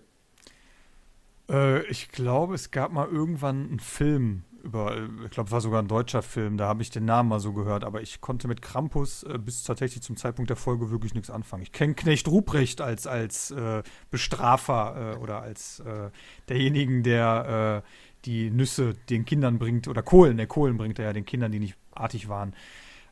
Äh, 1.48 1.84
ich 1.86 2.10
glaube, 2.10 2.54
es 2.54 2.70
gab 2.70 2.92
mal 2.92 3.08
irgendwann 3.08 3.68
einen 3.68 3.80
Film 3.80 4.44
über, 4.62 5.08
ich 5.24 5.30
glaube, 5.30 5.50
war 5.50 5.60
sogar 5.60 5.82
ein 5.82 5.88
deutscher 5.88 6.22
Film, 6.22 6.56
da 6.56 6.68
habe 6.68 6.82
ich 6.82 6.90
den 6.90 7.04
Namen 7.04 7.28
mal 7.28 7.40
so 7.40 7.52
gehört, 7.52 7.84
aber 7.84 8.00
ich 8.00 8.20
konnte 8.20 8.48
mit 8.48 8.62
Krampus 8.62 9.22
äh, 9.24 9.38
bis 9.38 9.64
tatsächlich 9.64 10.02
zum 10.02 10.16
Zeitpunkt 10.16 10.50
der 10.50 10.56
Folge 10.56 10.90
wirklich 10.90 11.14
nichts 11.14 11.30
anfangen. 11.30 11.62
Ich 11.62 11.72
kenne 11.72 11.94
Knecht 11.94 12.28
Ruprecht 12.28 12.80
als, 12.80 13.06
als 13.06 13.50
äh, 13.50 13.82
Bestrafer 14.10 15.14
äh, 15.14 15.18
oder 15.18 15.42
als 15.42 15.80
äh, 15.80 16.10
derjenigen, 16.48 17.02
der 17.02 17.82
äh, 17.84 17.88
die 18.24 18.50
Nüsse 18.50 18.94
den 19.10 19.24
Kindern 19.24 19.58
bringt, 19.58 19.88
oder 19.88 20.02
Kohlen, 20.02 20.36
der 20.36 20.46
Kohlen 20.46 20.76
bringt 20.76 20.98
er 20.98 21.06
ja 21.06 21.12
den 21.12 21.26
Kindern, 21.26 21.50
die 21.50 21.58
nicht 21.58 21.76
artig 21.90 22.28
waren. 22.28 22.54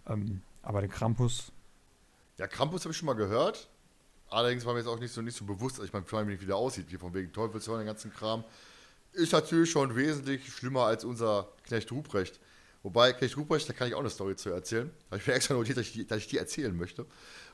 Ähm, 0.07 0.43
aber 0.63 0.81
den 0.81 0.91
Krampus. 0.91 1.53
Ja, 2.39 2.47
Krampus 2.47 2.85
habe 2.85 2.93
ich 2.93 2.97
schon 2.97 3.07
mal 3.07 3.15
gehört. 3.15 3.69
Allerdings 4.29 4.65
war 4.65 4.75
mir 4.75 4.81
jetzt 4.81 4.89
auch 4.89 5.01
nicht 5.01 5.13
so, 5.13 5.23
nicht 5.23 5.37
so 5.37 5.45
bewusst, 5.45 5.77
also 5.77 5.87
ich 5.87 5.93
meine, 5.93 6.05
vor 6.05 6.21
allem, 6.21 6.29
wie 6.29 6.35
er 6.35 6.41
wieder 6.41 6.57
aussieht, 6.57 6.87
wie 6.91 6.97
von 6.97 7.13
wegen 7.13 7.33
Teufelshorn, 7.33 7.81
den 7.81 7.87
ganzen 7.87 8.13
Kram 8.13 8.45
ist 9.13 9.33
natürlich 9.33 9.71
schon 9.71 9.97
wesentlich 9.97 10.53
schlimmer 10.53 10.85
als 10.85 11.05
unser 11.05 11.49
Knecht 11.65 11.91
Ruprecht. 11.93 12.41
Wobei, 12.83 13.13
Knecht 13.13 13.37
Ruprecht, 13.37 13.69
da 13.69 13.73
kann 13.73 13.89
ich 13.89 13.95
auch 13.95 14.01
eine 14.01 14.11
Story 14.11 14.37
zu 14.37 14.51
erzählen. 14.51 14.91
Da 15.11 15.17
ich 15.17 15.27
mir 15.27 15.35
extra 15.35 15.55
notiert, 15.55 15.79
dass 15.79 15.87
ich, 15.87 15.93
die, 15.93 16.07
dass 16.07 16.19
ich 16.19 16.29
die 16.29 16.39
erzählen 16.39 16.77
möchte. 16.77 17.07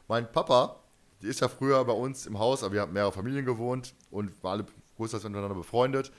Mein 0.09 0.31
Papa, 0.31 0.81
die 1.23 1.29
ist 1.29 1.41
ja 1.41 1.49
früher 1.49 1.85
bei 1.85 1.93
uns 1.93 2.27
im 2.27 2.39
Haus, 2.39 2.63
aber 2.63 2.75
wir 2.75 2.81
haben 2.83 2.93
mehrere 2.93 3.13
Familien 3.13 3.45
gewohnt 3.45 3.95
und 4.11 4.33
waren 4.43 4.61
alle 4.61 4.67
größtenteils 4.97 5.29
miteinander 5.29 5.57
befreundet. 5.57 6.13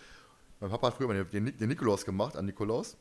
Mein 0.59 0.69
Papa 0.69 0.87
hat 0.87 0.95
früher 0.95 1.23
den, 1.23 1.57
den 1.57 1.69
Nikolaus 1.69 2.03
gemacht, 2.03 2.35
an 2.35 2.45
Nikolaus. 2.45 2.97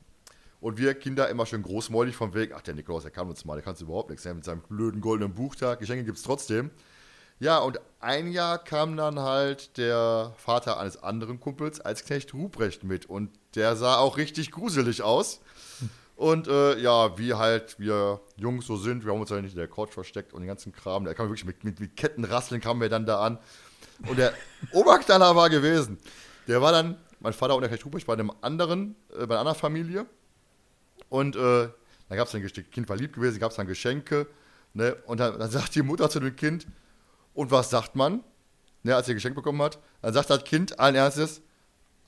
Und 0.61 0.79
wir 0.79 0.95
Kinder 0.95 1.29
immer 1.29 1.47
schön 1.47 1.63
großmäulig 1.63 2.17
vom 2.17 2.35
Weg. 2.35 2.53
Ach, 2.55 2.63
der 2.63 2.75
Nikolaus, 2.75 3.03
der 3.03 3.13
kann 3.13 3.29
uns 3.29 3.45
mal, 3.45 3.55
der 3.55 3.63
kann 3.63 3.73
uns 3.73 3.81
überhaupt 3.81 4.11
nichts. 4.11 4.25
Mit 4.25 4.45
seinem 4.45 4.63
blöden 4.63 5.01
goldenen 5.01 5.35
Buchtag. 5.35 5.81
Geschenke 5.81 6.05
gibt 6.05 6.19
es 6.19 6.25
trotzdem. 6.25 6.71
Ja, 7.39 7.59
und 7.59 7.81
ein 8.01 8.33
Jahr 8.33 8.59
kam 8.63 8.97
dann 8.97 9.19
halt 9.21 9.77
der 9.77 10.33
Vater 10.37 10.79
eines 10.79 11.03
anderen 11.03 11.39
Kumpels 11.39 11.81
als 11.81 12.05
Knecht 12.05 12.33
Ruprecht 12.33 12.85
mit 12.85 13.07
und 13.07 13.31
der 13.55 13.77
sah 13.77 13.99
auch 13.99 14.17
richtig 14.17 14.51
gruselig 14.51 15.03
aus. 15.03 15.41
Und 16.17 16.49
äh, 16.49 16.79
ja, 16.79 17.19
wie 17.19 17.35
halt 17.35 17.79
wir 17.79 18.21
Jungs 18.37 18.67
so 18.67 18.77
sind, 18.79 19.05
wir 19.05 19.13
haben 19.13 19.21
uns 19.21 19.29
ja 19.29 19.41
nicht 19.41 19.53
in 19.53 19.59
der 19.59 19.69
Couch 19.69 19.93
versteckt 19.93 20.33
und 20.33 20.41
den 20.41 20.49
ganzen 20.49 20.73
Kram. 20.73 21.05
Da 21.05 21.13
kam 21.13 21.27
wirklich 21.27 21.45
mit, 21.45 21.63
mit, 21.63 21.79
mit 21.79 21.95
Kettenrasseln 21.95 22.61
kamen 22.63 22.81
wir 22.81 22.89
dann 22.89 23.05
da 23.05 23.21
an. 23.21 23.39
Und 24.09 24.19
der 24.19 24.33
Oberknaller 24.73 25.37
war 25.37 25.51
gewesen. 25.51 25.99
Der 26.49 26.63
war 26.63 26.73
dann, 26.73 26.97
mein 27.21 27.35
Vater 27.35 27.55
und 27.55 27.61
der 27.61 27.69
Knecht 27.69 27.85
Ruprecht 27.85 28.07
bei 28.07 28.15
einem 28.15 28.33
anderen, 28.41 28.97
äh, 29.11 29.27
bei 29.27 29.35
einer 29.35 29.41
anderen 29.41 29.59
Familie. 29.59 30.07
Und 31.11 31.37
äh, 31.37 31.69
dann 32.09 32.17
gab 32.17 32.29
es 32.29 32.35
ein 32.35 32.71
Kind 32.71 32.89
war 32.89 32.97
lieb 32.97 33.15
gewesen, 33.15 33.39
gab 33.39 33.51
es 33.51 33.59
dann 33.59 33.67
Geschenke. 33.67 34.27
Ne? 34.73 34.97
Und 35.07 35.21
dann, 35.21 35.39
dann 35.39 35.51
sagt 35.51 35.75
die 35.75 35.83
Mutter 35.83 36.09
zu 36.09 36.19
dem 36.21 36.35
Kind, 36.35 36.67
und 37.37 37.51
was 37.51 37.71
sagt 37.71 37.95
man, 37.95 38.25
ne, 38.83 38.97
als 38.97 39.09
er 39.09 39.15
Geschenk 39.15 39.35
bekommen 39.35 39.61
hat? 39.63 39.79
Dann 40.03 40.15
sagt 40.15 40.31
das 40.31 40.43
Kind 40.45 40.79
allen 40.81 40.95
Ernstes, 40.95 41.43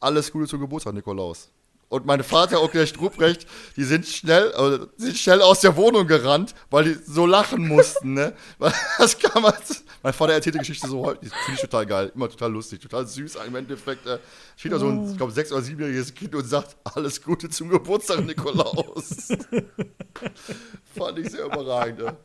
alles 0.00 0.32
Gute 0.32 0.48
zum 0.48 0.60
Geburtstag, 0.60 0.94
Nikolaus. 0.94 1.50
Und 1.90 2.04
mein 2.04 2.22
Vater 2.22 2.60
und 2.60 2.74
der 2.74 2.86
Strupprecht, 2.86 3.46
die 3.76 3.84
sind 3.84 4.06
schnell, 4.06 4.52
also 4.52 4.88
sind 4.98 5.16
schnell 5.16 5.40
aus 5.40 5.60
der 5.60 5.74
Wohnung 5.76 6.06
gerannt, 6.06 6.54
weil 6.68 6.84
die 6.84 6.94
so 7.02 7.24
lachen 7.24 7.66
mussten, 7.66 8.12
ne? 8.12 8.34
Das 8.98 9.18
kann 9.18 9.42
man, 9.42 9.54
mein 10.02 10.12
Vater 10.12 10.34
erzählt 10.34 10.56
die 10.56 10.58
Geschichte 10.58 10.86
so 10.86 11.04
heute, 11.04 11.20
finde 11.20 11.54
ich 11.54 11.60
total 11.60 11.86
geil, 11.86 12.12
immer 12.14 12.28
total 12.28 12.52
lustig, 12.52 12.80
total 12.80 13.06
süß 13.06 13.36
im 13.46 13.54
Endeffekt. 13.56 14.06
Äh, 14.06 14.18
steht 14.56 14.72
da 14.72 14.78
so 14.78 14.88
ein, 14.88 15.10
ich 15.10 15.16
glaube, 15.16 15.32
sechs- 15.32 15.50
oder 15.50 15.62
siebenjähriges 15.62 16.14
Kind 16.14 16.34
und 16.34 16.44
sagt, 16.44 16.76
alles 16.84 17.22
Gute 17.22 17.48
zum 17.48 17.70
Geburtstag, 17.70 18.22
Nikolaus. 18.24 19.28
Fand 20.94 21.18
ich 21.18 21.30
sehr 21.30 21.46
überragend, 21.46 22.00
ne? 22.00 22.16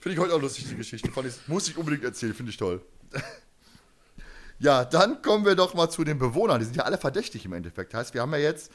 Finde 0.00 0.14
ich 0.14 0.18
heute 0.18 0.34
auch 0.34 0.40
lustig, 0.40 0.66
die 0.68 0.76
Geschichte. 0.76 1.12
Fand 1.12 1.28
ich, 1.28 1.34
muss 1.46 1.68
ich 1.68 1.76
unbedingt 1.76 2.04
erzählen, 2.04 2.32
finde 2.32 2.50
ich 2.50 2.56
toll. 2.56 2.82
ja, 4.58 4.84
dann 4.84 5.20
kommen 5.20 5.44
wir 5.44 5.54
doch 5.54 5.74
mal 5.74 5.90
zu 5.90 6.04
den 6.04 6.18
Bewohnern. 6.18 6.58
Die 6.58 6.64
sind 6.64 6.76
ja 6.76 6.84
alle 6.84 6.96
verdächtig 6.96 7.44
im 7.44 7.52
Endeffekt. 7.52 7.92
Heißt, 7.92 8.14
wir 8.14 8.22
haben 8.22 8.32
ja 8.32 8.38
jetzt, 8.38 8.72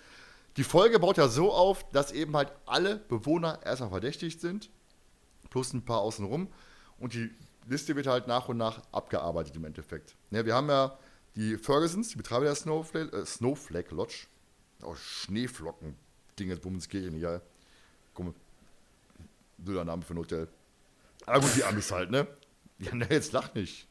die 0.57 0.63
Folge 0.63 0.99
baut 0.99 1.17
ja 1.17 1.27
so 1.27 1.51
auf, 1.51 1.89
dass 1.91 2.11
eben 2.11 2.35
halt 2.35 2.51
alle 2.67 2.97
Bewohner 2.97 3.59
erstmal 3.65 3.89
verdächtigt 3.89 4.39
sind, 4.39 4.69
plus 5.49 5.73
ein 5.73 5.83
paar 5.83 5.99
außenrum. 6.01 6.47
Und 6.99 7.13
die 7.13 7.31
Liste 7.67 7.95
wird 7.95 8.05
halt 8.05 8.27
nach 8.27 8.47
und 8.47 8.57
nach 8.57 8.83
abgearbeitet 8.91 9.55
im 9.55 9.65
Endeffekt. 9.65 10.15
Ja, 10.29 10.45
wir 10.45 10.53
haben 10.53 10.69
ja 10.69 10.97
die 11.35 11.57
Fergusons, 11.57 12.09
die 12.09 12.17
Betreiber 12.17 12.45
der 12.45 12.55
Snowflake, 12.55 13.17
äh, 13.17 13.25
Snowflake 13.25 13.93
Lodge. 13.95 14.27
Oh, 14.83 14.93
Schneeflocken, 14.93 15.95
Dinge, 16.37 16.55
Bummenskirchen, 16.57 17.19
ja. 17.19 17.41
Komm, 18.13 18.35
blöder 19.57 19.85
Name 19.85 20.03
für 20.03 20.13
ein 20.13 20.19
Hotel. 20.19 20.47
Aber 21.25 21.41
gut, 21.41 21.55
die 21.55 21.63
Amis 21.63 21.91
halt, 21.91 22.11
ne? 22.11 22.27
Ja, 22.77 22.93
ne, 22.93 23.07
jetzt 23.09 23.31
lach 23.31 23.53
nicht. 23.53 23.87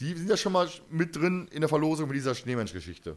Die 0.00 0.14
sind 0.14 0.28
ja 0.28 0.36
schon 0.36 0.52
mal 0.52 0.68
mit 0.90 1.14
drin 1.16 1.48
in 1.48 1.60
der 1.60 1.68
Verlosung 1.68 2.08
mit 2.08 2.16
dieser 2.16 2.34
Schneemensch-Geschichte. 2.34 3.16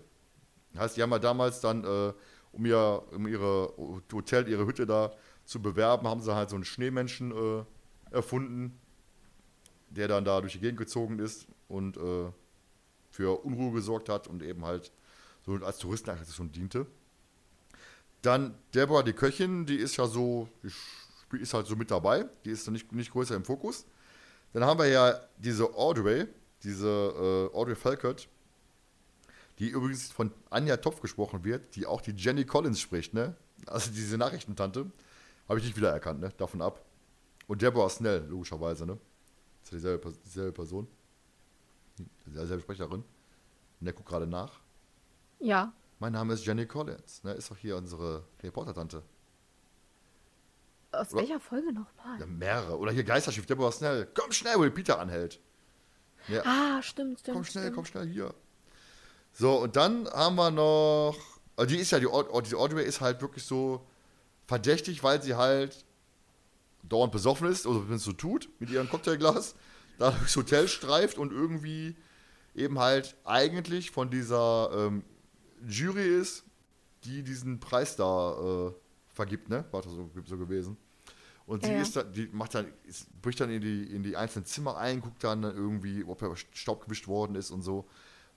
Heißt, 0.78 0.98
die 0.98 1.02
haben 1.02 1.12
ja 1.12 1.20
damals 1.20 1.62
dann, 1.62 1.84
äh, 1.84 2.14
um, 2.52 2.66
ihr, 2.66 3.04
um 3.12 3.28
ihre 3.28 3.74
Hotel, 4.12 4.48
ihre 4.50 4.66
Hütte 4.66 4.86
da 4.86 5.14
zu 5.46 5.62
bewerben, 5.62 6.08
haben 6.08 6.22
sie 6.22 6.36
halt 6.36 6.50
so 6.50 6.56
einen 6.56 6.66
Schneemenschen 6.66 7.32
äh, 7.32 7.64
erfunden, 8.14 8.78
der 9.90 10.08
dann 10.08 10.26
da 10.26 10.42
durch 10.42 10.54
die 10.54 10.60
Gegend 10.60 10.78
gezogen 10.78 11.20
ist 11.20 11.48
und 11.68 11.98
äh, 11.98 12.32
für 13.10 13.44
Unruhe 13.46 13.72
gesorgt 13.72 14.10
hat 14.10 14.28
und 14.28 14.44
eben 14.44 14.66
halt 14.66 14.92
so 15.46 15.54
als 15.54 15.78
Touristenattraktion 15.78 16.52
diente. 16.52 16.86
Dann 18.22 18.56
Deborah, 18.74 19.04
die 19.04 19.14
Köchin, 19.14 19.66
die 19.66 19.78
ist 19.78 19.98
ja 19.98 20.08
so, 20.08 20.50
die 20.64 20.72
ist 21.34 21.54
halt 21.54 21.68
so 21.68 21.76
mit 21.76 21.92
dabei. 21.92 22.26
Die 22.44 22.52
ist 22.52 22.70
nicht, 22.70 22.92
nicht 22.92 23.12
größer 23.12 23.36
im 23.36 23.46
Fokus. 23.46 23.86
Dann 24.54 24.64
haben 24.64 24.80
wir 24.80 24.88
ja 24.88 25.20
diese 25.38 25.74
Audrey, 25.76 26.28
diese 26.64 27.50
äh, 27.54 27.56
Audrey 27.56 27.76
Falcott, 27.76 28.30
die 29.60 29.70
übrigens 29.70 30.12
von 30.12 30.32
Anja 30.50 30.78
Topf 30.78 31.02
gesprochen 31.02 31.44
wird, 31.44 31.76
die 31.76 31.86
auch 31.86 32.02
die 32.02 32.12
Jenny 32.12 32.46
Collins 32.46 32.80
spricht, 32.80 33.14
ne? 33.14 33.36
Also 33.68 33.92
diese 33.92 34.18
Nachrichtentante. 34.18 34.92
Habe 35.48 35.60
ich 35.60 35.66
nicht 35.66 35.78
wiedererkannt, 35.78 36.22
ne? 36.22 36.30
Davon 36.38 36.62
ab. 36.62 36.84
Und 37.48 37.62
Deborah 37.62 37.90
Snell, 37.90 38.26
logischerweise, 38.28 38.86
ne? 38.86 38.98
Das 39.62 39.74
ist 39.74 39.84
ja 39.84 39.98
dieselbe, 39.98 40.14
dieselbe 40.26 40.52
Person. 40.52 40.88
Derselbe 42.26 42.62
Sprecherin. 42.62 43.04
Und 43.80 43.86
der 43.86 43.94
guckt 43.94 44.10
gerade 44.10 44.28
nach. 44.28 44.60
Ja. 45.40 45.74
Mein 46.00 46.14
Name 46.14 46.34
ist 46.34 46.46
Jenny 46.46 46.66
Collins. 46.66 47.24
Ne, 47.24 47.34
ist 47.34 47.50
doch 47.50 47.58
hier 47.58 47.78
unsere 47.78 48.24
Reporter-Tante. 48.44 49.02
Aus 51.00 51.14
Wa- 51.14 51.18
welcher 51.20 51.40
Folge 51.40 51.68
nochmal? 51.74 52.20
Ja, 52.20 52.26
mehrere. 52.26 52.78
Oder 52.78 52.92
hier 52.92 53.04
Geisterschiff, 53.04 53.46
der 53.46 53.58
war 53.58 53.72
schnell. 53.72 54.08
Komm 54.14 54.32
schnell, 54.32 54.56
wo 54.58 54.70
Peter 54.70 55.00
anhält. 55.00 55.40
Ja, 56.28 56.42
Ah, 56.46 56.82
stimmt, 56.82 57.20
stimmt. 57.20 57.36
komm 57.36 57.44
schnell, 57.46 57.64
stimmt. 57.66 57.76
komm 57.76 57.86
schnell 57.86 58.08
hier. 58.08 58.34
So, 59.34 59.62
und 59.62 59.76
dann 59.76 60.08
haben 60.10 60.36
wir 60.36 60.50
noch. 60.52 61.16
Also 61.58 61.74
die 61.74 61.80
ist 61.82 61.92
ja, 61.92 62.00
die, 62.00 62.08
Aud- 62.08 62.30
diese 62.46 62.58
Audrey 62.58 62.84
ist 62.86 63.00
halt 63.02 63.22
wirklich 63.22 63.44
so 63.46 63.86
verdächtig, 64.48 65.04
weil 65.04 65.22
sie 65.22 65.36
halt 65.36 65.86
dauernd 66.84 67.12
besoffen 67.12 67.48
ist, 67.48 67.66
oder 67.66 67.88
wenn 67.90 67.96
es 67.96 68.04
so 68.04 68.12
tut, 68.14 68.50
mit 68.60 68.70
ihrem 68.70 68.90
Cocktailglas, 68.90 69.56
da 69.98 70.12
durchs 70.12 70.36
Hotel 70.36 70.68
streift 70.68 71.18
und 71.18 71.32
irgendwie 71.32 71.96
eben 72.54 72.80
halt 72.80 73.16
eigentlich 73.24 73.92
von 73.92 74.10
dieser 74.10 74.70
ähm, 74.74 75.04
Jury 75.68 76.04
ist, 76.20 76.44
die 77.04 77.24
diesen 77.24 77.60
Preis 77.60 77.96
da 77.96 78.68
äh, 78.70 78.74
vergibt, 79.14 79.50
ne? 79.50 79.66
War 79.72 79.82
das 79.82 79.92
so, 79.94 80.10
so 80.26 80.38
gewesen. 80.38 80.78
Und 81.48 81.64
sie 81.64 81.72
Ja, 81.72 81.82
ist 81.82 81.96
da, 81.96 82.04
die 82.04 82.28
macht 82.32 82.56
dann, 82.56 82.66
ist, 82.86 83.06
bricht 83.22 83.40
dann 83.40 83.52
in 83.52 83.62
die, 83.62 83.84
in 83.84 84.02
die 84.02 84.18
einzelnen 84.18 84.46
Zimmer 84.46 84.78
ein, 84.78 85.00
guckt 85.02 85.24
dann 85.24 85.44
irgendwie, 85.44 86.04
ob 86.04 86.22
er 86.24 86.36
Staub 86.54 86.86
gewischt 86.86 87.08
worden 87.08 87.36
ist 87.36 87.52
und 87.52 87.62
so, 87.62 87.86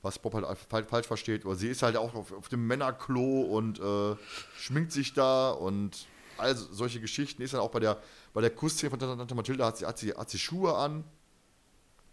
was 0.02 0.18
Bob 0.18 0.34
halt 0.34 0.46
fa- 0.59 0.82
falsch 0.84 1.06
versteht. 1.06 1.46
Oder 1.46 1.56
sie 1.56 1.68
ist 1.68 1.82
halt 1.82 1.96
auch 1.96 2.14
auf, 2.14 2.32
auf 2.32 2.48
dem 2.48 2.66
Männerklo 2.66 3.42
und 3.42 3.80
äh, 3.80 4.14
schminkt 4.59 4.92
sich 4.92 5.14
da 5.14 5.50
und 5.50 6.06
also 6.36 6.66
solche 6.72 7.00
Geschichten. 7.00 7.40
Ist 7.40 7.54
dann 7.54 7.61
auch 7.61 7.70
bei 7.70 7.80
der, 7.80 7.96
bei 8.34 8.42
der 8.42 8.50
Kussszene 8.50 8.90
von 8.90 8.98
Tante 8.98 9.34
Mathilda 9.34 9.66
hat 9.66 9.78
sie, 9.78 9.86
hat 9.86 9.98
sie, 9.98 10.12
hat 10.12 10.28
sie 10.28 10.38
Schuhe 10.38 10.76
an, 10.76 11.02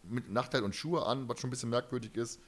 mit 0.03 0.31
Nachteil 0.31 0.63
und 0.63 0.75
Schuhe 0.75 1.05
an, 1.05 1.27
was 1.27 1.39
schon 1.41 1.49
ein 1.49 1.51
bisschen 1.51 1.69
merkwürdig 1.69 2.15
ist. 2.15 2.39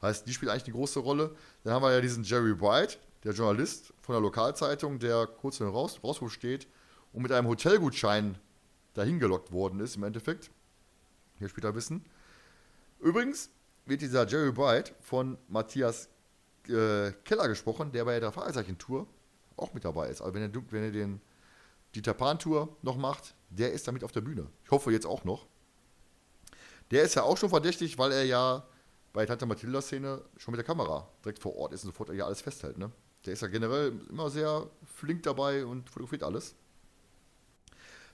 Heißt, 0.00 0.26
die 0.26 0.32
spielt 0.32 0.50
eigentlich 0.50 0.64
eine 0.64 0.74
große 0.74 1.00
Rolle. 1.00 1.36
Dann 1.64 1.74
haben 1.74 1.82
wir 1.82 1.92
ja 1.92 2.00
diesen 2.00 2.24
Jerry 2.24 2.58
White, 2.60 2.96
der 3.24 3.34
Journalist 3.34 3.92
von 4.00 4.14
der 4.14 4.22
Lokalzeitung, 4.22 4.98
der 4.98 5.26
kurz 5.26 5.60
in 5.60 5.66
den 5.66 5.74
Raus 5.74 6.00
Rauswurf 6.02 6.32
steht 6.32 6.66
und 7.12 7.22
mit 7.22 7.32
einem 7.32 7.48
Hotelgutschein 7.48 8.38
dahin 8.94 9.18
gelockt 9.18 9.52
worden 9.52 9.80
ist, 9.80 9.96
im 9.96 10.04
Endeffekt. 10.04 10.50
Hier 11.38 11.48
später 11.48 11.74
wissen. 11.74 12.04
Übrigens 12.98 13.50
wird 13.86 14.02
dieser 14.02 14.26
Jerry 14.26 14.56
White 14.56 14.94
von 15.00 15.38
Matthias 15.48 16.08
äh, 16.68 17.12
Keller 17.24 17.48
gesprochen, 17.48 17.92
der 17.92 18.04
bei 18.04 18.20
der 18.20 18.32
Fragezeichen-Tour 18.32 19.06
auch 19.56 19.72
mit 19.74 19.84
dabei 19.84 20.08
ist. 20.08 20.20
Also 20.20 20.34
wenn 20.34 20.42
er, 20.42 20.62
wenn 20.70 20.84
er 20.84 20.90
den 20.90 21.20
Dieter 21.94 22.14
Pan-Tour 22.14 22.76
noch 22.82 22.96
macht, 22.96 23.34
der 23.48 23.72
ist 23.72 23.88
damit 23.88 24.04
auf 24.04 24.12
der 24.12 24.20
Bühne. 24.20 24.46
Ich 24.64 24.70
hoffe 24.70 24.92
jetzt 24.92 25.06
auch 25.06 25.24
noch. 25.24 25.46
Der 26.90 27.02
ist 27.02 27.14
ja 27.14 27.22
auch 27.22 27.36
schon 27.36 27.50
verdächtig, 27.50 27.98
weil 27.98 28.12
er 28.12 28.24
ja 28.24 28.66
bei 29.12 29.26
Tante 29.26 29.46
Mathilda-Szene 29.46 30.22
schon 30.36 30.52
mit 30.52 30.58
der 30.58 30.64
Kamera 30.64 31.08
direkt 31.24 31.40
vor 31.40 31.56
Ort 31.56 31.72
ist 31.72 31.84
und 31.84 31.90
sofort 31.90 32.10
ja 32.14 32.26
alles 32.26 32.40
festhält. 32.40 32.78
Ne? 32.78 32.90
Der 33.26 33.32
ist 33.32 33.42
ja 33.42 33.48
generell 33.48 33.92
immer 34.08 34.30
sehr 34.30 34.68
flink 34.84 35.22
dabei 35.24 35.64
und 35.64 35.88
fotografiert 35.88 36.22
alles. 36.22 36.54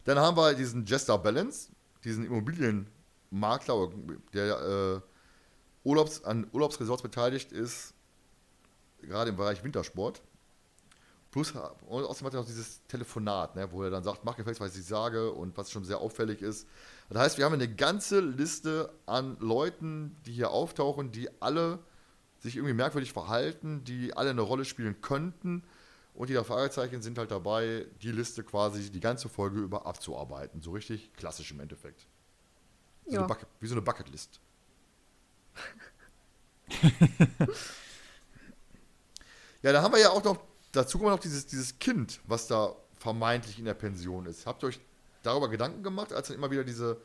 Dann 0.07 0.19
haben 0.19 0.37
wir 0.37 0.55
diesen 0.55 0.87
Jester 0.87 1.19
Balance, 1.19 1.69
diesen 2.05 2.25
Immobilienmakler, 2.25 3.91
der 4.33 5.03
äh, 5.05 5.89
Urlaubs, 5.89 6.23
an 6.25 6.47
Urlaubsresorts 6.53 7.03
beteiligt 7.03 7.53
ist, 7.53 7.93
gerade 9.03 9.31
im 9.31 9.37
Bereich 9.37 9.63
Wintersport. 9.63 10.23
Plus, 11.33 11.51
und 11.51 12.05
außerdem 12.05 12.27
hat 12.27 12.35
er 12.35 12.41
noch 12.41 12.47
dieses 12.47 12.81
Telefonat, 12.87 13.57
ne, 13.57 13.71
wo 13.71 13.83
er 13.83 13.91
dann 13.91 14.05
sagt, 14.05 14.25
mach 14.25 14.37
gefälligst, 14.37 14.61
was 14.61 14.77
ich 14.77 14.87
sage 14.87 15.33
und 15.33 15.57
was 15.57 15.71
schon 15.71 15.85
sehr 15.85 15.99
auffällig 15.99 16.41
ist. 16.41 16.67
Das 17.11 17.19
heißt, 17.19 17.39
wir 17.39 17.45
haben 17.45 17.53
eine 17.53 17.69
ganze 17.69 18.21
Liste 18.21 18.91
an 19.07 19.37
Leuten, 19.41 20.17
die 20.25 20.33
hier 20.33 20.51
auftauchen, 20.51 21.11
die 21.11 21.29
alle 21.43 21.81
sich 22.39 22.57
irgendwie 22.57 22.75
merkwürdig 22.75 23.13
verhalten, 23.13 23.83
die 23.85 24.17
alle 24.17 24.31
eine 24.31 24.41
Rolle 24.41 24.65
spielen 24.65 25.01
könnten. 25.03 25.65
Und 26.17 26.31
die 26.31 26.35
Fragezeichen 26.37 27.03
sind 27.03 27.19
halt 27.19 27.31
dabei, 27.31 27.85
die 28.01 28.11
Liste 28.11 28.43
quasi 28.43 28.91
die 28.91 29.01
ganze 29.01 29.29
Folge 29.29 29.61
über 29.61 29.85
abzuarbeiten. 29.85 30.63
So 30.63 30.71
richtig 30.71 31.13
klassisch 31.13 31.53
im 31.53 31.61
Endeffekt. 31.61 32.07
So 33.07 33.17
Ja. 33.17 33.27
Bucket, 33.27 33.47
wie 33.61 33.67
so 33.67 33.75
eine 33.75 33.83
Bucketlist. 33.83 34.41
ja, 39.63 39.73
da 39.73 39.83
haben 39.83 39.93
wir 39.93 40.01
ja 40.01 40.09
auch 40.09 40.25
noch, 40.25 40.39
dazu 40.73 40.97
kommt 40.99 41.11
noch 41.11 41.21
dieses, 41.21 41.45
dieses 41.47 41.79
Kind, 41.79 42.19
was 42.27 42.47
da 42.47 42.75
vermeintlich 42.95 43.59
in 43.59 43.67
der 43.67 43.75
Pension 43.75 44.25
ist. 44.25 44.47
Habt 44.47 44.63
ihr 44.65 44.69
euch 44.69 44.81
darüber 45.23 45.51
Gedanken 45.51 45.83
gemacht, 45.83 46.15
als 46.15 46.29
dann 46.29 46.39
immer 46.39 46.51
wieder 46.51 46.65
diese 46.65 46.99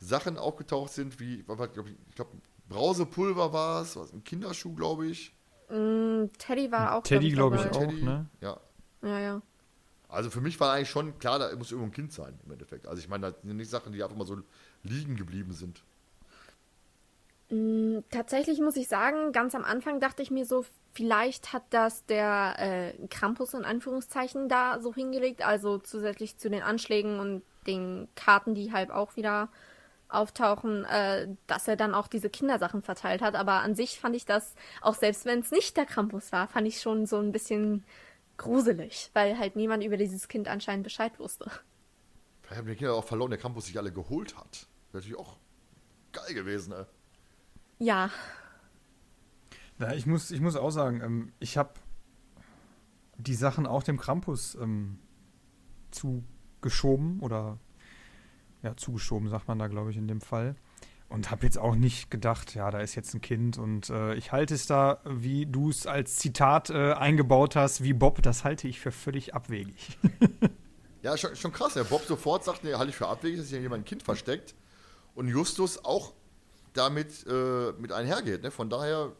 Sachen 0.00 0.38
aufgetaucht 0.38 0.94
sind, 0.94 1.20
wie, 1.20 1.40
ich 1.40 1.46
glaube, 2.14 2.30
Brausepulver 2.70 3.52
war 3.52 3.82
es, 3.82 3.96
was, 3.96 4.14
ein 4.14 4.24
Kinderschuh, 4.24 4.74
glaube 4.74 5.08
ich. 5.08 5.35
Mm, 5.68 6.26
Teddy 6.38 6.70
war 6.70 6.94
auch 6.94 7.02
Teddy, 7.02 7.30
glaub 7.30 7.52
glaube 7.52 7.68
ich, 7.68 7.72
dabei. 7.72 7.86
auch. 7.86 7.92
ne? 7.92 8.26
Ja. 8.40 8.60
Ja, 9.02 9.18
ja. 9.20 9.42
Also 10.08 10.30
für 10.30 10.40
mich 10.40 10.58
war 10.60 10.72
eigentlich 10.72 10.90
schon 10.90 11.18
klar, 11.18 11.38
da 11.38 11.54
muss 11.56 11.72
irgendwo 11.72 11.90
ein 11.90 11.94
Kind 11.94 12.12
sein, 12.12 12.38
im 12.44 12.52
Endeffekt. 12.52 12.86
Also 12.86 13.00
ich 13.00 13.08
meine, 13.08 13.32
das 13.32 13.42
sind 13.42 13.56
nicht 13.56 13.70
Sachen, 13.70 13.92
die 13.92 14.02
einfach 14.02 14.16
mal 14.16 14.26
so 14.26 14.38
liegen 14.82 15.16
geblieben 15.16 15.52
sind. 15.52 15.82
Mm, 17.50 17.98
Tatsächlich 18.10 18.60
muss 18.60 18.76
ich 18.76 18.88
sagen, 18.88 19.32
ganz 19.32 19.54
am 19.54 19.64
Anfang 19.64 20.00
dachte 20.00 20.22
ich 20.22 20.30
mir 20.30 20.46
so, 20.46 20.64
vielleicht 20.94 21.52
hat 21.52 21.64
das 21.70 22.06
der 22.06 22.54
äh, 22.58 23.06
Krampus 23.08 23.54
in 23.54 23.64
Anführungszeichen 23.64 24.48
da 24.48 24.80
so 24.80 24.94
hingelegt, 24.94 25.44
also 25.46 25.78
zusätzlich 25.78 26.38
zu 26.38 26.48
den 26.50 26.62
Anschlägen 26.62 27.18
und 27.20 27.42
den 27.66 28.08
Karten, 28.14 28.54
die 28.54 28.72
halt 28.72 28.90
auch 28.90 29.16
wieder 29.16 29.48
auftauchen, 30.16 30.84
äh, 30.84 31.28
dass 31.46 31.68
er 31.68 31.76
dann 31.76 31.94
auch 31.94 32.08
diese 32.08 32.30
Kindersachen 32.30 32.82
verteilt 32.82 33.22
hat. 33.22 33.34
Aber 33.34 33.62
an 33.62 33.74
sich 33.74 34.00
fand 34.00 34.16
ich 34.16 34.24
das, 34.24 34.54
auch 34.80 34.94
selbst 34.94 35.24
wenn 35.26 35.40
es 35.40 35.50
nicht 35.50 35.76
der 35.76 35.86
Krampus 35.86 36.32
war, 36.32 36.48
fand 36.48 36.66
ich 36.66 36.80
schon 36.80 37.06
so 37.06 37.18
ein 37.18 37.32
bisschen 37.32 37.84
gruselig, 38.36 39.10
weil 39.14 39.38
halt 39.38 39.56
niemand 39.56 39.84
über 39.84 39.96
dieses 39.96 40.28
Kind 40.28 40.48
anscheinend 40.48 40.84
Bescheid 40.84 41.18
wusste. 41.18 41.50
Vielleicht 42.42 42.60
haben 42.60 42.68
die 42.68 42.76
Kinder 42.76 42.94
auch 42.94 43.04
verloren, 43.04 43.30
der 43.30 43.40
Campus 43.40 43.66
sich 43.66 43.78
alle 43.78 43.92
geholt 43.92 44.36
hat. 44.36 44.66
Wäre 44.92 45.02
natürlich 45.02 45.18
auch 45.18 45.36
geil 46.12 46.34
gewesen, 46.34 46.72
ey. 46.72 46.84
Ja, 47.78 48.10
Ja, 49.78 49.92
ich 49.92 50.06
muss, 50.06 50.30
ich 50.30 50.40
muss 50.40 50.56
auch 50.56 50.70
sagen, 50.70 51.02
ähm, 51.02 51.32
ich 51.38 51.58
habe 51.58 51.74
die 53.18 53.34
Sachen 53.34 53.66
auch 53.66 53.82
dem 53.82 53.98
Krampus 53.98 54.54
ähm, 54.54 54.98
zugeschoben 55.90 57.20
oder 57.20 57.58
ja, 58.66 58.76
zugeschoben, 58.76 59.28
sagt 59.28 59.48
man 59.48 59.58
da, 59.58 59.68
glaube 59.68 59.90
ich, 59.90 59.96
in 59.96 60.08
dem 60.08 60.20
Fall. 60.20 60.56
Und 61.08 61.30
habe 61.30 61.46
jetzt 61.46 61.56
auch 61.56 61.76
nicht 61.76 62.10
gedacht, 62.10 62.54
ja, 62.56 62.70
da 62.70 62.80
ist 62.80 62.96
jetzt 62.96 63.14
ein 63.14 63.20
Kind 63.20 63.58
und 63.58 63.90
äh, 63.90 64.14
ich 64.14 64.32
halte 64.32 64.54
es 64.54 64.66
da, 64.66 64.98
wie 65.04 65.46
du 65.46 65.70
es 65.70 65.86
als 65.86 66.16
Zitat 66.16 66.68
äh, 66.70 66.94
eingebaut 66.94 67.54
hast, 67.54 67.84
wie 67.84 67.92
Bob, 67.92 68.22
das 68.22 68.42
halte 68.42 68.66
ich 68.66 68.80
für 68.80 68.90
völlig 68.90 69.34
abwegig. 69.34 69.98
Ja, 71.06 71.16
schon, 71.16 71.36
schon 71.36 71.52
krass. 71.52 71.74
Der 71.74 71.84
Bob 71.84 72.02
sofort 72.02 72.42
sagt, 72.42 72.64
nee, 72.64 72.74
halte 72.74 72.90
ich 72.90 72.96
für 72.96 73.06
abwegig, 73.06 73.38
dass 73.38 73.48
hier 73.48 73.60
jemand 73.60 73.82
ein 73.82 73.84
Kind 73.84 74.02
versteckt. 74.02 74.56
Und 75.14 75.28
Justus 75.28 75.84
auch 75.84 76.14
damit 76.72 77.24
äh, 77.28 77.70
mit 77.78 77.92
einhergeht. 77.92 78.42
Ne? 78.42 78.50
Von 78.50 78.68
daher 78.68 79.12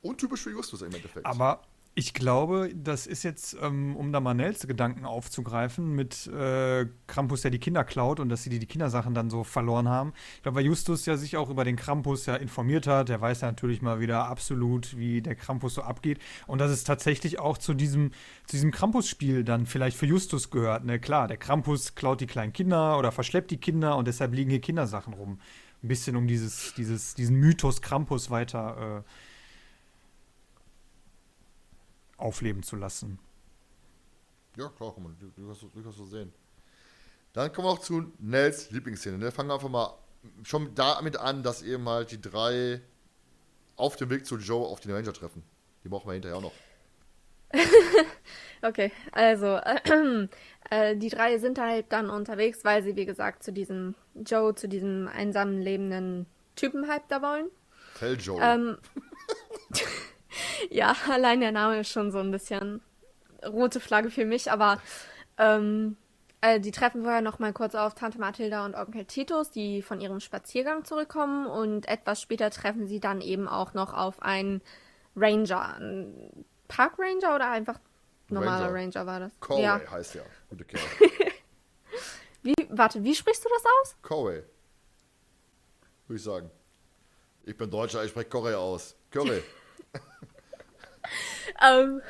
untypisch 0.00 0.40
für 0.40 0.52
Justus 0.52 0.80
im 0.80 0.94
Endeffekt. 0.94 1.26
Aber 1.26 1.60
ich 1.94 2.14
glaube, 2.14 2.70
das 2.74 3.06
ist 3.06 3.22
jetzt, 3.22 3.54
ähm, 3.60 3.96
um 3.96 4.12
da 4.12 4.20
mal 4.20 4.32
Nels 4.32 4.66
Gedanken 4.66 5.04
aufzugreifen, 5.04 5.94
mit 5.94 6.26
äh, 6.26 6.86
Krampus, 7.06 7.42
der 7.42 7.50
die 7.50 7.58
Kinder 7.58 7.84
klaut 7.84 8.18
und 8.18 8.30
dass 8.30 8.42
sie 8.42 8.50
die, 8.50 8.58
die 8.58 8.66
Kindersachen 8.66 9.12
dann 9.12 9.28
so 9.28 9.44
verloren 9.44 9.88
haben. 9.88 10.14
Ich 10.36 10.42
glaube, 10.42 10.56
weil 10.56 10.64
Justus 10.64 11.04
ja 11.04 11.18
sich 11.18 11.36
auch 11.36 11.50
über 11.50 11.64
den 11.64 11.76
Krampus 11.76 12.24
ja 12.24 12.36
informiert 12.36 12.86
hat. 12.86 13.10
Der 13.10 13.20
weiß 13.20 13.42
ja 13.42 13.48
natürlich 13.48 13.82
mal 13.82 14.00
wieder 14.00 14.26
absolut, 14.26 14.96
wie 14.96 15.20
der 15.20 15.34
Krampus 15.34 15.74
so 15.74 15.82
abgeht. 15.82 16.18
Und 16.46 16.60
dass 16.62 16.70
es 16.70 16.84
tatsächlich 16.84 17.38
auch 17.38 17.58
zu 17.58 17.74
diesem, 17.74 18.12
zu 18.46 18.56
diesem 18.56 18.70
Krampus-Spiel 18.70 19.44
dann 19.44 19.66
vielleicht 19.66 19.98
für 19.98 20.06
Justus 20.06 20.50
gehört. 20.50 20.84
Ne, 20.84 20.98
klar, 20.98 21.28
der 21.28 21.36
Krampus 21.36 21.94
klaut 21.94 22.22
die 22.22 22.26
kleinen 22.26 22.54
Kinder 22.54 22.98
oder 22.98 23.12
verschleppt 23.12 23.50
die 23.50 23.58
Kinder 23.58 23.98
und 23.98 24.08
deshalb 24.08 24.32
liegen 24.34 24.50
hier 24.50 24.62
Kindersachen 24.62 25.12
rum. 25.12 25.40
Ein 25.82 25.88
bisschen 25.88 26.16
um 26.16 26.26
dieses, 26.26 26.72
dieses, 26.74 27.14
diesen 27.14 27.36
Mythos 27.36 27.82
Krampus 27.82 28.30
weiter 28.30 29.04
äh, 29.04 29.31
aufleben 32.22 32.62
zu 32.62 32.76
lassen. 32.76 33.18
Ja, 34.56 34.68
klar, 34.68 34.94
kann 34.94 35.02
man 35.02 35.16
durchaus, 35.36 35.96
so 35.96 36.04
sehen. 36.04 36.32
Dann 37.32 37.52
kommen 37.52 37.68
wir 37.68 37.74
noch 37.74 37.80
zu 37.80 38.12
Nels 38.18 38.70
Lieblingsszene. 38.70 39.18
Ne? 39.18 39.30
Fangen 39.32 39.48
wir 39.48 39.54
einfach 39.54 39.70
mal 39.70 39.94
schon 40.42 40.74
damit 40.74 41.16
an, 41.16 41.42
dass 41.42 41.62
eben 41.62 41.88
halt 41.88 42.10
die 42.10 42.20
drei 42.20 42.80
auf 43.76 43.96
dem 43.96 44.10
Weg 44.10 44.26
zu 44.26 44.36
Joe 44.36 44.66
auf 44.66 44.80
den 44.80 44.92
Ranger 44.92 45.12
treffen. 45.12 45.42
Die 45.82 45.88
brauchen 45.88 46.08
wir 46.08 46.12
hinterher 46.12 46.36
auch 46.38 46.42
noch. 46.42 46.52
Okay, 48.64 48.92
also 49.10 49.56
äh, 50.70 50.96
die 50.96 51.08
drei 51.08 51.38
sind 51.38 51.58
halt 51.58 51.86
dann 51.88 52.10
unterwegs, 52.10 52.64
weil 52.64 52.84
sie, 52.84 52.94
wie 52.94 53.06
gesagt, 53.06 53.42
zu 53.42 53.52
diesem 53.52 53.96
Joe, 54.14 54.54
zu 54.54 54.68
diesem 54.68 55.08
einsamen 55.08 55.60
lebenden 55.60 56.26
Typen 56.54 56.88
halt 56.88 57.02
da 57.08 57.20
wollen. 57.22 57.50
Tell 57.98 58.16
Joe. 58.20 58.38
Ähm, 58.40 58.78
ja, 60.70 60.94
allein 61.10 61.40
der 61.40 61.52
Name 61.52 61.80
ist 61.80 61.90
schon 61.90 62.10
so 62.10 62.18
ein 62.18 62.30
bisschen 62.30 62.80
rote 63.46 63.80
Flagge 63.80 64.10
für 64.10 64.24
mich, 64.24 64.50
aber 64.50 64.80
ähm, 65.38 65.96
Äh, 66.44 66.58
die 66.58 66.72
treffen 66.72 67.04
vorher 67.04 67.20
noch 67.20 67.38
mal 67.38 67.52
kurz 67.52 67.76
auf 67.76 67.94
Tante 67.94 68.18
Mathilda 68.18 68.64
und 68.64 68.74
Onkel 68.74 69.04
Titus, 69.04 69.52
die 69.52 69.80
von 69.80 70.00
ihrem 70.00 70.18
Spaziergang 70.18 70.84
zurückkommen. 70.84 71.46
Und 71.46 71.86
etwas 71.86 72.20
später 72.20 72.50
treffen 72.50 72.88
sie 72.88 72.98
dann 72.98 73.20
eben 73.20 73.46
auch 73.46 73.74
noch 73.74 73.94
auf 73.94 74.20
einen 74.22 74.60
Ranger. 75.14 75.76
Ein 75.76 76.44
Park 76.66 76.94
Ranger 76.98 77.36
oder 77.36 77.48
einfach 77.48 77.78
normaler 78.28 78.74
Ranger. 78.74 79.02
Ranger, 79.02 79.06
war 79.06 79.20
das? 79.20 79.32
Corey 79.38 79.62
Ja. 79.62 79.80
heißt 79.88 80.16
der. 80.16 80.24
Gute 80.50 80.64
Kerl. 80.64 80.82
Wie, 82.42 82.54
warte, 82.70 83.04
wie 83.04 83.14
sprichst 83.14 83.44
du 83.44 83.48
das 83.48 83.62
aus? 83.64 83.96
Corey. 84.02 84.42
Würde 86.08 86.16
ich 86.16 86.24
sagen. 86.24 86.50
Ich 87.44 87.56
bin 87.56 87.70
Deutscher, 87.70 88.02
ich 88.02 88.10
spreche 88.10 88.28
Corey 88.28 88.54
aus. 88.54 88.96
Corey. 89.12 89.44
Ähm, 91.60 92.00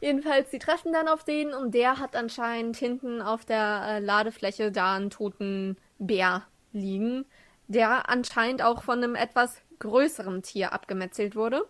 jedenfalls, 0.00 0.50
sie 0.50 0.58
treffen 0.58 0.92
dann 0.92 1.08
auf 1.08 1.24
den 1.24 1.52
und 1.52 1.74
der 1.74 1.98
hat 1.98 2.16
anscheinend 2.16 2.76
hinten 2.76 3.20
auf 3.20 3.44
der 3.44 3.82
äh, 3.86 3.98
Ladefläche 3.98 4.72
da 4.72 4.94
einen 4.94 5.10
toten 5.10 5.76
Bär 5.98 6.44
liegen, 6.72 7.26
der 7.68 8.08
anscheinend 8.08 8.62
auch 8.62 8.82
von 8.82 9.02
einem 9.02 9.14
etwas 9.14 9.60
größeren 9.80 10.42
Tier 10.42 10.72
abgemetzelt 10.72 11.36
wurde. 11.36 11.66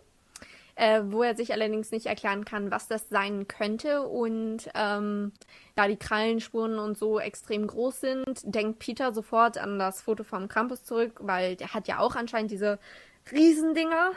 Äh, 0.79 1.01
wo 1.07 1.23
er 1.23 1.35
sich 1.35 1.51
allerdings 1.53 1.89
nicht 1.89 2.05
erklären 2.05 2.45
kann, 2.45 2.69
was 2.69 2.87
das 2.87 3.09
sein 3.09 3.47
könnte. 3.47 4.03
Und 4.03 4.69
ähm, 4.75 5.31
da 5.73 5.87
die 5.87 5.97
Krallenspuren 5.97 6.77
und 6.77 6.99
so 6.99 7.19
extrem 7.19 7.65
groß 7.65 8.01
sind, 8.01 8.41
denkt 8.43 8.77
Peter 8.77 9.11
sofort 9.11 9.57
an 9.57 9.79
das 9.79 10.03
Foto 10.03 10.23
vom 10.23 10.47
Krampus 10.47 10.83
zurück, 10.83 11.13
weil 11.23 11.55
der 11.55 11.73
hat 11.73 11.87
ja 11.87 11.97
auch 11.97 12.15
anscheinend 12.15 12.51
diese 12.51 12.77
Riesendinger 13.31 14.11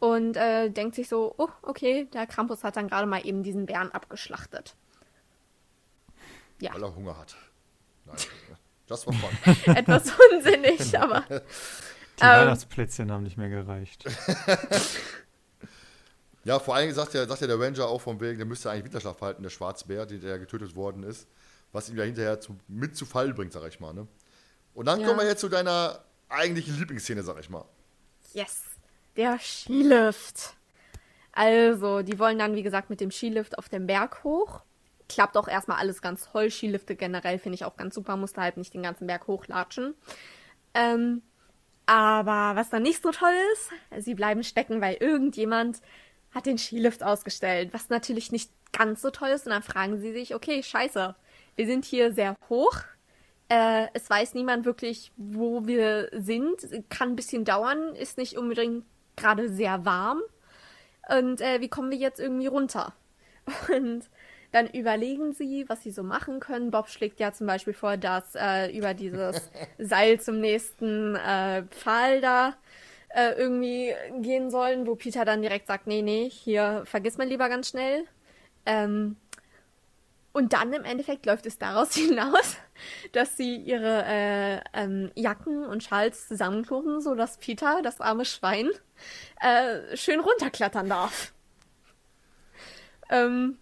und 0.00 0.36
äh, 0.36 0.68
denkt 0.70 0.96
sich 0.96 1.08
so, 1.08 1.34
oh, 1.38 1.48
okay, 1.62 2.06
der 2.12 2.26
Krampus 2.26 2.64
hat 2.64 2.76
dann 2.76 2.88
gerade 2.88 3.06
mal 3.06 3.24
eben 3.24 3.42
diesen 3.44 3.66
Bären 3.66 3.92
abgeschlachtet. 3.92 4.74
Ja, 6.60 6.74
Weil 6.74 6.82
er 6.82 6.94
Hunger 6.94 7.16
hat. 7.16 7.36
Nein. 8.06 8.16
Das 8.86 9.06
war 9.06 9.14
fun. 9.14 9.30
etwas 9.76 10.10
unsinnig, 10.32 10.98
aber 10.98 11.20
Die 11.28 11.34
Ähm. 11.34 12.28
Weihnachtsplätzchen 12.28 13.12
haben 13.12 13.22
nicht 13.22 13.36
mehr 13.36 13.48
gereicht. 13.48 14.04
Ja, 16.44 16.58
vor 16.58 16.74
allem 16.74 16.90
sagt 16.92 17.12
ja, 17.14 17.26
sagt 17.26 17.42
ja 17.42 17.46
der 17.46 17.60
Ranger 17.60 17.86
auch 17.86 18.00
von 18.00 18.18
wegen, 18.20 18.38
der 18.38 18.46
müsste 18.46 18.70
eigentlich 18.70 18.84
Winterschlaf 18.86 19.20
halten, 19.20 19.42
der 19.42 19.50
Schwarzbär, 19.50 20.06
der, 20.06 20.18
der 20.18 20.38
getötet 20.38 20.74
worden 20.74 21.02
ist. 21.02 21.28
Was 21.72 21.90
ihn 21.90 21.96
ja 21.98 22.04
hinterher 22.04 22.40
zu, 22.40 22.56
mit 22.66 22.96
zu 22.96 23.04
Fall 23.04 23.32
bringt, 23.34 23.52
sag 23.52 23.68
ich 23.68 23.78
mal. 23.78 23.92
Ne? 23.92 24.08
Und 24.74 24.86
dann 24.86 25.00
Ja. 25.00 25.06
kommen 25.06 25.20
wir 25.20 25.26
jetzt 25.26 25.40
zu 25.40 25.48
deiner 25.50 26.02
eigentlichen 26.30 26.76
Lieblingsszene, 26.78 27.22
sag 27.22 27.38
ich 27.40 27.50
mal. 27.50 27.64
yes, 28.32 28.62
der 29.16 29.38
Skilift. 29.38 30.54
Also, 31.32 32.02
die 32.02 32.18
wollen 32.18 32.38
dann, 32.38 32.54
wie 32.54 32.62
gesagt, 32.62 32.90
mit 32.90 33.00
dem 33.00 33.10
Skilift 33.10 33.58
auf 33.58 33.68
den 33.68 33.86
Berg 33.86 34.24
hoch. 34.24 34.62
Klappt 35.08 35.36
auch 35.36 35.48
erstmal 35.48 35.78
alles 35.78 36.02
ganz 36.02 36.28
toll. 36.30 36.50
Skilifte 36.50 36.96
generell 36.96 37.38
finde 37.38 37.54
ich 37.54 37.64
auch 37.64 37.76
ganz 37.76 37.94
super, 37.94 38.16
musste 38.16 38.40
halt 38.40 38.56
nicht 38.56 38.74
den 38.74 38.82
ganzen 38.82 39.06
Berg 39.06 39.26
hochlatschen. 39.26 39.94
Ähm, 40.74 41.22
aber 41.86 42.56
was 42.56 42.70
dann 42.70 42.82
nicht 42.82 43.02
so 43.02 43.10
toll 43.10 43.32
ist, 43.52 44.04
sie 44.04 44.14
bleiben 44.14 44.44
stecken, 44.44 44.80
weil 44.80 44.94
irgendjemand 45.00 45.80
hat 46.32 46.46
den 46.46 46.58
Skilift 46.58 47.02
ausgestellt, 47.02 47.70
was 47.72 47.88
natürlich 47.88 48.30
nicht 48.30 48.52
ganz 48.72 49.02
so 49.02 49.10
toll 49.10 49.30
ist. 49.30 49.46
Und 49.46 49.52
dann 49.52 49.62
fragen 49.62 49.98
sie 49.98 50.12
sich, 50.12 50.34
okay, 50.34 50.62
scheiße, 50.62 51.16
wir 51.56 51.66
sind 51.66 51.84
hier 51.84 52.12
sehr 52.12 52.36
hoch. 52.48 52.76
Äh, 53.48 53.88
es 53.94 54.08
weiß 54.08 54.34
niemand 54.34 54.64
wirklich, 54.64 55.10
wo 55.16 55.66
wir 55.66 56.08
sind. 56.12 56.68
Kann 56.88 57.10
ein 57.10 57.16
bisschen 57.16 57.44
dauern, 57.44 57.96
ist 57.96 58.16
nicht 58.16 58.38
unbedingt 58.38 58.84
gerade 59.20 59.48
sehr 59.48 59.84
warm. 59.84 60.20
Und 61.08 61.40
äh, 61.40 61.60
wie 61.60 61.68
kommen 61.68 61.90
wir 61.90 61.98
jetzt 61.98 62.20
irgendwie 62.20 62.46
runter? 62.46 62.92
Und 63.74 64.04
dann 64.52 64.66
überlegen 64.68 65.32
sie, 65.32 65.68
was 65.68 65.82
sie 65.82 65.90
so 65.90 66.02
machen 66.02 66.40
können. 66.40 66.70
Bob 66.70 66.88
schlägt 66.88 67.20
ja 67.20 67.32
zum 67.32 67.46
Beispiel 67.46 67.72
vor, 67.72 67.96
dass 67.96 68.34
äh, 68.34 68.76
über 68.76 68.94
dieses 68.94 69.50
Seil 69.78 70.20
zum 70.20 70.40
nächsten 70.40 71.14
äh, 71.16 71.62
Pfahl 71.70 72.20
da 72.20 72.54
äh, 73.10 73.32
irgendwie 73.32 73.94
gehen 74.20 74.50
sollen, 74.50 74.86
wo 74.86 74.94
Peter 74.94 75.24
dann 75.24 75.42
direkt 75.42 75.66
sagt, 75.66 75.86
nee, 75.86 76.02
nee, 76.02 76.28
hier 76.28 76.82
vergiss 76.84 77.18
mal 77.18 77.26
lieber 77.26 77.48
ganz 77.48 77.68
schnell. 77.68 78.04
Ähm, 78.66 79.16
und 80.32 80.52
dann 80.52 80.72
im 80.72 80.84
Endeffekt 80.84 81.26
läuft 81.26 81.46
es 81.46 81.58
daraus 81.58 81.94
hinaus, 81.94 82.56
dass 83.12 83.36
sie 83.36 83.56
ihre 83.56 84.04
äh, 84.06 84.60
ähm, 84.74 85.10
Jacken 85.14 85.64
und 85.64 85.82
Schals 85.82 86.28
zusammenknoten, 86.28 87.00
sodass 87.00 87.38
Peter, 87.38 87.82
das 87.82 88.00
arme 88.00 88.24
Schwein, 88.24 88.70
äh, 89.40 89.96
schön 89.96 90.20
runterklettern 90.20 90.88
darf. 90.88 91.32
Ähm, 93.10 93.58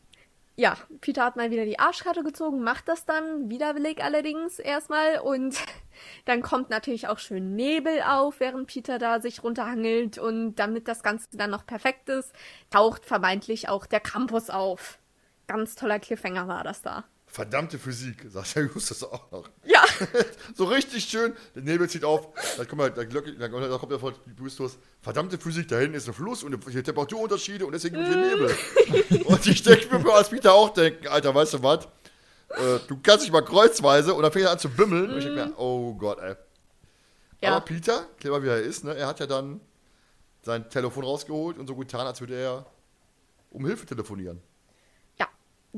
ja, 0.58 0.76
Peter 1.00 1.24
hat 1.24 1.36
mal 1.36 1.52
wieder 1.52 1.64
die 1.64 1.78
Arschkarte 1.78 2.24
gezogen, 2.24 2.62
macht 2.62 2.88
das 2.88 3.04
dann, 3.04 3.48
widerwillig 3.48 4.02
allerdings 4.02 4.58
erstmal 4.58 5.20
und 5.20 5.56
dann 6.24 6.42
kommt 6.42 6.68
natürlich 6.68 7.06
auch 7.06 7.20
schön 7.20 7.54
Nebel 7.54 8.02
auf, 8.02 8.40
während 8.40 8.66
Peter 8.66 8.98
da 8.98 9.20
sich 9.20 9.44
runterhangelt 9.44 10.18
und 10.18 10.56
damit 10.56 10.88
das 10.88 11.04
Ganze 11.04 11.28
dann 11.36 11.50
noch 11.50 11.64
perfekt 11.64 12.08
ist, 12.08 12.32
taucht 12.70 13.04
vermeintlich 13.04 13.68
auch 13.68 13.86
der 13.86 14.00
Campus 14.00 14.50
auf. 14.50 14.98
Ganz 15.46 15.76
toller 15.76 16.00
Cliffhanger 16.00 16.48
war 16.48 16.64
das 16.64 16.82
da. 16.82 17.04
Verdammte 17.30 17.78
Physik, 17.78 18.26
sagt 18.30 18.56
der 18.56 18.64
Justus 18.64 19.04
auch 19.04 19.30
noch. 19.30 19.48
Ja, 19.64 19.84
So 20.56 20.64
richtig 20.64 21.04
schön, 21.04 21.34
der 21.54 21.62
Nebel 21.62 21.88
zieht 21.88 22.04
auf, 22.04 22.28
dann 22.56 22.66
kommt, 22.66 22.82
halt 22.82 22.96
dann 22.96 23.08
kommt 23.10 23.40
dann 23.40 23.50
kommt 23.78 23.92
der 23.92 23.98
von 23.98 24.14
Justus, 24.38 24.78
verdammte 25.00 25.38
Physik, 25.38 25.68
da 25.68 25.78
hinten 25.78 25.94
ist 25.94 26.08
ein 26.08 26.14
Fluss 26.14 26.42
und 26.42 26.56
hier 26.70 26.82
Temperaturunterschiede 26.82 27.66
und 27.66 27.72
deswegen 27.72 27.96
gibt 27.96 28.08
es 28.08 28.14
hier 28.14 28.24
Nebel. 28.24 29.24
und 29.26 29.46
ich 29.46 29.62
denke 29.62 29.98
mir 29.98 30.12
als 30.14 30.30
Peter 30.30 30.52
auch 30.52 30.70
denken, 30.70 31.06
Alter, 31.08 31.34
weißt 31.34 31.54
du 31.54 31.62
was? 31.62 31.84
Äh, 32.50 32.78
du 32.88 32.98
kannst 33.02 33.24
dich 33.24 33.32
mal 33.32 33.44
kreuzweise 33.44 34.14
und 34.14 34.22
dann 34.22 34.32
fängt 34.32 34.46
er 34.46 34.52
an 34.52 34.58
zu 34.58 34.70
bimmeln 34.70 35.10
und 35.10 35.18
ich 35.18 35.24
denke 35.24 35.46
mir, 35.46 35.58
oh 35.58 35.94
Gott, 35.94 36.18
ey. 36.20 36.34
Ja. 37.40 37.56
Aber 37.56 37.64
Peter, 37.64 38.06
clever 38.18 38.42
wie 38.42 38.48
er 38.48 38.60
ist, 38.60 38.84
ne, 38.84 38.96
er 38.96 39.06
hat 39.06 39.20
ja 39.20 39.26
dann 39.26 39.60
sein 40.42 40.68
Telefon 40.70 41.04
rausgeholt 41.04 41.58
und 41.58 41.66
so 41.66 41.76
getan, 41.76 42.06
als 42.06 42.20
würde 42.20 42.34
er 42.34 42.66
um 43.50 43.66
Hilfe 43.66 43.86
telefonieren. 43.86 44.40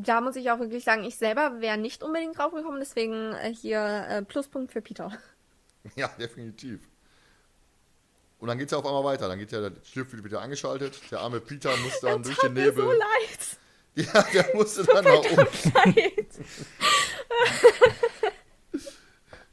Da 0.02 0.20
muss 0.20 0.36
ich 0.36 0.50
auch 0.50 0.58
wirklich 0.58 0.84
sagen, 0.84 1.04
ich 1.04 1.16
selber 1.16 1.60
wäre 1.60 1.76
nicht 1.76 2.02
unbedingt 2.02 2.38
draufgekommen, 2.38 2.80
deswegen 2.80 3.32
äh, 3.34 3.52
hier 3.52 3.80
äh, 4.08 4.22
Pluspunkt 4.22 4.72
für 4.72 4.80
Peter. 4.82 5.12
Ja, 5.96 6.08
definitiv. 6.08 6.80
Und 8.38 8.48
dann 8.48 8.58
geht 8.58 8.66
es 8.66 8.72
ja 8.72 8.78
auf 8.78 8.84
einmal 8.84 9.02
weiter. 9.04 9.28
Dann 9.28 9.38
geht 9.38 9.50
ja 9.50 9.60
der 9.60 9.72
wird 9.94 10.22
wieder 10.24 10.42
angeschaltet. 10.42 11.00
Der 11.10 11.20
arme 11.20 11.40
Peter 11.40 11.74
muss 11.78 11.98
dann 12.00 12.22
durch 12.22 12.36
Tut 12.36 12.44
den 12.44 12.52
mir 12.52 12.72
so 12.72 12.82
Nebel. 12.82 12.98
leid. 12.98 13.56
Ja, 14.14 14.22
der 14.34 14.54
musste 14.54 14.84
dann 14.84 15.04
nach 15.04 15.18
oben. 15.18 15.48
leid. 15.74 16.26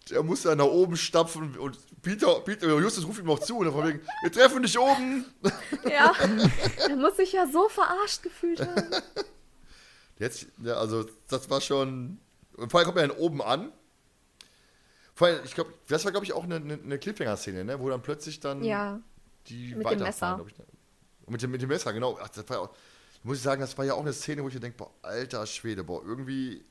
Der 0.10 0.24
musste 0.24 0.49
dann 0.49 0.60
nach 0.60 0.65
oben 0.65 0.95
stapfen 0.95 1.57
und 1.57 1.78
Peter, 2.02 2.40
Peter 2.41 2.68
Justus 2.80 3.06
ruft 3.07 3.19
ihm 3.19 3.26
noch 3.26 3.40
zu 3.40 3.57
und 3.57 3.65
dann 3.65 3.74
von 3.74 3.88
wegen, 3.88 4.02
wir 4.22 4.32
treffen 4.32 4.61
dich 4.64 4.78
oben. 4.80 5.26
Ja, 5.90 6.14
er 6.88 6.95
muss 6.95 7.18
sich 7.18 7.34
ja 7.34 7.45
so 7.48 7.68
verarscht 7.68 8.22
gefühlt 8.24 8.61
haben. 8.61 8.90
Jetzt, 10.19 10.48
also 10.65 11.06
das 11.27 11.49
war 11.49 11.61
schon. 11.61 12.19
Vor 12.56 12.80
allem 12.80 12.85
kommt 12.85 12.98
er 12.98 13.07
dann 13.07 13.18
oben 13.18 13.41
an. 13.41 13.72
Vor 15.14 15.27
allem, 15.27 15.39
ich 15.45 15.56
glaube, 15.56 15.73
das 15.88 16.06
war 16.06 16.11
glaube 16.11 16.26
ich 16.26 16.34
auch 16.34 16.44
eine, 16.44 16.56
eine, 16.56 16.99
Cliffhanger-Szene, 16.99 17.65
ne? 17.65 17.80
wo 17.80 17.89
dann 17.89 18.02
plötzlich 18.02 18.39
dann 18.39 18.64
Ja, 18.64 18.99
die 19.48 19.69
Mit 19.69 19.77
dem 19.77 19.84
weiterfahren, 19.84 20.06
Messer. 20.06 20.35
glaub 20.35 20.48
ich. 20.48 20.57
ne? 20.57 20.65
Mit 21.27 21.41
dem, 21.41 21.52
mit 21.52 21.61
dem 21.61 21.69
Messer, 21.69 21.91
genau. 21.94 22.18
Ach, 22.22 22.30
das 22.30 22.48
war 22.49 22.57
ja 22.57 22.64
auch, 22.64 22.76
muss 23.23 23.38
ich 23.38 23.44
sagen, 23.44 23.61
das 23.61 23.77
war 23.77 23.85
ja 23.85 23.94
auch 23.95 24.02
eine 24.02 24.14
Szene, 24.14 24.44
wo 24.44 24.48
ich 24.48 24.53
mir 24.53 24.60
denke, 24.60 24.77
boah, 24.77 24.91
alter 25.02 25.45
Schwede, 25.45 25.84
boah, 25.84 26.03
irgendwie, 26.06 26.64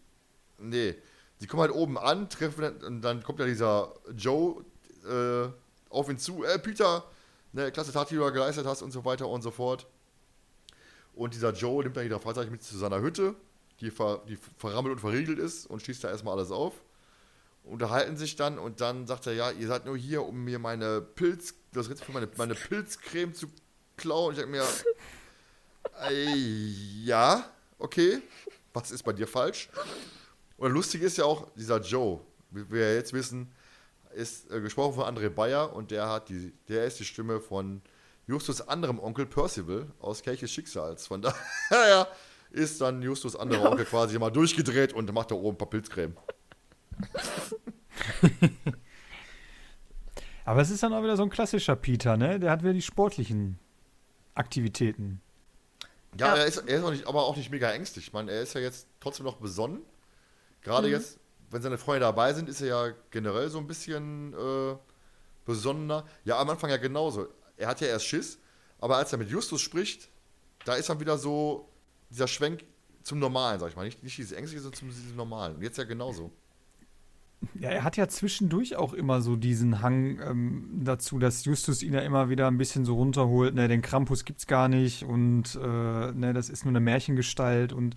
nee. 0.59 0.94
Die 1.40 1.47
kommen 1.47 1.62
halt 1.62 1.73
oben 1.73 1.98
an, 1.98 2.31
treffen 2.31 2.62
dann, 2.62 2.77
und 2.85 3.02
dann 3.02 3.23
kommt 3.23 3.40
ja 3.40 3.47
dieser 3.47 3.93
Joe 4.16 4.64
äh, 5.05 5.48
auf 5.90 6.09
ihn 6.09 6.18
zu, 6.18 6.44
äh, 6.44 6.59
Peter, 6.59 7.05
ne, 7.52 7.70
klasse 7.73 7.93
Tat, 7.93 8.10
die 8.10 8.14
du 8.14 8.20
da 8.20 8.31
geleistet 8.31 8.64
hast 8.64 8.82
und 8.82 8.93
so 8.93 9.05
weiter 9.05 9.28
und 9.28 9.43
so 9.43 9.51
fort. 9.51 9.86
Und 11.17 11.33
dieser 11.33 11.53
Joe 11.53 11.83
nimmt 11.83 11.97
dann 11.97 12.05
wieder 12.05 12.21
Fragezeichen 12.21 12.53
mit 12.53 12.63
zu 12.63 12.77
seiner 12.77 13.01
Hütte, 13.01 13.35
die, 13.81 13.91
ver, 13.91 14.23
die 14.29 14.39
verrammelt 14.59 14.93
und 14.93 15.01
verriegelt 15.01 15.39
ist 15.39 15.67
und 15.67 15.81
schließt 15.81 16.05
da 16.05 16.11
erstmal 16.11 16.35
alles 16.37 16.51
auf. 16.51 16.75
Unterhalten 17.65 18.17
sich 18.17 18.37
dann 18.37 18.59
und 18.59 18.83
dann 18.83 19.07
sagt 19.07 19.27
er, 19.27 19.33
ja, 19.33 19.51
ihr 19.51 19.67
seid 19.67 19.87
nur 19.87 19.97
hier, 19.97 20.23
um 20.23 20.45
mir 20.45 20.59
meine 20.59 21.01
Pilz, 21.01 21.55
das 21.73 21.89
Rezept 21.89 22.07
für 22.07 22.13
meine, 22.13 22.29
meine 22.37 22.55
Pilzcreme 22.55 23.35
zu 23.35 23.47
klauen. 23.97 24.33
Ich 24.35 24.39
denke 24.39 24.53
mir, 24.53 24.65
äh, 26.09 26.37
ja, 27.03 27.51
okay, 27.79 28.21
was 28.75 28.91
ist 28.91 29.03
bei 29.03 29.15
dir 29.15 29.27
falsch? 29.27 29.71
Und 30.59 30.73
lustig 30.73 31.01
ist 31.01 31.17
ja 31.17 31.25
auch, 31.25 31.49
dieser 31.57 31.81
Joe, 31.81 32.21
wie 32.51 32.71
wir 32.71 32.95
jetzt 32.95 33.15
wissen, 33.15 33.51
ist 34.15 34.51
äh, 34.51 34.61
gesprochen 34.61 34.95
von 34.95 35.05
André 35.05 35.31
Bayer 35.31 35.75
und 35.75 35.91
der 35.91 36.09
hat 36.09 36.29
die, 36.29 36.53
der 36.69 36.85
ist 36.85 37.01
die 37.01 37.05
Stimme 37.07 37.41
von 37.41 37.81
Justus 38.27 38.61
anderem 38.66 38.98
Onkel 38.98 39.27
Percival 39.27 39.86
aus 40.01 40.23
Kelches 40.23 40.51
Schicksals. 40.51 41.07
Von 41.07 41.23
daher 41.23 42.09
ist 42.51 42.81
dann 42.81 43.03
Justus 43.03 43.36
anderer 43.36 43.70
Onkel 43.70 43.85
quasi 43.86 44.19
mal 44.19 44.31
durchgedreht 44.31 44.93
und 44.93 45.12
macht 45.12 45.31
da 45.31 45.35
oben 45.36 45.55
ein 45.55 45.59
paar 45.59 45.70
Pilzcreme. 45.70 46.16
Aber 50.44 50.61
es 50.61 50.70
ist 50.70 50.82
dann 50.82 50.93
auch 50.93 51.03
wieder 51.03 51.16
so 51.16 51.23
ein 51.24 51.31
klassischer 51.31 51.74
Peter, 51.77 52.16
ne? 52.16 52.39
Der 52.39 52.51
hat 52.53 52.62
wieder 52.62 52.73
die 52.73 52.82
sportlichen 52.82 53.59
Ja, 54.35 56.28
Ja, 56.28 56.28
Ja. 56.28 56.36
er 56.36 56.47
ist, 56.47 56.59
er 56.59 56.78
ist 56.78 56.85
auch 56.85 56.90
nicht, 56.90 57.07
aber 57.07 57.24
auch 57.24 57.36
nicht 57.36 57.51
mega 57.51 57.70
ängstlich. 57.70 58.07
Ich 58.07 58.12
meine, 58.12 58.31
er 58.31 58.43
ist 58.43 58.55
ja 58.55 58.61
jetzt 58.61 58.86
trotzdem 59.01 59.27
noch 59.27 59.36
besonnen. 59.36 59.81
Gerade 60.62 60.89
jetzt, 60.89 61.19
wenn 61.51 61.62
seine 61.62 61.78
Freunde 61.78 62.01
dabei 62.01 62.32
sind, 62.32 62.48
ist 62.48 62.61
er 62.61 62.69
ja 62.69 62.94
generell 63.11 63.48
so 63.51 63.59
ein 63.59 63.66
bisschen 63.66 64.32
äh, 64.35 64.77
besonderer. 65.44 66.05
Ja, 66.24 66.39
am 66.39 66.48
Anfang 66.51 66.70
ja 66.70 66.77
genauso. 66.77 67.28
Er 67.57 67.69
hat 67.69 67.81
ja 67.81 67.89
erst 67.89 68.07
Schiss, 68.07 68.39
aber 68.78 68.97
als 68.97 69.12
er 69.12 69.19
mit 69.19 69.28
Justus 69.28 69.61
spricht, 69.61 70.09
da 70.65 70.74
ist 70.74 70.89
dann 70.89 71.01
wieder 71.01 71.19
so 71.19 71.69
dieser 72.11 72.28
Schwenk 72.28 72.65
zum 73.03 73.19
Normalen, 73.19 73.61
sag 73.61 73.70
ich 73.70 73.77
mal. 73.77 73.85
Nicht, 73.85 74.03
nicht 74.03 74.19
dieses 74.19 74.33
Ängstliche, 74.33 74.62
sondern 74.62 74.78
zum 74.78 74.89
diesem 74.89 75.16
Normalen. 75.16 75.57
Und 75.57 75.62
jetzt 75.62 75.78
ja 75.78 75.85
genauso. 75.85 76.33
Ja, 77.55 77.70
er 77.70 77.85
hat 77.85 77.97
ja 77.97 78.09
zwischendurch 78.09 78.77
auch 78.77 78.93
immer 78.93 79.20
so 79.20 79.37
diesen 79.37 79.83
Hang 79.83 80.20
ähm, 80.20 80.81
dazu, 80.83 81.19
dass 81.19 81.45
Justus 81.45 81.83
ihn 81.83 81.93
ja 81.93 82.01
immer 82.01 82.28
wieder 82.28 82.49
ein 82.49 82.59
bisschen 82.59 82.85
so 82.85 82.95
runterholt, 82.97 83.55
ne, 83.55 83.69
den 83.69 83.83
Krampus 83.83 84.24
gibt's 84.24 84.47
gar 84.47 84.69
nicht 84.69 85.05
und 85.05 85.55
äh, 85.55 86.12
ne, 86.12 86.33
das 86.35 86.49
ist 86.49 86.65
nur 86.65 86.73
eine 86.73 86.81
Märchengestalt 86.81 87.73
und 87.73 87.95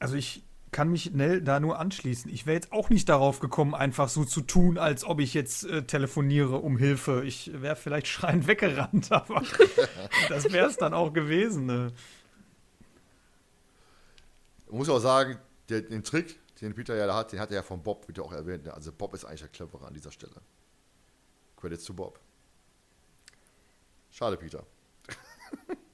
also 0.00 0.16
ich 0.16 0.42
kann 0.72 0.88
mich 0.88 1.12
Nell 1.12 1.42
da 1.42 1.58
nur 1.58 1.78
anschließen. 1.78 2.30
Ich 2.30 2.46
wäre 2.46 2.54
jetzt 2.54 2.72
auch 2.72 2.90
nicht 2.90 3.08
darauf 3.08 3.40
gekommen, 3.40 3.74
einfach 3.74 4.08
so 4.08 4.24
zu 4.24 4.40
tun, 4.40 4.78
als 4.78 5.04
ob 5.04 5.20
ich 5.20 5.34
jetzt 5.34 5.64
äh, 5.64 5.82
telefoniere 5.82 6.58
um 6.58 6.76
Hilfe. 6.76 7.24
Ich 7.24 7.50
wäre 7.60 7.76
vielleicht 7.76 8.06
schreiend 8.06 8.46
weggerannt, 8.46 9.10
aber 9.12 9.42
das 10.28 10.52
wäre 10.52 10.68
es 10.68 10.76
dann 10.76 10.94
auch 10.94 11.12
gewesen. 11.12 11.66
Ne? 11.66 11.92
Ich 14.66 14.72
muss 14.72 14.88
auch 14.88 15.00
sagen, 15.00 15.38
der, 15.68 15.82
den 15.82 16.04
Trick, 16.04 16.38
den 16.60 16.74
Peter 16.74 16.94
ja 16.94 17.06
da 17.06 17.16
hat, 17.16 17.32
den 17.32 17.40
hat 17.40 17.50
er 17.50 17.56
ja 17.56 17.62
von 17.62 17.82
Bob 17.82 18.06
wieder 18.08 18.24
auch 18.24 18.32
erwähnt. 18.32 18.64
ne? 18.64 18.74
Also 18.74 18.92
Bob 18.92 19.14
ist 19.14 19.24
eigentlich 19.24 19.40
der 19.40 19.48
Cleverer 19.48 19.86
an 19.86 19.94
dieser 19.94 20.12
Stelle. 20.12 20.36
Credits 21.56 21.84
zu 21.84 21.94
Bob. 21.94 22.20
Schade, 24.10 24.36
Peter. 24.36 24.64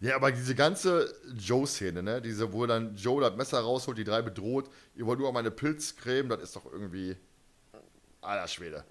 ja, 0.00 0.16
aber 0.16 0.32
diese 0.32 0.54
ganze 0.54 1.14
Joe-Szene, 1.36 2.02
ne? 2.02 2.20
Diese, 2.20 2.52
wo 2.52 2.66
dann 2.66 2.94
Joe 2.96 3.20
das 3.20 3.36
Messer 3.36 3.60
rausholt, 3.60 3.96
die 3.98 4.04
drei 4.04 4.22
bedroht, 4.22 4.68
ihr 4.94 5.06
wollt 5.06 5.18
nur 5.18 5.32
meine 5.32 5.50
Pilzcreme, 5.50 6.28
das 6.28 6.42
ist 6.42 6.56
doch 6.56 6.66
irgendwie. 6.70 7.16
Alter 8.20 8.48
Schwede. 8.48 8.84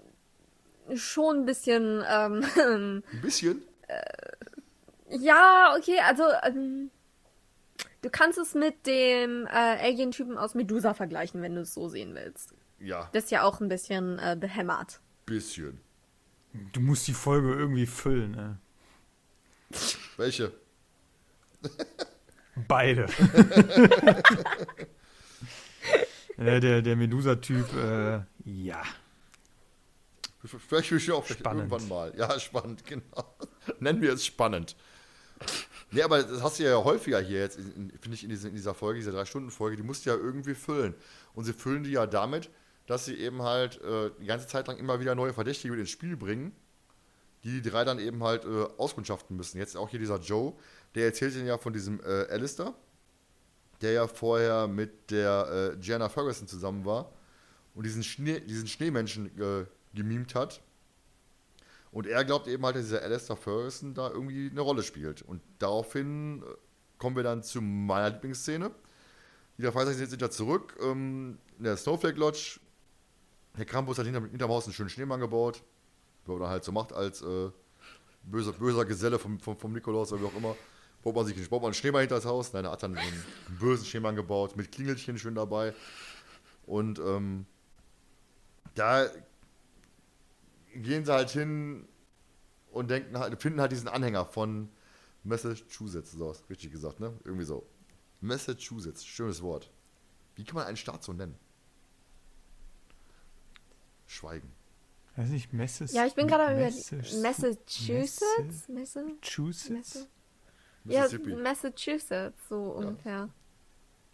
Schon 0.94 1.38
ein 1.40 1.44
bisschen, 1.46 2.02
ähm, 2.08 2.44
Ein 2.56 3.20
bisschen. 3.22 3.62
ja, 5.10 5.74
okay, 5.78 5.98
also, 6.06 6.24
ähm, 6.42 6.90
du 8.02 8.10
kannst 8.10 8.38
es 8.38 8.54
mit 8.54 8.86
dem 8.86 9.46
äh, 9.46 9.50
Alien-Typen 9.50 10.36
aus 10.36 10.54
Medusa 10.54 10.94
vergleichen, 10.94 11.42
wenn 11.42 11.54
du 11.54 11.62
es 11.62 11.74
so 11.74 11.88
sehen 11.88 12.14
willst. 12.14 12.54
Ja, 12.78 13.08
Das 13.12 13.24
ist 13.24 13.30
ja 13.30 13.42
auch 13.44 13.60
ein 13.60 13.68
bisschen 13.68 14.18
äh, 14.18 14.36
behämmert. 14.38 15.00
bisschen. 15.26 15.80
Du 16.72 16.80
musst 16.80 17.08
die 17.08 17.14
Folge 17.14 17.52
irgendwie 17.54 17.86
füllen. 17.86 18.32
Ne? 18.32 18.58
Welche? 20.16 20.52
Beide. 22.68 23.06
ja, 26.38 26.60
der 26.60 26.82
der 26.82 26.96
Medusa-Typ, 26.96 27.66
äh, 27.74 28.20
ja. 28.44 28.82
Vielleicht 30.44 30.90
will 30.90 30.98
ich 30.98 31.10
auch 31.10 31.26
Spannend. 31.26 31.72
irgendwann 31.72 31.88
mal. 31.88 32.12
Ja, 32.16 32.38
spannend, 32.38 32.84
genau. 32.86 33.34
Nennen 33.80 34.02
wir 34.02 34.12
es 34.12 34.26
spannend. 34.26 34.76
Nee, 35.90 36.02
aber 36.02 36.22
das 36.22 36.42
hast 36.42 36.58
du 36.58 36.64
ja 36.64 36.76
häufiger 36.84 37.18
hier 37.20 37.40
jetzt, 37.40 37.58
in- 37.58 37.72
in- 37.90 37.90
finde 37.98 38.14
ich, 38.14 38.24
in, 38.24 38.28
diese, 38.30 38.48
in 38.48 38.54
dieser 38.54 38.74
Folge, 38.74 38.98
dieser 39.00 39.12
Drei-Stunden-Folge, 39.12 39.76
die 39.76 39.82
musst 39.82 40.04
du 40.04 40.10
ja 40.10 40.16
irgendwie 40.16 40.54
füllen. 40.54 40.94
Und 41.34 41.44
sie 41.44 41.54
füllen 41.54 41.82
die 41.84 41.92
ja 41.92 42.06
damit, 42.06 42.50
dass 42.86 43.06
sie 43.06 43.14
eben 43.14 43.42
halt 43.42 43.80
äh, 43.82 44.10
die 44.20 44.26
ganze 44.26 44.46
Zeit 44.46 44.66
lang 44.68 44.76
immer 44.76 45.00
wieder 45.00 45.14
neue 45.14 45.32
Verdächtige 45.32 45.72
mit 45.72 45.80
ins 45.80 45.90
Spiel 45.90 46.16
bringen, 46.16 46.52
die 47.42 47.60
die 47.60 47.70
drei 47.70 47.84
dann 47.84 47.98
eben 47.98 48.22
halt 48.22 48.44
äh, 48.44 48.64
auskundschaften 48.76 49.36
müssen. 49.36 49.56
Jetzt 49.58 49.76
auch 49.78 49.88
hier 49.88 49.98
dieser 50.00 50.18
Joe, 50.20 50.52
der 50.94 51.06
erzählt 51.06 51.34
ihnen 51.34 51.46
ja 51.46 51.58
von 51.58 51.72
diesem 51.72 52.00
äh, 52.00 52.26
Alistair, 52.30 52.74
der 53.80 53.92
ja 53.92 54.06
vorher 54.06 54.68
mit 54.68 55.10
der 55.10 55.72
äh, 55.74 55.76
Gianna 55.78 56.08
Ferguson 56.08 56.46
zusammen 56.46 56.84
war 56.84 57.12
und 57.74 57.84
diesen, 57.84 58.02
Schnee, 58.02 58.40
diesen 58.40 58.68
Schneemenschen 58.68 59.26
äh, 59.40 59.66
gemimt 59.94 60.34
hat. 60.34 60.62
Und 61.90 62.06
er 62.06 62.24
glaubt 62.24 62.48
eben 62.48 62.64
halt, 62.64 62.76
dass 62.76 62.84
dieser 62.84 63.02
Alistair 63.02 63.36
Ferguson 63.36 63.94
da 63.94 64.10
irgendwie 64.10 64.50
eine 64.50 64.60
Rolle 64.60 64.82
spielt. 64.82 65.22
Und 65.22 65.40
daraufhin 65.58 66.42
äh, 66.42 66.46
kommen 66.98 67.16
wir 67.16 67.22
dann 67.22 67.42
zu 67.42 67.60
meiner 67.60 68.10
Lieblingsszene. 68.10 68.70
Die 69.56 69.62
der 69.62 69.72
Freizeit 69.72 69.96
sind, 69.96 70.20
da 70.20 70.30
zurück. 70.30 70.76
Ähm, 70.82 71.38
in 71.58 71.64
der 71.64 71.76
Snowflake 71.76 72.18
Lodge. 72.18 72.58
Herr 73.54 73.64
Krampus 73.64 73.98
hat 73.98 74.06
hinter, 74.06 74.22
hinterm 74.22 74.50
Haus 74.50 74.64
einen 74.64 74.72
schönen 74.72 74.88
Schneemann 74.88 75.20
gebaut. 75.20 75.62
Man 76.26 76.48
halt 76.48 76.64
so 76.64 76.72
macht 76.72 76.92
als 76.92 77.22
äh, 77.22 77.50
böser, 78.24 78.52
böser 78.52 78.84
Geselle 78.84 79.18
vom, 79.18 79.38
vom, 79.38 79.56
vom 79.56 79.72
Nikolaus 79.72 80.12
oder 80.12 80.22
wie 80.22 80.26
auch 80.26 80.36
immer. 80.36 80.56
Baut 81.04 81.14
man 81.14 81.26
sich 81.26 81.50
baut 81.50 81.60
man 81.60 81.68
einen 81.68 81.74
Schneemann 81.74 82.00
hinter 82.00 82.16
das 82.16 82.24
Haus. 82.24 82.54
Nein, 82.54 82.64
er 82.64 82.72
hat 82.72 82.82
dann 82.82 82.96
einen, 82.96 83.24
bösen 83.60 83.84
Schneemann 83.84 84.16
gebaut. 84.16 84.56
Mit 84.56 84.72
Klingelchen 84.72 85.18
schön 85.18 85.34
dabei. 85.34 85.74
Und 86.64 86.98
ähm, 86.98 87.44
da 88.74 89.10
gehen 90.74 91.04
sie 91.04 91.12
halt 91.12 91.28
hin 91.28 91.86
und 92.72 92.90
denken 92.90 93.18
halt, 93.18 93.40
finden 93.40 93.60
halt 93.60 93.70
diesen 93.70 93.88
Anhänger 93.88 94.24
von 94.24 94.70
Massachusetts, 95.24 96.12
so 96.12 96.34
richtig 96.48 96.72
gesagt, 96.72 97.00
ne? 97.00 97.12
Irgendwie 97.24 97.44
so. 97.44 97.66
Massachusetts, 98.22 99.04
schönes 99.04 99.42
Wort. 99.42 99.70
Wie 100.36 100.44
kann 100.44 100.54
man 100.54 100.66
einen 100.66 100.78
Staat 100.78 101.04
so 101.04 101.12
nennen? 101.12 101.36
Schweigen. 104.06 104.50
Weiß 105.16 105.28
nicht, 105.28 105.52
Messes. 105.52 105.92
Ja, 105.92 106.06
ich 106.06 106.14
bin 106.14 106.26
gerade 106.26 106.54
über 106.54 106.64
Massachusetts? 106.64 108.68
Massachusetts? 108.68 110.08
Messe? 110.84 110.96
Ja, 110.96 111.02
Mississippi. 111.02 111.34
Massachusetts, 111.34 112.48
so 112.48 112.62
ungefähr. 112.72 113.28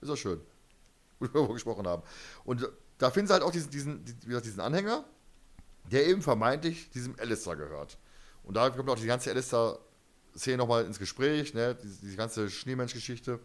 Ist 0.01 0.09
doch 0.09 0.17
schön. 0.17 0.41
Gut, 1.19 1.35
wir 1.35 1.49
gesprochen 1.49 1.87
haben. 1.87 2.03
Und 2.45 2.69
da 2.99 3.11
finden 3.11 3.29
sie 3.29 3.33
halt 3.33 3.43
auch 3.43 3.53
diesen, 3.53 3.71
diesen, 3.71 4.05
wie 4.23 4.29
gesagt, 4.29 4.47
diesen 4.47 4.61
Anhänger, 4.61 5.05
der 5.91 6.07
eben 6.07 6.23
vermeintlich 6.23 6.91
diesem 6.91 7.19
Alistair 7.19 7.57
gehört. 7.57 7.99
Und 8.45 8.57
da 8.57 8.71
kommt 8.71 8.89
auch 8.89 8.99
die 8.99 9.07
ganze 9.07 9.31
Alistair-Szene 9.31 10.57
nochmal 10.57 10.85
ins 10.85 10.99
Gespräch, 10.99 11.55
ne? 11.55 11.75
diese, 11.75 12.01
diese 12.01 12.17
ganze 12.17 12.49
Schneemensch-Geschichte. 12.49 13.41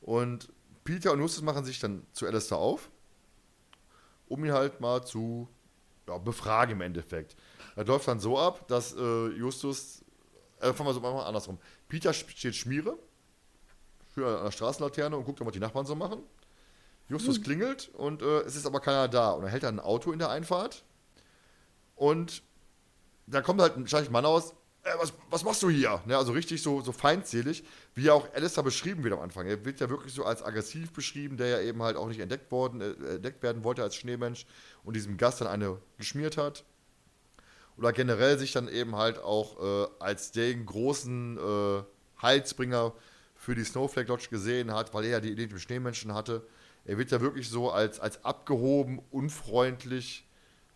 Und 0.00 0.48
Peter 0.84 1.12
und 1.12 1.20
Justus 1.20 1.42
machen 1.42 1.64
sich 1.64 1.80
dann 1.80 2.06
zu 2.12 2.26
Alistair 2.26 2.58
auf, 2.58 2.90
um 4.28 4.44
ihn 4.44 4.52
halt 4.52 4.80
mal 4.80 5.04
zu 5.04 5.48
ja, 6.08 6.18
befragen 6.18 6.72
im 6.72 6.80
Endeffekt. 6.80 7.36
Das 7.74 7.86
läuft 7.86 8.08
dann 8.08 8.20
so 8.20 8.38
ab, 8.38 8.68
dass 8.68 8.94
äh, 8.94 9.26
Justus, 9.28 10.04
äh, 10.60 10.72
fangen 10.72 10.88
wir 10.88 10.94
so 10.94 11.00
mal 11.00 11.24
andersrum. 11.24 11.58
Peter 11.88 12.12
steht 12.12 12.54
Schmiere, 12.54 12.98
an 14.16 14.44
der 14.44 14.50
Straßenlaterne 14.50 15.16
und 15.16 15.24
guckt, 15.24 15.44
was 15.44 15.52
die 15.52 15.60
Nachbarn 15.60 15.86
so 15.86 15.94
machen. 15.94 16.22
Justus 17.08 17.42
klingelt 17.42 17.90
und 17.94 18.22
äh, 18.22 18.40
es 18.40 18.56
ist 18.56 18.66
aber 18.66 18.80
keiner 18.80 19.08
da. 19.08 19.30
Und 19.30 19.44
er 19.44 19.50
hält 19.50 19.62
dann 19.62 19.78
ein 19.78 19.84
Auto 19.84 20.10
in 20.12 20.18
der 20.18 20.30
Einfahrt. 20.30 20.84
Und 21.94 22.42
da 23.26 23.42
kommt 23.42 23.60
halt 23.60 23.76
ein 23.76 24.12
Mann 24.12 24.24
aus. 24.24 24.52
Äh, 24.82 24.90
was, 24.98 25.12
was 25.30 25.44
machst 25.44 25.62
du 25.62 25.70
hier? 25.70 26.02
Ne, 26.06 26.16
also 26.16 26.32
richtig 26.32 26.62
so, 26.62 26.80
so 26.80 26.92
feindselig, 26.92 27.64
wie 27.94 28.04
ja 28.04 28.12
auch 28.12 28.32
Alistair 28.34 28.64
beschrieben 28.64 29.04
wird 29.04 29.14
am 29.14 29.20
Anfang. 29.20 29.46
Er 29.46 29.64
wird 29.64 29.80
ja 29.80 29.88
wirklich 29.88 30.14
so 30.14 30.24
als 30.24 30.42
aggressiv 30.42 30.92
beschrieben, 30.92 31.36
der 31.36 31.48
ja 31.48 31.60
eben 31.60 31.82
halt 31.82 31.96
auch 31.96 32.08
nicht 32.08 32.20
entdeckt, 32.20 32.50
worden, 32.50 32.80
äh, 32.80 33.14
entdeckt 33.14 33.42
werden 33.42 33.62
wollte 33.62 33.82
als 33.82 33.94
Schneemensch 33.94 34.46
und 34.82 34.94
diesem 34.94 35.16
Gast 35.16 35.40
dann 35.40 35.48
eine 35.48 35.78
geschmiert 35.98 36.36
hat. 36.36 36.64
Oder 37.78 37.92
generell 37.92 38.38
sich 38.38 38.52
dann 38.52 38.68
eben 38.68 38.96
halt 38.96 39.18
auch 39.18 39.60
äh, 39.60 39.88
als 39.98 40.32
den 40.32 40.64
großen 40.64 41.38
äh, 41.38 41.82
Heilsbringer 42.22 42.94
für 43.34 43.54
die 43.54 43.64
Snowflake 43.64 44.08
Lodge 44.08 44.28
gesehen 44.30 44.72
hat, 44.72 44.94
weil 44.94 45.04
er 45.04 45.10
ja 45.10 45.20
die 45.20 45.30
Idee 45.30 45.42
mit 45.42 45.52
dem 45.52 45.58
Schneemenschen 45.58 46.14
hatte. 46.14 46.46
Er 46.84 46.98
wird 46.98 47.10
ja 47.10 47.20
wirklich 47.20 47.48
so 47.48 47.70
als, 47.70 48.00
als 48.00 48.24
abgehoben, 48.24 49.00
unfreundlich, 49.10 50.26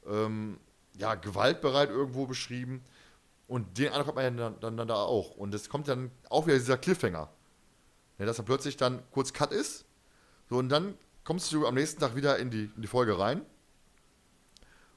ähm, 0.07 0.59
ja, 0.99 1.15
gewaltbereit 1.15 1.89
irgendwo 1.89 2.27
beschrieben. 2.27 2.83
Und 3.47 3.79
den 3.79 3.89
Eindruck 3.89 4.09
hat 4.09 4.15
man 4.17 4.25
ja 4.25 4.31
dann, 4.31 4.61
dann, 4.61 4.77
dann 4.77 4.89
da 4.89 4.97
auch. 4.97 5.31
Und 5.37 5.55
es 5.55 5.69
kommt 5.69 5.89
dann 5.89 6.11
auch 6.29 6.47
wieder 6.47 6.59
dieser 6.59 6.79
Cliffhanger. 6.79 7.31
Ja, 8.19 8.27
dass 8.27 8.37
dann 8.37 8.47
plötzlich 8.47 8.77
dann 8.77 9.03
kurz 9.11 9.33
Cut 9.33 9.53
ist. 9.53 9.87
So, 10.51 10.59
und 10.59 10.69
dann 10.69 10.95
kommst 11.25 11.53
du 11.53 11.67
am 11.67 11.75
nächsten 11.75 12.01
Tag 12.01 12.15
wieder 12.15 12.39
in 12.39 12.51
die, 12.51 12.71
in 12.77 12.83
die 12.83 12.89
Folge 12.89 13.19
rein. 13.19 13.47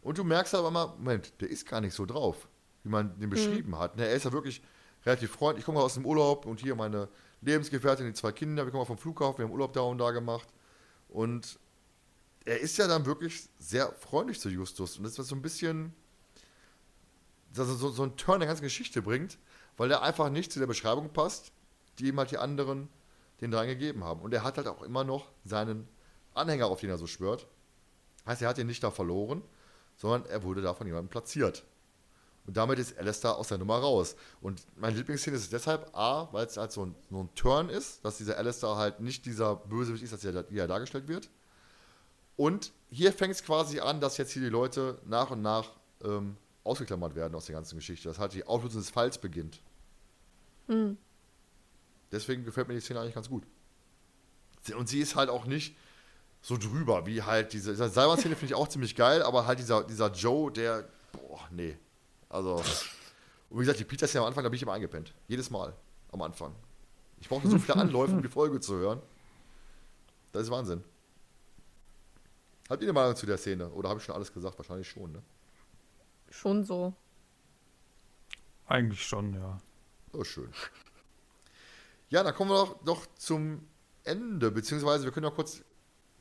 Und 0.03 0.17
du 0.17 0.23
merkst 0.23 0.53
aber 0.53 0.69
mal, 0.69 0.87
Moment, 0.97 1.33
der 1.41 1.49
ist 1.49 1.65
gar 1.65 1.81
nicht 1.81 1.93
so 1.93 2.05
drauf, 2.05 2.47
wie 2.83 2.89
man 2.89 3.17
den 3.19 3.29
beschrieben 3.29 3.77
hat. 3.79 3.95
Ne, 3.95 4.05
er 4.05 4.13
ist 4.13 4.25
ja 4.25 4.33
wirklich 4.33 4.61
relativ 5.05 5.31
freundlich. 5.31 5.61
Ich 5.61 5.65
komme 5.65 5.79
aus 5.79 5.93
dem 5.93 6.05
Urlaub 6.05 6.45
und 6.45 6.59
hier 6.59 6.75
meine 6.75 7.07
Lebensgefährtin, 7.41 8.05
die 8.05 8.13
zwei 8.13 8.33
Kinder, 8.33 8.65
wir 8.65 8.71
kommen 8.71 8.85
vom 8.85 8.97
Flughafen, 8.97 9.39
wir 9.39 9.45
haben 9.45 9.51
Urlaub 9.53 9.73
da 9.73 9.81
und 9.81 9.97
da 9.97 10.11
gemacht. 10.11 10.49
Und 11.07 11.57
er 12.45 12.59
ist 12.59 12.77
ja 12.77 12.87
dann 12.87 13.05
wirklich 13.05 13.47
sehr 13.57 13.93
freundlich 13.93 14.39
zu 14.39 14.49
Justus. 14.49 14.97
Und 14.97 15.03
das 15.03 15.17
ist 15.17 15.27
so 15.27 15.35
ein 15.35 15.41
bisschen, 15.41 15.93
dass 17.53 17.69
er 17.69 17.75
so, 17.75 17.89
so 17.89 18.03
einen 18.03 18.17
Turn 18.17 18.39
der 18.39 18.47
ganzen 18.47 18.63
Geschichte 18.63 19.01
bringt, 19.01 19.37
weil 19.77 19.89
er 19.89 20.01
einfach 20.01 20.29
nicht 20.29 20.51
zu 20.51 20.59
der 20.59 20.67
Beschreibung 20.67 21.13
passt, 21.13 21.53
die 21.99 22.07
ihm 22.07 22.19
halt 22.19 22.31
die 22.31 22.37
anderen 22.37 22.89
den 23.39 23.51
dreien 23.51 23.69
gegeben 23.69 24.03
haben. 24.03 24.21
Und 24.21 24.33
er 24.33 24.43
hat 24.43 24.57
halt 24.57 24.67
auch 24.67 24.81
immer 24.81 25.03
noch 25.03 25.31
seinen 25.45 25.87
Anhänger, 26.33 26.67
auf 26.67 26.81
den 26.81 26.89
er 26.89 26.97
so 26.97 27.07
schwört. 27.07 27.47
Heißt, 28.25 28.41
er 28.41 28.49
hat 28.49 28.57
ihn 28.57 28.67
nicht 28.67 28.83
da 28.83 28.91
verloren, 28.91 29.41
sondern 29.95 30.25
er 30.29 30.43
wurde 30.43 30.61
da 30.61 30.73
von 30.73 30.87
jemandem 30.87 31.09
platziert. 31.09 31.63
Und 32.45 32.57
damit 32.57 32.77
ist 32.77 32.97
Alistair 32.97 33.37
aus 33.37 33.47
der 33.47 33.57
Nummer 33.57 33.77
raus. 33.77 34.15
Und 34.41 34.65
meine 34.75 34.97
Lieblingsszene 34.97 35.37
ist 35.37 35.53
deshalb 35.53 35.95
A, 35.95 36.27
weil 36.33 36.45
es 36.45 36.57
halt 36.57 36.73
so 36.73 36.85
ein, 36.85 36.95
so 37.09 37.23
ein 37.23 37.35
Turn 37.35 37.69
ist, 37.69 38.03
dass 38.03 38.17
dieser 38.17 38.37
Alistair 38.37 38.75
halt 38.75 38.99
nicht 38.99 39.25
dieser 39.25 39.55
Bösewicht 39.55 40.03
ist, 40.03 40.11
als 40.11 40.25
er, 40.25 40.49
wie 40.49 40.57
er 40.57 40.67
dargestellt 40.67 41.07
wird. 41.07 41.29
Und 42.35 42.73
hier 42.89 43.13
fängt 43.13 43.35
es 43.35 43.43
quasi 43.43 43.79
an, 43.79 44.01
dass 44.01 44.17
jetzt 44.17 44.31
hier 44.31 44.41
die 44.41 44.49
Leute 44.49 44.99
nach 45.05 45.31
und 45.31 45.41
nach 45.41 45.71
ähm, 46.03 46.35
ausgeklammert 46.63 47.15
werden 47.15 47.35
aus 47.35 47.45
der 47.45 47.55
ganzen 47.55 47.75
Geschichte. 47.75 48.09
Dass 48.09 48.19
halt 48.19 48.33
die 48.33 48.45
Auflösung 48.45 48.81
des 48.81 48.89
Falls 48.89 49.17
beginnt. 49.17 49.61
Hm. 50.67 50.97
Deswegen 52.11 52.43
gefällt 52.43 52.67
mir 52.67 52.73
die 52.73 52.81
Szene 52.81 52.99
eigentlich 52.99 53.15
ganz 53.15 53.29
gut. 53.29 53.43
Und 54.77 54.89
sie 54.89 54.99
ist 54.99 55.15
halt 55.15 55.29
auch 55.29 55.45
nicht 55.45 55.75
so 56.43 56.57
drüber, 56.57 57.05
wie 57.05 57.23
halt 57.23 57.53
diese. 57.53 57.71
diese 57.71 57.89
Seilbahn-Szene 57.89 58.35
finde 58.35 58.53
ich 58.53 58.55
auch 58.55 58.67
ziemlich 58.67 58.95
geil, 58.95 59.23
aber 59.23 59.47
halt 59.47 59.59
dieser, 59.59 59.83
dieser 59.83 60.11
Joe, 60.11 60.51
der. 60.51 60.87
Boah, 61.13 61.47
nee. 61.49 61.77
Also. 62.29 62.55
Und 63.49 63.59
wie 63.59 63.59
gesagt, 63.59 63.79
die 63.79 63.85
Peter-Szene 63.85 64.21
am 64.21 64.27
Anfang, 64.27 64.43
da 64.43 64.49
bin 64.49 64.57
ich 64.57 64.61
immer 64.61 64.73
eingepennt. 64.73 65.13
Jedes 65.27 65.49
Mal 65.49 65.73
am 66.11 66.21
Anfang. 66.21 66.53
Ich 67.21 67.29
brauchte 67.29 67.47
so 67.47 67.57
viele 67.57 67.75
Anläufe, 67.81 68.13
um 68.13 68.21
die 68.21 68.27
Folge 68.27 68.59
zu 68.59 68.75
hören. 68.75 69.01
Das 70.33 70.43
ist 70.43 70.51
Wahnsinn. 70.51 70.83
Habt 72.69 72.81
ihr 72.81 72.87
eine 72.87 72.93
Meinung 72.93 73.15
zu 73.15 73.25
der 73.25 73.37
Szene? 73.37 73.69
Oder 73.69 73.89
habe 73.89 73.99
ich 73.99 74.05
schon 74.05 74.15
alles 74.15 74.33
gesagt? 74.33 74.57
Wahrscheinlich 74.57 74.89
schon, 74.89 75.13
ne? 75.13 75.23
Schon 76.29 76.63
so. 76.65 76.93
Eigentlich 78.65 79.05
schon, 79.05 79.33
ja. 79.33 79.59
Oh, 80.11 80.23
schön. 80.23 80.51
Ja, 82.09 82.23
dann 82.23 82.33
kommen 82.33 82.51
wir 82.51 82.55
doch, 82.55 82.83
doch 82.83 83.05
zum 83.15 83.65
Ende, 84.03 84.51
beziehungsweise 84.51 85.05
wir 85.05 85.11
können 85.11 85.25
noch 85.25 85.35
kurz 85.35 85.63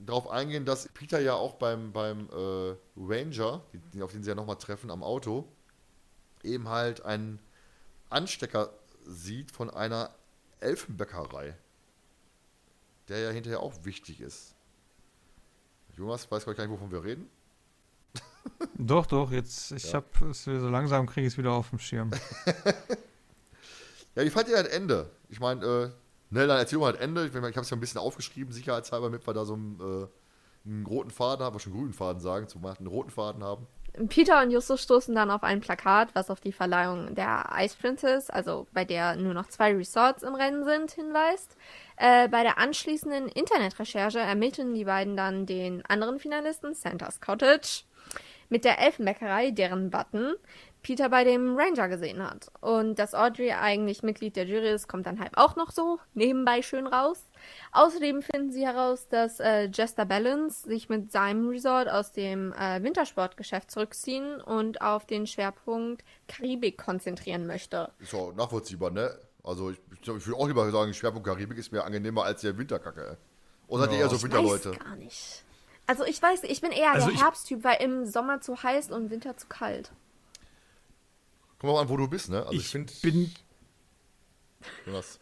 darauf 0.06 0.28
eingehen, 0.28 0.64
dass 0.64 0.88
Peter 0.88 1.20
ja 1.20 1.34
auch 1.34 1.54
beim, 1.54 1.92
beim 1.92 2.28
äh, 2.30 2.74
Ranger, 2.96 3.62
die, 3.92 4.02
auf 4.02 4.12
den 4.12 4.22
sie 4.22 4.30
ja 4.30 4.34
nochmal 4.34 4.56
treffen 4.56 4.90
am 4.90 5.02
Auto, 5.02 5.48
eben 6.42 6.68
halt 6.68 7.04
einen 7.04 7.38
Anstecker 8.10 8.70
sieht 9.04 9.50
von 9.50 9.70
einer 9.70 10.14
Elfenbäckerei, 10.60 11.56
der 13.08 13.18
ja 13.18 13.30
hinterher 13.30 13.60
auch 13.60 13.84
wichtig 13.84 14.20
ist. 14.20 14.54
Jonas 15.96 16.30
weiß 16.30 16.44
gar 16.44 16.52
nicht, 16.54 16.70
wovon 16.70 16.90
wir 16.90 17.04
reden. 17.04 17.28
Doch, 18.78 19.06
doch, 19.06 19.30
jetzt, 19.30 19.70
ich 19.72 19.84
Ja. 19.84 19.94
hab 19.94 20.20
es 20.22 20.44
so 20.44 20.50
langsam 20.68 21.06
kriege 21.06 21.26
ich 21.26 21.34
es 21.34 21.38
wieder 21.38 21.52
auf 21.52 21.70
dem 21.70 21.78
Schirm. 21.78 22.10
Ja, 24.14 24.24
wie 24.24 24.30
fand 24.30 24.46
ihr 24.48 24.62
das 24.62 24.70
Ende? 24.70 25.08
Ich 25.30 25.40
meine, 25.40 25.64
äh, 25.64 25.90
ne, 26.32 26.46
dann 26.46 26.58
erzähl 26.58 26.78
mal 26.78 26.92
das 26.92 27.00
Ende. 27.00 27.26
Ich, 27.26 27.34
ich 27.34 27.36
habe 27.36 27.60
es 27.60 27.70
ja 27.70 27.76
ein 27.76 27.80
bisschen 27.80 28.00
aufgeschrieben, 28.00 28.52
sicherheitshalber, 28.52 29.06
damit 29.06 29.26
wir 29.26 29.34
da 29.34 29.44
so 29.44 29.54
einen, 29.54 29.78
äh, 29.80 30.68
einen 30.68 30.86
roten 30.86 31.10
Faden 31.10 31.44
haben, 31.44 31.54
wir 31.54 31.60
schon 31.60 31.72
grünen 31.72 31.92
Faden 31.92 32.20
sagen, 32.20 32.48
zum 32.48 32.64
einen 32.64 32.86
roten 32.86 33.10
Faden 33.10 33.44
haben. 33.44 33.66
Peter 34.08 34.40
und 34.40 34.50
Justus 34.50 34.82
stoßen 34.82 35.14
dann 35.14 35.30
auf 35.30 35.42
ein 35.42 35.60
Plakat, 35.60 36.14
was 36.14 36.30
auf 36.30 36.40
die 36.40 36.52
Verleihung 36.52 37.14
der 37.14 37.50
Ice 37.58 37.76
Princess, 37.78 38.30
also 38.30 38.66
bei 38.72 38.86
der 38.86 39.16
nur 39.16 39.34
noch 39.34 39.48
zwei 39.48 39.74
Resorts 39.74 40.22
im 40.22 40.34
Rennen 40.34 40.64
sind, 40.64 40.92
hinweist. 40.92 41.56
Äh, 41.96 42.28
bei 42.28 42.42
der 42.42 42.56
anschließenden 42.56 43.28
Internetrecherche 43.28 44.18
ermitteln 44.18 44.72
die 44.72 44.86
beiden 44.86 45.14
dann 45.14 45.44
den 45.44 45.84
anderen 45.84 46.18
Finalisten, 46.18 46.74
Santa's 46.74 47.20
Cottage, 47.20 47.82
mit 48.48 48.64
der 48.64 48.78
Elfenbäckerei, 48.78 49.50
deren 49.50 49.90
Button 49.90 50.34
Peter 50.82 51.08
bei 51.08 51.22
dem 51.24 51.56
Ranger 51.56 51.88
gesehen 51.88 52.22
hat. 52.28 52.48
Und 52.60 52.98
dass 52.98 53.14
Audrey 53.14 53.52
eigentlich 53.52 54.02
Mitglied 54.02 54.34
der 54.36 54.46
Jury 54.46 54.70
ist, 54.72 54.88
kommt 54.88 55.06
dann 55.06 55.20
halt 55.20 55.30
auch 55.36 55.54
noch 55.56 55.70
so 55.70 55.98
nebenbei 56.14 56.60
schön 56.62 56.86
raus. 56.86 57.24
Außerdem 57.70 58.22
finden 58.22 58.50
sie 58.50 58.66
heraus, 58.66 59.06
dass 59.08 59.38
äh, 59.40 59.64
Jester 59.72 60.04
Balance 60.04 60.68
sich 60.68 60.88
mit 60.88 61.12
seinem 61.12 61.48
Resort 61.48 61.88
aus 61.88 62.12
dem 62.12 62.52
äh, 62.54 62.82
Wintersportgeschäft 62.82 63.70
zurückziehen 63.70 64.40
und 64.40 64.80
auf 64.82 65.06
den 65.06 65.26
Schwerpunkt 65.26 66.02
Karibik 66.26 66.78
konzentrieren 66.78 67.46
möchte. 67.46 67.90
Ist 68.00 68.14
auch 68.14 68.34
nachvollziehbar, 68.34 68.90
ne? 68.90 69.16
Also 69.44 69.70
ich, 69.70 69.78
ich, 69.92 70.00
ich 70.08 70.26
würde 70.26 70.38
auch 70.38 70.46
lieber 70.48 70.70
sagen, 70.70 70.92
Schwerpunkt 70.94 71.26
Karibik 71.26 71.58
ist 71.58 71.72
mir 71.72 71.84
angenehmer 71.84 72.24
als 72.24 72.40
der 72.42 72.56
Winterkacke. 72.58 73.16
Oder 73.68 73.84
seid 73.84 73.92
ihr 73.92 73.98
Ja. 73.98 74.04
eher 74.04 74.10
so 74.10 74.16
Ich 74.16 74.22
Winterleute? 74.24 74.70
weiß 74.72 74.78
gar 74.78 74.96
nicht. 74.96 75.44
Also 75.86 76.04
ich 76.04 76.22
weiß, 76.22 76.44
ich 76.44 76.60
bin 76.60 76.70
eher 76.70 76.92
Also 76.92 77.06
der 77.06 77.14
ich- 77.16 77.22
Herbsttyp, 77.22 77.64
weil 77.64 77.82
im 77.82 78.06
Sommer 78.06 78.40
zu 78.40 78.62
heiß 78.62 78.90
und 78.90 79.04
im 79.04 79.10
Winter 79.10 79.36
zu 79.36 79.46
kalt. 79.48 79.90
Kommt 81.62 81.72
auch 81.74 81.80
an, 81.80 81.88
wo 81.88 81.96
du 81.96 82.08
bist, 82.08 82.28
ne? 82.28 82.40
Also 82.40 82.52
ich, 82.52 82.58
ich 82.58 82.68
finde, 82.68 82.92
bin, 83.02 83.30
Jonas, 84.84 85.20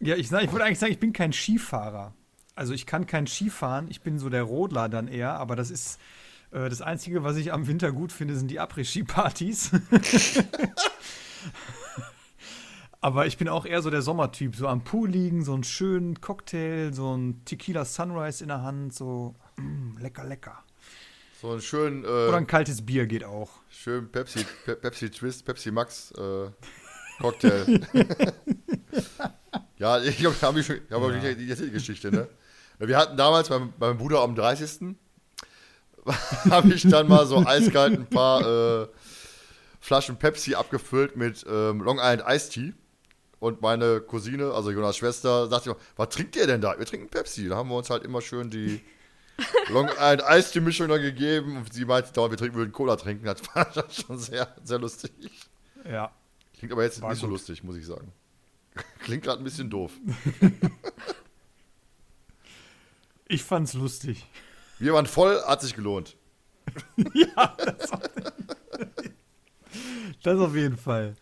ja, 0.00 0.16
ich, 0.16 0.28
sag- 0.28 0.42
ich 0.42 0.52
würde 0.52 0.64
eigentlich 0.64 0.78
sagen, 0.78 0.92
ich 0.92 0.98
bin 1.00 1.12
kein 1.12 1.32
Skifahrer. 1.34 2.14
Also 2.54 2.72
ich 2.72 2.86
kann 2.86 3.06
kein 3.06 3.26
Skifahren, 3.26 3.88
ich 3.90 4.00
bin 4.00 4.18
so 4.18 4.30
der 4.30 4.42
Rodler 4.42 4.88
dann 4.88 5.06
eher, 5.06 5.34
aber 5.34 5.54
das 5.54 5.70
ist 5.70 6.00
äh, 6.50 6.70
das 6.70 6.80
Einzige, 6.80 7.22
was 7.24 7.36
ich 7.36 7.52
am 7.52 7.66
Winter 7.66 7.92
gut 7.92 8.10
finde, 8.10 8.36
sind 8.36 8.50
die 8.50 8.58
Après-Ski-Partys. 8.58 9.72
aber 13.02 13.26
ich 13.26 13.36
bin 13.36 13.48
auch 13.48 13.66
eher 13.66 13.82
so 13.82 13.90
der 13.90 14.02
Sommertyp, 14.02 14.56
so 14.56 14.66
am 14.66 14.82
Pool 14.82 15.10
liegen, 15.10 15.44
so 15.44 15.52
einen 15.52 15.62
schönen 15.64 16.20
Cocktail, 16.22 16.92
so 16.94 17.14
ein 17.14 17.44
Tequila 17.44 17.84
Sunrise 17.84 18.42
in 18.42 18.48
der 18.48 18.62
Hand, 18.62 18.94
so 18.94 19.34
mm, 19.56 19.98
lecker, 19.98 20.24
lecker. 20.24 20.64
So 21.40 21.50
einen 21.50 21.60
schönen, 21.60 22.04
Oder 22.04 22.32
äh, 22.32 22.36
ein 22.36 22.46
kaltes 22.46 22.84
Bier 22.84 23.06
geht 23.06 23.24
auch. 23.24 23.50
schönen 23.70 24.10
Pepsi, 24.10 24.44
Pe 24.64 24.76
Pepsi 24.76 25.10
Twist, 25.10 25.44
Pepsi 25.44 25.70
Max 25.70 26.10
äh, 26.12 26.50
Cocktail. 27.20 27.80
ja, 29.78 30.00
ich 30.02 30.18
glaube, 30.18 30.36
habe 30.42 30.60
ich 30.60 30.66
schon, 30.66 30.80
habe 30.90 31.12
Ja. 31.14 31.34
die, 31.34 31.46
die, 31.46 31.54
die 31.54 31.70
Geschichte, 31.70 32.10
ne? 32.10 32.28
Wir 32.78 32.96
hatten 32.96 33.16
damals 33.16 33.48
beim, 33.48 33.72
beim 33.78 33.98
Bruder 33.98 34.20
am 34.20 34.34
30. 34.34 34.94
habe 36.50 36.72
ich 36.72 36.82
dann 36.88 37.08
mal 37.08 37.26
so 37.26 37.44
eiskalt 37.44 37.92
ein 37.98 38.06
paar 38.06 38.82
äh, 38.82 38.88
Flaschen 39.80 40.16
Pepsi 40.16 40.54
abgefüllt 40.54 41.16
mit 41.16 41.44
ähm, 41.48 41.80
Long 41.80 41.98
Island 41.98 42.22
Iced 42.28 42.52
Tea. 42.52 42.72
Und 43.40 43.62
meine 43.62 44.00
Cousine, 44.00 44.52
also 44.52 44.70
Jonas 44.70 44.96
Schwester, 44.96 45.48
sagte 45.48 45.70
immer, 45.70 45.78
was 45.96 46.08
trinkt 46.08 46.34
ihr 46.36 46.46
denn 46.46 46.60
da? 46.60 46.76
Wir 46.78 46.86
trinken 46.86 47.08
Pepsi. 47.08 47.48
Da 47.48 47.56
haben 47.56 47.68
wir 47.68 47.76
uns 47.76 47.90
halt 47.90 48.04
immer 48.04 48.20
schön 48.20 48.50
die 48.50 48.80
Long 49.68 49.88
Island 49.88 50.22
Iced 50.28 50.52
Tea 50.52 50.60
Mischung 50.60 50.88
dann 50.88 51.00
gegeben. 51.00 51.56
Und 51.58 51.72
sie 51.72 51.84
meinte 51.84 52.12
dauernd, 52.12 52.32
wir 52.32 52.38
trinken, 52.38 52.56
würden 52.56 52.72
Cola 52.72 52.96
trinken. 52.96 53.24
Das 53.24 53.40
war 53.54 53.66
schon 53.90 54.18
sehr, 54.18 54.54
sehr 54.64 54.78
lustig. 54.78 55.12
Ja. 55.88 56.10
Klingt 56.58 56.72
aber 56.72 56.82
jetzt 56.82 57.00
War 57.00 57.10
nicht 57.10 57.20
so 57.20 57.26
gut. 57.26 57.34
lustig, 57.34 57.62
muss 57.62 57.76
ich 57.76 57.86
sagen. 57.86 58.12
Klingt 59.00 59.22
gerade 59.24 59.40
ein 59.40 59.44
bisschen 59.44 59.70
doof. 59.70 59.92
Ich 63.30 63.44
fand's 63.44 63.74
lustig. 63.74 64.24
Wir 64.78 64.94
waren 64.94 65.04
voll, 65.04 65.38
hat 65.44 65.60
sich 65.60 65.74
gelohnt. 65.74 66.16
Das 70.22 70.38
auf 70.38 70.54
jeden 70.54 70.76
Fall. 70.76 71.14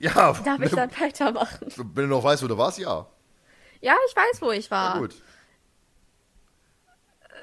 Ja, 0.00 0.32
Darf 0.32 0.60
ich 0.62 0.70
dann 0.72 0.90
weitermachen? 0.98 1.68
wenn 1.76 2.08
du 2.08 2.16
noch 2.16 2.24
weißt, 2.24 2.42
wo 2.42 2.48
du 2.48 2.56
warst, 2.58 2.78
ja. 2.78 3.06
Ja, 3.80 3.94
ich 4.08 4.16
weiß, 4.16 4.42
wo 4.42 4.50
ich 4.50 4.70
war. 4.70 4.94
Na 4.94 5.00
gut. 5.00 5.14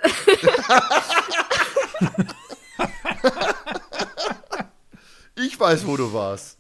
ich 5.36 5.60
weiß, 5.60 5.88
wo 5.88 5.98
du 5.98 6.14
warst. 6.14 6.60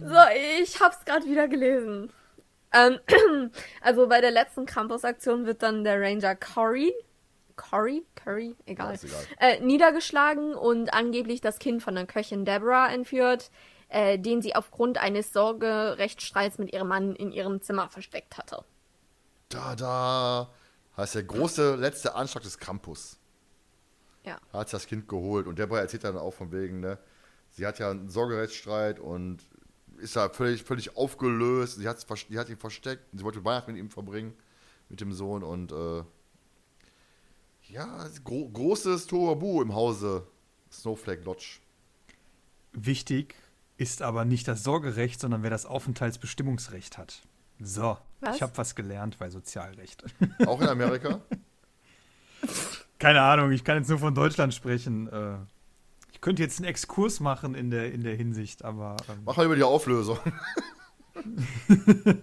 So, 0.00 0.16
ich 0.60 0.80
hab's 0.80 1.04
gerade 1.04 1.26
wieder 1.26 1.48
gelesen. 1.48 2.12
Ähm, 2.72 2.98
also 3.80 4.08
bei 4.08 4.20
der 4.20 4.30
letzten 4.30 4.66
Campus-Aktion 4.66 5.46
wird 5.46 5.62
dann 5.62 5.84
der 5.84 6.00
Ranger 6.00 6.36
Cory, 6.36 6.92
Cory, 7.56 8.04
Curry, 8.14 8.56
egal, 8.66 8.94
egal. 8.94 9.26
Äh, 9.38 9.60
niedergeschlagen 9.60 10.54
und 10.54 10.92
angeblich 10.94 11.40
das 11.40 11.58
Kind 11.58 11.82
von 11.82 11.94
der 11.94 12.06
Köchin 12.06 12.44
Deborah 12.44 12.88
entführt, 12.88 13.50
äh, 13.88 14.18
den 14.18 14.40
sie 14.40 14.54
aufgrund 14.54 14.98
eines 14.98 15.32
Sorgerechtsstreits 15.32 16.58
mit 16.58 16.72
ihrem 16.72 16.88
Mann 16.88 17.14
in 17.14 17.30
ihrem 17.30 17.60
Zimmer 17.60 17.88
versteckt 17.88 18.38
hatte. 18.38 18.64
Da, 19.48 19.76
da. 19.76 20.48
Heißt 21.02 21.16
der 21.16 21.24
große 21.24 21.74
letzte 21.74 22.14
Anschlag 22.14 22.44
des 22.44 22.58
Campus. 22.58 23.18
Ja. 24.24 24.38
Hat 24.52 24.72
das 24.72 24.86
Kind 24.86 25.08
geholt. 25.08 25.48
Und 25.48 25.58
Deborah 25.58 25.80
erzählt 25.80 26.04
dann 26.04 26.16
auch 26.16 26.30
von 26.30 26.52
wegen, 26.52 26.78
ne? 26.78 26.96
Sie 27.50 27.66
hat 27.66 27.80
ja 27.80 27.90
einen 27.90 28.08
Sorgerechtsstreit 28.08 29.00
und 29.00 29.42
ist 29.96 30.14
da 30.14 30.28
völlig, 30.28 30.62
völlig 30.62 30.96
aufgelöst. 30.96 31.78
Sie, 31.78 31.88
hat's, 31.88 32.06
die 32.28 32.38
hat 32.38 32.48
ihn 32.48 32.56
versteckt. 32.56 33.02
Sie 33.12 33.24
wollte 33.24 33.44
Weihnachten 33.44 33.72
mit 33.72 33.80
ihm 33.80 33.90
verbringen, 33.90 34.32
mit 34.88 35.00
dem 35.00 35.12
Sohn. 35.12 35.42
Und 35.42 35.72
äh, 35.72 36.04
ja, 37.64 38.08
gro 38.22 38.48
großes 38.48 39.08
Tohuwabu 39.08 39.60
im 39.60 39.74
Hause 39.74 40.24
Snowflake 40.70 41.24
Lodge. 41.24 41.58
Wichtig 42.74 43.34
ist 43.76 44.02
aber 44.02 44.24
nicht 44.24 44.46
das 44.46 44.62
Sorgerecht, 44.62 45.20
sondern 45.20 45.42
wer 45.42 45.50
das 45.50 45.66
Aufenthaltsbestimmungsrecht 45.66 46.96
hat. 46.96 47.22
So, 47.58 47.98
Was? 48.22 48.36
ich 48.36 48.42
habe 48.42 48.56
was 48.56 48.74
gelernt 48.74 49.18
bei 49.18 49.28
Sozialrecht. 49.30 50.04
Auch 50.46 50.60
in 50.60 50.68
Amerika. 50.68 51.20
Keine 52.98 53.20
Ahnung, 53.20 53.50
ich 53.50 53.64
kann 53.64 53.78
jetzt 53.78 53.88
nur 53.88 53.98
von 53.98 54.14
Deutschland 54.14 54.54
sprechen. 54.54 55.08
Äh, 55.08 55.36
Ich 56.12 56.20
könnte 56.20 56.42
jetzt 56.42 56.58
einen 56.58 56.68
Exkurs 56.68 57.18
machen 57.20 57.54
in 57.54 57.70
der, 57.70 57.92
in 57.92 58.02
der 58.04 58.14
Hinsicht, 58.14 58.64
aber 58.64 58.96
ähm, 59.08 59.22
Mach 59.24 59.36
mal 59.36 59.46
über 59.46 59.56
die 59.56 59.64
Auflösung. 59.64 60.18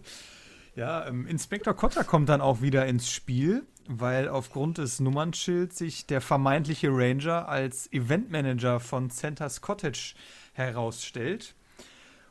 ja, 0.76 1.06
ähm, 1.08 1.28
Inspektor 1.28 1.74
Kotter 1.74 2.04
kommt 2.04 2.30
dann 2.30 2.42
auch 2.42 2.62
wieder 2.62 2.86
ins 2.86 3.12
Spiel, 3.12 3.66
weil 3.88 4.30
aufgrund 4.30 4.78
des 4.78 5.00
Nummernschilds 5.00 5.78
sich 5.78 6.06
der 6.08 6.22
vermeintliche 6.22 6.90
Ranger 6.92 7.50
als 7.50 7.92
Eventmanager 7.92 8.80
von 8.80 9.10
Santa's 9.10 9.62
Cottage 9.62 10.16
herausstellt. 10.54 11.56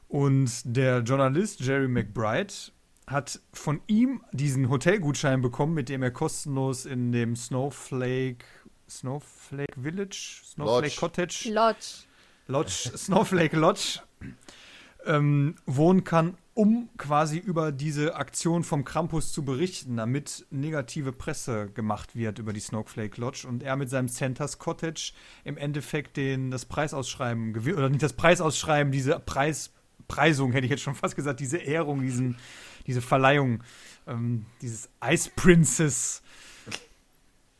Und 0.09 0.63
der 0.65 1.01
Journalist 1.01 1.61
Jerry 1.61 1.89
McBride 1.89 2.55
hat 3.11 3.41
von 3.53 3.81
ihm 3.87 4.23
diesen 4.33 4.69
Hotelgutschein 4.69 5.41
bekommen, 5.43 5.75
mit 5.75 5.89
dem 5.89 6.03
er 6.03 6.11
kostenlos 6.11 6.85
in 6.87 7.13
dem 7.13 7.37
Snowflake 7.37 8.45
Snowflake 8.89 9.81
Village, 9.81 10.43
Snowflake 10.45 10.87
Lodge. 10.87 10.97
Cottage, 10.99 11.51
Lodge. 11.53 11.87
Lodge, 12.47 12.91
Snowflake 12.97 13.57
Lodge 13.57 14.01
ähm, 15.05 15.57
wohnen 15.67 16.05
kann, 16.05 16.37
um 16.55 16.89
quasi 16.97 17.39
über 17.39 17.71
diese 17.71 18.17
Aktion 18.17 18.65
vom 18.65 18.85
Krampus 18.85 19.33
zu 19.33 19.45
berichten, 19.45 19.97
damit 19.97 20.47
negative 20.51 21.13
Presse 21.13 21.69
gemacht 21.69 22.17
wird 22.17 22.39
über 22.39 22.53
die 22.53 22.61
Snowflake 22.61 23.21
Lodge 23.21 23.47
und 23.47 23.63
er 23.63 23.77
mit 23.77 23.91
seinem 23.91 24.09
Santa's 24.09 24.59
Cottage 24.59 25.13
im 25.45 25.57
Endeffekt 25.57 26.17
den, 26.17 26.51
das 26.51 26.65
Preisausschreiben 26.65 27.53
gewinnt, 27.53 27.77
oder 27.77 27.91
nicht 27.91 28.03
das 28.03 28.15
Preisausschreiben, 28.15 28.91
diese 28.91 29.19
Preis, 29.21 29.73
Preisung, 30.09 30.53
hätte 30.53 30.65
ich 30.65 30.71
jetzt 30.71 30.83
schon 30.83 30.95
fast 30.95 31.15
gesagt, 31.15 31.41
diese 31.41 31.59
Ehrung, 31.59 32.01
diesen, 32.01 32.37
diese 32.89 33.03
Verleihung, 33.03 33.63
ähm, 34.09 34.47
dieses 34.61 34.89
Ice 35.05 35.31
Princess 35.37 36.23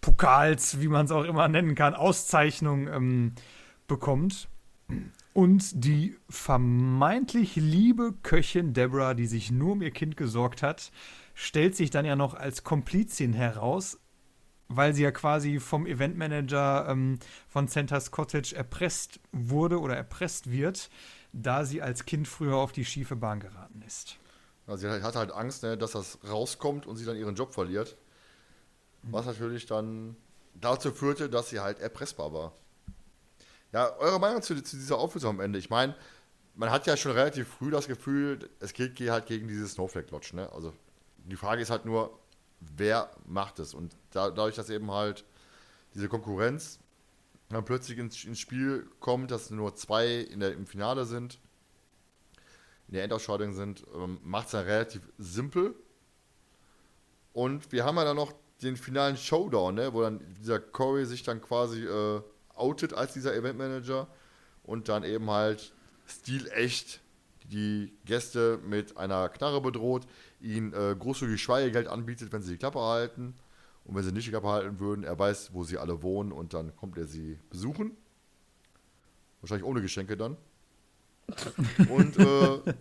Pokals, 0.01 0.81
wie 0.81 0.89
man 0.89 1.05
es 1.05 1.13
auch 1.13 1.25
immer 1.25 1.47
nennen 1.49 1.75
kann, 1.75 1.95
Auszeichnung 1.95 2.89
ähm, 2.89 3.33
bekommt. 3.87 4.49
Und 5.35 5.85
die 5.85 6.17
vermeintlich 6.31 7.57
liebe 7.57 8.15
Köchin 8.23 8.73
Deborah, 8.73 9.15
die 9.15 9.27
sich 9.27 9.51
nur 9.51 9.73
um 9.73 9.83
ihr 9.83 9.91
Kind 9.91 10.17
gesorgt 10.17 10.63
hat, 10.63 10.91
stellt 11.35 11.77
sich 11.77 11.91
dann 11.91 12.07
ja 12.07 12.17
noch 12.17 12.35
als 12.35 12.65
Komplizin 12.65 13.35
heraus, 13.35 14.01
weil 14.69 14.95
sie 14.95 15.03
ja 15.03 15.11
quasi 15.11 15.61
vom 15.61 15.87
Eventmanager 15.87 16.89
ähm, 16.89 17.19
von 17.49 17.69
Santa's 17.69 18.11
Cottage 18.11 18.57
erpresst 18.57 19.21
wurde 19.31 19.79
oder 19.79 19.95
erpresst 19.95 20.51
wird, 20.51 20.89
da 21.33 21.65
sie 21.65 21.83
als 21.83 22.07
Kind 22.07 22.27
früher 22.27 22.57
auf 22.57 22.73
die 22.73 22.87
schiefe 22.87 23.15
Bahn 23.15 23.41
geraten 23.41 23.83
ist. 23.87 24.19
Also 24.69 24.89
sie 24.89 25.03
hat 25.03 25.17
halt 25.17 25.33
Angst, 25.33 25.63
ne, 25.63 25.77
dass 25.77 25.93
das 25.93 26.19
rauskommt 26.29 26.87
und 26.87 26.97
sie 26.97 27.05
dann 27.05 27.17
ihren 27.17 27.35
Job 27.35 27.53
verliert. 27.55 27.97
Was 29.03 29.27
natürlich 29.27 29.67
dann 29.67 30.17
dazu 30.55 30.93
führte, 30.93 31.29
dass 31.31 31.49
sie 31.49 31.59
halt 31.59 31.81
erpressbar 31.81 32.33
war. 32.33 32.53
Ja, 33.73 33.97
eure 33.97 34.21
Meinung 34.21 34.43
zu, 34.43 34.63
zu 34.63 34.77
dieser 34.77 34.99
Auflösung 34.99 35.31
am 35.31 35.41
Ende? 35.41 35.59
Ich 35.59 35.71
meine, 35.71 35.95
man 36.55 36.71
hat 36.71 36.87
ja 36.87 36.97
schon 36.97 37.13
relativ 37.13 37.49
früh 37.49 37.71
das 37.71 37.87
Gefühl, 37.87 38.49
es 38.61 38.73
geht 38.73 38.97
ge- 38.97 39.11
halt 39.11 39.27
gegen 39.27 39.49
diese 39.49 39.67
Snowflake 39.69 40.11
Lodge, 40.11 40.31
ne? 40.35 40.53
Also 40.53 40.73
die 41.25 41.37
Frage 41.37 41.63
ist 41.63 41.71
halt 41.71 41.85
nur, 41.85 42.19
wer 42.61 43.11
macht 43.27 43.59
es? 43.61 43.75
Und 43.75 43.95
da, 44.11 44.31
dadurch, 44.31 44.57
dass 44.57 44.69
eben 44.71 44.91
halt 44.91 45.25
diese 45.95 46.09
Konkurrenz 46.09 46.79
dann 47.49 47.65
plötzlich 47.65 47.99
ins, 47.99 48.25
ins 48.25 48.41
Spiel 48.41 48.87
kommt, 49.01 49.31
dass 49.31 49.51
nur 49.51 49.75
zwei 49.75 50.29
der, 50.35 50.53
im 50.53 50.67
Finale 50.67 51.07
sind, 51.07 51.39
in 52.89 52.95
der 52.95 53.05
Endausscheidung 53.05 53.53
sind, 53.53 53.85
ähm, 53.95 54.19
macht 54.23 54.47
es 54.47 54.53
dann 54.53 54.65
relativ 54.65 55.03
simpel. 55.19 55.75
Und 57.33 57.71
wir 57.71 57.85
haben 57.85 57.97
ja 57.97 58.05
dann 58.05 58.17
noch 58.17 58.33
den 58.63 58.77
finalen 58.77 59.17
Showdown, 59.17 59.75
ne, 59.77 59.93
wo 59.93 60.03
dann 60.03 60.21
dieser 60.41 60.59
Corey 60.59 61.05
sich 61.07 61.23
dann 61.23 61.41
quasi 61.41 61.85
äh, 61.85 62.21
outet 62.55 62.93
als 62.93 63.13
dieser 63.13 63.35
Eventmanager 63.37 64.09
und 64.65 64.89
dann 64.89 65.05
eben 65.05 65.31
halt 65.31 65.73
stilecht 66.07 67.01
die 67.45 67.93
Gäste 68.05 68.59
mit 68.65 68.97
einer 68.97 69.29
Knarre 69.29 69.61
bedroht, 69.61 70.07
ihnen 70.41 70.73
äh, 70.73 70.95
großzügig 70.99 71.41
Schweigegeld 71.41 71.89
anbietet, 71.89 72.33
wenn 72.33 72.43
sie 72.43 72.53
die 72.53 72.59
Klappe 72.59 72.81
halten. 72.81 73.35
Und 73.85 73.95
wenn 73.95 74.03
sie 74.03 74.13
nicht 74.13 74.27
die 74.27 74.31
Klappe 74.31 74.49
halten 74.49 74.81
würden, 74.81 75.05
er 75.05 75.19
weiß, 75.19 75.55
wo 75.55 75.65
sie 75.65 75.79
alle 75.79 76.03
wohnen 76.03 76.31
und 76.31 76.53
dann 76.53 76.77
kommt 76.77 76.99
er 76.99 77.07
sie 77.07 77.39
besuchen. 77.49 77.97
Wahrscheinlich 79.41 79.67
ohne 79.67 79.81
Geschenke 79.81 80.17
dann. 80.17 80.37
Und 81.89 82.19
äh, 82.19 82.75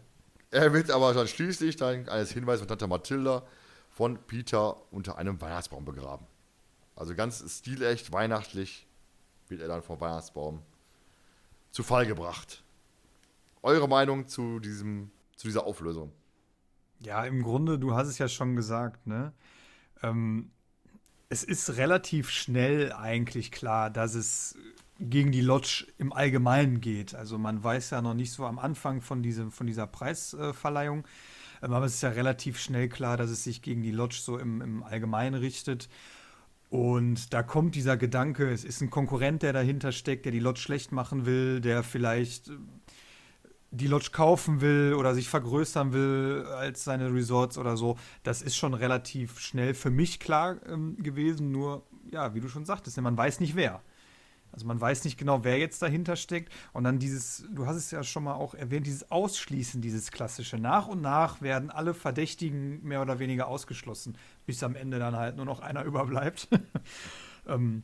er 0.52 0.74
wird 0.74 0.92
aber 0.92 1.14
dann 1.14 1.28
schließlich 1.28 1.76
dann 1.76 2.08
eines 2.10 2.32
Hinweises 2.32 2.62
von 2.62 2.68
Tante 2.70 2.88
Mathilda 2.88 3.44
von 3.90 4.18
Peter 4.28 4.76
unter 4.92 5.18
einem 5.18 5.40
Weihnachtsbaum 5.42 5.86
begraben. 5.86 6.26
Also 6.96 7.16
ganz 7.16 7.44
stilecht, 7.50 8.12
weihnachtlich 8.12 8.88
wird 9.50 9.62
er 9.62 9.68
dann 9.68 9.84
vom 9.84 10.00
Weihnachtsbaum 10.00 10.62
zu 11.72 11.84
Fall 11.84 12.06
gebracht. 12.06 12.64
Eure 13.62 13.88
Meinung 13.88 14.28
zu, 14.28 14.60
diesem, 14.60 15.12
zu 15.36 15.48
dieser 15.48 15.66
Auflösung? 15.66 16.12
Ja, 17.00 17.26
im 17.26 17.44
Grunde, 17.44 17.78
du 17.78 17.94
hast 17.94 18.08
es 18.08 18.18
ja 18.18 18.28
schon 18.28 18.56
gesagt, 18.56 19.06
ne? 19.06 19.34
Ähm, 20.02 20.52
es 21.30 21.44
ist 21.44 21.78
relativ 21.78 22.30
schnell 22.30 22.94
eigentlich 22.94 23.52
klar, 23.52 23.90
dass 23.90 24.16
es 24.16 24.56
gegen 25.00 25.32
die 25.32 25.42
Lodge 25.42 25.88
im 25.98 26.12
Allgemeinen 26.14 26.82
geht. 26.82 27.16
Also 27.16 27.38
man 27.38 27.64
weiß 27.64 27.92
ja 27.92 28.02
noch 28.02 28.14
nicht 28.14 28.32
so 28.32 28.46
am 28.46 28.60
Anfang 28.60 29.02
von, 29.02 29.22
diesem, 29.22 29.52
von 29.52 29.68
dieser 29.68 29.88
Preisverleihung, 29.88 31.06
ähm, 31.62 31.74
aber 31.74 31.86
es 31.86 31.96
ist 31.96 32.02
ja 32.02 32.10
relativ 32.10 32.60
schnell 32.60 32.90
klar, 32.90 33.18
dass 33.18 33.30
es 33.30 33.44
sich 33.44 33.62
gegen 33.62 33.82
die 33.82 33.92
Lodge 33.92 34.20
so 34.22 34.38
im, 34.38 34.62
im 34.62 34.84
Allgemeinen 34.84 35.36
richtet. 35.36 35.90
Und 36.70 37.34
da 37.34 37.44
kommt 37.44 37.76
dieser 37.76 37.96
Gedanke, 37.96 38.50
es 38.52 38.66
ist 38.66 38.82
ein 38.82 38.90
Konkurrent, 38.90 39.42
der 39.42 39.54
dahinter 39.54 39.92
steckt, 39.92 40.26
der 40.26 40.34
die 40.34 40.40
Lodge 40.40 40.60
schlecht 40.60 40.92
machen 40.92 41.26
will, 41.26 41.62
der 41.62 41.84
vielleicht 41.84 42.50
äh, 42.50 42.54
die 43.72 43.88
Lodge 43.88 44.10
kaufen 44.12 44.62
will 44.62 44.94
oder 44.98 45.14
sich 45.14 45.30
vergrößern 45.30 45.94
will 45.94 46.46
als 46.56 46.84
seine 46.84 47.14
Resorts 47.14 47.58
oder 47.58 47.78
so, 47.78 47.98
das 48.24 48.42
ist 48.42 48.56
schon 48.56 48.74
relativ 48.74 49.40
schnell 49.40 49.74
für 49.74 49.92
mich 49.92 50.20
klar 50.20 50.58
ähm, 50.68 50.98
gewesen. 50.98 51.52
Nur, 51.52 51.84
ja, 52.12 52.34
wie 52.34 52.40
du 52.40 52.50
schon 52.50 52.66
sagtest, 52.66 53.00
man 53.02 53.18
weiß 53.18 53.40
nicht 53.40 53.56
wer. 53.56 53.82
Also 54.52 54.66
man 54.66 54.80
weiß 54.80 55.04
nicht 55.06 55.18
genau, 55.18 55.44
wer 55.44 55.58
jetzt 55.60 55.82
dahinter 55.82 56.16
steckt. 56.16 56.52
Und 56.74 56.84
dann 56.84 57.00
dieses, 57.00 57.46
du 57.52 57.66
hast 57.66 57.76
es 57.76 57.92
ja 57.92 58.04
schon 58.04 58.24
mal 58.24 58.36
auch 58.36 58.54
erwähnt, 58.54 58.88
dieses 58.88 59.12
Ausschließen, 59.12 59.82
dieses 59.82 60.12
klassische. 60.12 60.58
Nach 60.58 60.88
und 60.88 61.02
nach 61.02 61.42
werden 61.42 61.70
alle 61.70 61.94
Verdächtigen 61.94 62.84
mehr 62.84 63.02
oder 63.02 63.20
weniger 63.20 63.48
ausgeschlossen, 63.48 64.18
bis 64.46 64.64
am 64.64 64.76
Ende 64.76 65.00
dann 65.00 65.16
halt 65.16 65.36
nur 65.36 65.46
noch 65.46 65.60
einer 65.60 65.84
überbleibt. 65.86 66.48
ähm, 67.48 67.84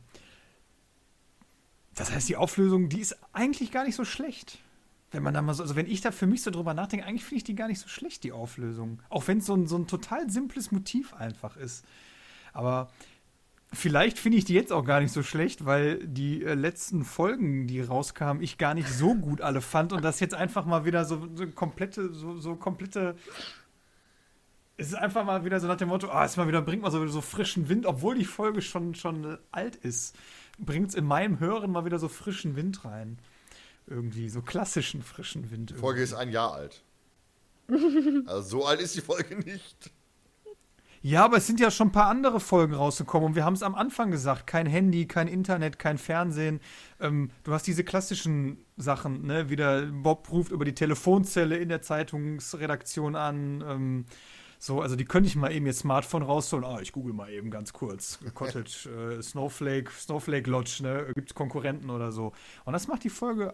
das 1.94 2.12
heißt, 2.12 2.28
die 2.28 2.36
Auflösung, 2.36 2.88
die 2.88 3.00
ist 3.00 3.16
eigentlich 3.32 3.70
gar 3.70 3.84
nicht 3.84 3.94
so 3.94 4.04
schlecht. 4.04 4.58
Wenn 5.12 5.22
man 5.22 5.32
da 5.32 5.42
mal 5.42 5.54
so, 5.54 5.62
also 5.62 5.76
wenn 5.76 5.86
ich 5.86 6.00
da 6.00 6.10
für 6.10 6.26
mich 6.26 6.42
so 6.42 6.50
drüber 6.50 6.74
nachdenke, 6.74 7.06
eigentlich 7.06 7.24
finde 7.24 7.36
ich 7.36 7.44
die 7.44 7.54
gar 7.54 7.68
nicht 7.68 7.78
so 7.78 7.86
schlecht, 7.86 8.24
die 8.24 8.32
Auflösung. 8.32 9.00
Auch 9.10 9.28
wenn 9.28 9.38
es 9.38 9.46
so 9.46 9.54
ein, 9.54 9.68
so 9.68 9.76
ein 9.76 9.86
total 9.86 10.28
simples 10.28 10.72
Motiv 10.72 11.14
einfach 11.14 11.56
ist. 11.56 11.84
Aber 12.52 12.90
vielleicht 13.74 14.18
finde 14.18 14.38
ich 14.38 14.44
die 14.44 14.54
jetzt 14.54 14.72
auch 14.72 14.84
gar 14.84 15.00
nicht 15.00 15.12
so 15.12 15.22
schlecht, 15.22 15.64
weil 15.64 16.06
die 16.06 16.42
äh, 16.42 16.54
letzten 16.54 17.04
Folgen, 17.04 17.66
die 17.66 17.80
rauskamen, 17.80 18.42
ich 18.42 18.58
gar 18.58 18.74
nicht 18.74 18.88
so 18.88 19.14
gut 19.14 19.40
alle 19.40 19.60
fand 19.60 19.92
und 19.92 20.02
das 20.02 20.20
jetzt 20.20 20.34
einfach 20.34 20.64
mal 20.64 20.84
wieder 20.84 21.04
so, 21.04 21.28
so 21.34 21.46
komplette, 21.48 22.12
so, 22.12 22.38
so 22.38 22.56
komplette. 22.56 23.16
Es 24.76 24.88
ist 24.88 24.94
einfach 24.94 25.24
mal 25.24 25.44
wieder 25.44 25.60
so 25.60 25.68
nach 25.68 25.76
dem 25.76 25.88
Motto, 25.88 26.08
ah, 26.08 26.24
jetzt 26.24 26.36
mal 26.36 26.48
wieder 26.48 26.62
bringt 26.62 26.82
mal 26.82 26.90
so, 26.90 27.06
so 27.06 27.20
frischen 27.20 27.68
Wind, 27.68 27.86
obwohl 27.86 28.16
die 28.16 28.24
Folge 28.24 28.60
schon, 28.60 28.94
schon 28.94 29.38
alt 29.52 29.76
ist, 29.76 30.16
bringt 30.58 30.88
es 30.88 30.94
in 30.94 31.04
meinem 31.04 31.38
Hören 31.38 31.70
mal 31.70 31.84
wieder 31.84 31.98
so 31.98 32.08
frischen 32.08 32.56
Wind 32.56 32.84
rein. 32.84 33.18
Irgendwie, 33.86 34.28
so 34.30 34.40
klassischen 34.40 35.02
frischen 35.02 35.50
Wind. 35.50 35.70
Die 35.70 35.74
Folge 35.74 36.00
irgendwie. 36.00 36.14
ist 36.14 36.18
ein 36.18 36.30
Jahr 36.30 36.52
alt. 36.52 36.82
Also 38.26 38.58
so 38.58 38.66
alt 38.66 38.80
ist 38.80 38.94
die 38.94 39.00
Folge 39.00 39.36
nicht. 39.36 39.90
Ja, 41.06 41.22
aber 41.22 41.36
es 41.36 41.46
sind 41.46 41.60
ja 41.60 41.70
schon 41.70 41.88
ein 41.88 41.92
paar 41.92 42.08
andere 42.08 42.40
Folgen 42.40 42.72
rausgekommen 42.72 43.28
und 43.28 43.34
wir 43.34 43.44
haben 43.44 43.52
es 43.52 43.62
am 43.62 43.74
Anfang 43.74 44.10
gesagt: 44.10 44.46
kein 44.46 44.64
Handy, 44.64 45.06
kein 45.06 45.28
Internet, 45.28 45.78
kein 45.78 45.98
Fernsehen. 45.98 46.60
Ähm, 46.98 47.30
du 47.42 47.52
hast 47.52 47.66
diese 47.66 47.84
klassischen 47.84 48.64
Sachen, 48.78 49.26
ne? 49.26 49.50
Wieder 49.50 49.82
Bob 49.82 50.32
ruft 50.32 50.50
über 50.50 50.64
die 50.64 50.74
Telefonzelle 50.74 51.58
in 51.58 51.68
der 51.68 51.82
Zeitungsredaktion 51.82 53.16
an. 53.16 53.62
Ähm, 53.68 54.06
so, 54.58 54.80
also 54.80 54.96
die 54.96 55.04
könnte 55.04 55.26
ich 55.28 55.36
mal 55.36 55.52
eben 55.52 55.66
ihr 55.66 55.74
Smartphone 55.74 56.22
rausholen. 56.22 56.64
Ah, 56.64 56.80
ich 56.80 56.92
google 56.92 57.12
mal 57.12 57.28
eben 57.30 57.50
ganz 57.50 57.74
kurz. 57.74 58.18
Cottage, 58.34 58.88
äh, 58.88 59.22
Snowflake, 59.22 59.90
Snowflake 59.90 60.48
Lodge, 60.48 60.78
ne? 60.80 61.12
Gibt 61.14 61.32
es 61.32 61.34
Konkurrenten 61.34 61.90
oder 61.90 62.12
so. 62.12 62.32
Und 62.64 62.72
das 62.72 62.88
macht 62.88 63.04
die 63.04 63.10
Folge 63.10 63.52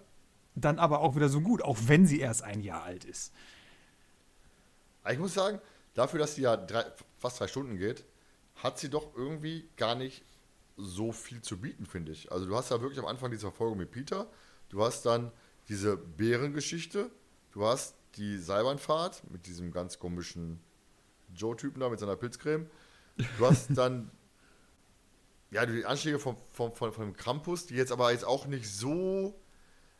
dann 0.54 0.78
aber 0.78 1.00
auch 1.00 1.16
wieder 1.16 1.28
so 1.28 1.40
gut, 1.40 1.62
auch 1.62 1.78
wenn 1.86 2.06
sie 2.06 2.20
erst 2.20 2.44
ein 2.44 2.60
Jahr 2.60 2.84
alt 2.84 3.04
ist. 3.04 3.32
Ich 5.10 5.18
muss 5.18 5.34
sagen, 5.34 5.58
dafür, 5.94 6.20
dass 6.20 6.36
sie 6.36 6.42
ja 6.42 6.56
drei, 6.56 6.84
fast 7.20 7.38
drei 7.38 7.46
Stunden 7.46 7.76
geht, 7.76 8.04
hat 8.56 8.78
sie 8.78 8.90
doch 8.90 9.14
irgendwie 9.14 9.68
gar 9.76 9.94
nicht 9.94 10.24
so 10.76 11.12
viel 11.12 11.42
zu 11.42 11.58
bieten, 11.58 11.86
finde 11.86 12.12
ich. 12.12 12.32
Also 12.32 12.46
du 12.46 12.56
hast 12.56 12.70
ja 12.70 12.80
wirklich 12.80 12.98
am 12.98 13.06
Anfang 13.06 13.30
diese 13.30 13.42
Verfolgung 13.42 13.78
mit 13.78 13.90
Peter, 13.90 14.26
du 14.70 14.82
hast 14.82 15.04
dann 15.04 15.30
diese 15.68 15.96
Bärengeschichte, 15.96 17.10
du 17.52 17.64
hast 17.64 17.94
die 18.16 18.38
Seilbahnfahrt 18.38 19.30
mit 19.30 19.46
diesem 19.46 19.70
ganz 19.70 19.98
komischen 19.98 20.58
Joe-Typen 21.34 21.80
da 21.80 21.88
mit 21.88 22.00
seiner 22.00 22.16
Pilzcreme, 22.16 22.68
du 23.38 23.46
hast 23.46 23.68
dann 23.76 24.10
ja, 25.50 25.66
die 25.66 25.84
Anschläge 25.84 26.18
vom, 26.18 26.36
vom, 26.52 26.74
vom, 26.74 26.92
vom 26.92 27.16
Krampus, 27.16 27.66
die 27.66 27.74
jetzt 27.74 27.92
aber 27.92 28.12
jetzt 28.12 28.24
auch 28.24 28.46
nicht 28.46 28.70
so 28.70 29.38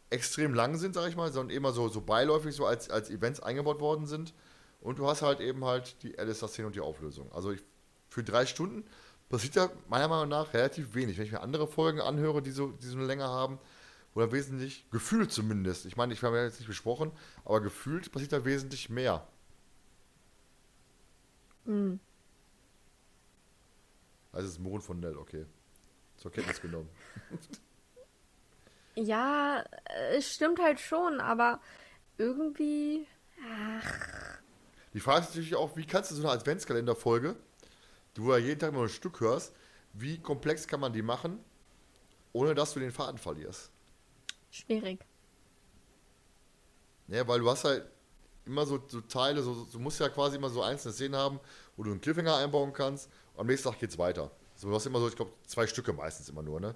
extrem 0.09 0.55
lang 0.55 0.77
sind, 0.77 0.95
sag 0.95 1.09
ich 1.09 1.17
mal, 1.17 1.33
sondern 1.33 1.57
immer 1.57 1.73
so, 1.73 1.89
so 1.89 2.01
beiläufig 2.01 2.55
so 2.55 2.67
als, 2.67 2.91
als 2.91 3.11
Events 3.11 3.41
eingebaut 3.41 3.81
worden 3.81 4.07
sind. 4.07 4.33
Und 4.81 4.99
du 4.99 5.07
hast 5.07 5.23
halt 5.23 5.41
eben 5.41 5.65
halt 5.65 6.03
die 6.03 6.19
Alistair-Szene 6.19 6.67
und 6.67 6.77
die 6.77 6.81
Auflösung. 6.81 7.31
Also 7.33 7.53
ich, 7.53 7.63
für 8.09 8.25
drei 8.25 8.47
Stunden 8.47 8.85
passiert 9.29 9.55
ja 9.55 9.71
meiner 9.89 10.09
Meinung 10.09 10.29
nach 10.29 10.55
relativ 10.55 10.95
wenig. 10.95 11.19
Wenn 11.19 11.27
ich 11.27 11.33
mir 11.33 11.41
andere 11.41 11.67
Folgen 11.67 12.01
anhöre, 12.01 12.43
die 12.43 12.51
so, 12.51 12.69
die 12.69 12.87
so 12.87 12.97
eine 12.97 13.07
Länge 13.07 13.25
haben, 13.25 13.59
oder 14.15 14.33
wesentlich, 14.33 14.91
gefühlt 14.91 15.31
zumindest, 15.31 15.87
ich 15.87 15.97
meine, 15.97 16.13
ich 16.13 16.23
habe 16.23 16.37
ja 16.37 16.45
jetzt 16.45 16.59
nicht 16.59 16.67
besprochen, 16.67 17.13
aber 17.45 17.61
gefühlt 17.61 18.11
passiert 18.11 18.33
da 18.33 18.45
wesentlich 18.45 18.91
mehr. 18.91 19.27
Hm. 21.65 22.01
Also 24.33 24.47
es 24.47 24.55
ist 24.55 24.59
Mond 24.61 24.83
von 24.83 24.99
Nell, 24.99 25.17
okay. 25.17 25.47
Zur 26.17 26.33
Kenntnis 26.33 26.61
genommen. 26.61 26.89
Ja, 28.97 29.65
äh, 29.85 30.17
es 30.17 30.35
stimmt 30.35 30.61
halt 30.61 30.81
schon, 30.81 31.21
aber 31.21 31.61
irgendwie. 32.19 33.07
Die 34.93 35.01
Frage 35.01 35.21
ist 35.21 35.29
natürlich 35.31 35.55
auch, 35.55 35.77
wie 35.77 35.87
kannst 35.87 36.11
du 36.11 36.15
so 36.17 36.23
eine 36.23 36.33
Adventskalenderfolge, 36.33 37.37
die 38.17 38.21
du 38.21 38.33
ja 38.33 38.39
jeden 38.39 38.59
Tag 38.59 38.73
mal 38.73 38.83
ein 38.83 38.89
Stück 38.89 39.21
hörst, 39.21 39.53
wie 39.93 40.19
komplex 40.19 40.67
kann 40.67 40.81
man 40.81 40.93
die 40.93 41.03
machen, 41.03 41.39
ohne 42.33 42.55
dass 42.55 42.75
du 42.75 42.81
den 42.81 42.91
Faden 42.91 43.19
verlierst? 43.19 43.71
Schwierig. 44.51 45.05
Ja, 47.09 47.27
weil 47.27 47.41
du 47.41 47.51
hast 47.51 47.65
halt 47.65 47.85
immer 48.45 48.67
so, 48.67 48.83
so 48.87 49.01
Teile, 49.01 49.43
so, 49.43 49.65
du 49.65 49.79
musst 49.79 50.01
ja 50.01 50.09
quasi 50.09 50.37
immer 50.37 50.51
so 50.51 50.63
einzelne 50.63 50.93
Szenen 50.93 51.17
haben, 51.17 51.41
wo 51.77 51.83
du 51.83 51.91
einen 51.91 52.01
Cliffhanger 52.01 52.37
einbauen 52.37 52.73
kannst 52.73 53.09
und 53.35 53.41
am 53.41 53.47
nächsten 53.47 53.69
Tag 53.69 53.79
geht's 53.79 53.99
weiter. 53.99 54.31
So, 54.57 54.69
du 54.69 54.75
hast 54.75 54.87
immer 54.87 55.01
so, 55.01 55.09
ich 55.09 55.17
glaube, 55.17 55.33
zwei 55.47 55.67
Stücke 55.67 55.93
meistens 55.93 56.29
immer 56.29 56.43
nur, 56.43 56.61
ne? 56.61 56.75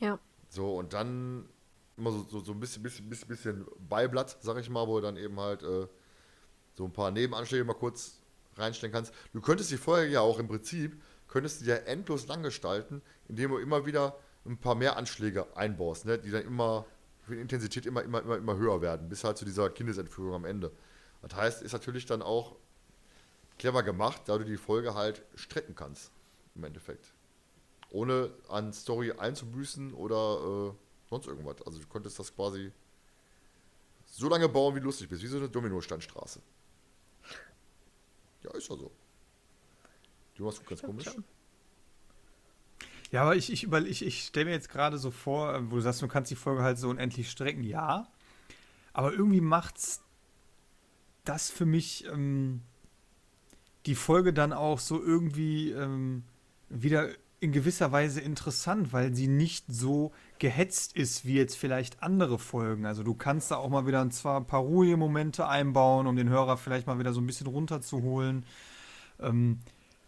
Ja. 0.00 0.18
So, 0.48 0.76
und 0.76 0.92
dann 0.92 1.48
immer 1.96 2.10
so, 2.10 2.26
so, 2.28 2.40
so 2.40 2.52
ein 2.52 2.60
bisschen, 2.60 2.82
bisschen, 2.82 3.08
bisschen, 3.08 3.28
bisschen 3.28 3.66
Beiblatt, 3.88 4.36
sag 4.40 4.58
ich 4.58 4.68
mal, 4.68 4.86
wo 4.86 4.96
du 4.96 5.02
dann 5.02 5.16
eben 5.16 5.38
halt 5.38 5.62
äh, 5.62 5.86
so 6.74 6.84
ein 6.84 6.92
paar 6.92 7.10
Nebenanschläge 7.10 7.64
mal 7.64 7.74
kurz 7.74 8.18
reinstellen 8.56 8.92
kannst. 8.92 9.12
Du 9.32 9.40
könntest 9.40 9.70
die 9.70 9.76
Folge 9.76 10.12
ja 10.12 10.20
auch 10.20 10.38
im 10.38 10.48
Prinzip, 10.48 11.00
könntest 11.28 11.60
du 11.60 11.66
ja 11.66 11.76
endlos 11.76 12.26
lang 12.26 12.42
gestalten, 12.42 13.02
indem 13.28 13.50
du 13.50 13.58
immer 13.58 13.86
wieder 13.86 14.16
ein 14.46 14.58
paar 14.58 14.74
mehr 14.74 14.96
Anschläge 14.96 15.56
einbaust, 15.56 16.04
ne? 16.04 16.18
die 16.18 16.30
dann 16.30 16.44
immer, 16.44 16.84
für 17.22 17.34
die 17.34 17.40
Intensität 17.40 17.86
immer, 17.86 18.02
immer, 18.02 18.22
immer, 18.22 18.36
immer 18.36 18.56
höher 18.56 18.80
werden, 18.82 19.08
bis 19.08 19.24
halt 19.24 19.38
zu 19.38 19.44
dieser 19.44 19.70
Kindesentführung 19.70 20.34
am 20.34 20.44
Ende. 20.44 20.70
Das 21.22 21.34
heißt, 21.34 21.62
ist 21.62 21.72
natürlich 21.72 22.06
dann 22.06 22.22
auch 22.22 22.56
clever 23.58 23.82
gemacht, 23.82 24.22
da 24.26 24.36
du 24.36 24.44
die 24.44 24.56
Folge 24.56 24.94
halt 24.94 25.22
strecken 25.34 25.74
kannst, 25.74 26.10
im 26.54 26.64
Endeffekt. 26.64 27.14
Ohne 27.90 28.32
an 28.48 28.72
Story 28.72 29.12
einzubüßen 29.12 29.94
oder 29.94 30.72
äh, 30.72 31.08
sonst 31.08 31.26
irgendwas. 31.26 31.62
Also 31.64 31.78
du 31.78 31.86
konntest 31.86 32.18
das 32.18 32.34
quasi 32.34 32.72
so 34.06 34.28
lange 34.28 34.48
bauen, 34.48 34.74
wie 34.74 34.80
du 34.80 34.86
lustig 34.86 35.08
bist, 35.08 35.22
wie 35.22 35.28
so 35.28 35.38
eine 35.38 35.48
Dominosteinstraße. 35.48 36.40
Ja, 38.44 38.50
ist 38.52 38.68
ja 38.68 38.76
so. 38.76 38.90
Du 40.36 40.44
machst 40.44 40.66
ganz 40.66 40.82
komisch. 40.82 41.04
schon. 41.04 41.24
Ja, 43.10 43.22
aber 43.22 43.36
ich, 43.36 43.52
ich, 43.52 43.70
ich, 43.72 44.04
ich 44.04 44.24
stelle 44.24 44.46
mir 44.46 44.52
jetzt 44.52 44.68
gerade 44.68 44.98
so 44.98 45.10
vor, 45.10 45.54
äh, 45.54 45.70
wo 45.70 45.76
du 45.76 45.80
sagst, 45.80 46.02
du 46.02 46.08
kannst 46.08 46.30
die 46.30 46.36
Folge 46.36 46.62
halt 46.62 46.78
so 46.78 46.88
unendlich 46.88 47.30
strecken. 47.30 47.62
Ja, 47.62 48.08
aber 48.92 49.12
irgendwie 49.12 49.40
macht's 49.40 50.02
das 51.24 51.50
für 51.50 51.64
mich 51.64 52.06
ähm, 52.06 52.62
die 53.86 53.94
Folge 53.94 54.32
dann 54.32 54.52
auch 54.52 54.78
so 54.78 55.02
irgendwie 55.02 55.70
ähm, 55.70 56.24
wieder 56.68 57.10
in 57.40 57.52
gewisser 57.52 57.92
Weise 57.92 58.20
interessant, 58.20 58.92
weil 58.92 59.14
sie 59.14 59.28
nicht 59.28 59.66
so 59.68 60.12
gehetzt 60.44 60.94
ist 60.94 61.24
wie 61.24 61.36
jetzt 61.36 61.56
vielleicht 61.56 62.02
andere 62.02 62.38
Folgen. 62.38 62.84
Also 62.84 63.02
du 63.02 63.14
kannst 63.14 63.50
da 63.50 63.56
auch 63.56 63.70
mal 63.70 63.86
wieder 63.86 64.10
zwar 64.10 64.38
ein 64.38 64.46
paar 64.46 64.60
ruhige 64.60 64.98
Momente 64.98 65.48
einbauen, 65.48 66.06
um 66.06 66.16
den 66.16 66.28
Hörer 66.28 66.58
vielleicht 66.58 66.86
mal 66.86 66.98
wieder 66.98 67.14
so 67.14 67.22
ein 67.22 67.26
bisschen 67.26 67.46
runterzuholen. 67.46 68.44
Ähm, 69.20 69.60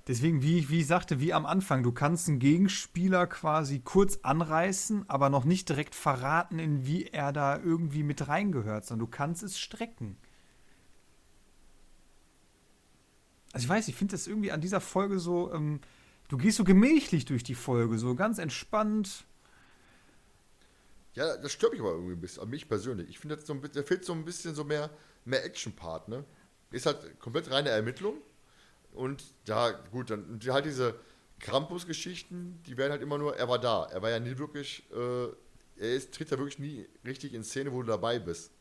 Deswegen, 0.09 0.41
wie, 0.43 0.69
wie 0.69 0.81
ich 0.81 0.87
sagte, 0.87 1.21
wie 1.21 1.33
am 1.33 1.47
Anfang, 1.47 1.83
du 1.83 1.91
kannst 1.91 2.29
einen 2.29 2.39
Gegenspieler 2.39 3.27
quasi 3.27 3.81
kurz 3.81 4.21
anreißen, 4.23 5.09
aber 5.09 5.31
noch 5.31 5.45
nicht 5.45 5.69
direkt 5.69 5.97
verraten, 5.97 6.61
in 6.61 6.87
wie 6.87 7.07
er 7.07 7.33
da 7.33 7.59
irgendwie 7.59 8.05
mit 8.05 8.29
reingehört, 8.29 8.85
sondern 8.85 9.07
du 9.07 9.11
kannst 9.11 9.43
es 9.43 9.59
strecken. 9.59 10.17
Also 13.53 13.65
ich 13.65 13.69
weiß, 13.69 13.89
ich 13.89 13.97
finde 13.97 14.13
das 14.13 14.29
irgendwie 14.29 14.53
an 14.53 14.61
dieser 14.61 14.81
Folge 14.81 15.19
so, 15.19 15.53
ähm, 15.53 15.81
du 16.29 16.37
gehst 16.37 16.59
so 16.59 16.63
gemächlich 16.63 17.25
durch 17.25 17.43
die 17.43 17.57
Folge, 17.57 17.99
so 17.99 18.15
ganz 18.15 18.39
entspannt. 18.39 19.25
Ja, 21.17 21.37
das 21.39 21.53
stört 21.53 21.73
mich 21.73 21.81
aber 21.81 21.93
irgendwie 21.93 22.13
ein 22.13 22.21
bisschen, 22.21 22.43
an 22.43 22.51
mich 22.51 22.69
persönlich. 22.69 23.09
Ich 23.09 23.19
finde, 23.19 23.41
so 23.41 23.55
da 23.55 23.83
fehlt 23.83 24.05
so 24.05 24.13
ein 24.13 24.25
bisschen 24.25 24.55
so 24.55 24.65
mehr, 24.65 24.91
mehr 25.25 25.45
Action-Part, 25.45 26.09
ne? 26.09 26.25
Ist 26.71 26.85
halt 26.85 27.19
komplett 27.21 27.51
reine 27.51 27.71
Ermittlung. 27.71 28.19
Und 28.93 29.25
ja, 29.47 29.71
gut, 29.71 30.11
dann 30.11 30.39
die, 30.39 30.51
halt 30.51 30.67
diese 30.67 30.95
Krampus-Geschichten, 31.41 32.61
die 32.67 32.77
werden 32.77 32.93
halt 32.93 33.03
immer 33.03 33.17
nur, 33.17 33.35
er 33.35 33.49
war 33.49 33.59
da. 33.59 33.85
Er 33.87 34.03
war 34.03 34.11
ja 34.11 34.21
nie 34.21 34.37
wirklich, 34.37 34.85
äh, 34.93 35.29
er 35.79 35.95
ist, 35.95 36.13
tritt 36.15 36.31
ja 36.31 36.39
wirklich 36.39 36.59
nie 36.59 36.87
richtig 37.05 37.33
in 37.33 37.43
Szene, 37.43 37.73
wo 37.73 37.81
du 37.81 37.89
dabei 37.89 38.19
bist. 38.19 38.53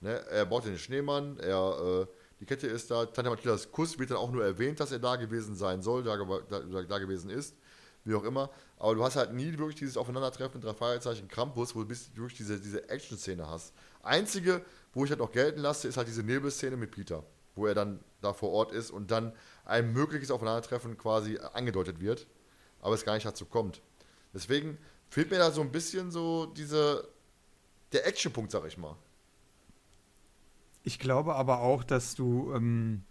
Ne? 0.00 0.12
Er 0.28 0.46
baut 0.46 0.66
den 0.66 0.78
Schneemann, 0.78 1.38
er, 1.38 2.06
äh, 2.08 2.14
die 2.38 2.46
Kette 2.46 2.68
ist 2.68 2.90
da, 2.90 3.04
Tante 3.06 3.30
Mathildas 3.30 3.70
Kuss 3.72 3.98
wird 3.98 4.10
dann 4.10 4.18
auch 4.18 4.30
nur 4.30 4.44
erwähnt, 4.44 4.78
dass 4.78 4.92
er 4.92 5.00
da 5.00 5.16
gewesen 5.16 5.56
sein 5.56 5.82
soll, 5.82 6.04
da, 6.04 6.16
da, 6.16 6.60
da, 6.60 6.82
da 6.82 6.98
gewesen 6.98 7.30
ist, 7.30 7.56
wie 8.04 8.14
auch 8.14 8.24
immer. 8.24 8.48
Aber 8.80 8.94
du 8.94 9.04
hast 9.04 9.14
halt 9.14 9.34
nie 9.34 9.56
wirklich 9.58 9.76
dieses 9.76 9.98
Aufeinandertreffen, 9.98 10.62
drei 10.62 10.72
Fragezeichen, 10.72 11.28
Krampus, 11.28 11.76
wo 11.76 11.84
du 11.84 11.90
wirklich 11.90 12.38
diese, 12.38 12.58
diese 12.58 12.88
Action-Szene 12.88 13.46
hast. 13.46 13.74
Einzige, 14.02 14.64
wo 14.94 15.04
ich 15.04 15.10
halt 15.10 15.20
auch 15.20 15.32
gelten 15.32 15.60
lasse, 15.60 15.86
ist 15.86 15.98
halt 15.98 16.08
diese 16.08 16.22
Nebelszene 16.22 16.78
mit 16.78 16.90
Peter, 16.90 17.22
wo 17.54 17.66
er 17.66 17.74
dann 17.74 18.00
da 18.22 18.32
vor 18.32 18.50
Ort 18.52 18.72
ist 18.72 18.90
und 18.90 19.10
dann 19.10 19.34
ein 19.66 19.92
mögliches 19.92 20.30
Aufeinandertreffen 20.30 20.96
quasi 20.96 21.38
angedeutet 21.52 22.00
wird, 22.00 22.26
aber 22.80 22.94
es 22.94 23.04
gar 23.04 23.12
nicht 23.12 23.26
dazu 23.26 23.44
kommt. 23.44 23.82
Deswegen 24.32 24.78
fehlt 25.10 25.30
mir 25.30 25.36
da 25.36 25.50
so 25.50 25.60
ein 25.60 25.72
bisschen 25.72 26.10
so 26.10 26.46
diese, 26.46 27.06
der 27.92 28.06
Action-Punkt, 28.06 28.50
sag 28.50 28.66
ich 28.66 28.78
mal. 28.78 28.96
Ich 30.84 30.98
glaube 30.98 31.34
aber 31.34 31.60
auch, 31.60 31.84
dass 31.84 32.14
du 32.14 32.54
ähm, 32.54 33.04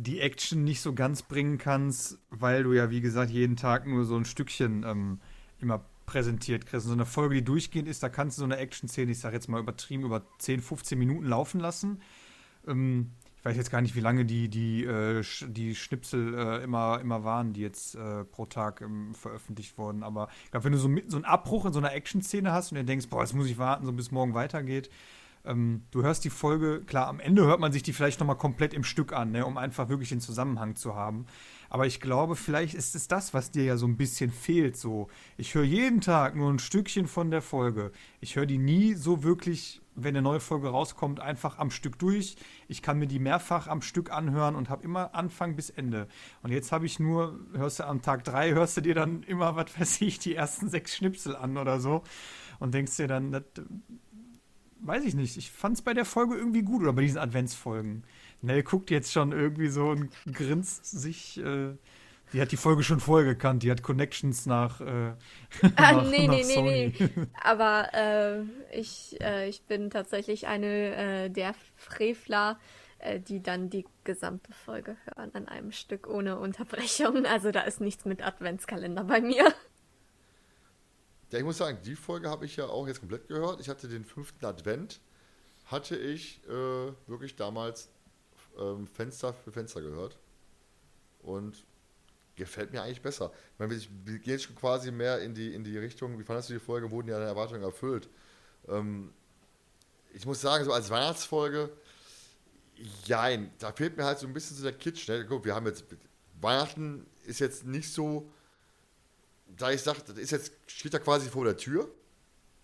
die 0.00 0.20
Action 0.20 0.62
nicht 0.62 0.80
so 0.80 0.94
ganz 0.94 1.22
bringen 1.22 1.58
kannst, 1.58 2.18
weil 2.30 2.62
du 2.62 2.72
ja, 2.72 2.88
wie 2.88 3.00
gesagt, 3.00 3.30
jeden 3.30 3.56
Tag 3.56 3.84
nur 3.86 4.04
so 4.04 4.16
ein 4.16 4.24
Stückchen 4.24 4.84
ähm, 4.84 5.20
immer 5.60 5.84
präsentiert 6.06 6.66
kriegst. 6.66 6.86
So 6.86 6.92
eine 6.92 7.04
Folge, 7.04 7.34
die 7.34 7.44
durchgehend 7.44 7.88
ist, 7.88 8.02
da 8.02 8.08
kannst 8.08 8.38
du 8.38 8.40
so 8.40 8.44
eine 8.44 8.58
Action-Szene, 8.58 9.10
ich 9.10 9.18
sag 9.18 9.32
jetzt 9.32 9.48
mal 9.48 9.60
übertrieben, 9.60 10.04
über 10.04 10.22
10, 10.38 10.60
15 10.60 10.96
Minuten 10.96 11.26
laufen 11.26 11.58
lassen. 11.58 12.00
Ähm, 12.68 13.10
ich 13.38 13.44
weiß 13.44 13.56
jetzt 13.56 13.72
gar 13.72 13.80
nicht, 13.80 13.96
wie 13.96 14.00
lange 14.00 14.24
die, 14.24 14.48
die, 14.48 14.84
äh, 14.84 15.24
die 15.48 15.74
Schnipsel 15.74 16.34
äh, 16.34 16.62
immer, 16.62 17.00
immer 17.00 17.24
waren, 17.24 17.52
die 17.52 17.60
jetzt 17.60 17.96
äh, 17.96 18.24
pro 18.24 18.46
Tag 18.46 18.80
ähm, 18.80 19.14
veröffentlicht 19.14 19.78
wurden. 19.78 20.04
Aber 20.04 20.28
ich 20.44 20.52
glaube, 20.52 20.64
wenn 20.64 20.72
du 20.72 20.78
so, 20.78 20.90
so 21.08 21.16
einen 21.16 21.24
Abbruch 21.24 21.66
in 21.66 21.72
so 21.72 21.80
einer 21.80 21.92
Action-Szene 21.92 22.52
hast 22.52 22.70
und 22.70 22.78
dir 22.78 22.84
denkst, 22.84 23.08
boah, 23.08 23.22
jetzt 23.22 23.34
muss 23.34 23.48
ich 23.48 23.58
warten, 23.58 23.84
so 23.84 23.92
bis 23.92 24.12
morgen 24.12 24.34
weitergeht, 24.34 24.90
ähm, 25.44 25.82
du 25.90 26.02
hörst 26.02 26.24
die 26.24 26.30
Folge, 26.30 26.82
klar, 26.84 27.06
am 27.06 27.20
Ende 27.20 27.44
hört 27.44 27.60
man 27.60 27.72
sich 27.72 27.82
die 27.82 27.92
vielleicht 27.92 28.20
nochmal 28.20 28.36
komplett 28.36 28.74
im 28.74 28.84
Stück 28.84 29.12
an, 29.12 29.32
ne, 29.32 29.46
um 29.46 29.56
einfach 29.56 29.88
wirklich 29.88 30.10
den 30.10 30.20
Zusammenhang 30.20 30.76
zu 30.76 30.94
haben. 30.94 31.26
Aber 31.70 31.86
ich 31.86 32.00
glaube, 32.00 32.34
vielleicht 32.34 32.74
ist 32.74 32.94
es 32.94 33.08
das, 33.08 33.34
was 33.34 33.50
dir 33.50 33.64
ja 33.64 33.76
so 33.76 33.86
ein 33.86 33.96
bisschen 33.96 34.30
fehlt. 34.30 34.76
So, 34.76 35.08
ich 35.36 35.54
höre 35.54 35.64
jeden 35.64 36.00
Tag 36.00 36.34
nur 36.34 36.50
ein 36.50 36.58
Stückchen 36.58 37.06
von 37.06 37.30
der 37.30 37.42
Folge. 37.42 37.92
Ich 38.20 38.36
höre 38.36 38.46
die 38.46 38.58
nie 38.58 38.94
so 38.94 39.22
wirklich, 39.22 39.82
wenn 39.94 40.16
eine 40.16 40.22
neue 40.22 40.40
Folge 40.40 40.68
rauskommt, 40.68 41.20
einfach 41.20 41.58
am 41.58 41.70
Stück 41.70 41.98
durch. 41.98 42.36
Ich 42.68 42.80
kann 42.80 42.98
mir 42.98 43.06
die 43.06 43.18
mehrfach 43.18 43.66
am 43.66 43.82
Stück 43.82 44.10
anhören 44.10 44.54
und 44.54 44.70
habe 44.70 44.84
immer 44.84 45.14
Anfang 45.14 45.56
bis 45.56 45.68
Ende. 45.68 46.08
Und 46.42 46.52
jetzt 46.52 46.72
habe 46.72 46.86
ich 46.86 46.98
nur, 47.00 47.38
hörst 47.52 47.80
du 47.80 47.86
am 47.86 48.00
Tag 48.00 48.24
drei, 48.24 48.52
hörst 48.52 48.78
du 48.78 48.80
dir 48.80 48.94
dann 48.94 49.22
immer, 49.24 49.56
was 49.56 49.78
weiß 49.78 50.00
ich, 50.00 50.18
die 50.18 50.34
ersten 50.34 50.70
sechs 50.70 50.96
Schnipsel 50.96 51.36
an 51.36 51.58
oder 51.58 51.80
so. 51.80 52.02
Und 52.60 52.72
denkst 52.74 52.96
dir 52.96 53.08
dann, 53.08 53.30
das 53.30 53.44
weiß 54.80 55.04
ich 55.04 55.14
nicht. 55.14 55.36
Ich 55.36 55.50
fand 55.50 55.76
es 55.76 55.82
bei 55.82 55.94
der 55.94 56.04
Folge 56.04 56.36
irgendwie 56.36 56.62
gut 56.62 56.82
oder 56.82 56.92
bei 56.92 57.02
diesen 57.02 57.18
Adventsfolgen. 57.18 58.04
Nell 58.42 58.62
guckt 58.62 58.90
jetzt 58.90 59.12
schon 59.12 59.32
irgendwie 59.32 59.68
so 59.68 59.88
und 59.88 60.10
grinst 60.32 60.84
sich. 60.84 61.38
Äh, 61.38 61.74
die 62.34 62.42
hat 62.42 62.52
die 62.52 62.58
Folge 62.58 62.82
schon 62.82 63.00
vorher 63.00 63.26
gekannt. 63.26 63.62
Die 63.62 63.70
hat 63.70 63.82
Connections 63.82 64.44
nach. 64.46 64.80
Äh, 64.80 64.84
Ah, 65.76 65.92
nach- 65.92 66.10
nee, 66.10 66.26
nach 66.26 66.34
nee, 66.34 66.44
nee, 66.44 66.54
Sony. 66.54 66.94
nee. 66.98 67.10
Aber 67.42 67.88
äh, 67.94 68.42
ich, 68.78 69.16
äh, 69.20 69.48
ich 69.48 69.62
bin 69.62 69.90
tatsächlich 69.90 70.46
eine 70.46 71.24
äh, 71.24 71.28
der 71.30 71.54
Frevler, 71.76 72.58
äh, 72.98 73.18
die 73.18 73.42
dann 73.42 73.70
die 73.70 73.86
gesamte 74.04 74.52
Folge 74.52 74.96
hören 75.06 75.30
an 75.34 75.48
einem 75.48 75.72
Stück 75.72 76.06
ohne 76.06 76.38
Unterbrechung. 76.38 77.24
Also 77.26 77.50
da 77.50 77.60
ist 77.62 77.80
nichts 77.80 78.04
mit 78.04 78.22
Adventskalender 78.24 79.04
bei 79.04 79.20
mir. 79.22 79.46
Ja, 81.30 81.38
ich 81.38 81.44
muss 81.44 81.58
sagen, 81.58 81.78
die 81.84 81.94
Folge 81.94 82.30
habe 82.30 82.46
ich 82.46 82.56
ja 82.56 82.66
auch 82.66 82.86
jetzt 82.86 83.00
komplett 83.00 83.28
gehört. 83.28 83.60
Ich 83.60 83.68
hatte 83.68 83.88
den 83.88 84.04
fünften 84.04 84.44
Advent, 84.44 85.00
hatte 85.66 85.96
ich 85.96 86.42
äh, 86.46 86.92
wirklich 87.06 87.36
damals 87.36 87.90
ähm, 88.58 88.86
Fenster 88.86 89.34
für 89.34 89.52
Fenster 89.52 89.82
gehört. 89.82 90.18
Und 91.20 91.64
gefällt 92.36 92.72
mir 92.72 92.82
eigentlich 92.82 93.02
besser. 93.02 93.32
Ich 93.52 93.58
meine, 93.58 93.78
wir, 94.04 94.18
gehen 94.20 94.38
schon 94.38 94.56
quasi 94.56 94.90
mehr 94.90 95.20
in 95.20 95.34
die, 95.34 95.52
in 95.52 95.64
die 95.64 95.76
Richtung, 95.76 96.18
wie 96.18 96.24
fandest 96.24 96.48
du 96.48 96.54
die 96.54 96.60
Folge, 96.60 96.90
wurden 96.90 97.08
ja 97.08 97.18
deine 97.18 97.28
Erwartungen 97.28 97.62
erfüllt. 97.62 98.08
Ähm, 98.68 99.12
ich 100.14 100.24
muss 100.24 100.40
sagen, 100.40 100.64
so 100.64 100.72
als 100.72 100.88
Weihnachtsfolge, 100.88 101.70
jein, 103.04 103.50
da 103.58 103.72
fehlt 103.72 103.96
mir 103.96 104.04
halt 104.04 104.18
so 104.18 104.26
ein 104.26 104.32
bisschen 104.32 104.56
so 104.56 104.62
der 104.62 104.72
Kitsch. 104.72 105.08
Ne? 105.08 105.26
Guck, 105.28 105.44
wir 105.44 105.54
haben 105.54 105.66
jetzt 105.66 105.84
Weihnachten 106.40 107.06
ist 107.26 107.40
jetzt 107.40 107.66
nicht 107.66 107.92
so, 107.92 108.30
da 109.56 109.70
ich 109.70 109.82
sage, 109.82 110.00
das 110.06 110.18
ist 110.18 110.30
jetzt, 110.30 110.52
steht 110.66 110.94
da 110.94 110.98
quasi 110.98 111.28
vor 111.28 111.44
der 111.44 111.56
Tür. 111.56 111.90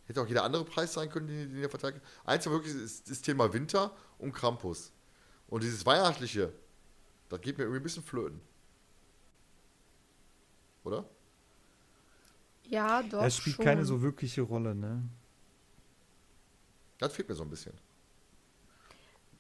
Hätte 0.06 0.20
auch 0.20 0.26
jeder 0.26 0.44
andere 0.44 0.64
Preis 0.64 0.92
sein 0.92 1.08
können, 1.08 1.28
den, 1.28 1.50
den 1.50 1.62
ihr 1.62 1.70
verteilt. 1.70 2.00
Eins 2.24 2.46
wirklich 2.46 2.74
ist 2.74 3.10
das 3.10 3.22
Thema 3.22 3.52
Winter 3.52 3.96
und 4.18 4.32
Krampus. 4.32 4.92
Und 5.48 5.62
dieses 5.62 5.86
Weihnachtliche, 5.86 6.52
das 7.28 7.40
geht 7.40 7.56
mir 7.56 7.64
irgendwie 7.64 7.80
ein 7.80 7.84
bisschen 7.84 8.02
flöten. 8.02 8.40
Oder? 10.84 11.08
Ja, 12.64 13.02
doch. 13.02 13.22
Es 13.22 13.36
spielt 13.36 13.56
schon. 13.56 13.64
keine 13.64 13.84
so 13.84 14.02
wirkliche 14.02 14.42
Rolle, 14.42 14.74
ne? 14.74 15.02
Das 16.98 17.12
fehlt 17.12 17.28
mir 17.28 17.34
so 17.34 17.42
ein 17.42 17.50
bisschen. 17.50 17.72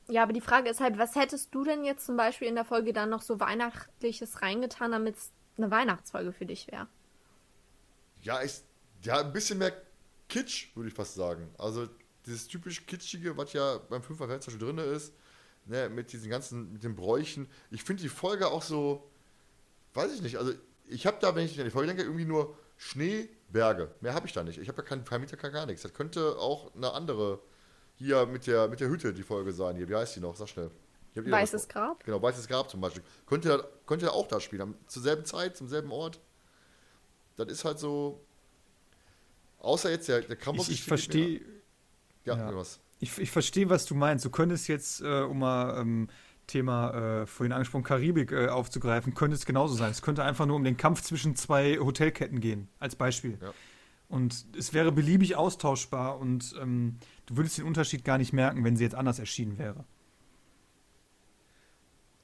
Ja, 0.08 0.22
aber 0.22 0.32
die 0.32 0.40
Frage 0.40 0.68
ist 0.68 0.80
halt, 0.80 0.98
was 0.98 1.14
hättest 1.14 1.54
du 1.54 1.64
denn 1.64 1.84
jetzt 1.84 2.04
zum 2.04 2.16
Beispiel 2.16 2.48
in 2.48 2.54
der 2.54 2.64
Folge 2.64 2.92
dann 2.92 3.10
noch 3.10 3.22
so 3.22 3.40
Weihnachtliches 3.40 4.42
reingetan, 4.42 4.92
damit 4.92 5.16
es 5.16 5.32
eine 5.56 5.70
Weihnachtsfolge 5.70 6.32
für 6.32 6.46
dich 6.46 6.70
wäre? 6.70 6.88
Ja, 8.24 8.38
ist 8.38 8.64
ja 9.02 9.20
ein 9.20 9.32
bisschen 9.32 9.58
mehr 9.58 9.72
Kitsch, 10.28 10.74
würde 10.74 10.88
ich 10.88 10.94
fast 10.94 11.14
sagen. 11.14 11.48
Also 11.58 11.88
dieses 12.26 12.48
typisch 12.48 12.84
Kitschige, 12.86 13.36
was 13.36 13.52
ja 13.52 13.78
beim 13.88 14.02
Fünfer 14.02 14.26
zum 14.40 14.54
Beispiel 14.54 14.58
drin 14.58 14.78
ist, 14.78 15.12
ne, 15.66 15.88
mit 15.88 16.12
diesen 16.12 16.30
ganzen, 16.30 16.72
mit 16.72 16.82
den 16.82 16.96
Bräuchen. 16.96 17.48
Ich 17.70 17.84
finde 17.84 18.02
die 18.02 18.08
Folge 18.08 18.48
auch 18.48 18.62
so, 18.62 19.10
weiß 19.92 20.12
ich 20.14 20.22
nicht, 20.22 20.38
also 20.38 20.52
ich 20.86 21.06
habe 21.06 21.18
da, 21.20 21.34
wenn 21.34 21.44
ich 21.44 21.58
an 21.58 21.64
die 21.64 21.70
Folge 21.70 21.88
denke, 21.88 22.02
irgendwie 22.02 22.24
nur 22.24 22.56
Schnee, 22.76 23.28
Berge. 23.50 23.94
Mehr 24.00 24.14
habe 24.14 24.26
ich 24.26 24.32
da 24.32 24.42
nicht. 24.42 24.58
Ich 24.58 24.68
habe 24.68 24.82
ja 24.82 24.88
keinen 24.88 25.04
Vermieter, 25.04 25.36
kein 25.36 25.52
gar 25.52 25.66
nichts. 25.66 25.82
Das 25.82 25.94
könnte 25.94 26.36
auch 26.38 26.74
eine 26.74 26.92
andere, 26.92 27.40
hier 27.94 28.26
mit 28.26 28.46
der, 28.46 28.68
mit 28.68 28.80
der 28.80 28.88
Hütte 28.88 29.14
die 29.14 29.22
Folge 29.22 29.52
sein. 29.52 29.76
Hier, 29.76 29.88
wie 29.88 29.94
heißt 29.94 30.16
die 30.16 30.20
noch? 30.20 30.34
Sag 30.36 30.48
schnell. 30.48 30.70
Weißes 31.14 31.68
Grab? 31.68 32.02
Genau, 32.04 32.20
Weißes 32.20 32.48
Grab 32.48 32.68
zum 32.68 32.80
Beispiel. 32.80 33.02
Könnte 33.26 33.48
ja, 33.48 33.64
könnte 33.86 34.12
auch 34.12 34.26
da 34.26 34.40
spielen. 34.40 34.74
Zur 34.88 35.02
selben 35.02 35.24
Zeit, 35.24 35.56
zum 35.56 35.68
selben 35.68 35.92
Ort. 35.92 36.20
Das 37.36 37.48
ist 37.48 37.64
halt 37.64 37.78
so. 37.78 38.20
Außer 39.58 39.90
jetzt 39.90 40.08
der, 40.08 40.20
der 40.20 40.36
Krampus. 40.36 40.68
Ich, 40.68 40.74
ich 40.80 40.84
verstehe, 40.84 41.40
Ja, 42.24 42.36
ja. 42.36 42.44
irgendwas. 42.44 42.80
ich, 43.00 43.16
ich 43.18 43.30
verstehe, 43.30 43.70
was 43.70 43.86
du 43.86 43.94
meinst. 43.94 44.24
Du 44.24 44.30
könntest 44.30 44.68
jetzt, 44.68 45.00
äh, 45.00 45.22
um 45.22 45.38
mal 45.38 45.80
ähm, 45.80 46.08
Thema 46.46 47.22
äh, 47.22 47.26
vorhin 47.26 47.52
angesprochen, 47.52 47.84
Karibik 47.84 48.30
äh, 48.32 48.48
aufzugreifen, 48.48 49.14
könnte 49.14 49.34
es 49.36 49.46
genauso 49.46 49.74
sein. 49.74 49.90
Es 49.90 50.02
könnte 50.02 50.22
einfach 50.22 50.44
nur 50.46 50.56
um 50.56 50.64
den 50.64 50.76
Kampf 50.76 51.00
zwischen 51.02 51.34
zwei 51.36 51.78
Hotelketten 51.78 52.40
gehen, 52.40 52.68
als 52.78 52.96
Beispiel. 52.96 53.38
Ja. 53.40 53.54
Und 54.08 54.44
es 54.56 54.74
wäre 54.74 54.92
beliebig 54.92 55.34
austauschbar 55.36 56.18
und 56.18 56.54
ähm, 56.60 56.98
du 57.26 57.38
würdest 57.38 57.56
den 57.56 57.64
Unterschied 57.64 58.04
gar 58.04 58.18
nicht 58.18 58.34
merken, 58.34 58.62
wenn 58.62 58.76
sie 58.76 58.84
jetzt 58.84 58.94
anders 58.94 59.18
erschienen 59.18 59.58
wäre. 59.58 59.84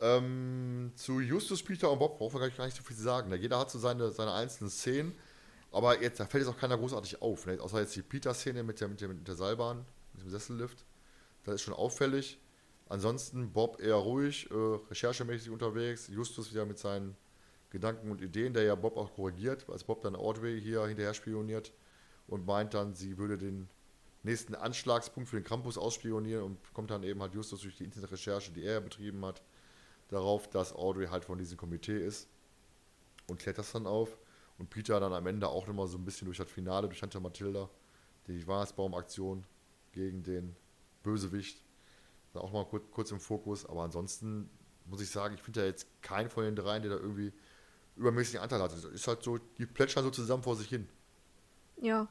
Ähm, 0.01 0.93
zu 0.97 1.20
Justus, 1.20 1.62
Peter 1.62 1.90
und 1.90 1.98
Bob 1.98 2.18
brauchen 2.18 2.40
wir 2.40 2.51
gar 2.51 2.64
nicht 2.64 2.77
so 2.77 2.82
viel 2.82 2.97
zu 2.97 3.02
sagen. 3.02 3.32
Jeder 3.35 3.59
hat 3.59 3.70
so 3.70 3.78
seine, 3.78 4.10
seine 4.10 4.32
einzelnen 4.32 4.70
Szenen. 4.70 5.14
Aber 5.72 6.01
jetzt, 6.02 6.18
da 6.18 6.27
fällt 6.27 6.44
jetzt 6.44 6.52
auch 6.52 6.59
keiner 6.59 6.77
großartig 6.78 7.22
auf. 7.22 7.47
Ne? 7.47 7.60
Außer 7.60 7.81
jetzt 7.81 7.94
die 7.94 8.02
Peter-Szene 8.02 8.62
mit 8.62 8.81
der, 8.81 8.89
mit, 8.89 9.01
der, 9.01 9.09
mit 9.09 9.28
der 9.28 9.36
Seilbahn, 9.36 9.85
mit 10.14 10.24
dem 10.24 10.31
Sessellift. 10.31 10.85
Das 11.44 11.56
ist 11.56 11.62
schon 11.62 11.74
auffällig. 11.74 12.39
Ansonsten 12.89 13.52
Bob 13.52 13.81
eher 13.81 13.94
ruhig, 13.94 14.51
äh, 14.51 14.55
recherchemäßig 14.55 15.51
unterwegs. 15.51 16.09
Justus 16.09 16.51
wieder 16.51 16.66
mit 16.66 16.78
seinen 16.78 17.16
Gedanken 17.70 18.10
und 18.10 18.20
Ideen, 18.20 18.52
der 18.52 18.64
ja 18.64 18.74
Bob 18.74 18.97
auch 18.97 19.14
korrigiert, 19.14 19.68
als 19.70 19.85
Bob 19.85 20.02
dann 20.02 20.16
Ordway 20.16 20.60
hier 20.60 20.85
hinterher 20.86 21.14
spioniert 21.14 21.72
und 22.27 22.44
meint 22.44 22.74
dann, 22.74 22.94
sie 22.94 23.16
würde 23.16 23.39
den 23.39 23.68
nächsten 24.24 24.56
Anschlagspunkt 24.56 25.28
für 25.28 25.36
den 25.36 25.44
Campus 25.44 25.78
ausspionieren 25.78 26.43
und 26.43 26.74
kommt 26.74 26.90
dann 26.90 27.05
eben 27.05 27.22
halt 27.22 27.32
Justus 27.32 27.60
durch 27.62 27.77
die 27.77 27.85
Internetrecherche, 27.85 28.51
die 28.51 28.64
er 28.64 28.81
betrieben 28.81 29.24
hat, 29.24 29.40
darauf, 30.11 30.49
dass 30.51 30.74
Audrey 30.74 31.07
halt 31.07 31.24
von 31.24 31.39
diesem 31.39 31.57
Komitee 31.57 32.05
ist 32.05 32.28
und 33.27 33.39
klärt 33.39 33.59
das 33.59 33.73
dann 33.73 33.87
auf. 33.87 34.19
Und 34.59 34.69
Peter 34.69 35.01
dann 35.01 35.15
am 35.15 35.27
Ende 35.27 35.49
auch 35.49 35.66
nochmal 35.66 35.87
so 35.87 35.97
ein 35.97 36.05
bisschen 36.05 36.27
durch 36.27 36.37
das 36.37 36.51
Finale, 36.51 36.87
durch 36.87 37.01
Tante 37.01 37.19
Mathilda, 37.19 37.70
die 38.27 38.47
Weihnachtsbaumaktion 38.47 39.45
gegen 39.93 40.23
den 40.23 40.55
Bösewicht, 41.03 41.65
da 42.35 42.41
auch 42.41 42.53
mal 42.53 42.66
kurz, 42.66 42.85
kurz 42.91 43.11
im 43.11 43.20
Fokus. 43.20 43.65
Aber 43.65 43.82
ansonsten 43.82 44.51
muss 44.85 45.01
ich 45.01 45.09
sagen, 45.09 45.35
ich 45.35 45.41
finde 45.41 45.61
ja 45.61 45.66
jetzt 45.66 45.87
keinen 46.03 46.28
von 46.28 46.45
den 46.45 46.57
dreien, 46.57 46.82
der 46.82 46.91
da 46.91 46.99
irgendwie 46.99 47.32
übermäßigen 47.97 48.41
Anteil 48.41 48.61
hat. 48.61 48.73
Es 48.73 48.85
ist 48.85 49.07
halt 49.09 49.23
so, 49.23 49.39
die 49.39 49.66
plätschern 49.66 50.05
so 50.05 50.11
zusammen 50.11 50.43
vor 50.43 50.57
sich 50.57 50.69
hin. 50.69 50.87
Ja. 51.81 52.09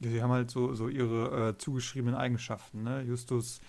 Ja, 0.00 0.10
Sie 0.10 0.22
haben 0.22 0.30
halt 0.30 0.50
so, 0.50 0.74
so 0.74 0.88
ihre 0.88 1.50
äh, 1.50 1.58
zugeschriebenen 1.58 2.14
Eigenschaften. 2.14 2.82
Ne? 2.82 3.02
Justus, 3.02 3.60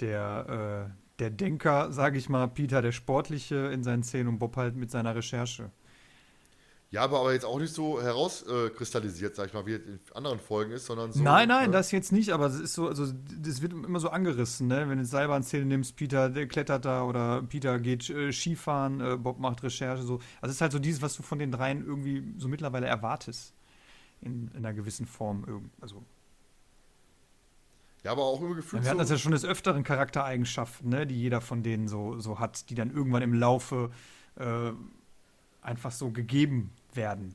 der, 0.00 0.92
äh, 0.92 1.09
der 1.20 1.30
Denker, 1.30 1.92
sage 1.92 2.18
ich 2.18 2.28
mal, 2.28 2.46
Peter, 2.48 2.82
der 2.82 2.92
Sportliche 2.92 3.56
in 3.72 3.82
seinen 3.82 4.02
Szenen 4.02 4.28
und 4.28 4.38
Bob 4.38 4.56
halt 4.56 4.76
mit 4.76 4.90
seiner 4.90 5.14
Recherche. 5.14 5.70
Ja, 6.92 7.02
aber, 7.02 7.20
aber 7.20 7.32
jetzt 7.32 7.44
auch 7.44 7.60
nicht 7.60 7.72
so 7.72 8.02
herauskristallisiert, 8.02 9.36
sag 9.36 9.46
ich 9.46 9.54
mal, 9.54 9.64
wie 9.64 9.74
es 9.74 9.86
in 9.86 10.00
anderen 10.12 10.40
Folgen 10.40 10.72
ist, 10.72 10.86
sondern 10.86 11.12
so. 11.12 11.22
nein, 11.22 11.46
nein, 11.46 11.70
äh, 11.70 11.72
das 11.72 11.92
jetzt 11.92 12.10
nicht, 12.10 12.30
aber 12.30 12.46
es 12.46 12.58
ist 12.58 12.74
so, 12.74 12.88
also 12.88 13.06
das 13.40 13.62
wird 13.62 13.72
immer 13.72 14.00
so 14.00 14.08
angerissen, 14.08 14.66
ne? 14.66 14.88
Wenn 14.88 14.96
du 14.96 15.02
jetzt 15.02 15.12
Seilbahnszene 15.12 15.66
nimmst, 15.66 15.94
Peter 15.94 16.28
der 16.28 16.48
klettert 16.48 16.84
da 16.84 17.04
oder 17.04 17.42
Peter 17.42 17.78
geht 17.78 18.10
äh, 18.10 18.32
Skifahren, 18.32 19.00
äh, 19.00 19.16
Bob 19.16 19.38
macht 19.38 19.62
Recherche, 19.62 20.02
so. 20.02 20.14
Also 20.40 20.50
es 20.50 20.54
ist 20.54 20.60
halt 20.62 20.72
so 20.72 20.80
dieses, 20.80 21.00
was 21.00 21.14
du 21.14 21.22
von 21.22 21.38
den 21.38 21.52
dreien 21.52 21.86
irgendwie 21.86 22.34
so 22.38 22.48
mittlerweile 22.48 22.86
erwartest. 22.86 23.54
In, 24.22 24.48
in 24.48 24.56
einer 24.58 24.74
gewissen 24.74 25.06
Form. 25.06 25.70
Also, 25.80 26.04
Ja, 28.02 28.12
aber 28.12 28.24
auch 28.24 28.40
immer 28.40 28.54
gefühlt 28.54 28.82
wir 28.82 28.88
hatten 28.88 28.98
das 28.98 29.10
ja 29.10 29.18
schon 29.18 29.32
des 29.32 29.44
Öfteren 29.44 29.84
Charaktereigenschaften, 29.84 30.88
ne? 30.88 31.06
Die 31.06 31.20
jeder 31.20 31.40
von 31.40 31.62
denen 31.62 31.86
so, 31.86 32.18
so 32.18 32.38
hat, 32.38 32.70
die 32.70 32.74
dann 32.74 32.90
irgendwann 32.90 33.22
im 33.22 33.34
Laufe 33.34 33.90
äh, 34.36 34.72
einfach 35.60 35.92
so 35.92 36.10
gegeben 36.10 36.72
werden. 36.94 37.34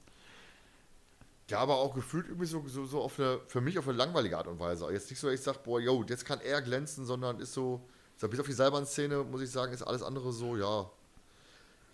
Ja, 1.49 1.59
aber 1.59 1.75
auch 1.75 1.93
gefühlt 1.93 2.27
irgendwie 2.27 2.47
so, 2.47 2.67
so, 2.67 2.85
so 2.85 3.01
auf 3.01 3.19
eine, 3.19 3.39
für 3.45 3.61
mich 3.61 3.77
auf 3.77 3.87
eine 3.87 3.97
langweilige 3.97 4.37
Art 4.37 4.47
und 4.47 4.59
Weise. 4.59 4.91
Jetzt 4.91 5.11
nicht 5.11 5.19
so, 5.19 5.27
dass 5.27 5.35
ich 5.35 5.41
sage, 5.41 5.59
boah, 5.63 5.79
yo, 5.79 6.03
jetzt 6.07 6.25
kann 6.25 6.39
er 6.41 6.61
glänzen, 6.63 7.05
sondern 7.05 7.39
ist 7.39 7.53
so, 7.53 7.87
so 8.17 8.27
bis 8.27 8.39
auf 8.39 8.47
die 8.47 8.53
Seilbahnszene, 8.53 9.23
muss 9.23 9.41
ich 9.41 9.51
sagen, 9.51 9.71
ist 9.71 9.83
alles 9.83 10.01
andere 10.01 10.33
so, 10.33 10.57
ja, 10.57 10.89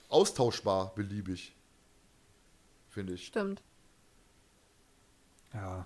austauschbar, 0.08 0.96
beliebig. 0.96 1.54
Finde 2.90 3.14
ich. 3.14 3.28
Stimmt. 3.28 3.62
Ja. 5.54 5.86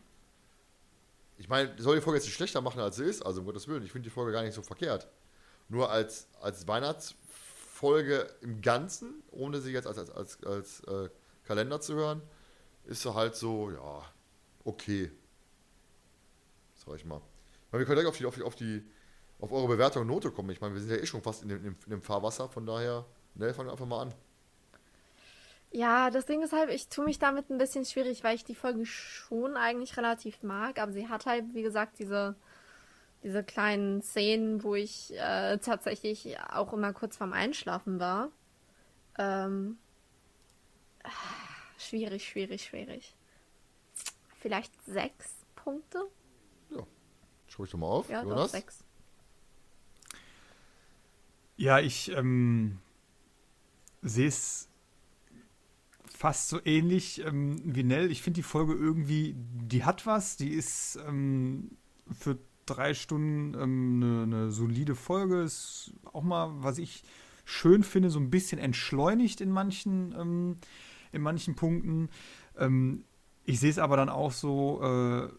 Ich 1.37 1.49
meine, 1.49 1.73
soll 1.77 1.95
die 1.95 2.01
Folge 2.01 2.17
jetzt 2.17 2.25
nicht 2.25 2.35
schlechter 2.35 2.61
machen, 2.61 2.79
als 2.79 2.95
sie 2.95 3.03
ist, 3.03 3.25
also 3.25 3.41
um 3.41 3.45
Gottes 3.45 3.67
Willen, 3.67 3.83
ich 3.83 3.91
finde 3.91 4.07
die 4.07 4.13
Folge 4.13 4.31
gar 4.31 4.43
nicht 4.43 4.53
so 4.53 4.61
verkehrt. 4.61 5.07
Nur 5.67 5.89
als, 5.89 6.27
als 6.41 6.67
Weihnachtsfolge 6.67 8.33
im 8.41 8.61
Ganzen, 8.61 9.23
ohne 9.31 9.59
sie 9.59 9.71
jetzt 9.71 9.87
als, 9.87 9.97
als, 9.97 10.11
als, 10.11 10.43
als 10.43 10.79
äh, 10.81 11.09
Kalender 11.43 11.81
zu 11.81 11.95
hören, 11.95 12.21
ist 12.85 13.01
sie 13.01 13.13
halt 13.13 13.35
so, 13.35 13.71
ja, 13.71 14.03
okay. 14.63 15.11
Sag 16.75 16.95
ich 16.95 17.05
mal. 17.05 17.17
Ich 17.17 17.71
meine, 17.71 17.79
wir 17.79 17.85
können 17.85 17.99
gleich 17.99 18.07
auf 18.07 18.17
die, 18.17 18.25
auf 18.25 18.35
die, 18.35 18.43
auf 18.43 18.55
die, 18.55 18.83
auf 19.39 19.51
eure 19.51 19.67
Bewertung 19.67 20.03
und 20.03 20.07
Note 20.07 20.31
kommen. 20.31 20.51
Ich 20.51 20.61
meine, 20.61 20.73
wir 20.73 20.81
sind 20.81 20.91
ja 20.91 20.97
eh 20.97 21.05
schon 21.05 21.21
fast 21.21 21.43
in 21.43 21.49
dem, 21.49 21.65
in 21.65 21.89
dem 21.89 22.01
Fahrwasser, 22.01 22.47
von 22.47 22.65
daher, 22.65 23.05
ne, 23.33 23.53
fangen 23.53 23.67
wir 23.67 23.71
einfach 23.73 23.85
mal 23.85 24.03
an. 24.03 24.13
Ja, 25.75 26.09
das 26.09 26.25
Ding 26.25 26.41
ist 26.41 26.53
halt, 26.53 26.69
ich 26.69 26.87
tue 26.87 27.03
mich 27.03 27.19
damit 27.19 27.49
ein 27.49 27.57
bisschen 27.57 27.83
schwierig, 27.83 28.23
weil 28.23 28.33
ich 28.33 28.45
die 28.45 28.55
Folge 28.55 28.85
schon 28.85 29.57
eigentlich 29.57 29.97
relativ 29.97 30.41
mag, 30.41 30.79
aber 30.79 30.93
sie 30.93 31.09
hat 31.09 31.25
halt, 31.25 31.53
wie 31.53 31.63
gesagt, 31.63 31.99
diese, 31.99 32.37
diese 33.23 33.43
kleinen 33.43 34.01
Szenen, 34.01 34.63
wo 34.63 34.75
ich 34.75 35.13
äh, 35.15 35.57
tatsächlich 35.57 36.39
auch 36.39 36.71
immer 36.71 36.93
kurz 36.93 37.17
vorm 37.17 37.33
Einschlafen 37.33 37.99
war. 37.99 38.31
Ähm, 39.17 39.77
ah, 41.03 41.09
schwierig, 41.77 42.25
schwierig, 42.25 42.63
schwierig. 42.63 43.13
Vielleicht 44.39 44.71
sechs 44.85 45.45
Punkte? 45.55 46.07
Schreibe 47.49 47.65
ich 47.65 47.71
doch 47.71 47.79
mal 47.79 47.87
auf. 47.87 48.09
Ja, 48.09 48.23
doch, 48.23 48.47
sechs. 48.47 48.81
Ja, 51.57 51.79
ich 51.79 52.11
ähm, 52.13 52.79
sehe 54.01 54.29
es 54.29 54.69
fast 56.15 56.49
so 56.49 56.59
ähnlich 56.63 57.23
ähm, 57.25 57.59
wie 57.63 57.83
Nell. 57.83 58.11
Ich 58.11 58.21
finde 58.21 58.35
die 58.35 58.43
Folge 58.43 58.73
irgendwie, 58.73 59.35
die 59.37 59.83
hat 59.83 60.05
was, 60.05 60.37
die 60.37 60.49
ist 60.49 60.97
ähm, 61.07 61.71
für 62.11 62.37
drei 62.65 62.93
Stunden 62.93 63.53
ähm, 63.59 64.03
eine, 64.03 64.23
eine 64.23 64.51
solide 64.51 64.95
Folge. 64.95 65.41
Ist 65.41 65.93
auch 66.11 66.23
mal, 66.23 66.51
was 66.57 66.77
ich 66.77 67.03
schön 67.43 67.83
finde, 67.83 68.09
so 68.09 68.19
ein 68.19 68.29
bisschen 68.29 68.59
entschleunigt 68.59 69.41
in 69.41 69.51
manchen, 69.51 70.15
ähm, 70.17 70.57
in 71.11 71.21
manchen 71.21 71.55
Punkten. 71.55 72.09
Ähm, 72.57 73.03
ich 73.43 73.59
sehe 73.59 73.69
es 73.69 73.77
aber 73.77 73.97
dann 73.97 74.09
auch 74.09 74.31
so 74.31 74.81
äh, 74.81 75.29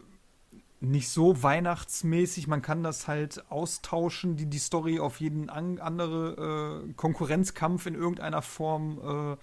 nicht 0.79 1.09
so 1.09 1.41
weihnachtsmäßig. 1.41 2.47
Man 2.47 2.61
kann 2.61 2.83
das 2.83 3.07
halt 3.07 3.49
austauschen, 3.49 4.37
die, 4.37 4.45
die 4.45 4.59
Story 4.59 4.99
auf 4.99 5.19
jeden 5.19 5.49
an, 5.49 5.79
andere 5.79 6.85
äh, 6.87 6.93
Konkurrenzkampf 6.93 7.85
in 7.87 7.95
irgendeiner 7.95 8.41
Form 8.41 9.33
äh, 9.33 9.37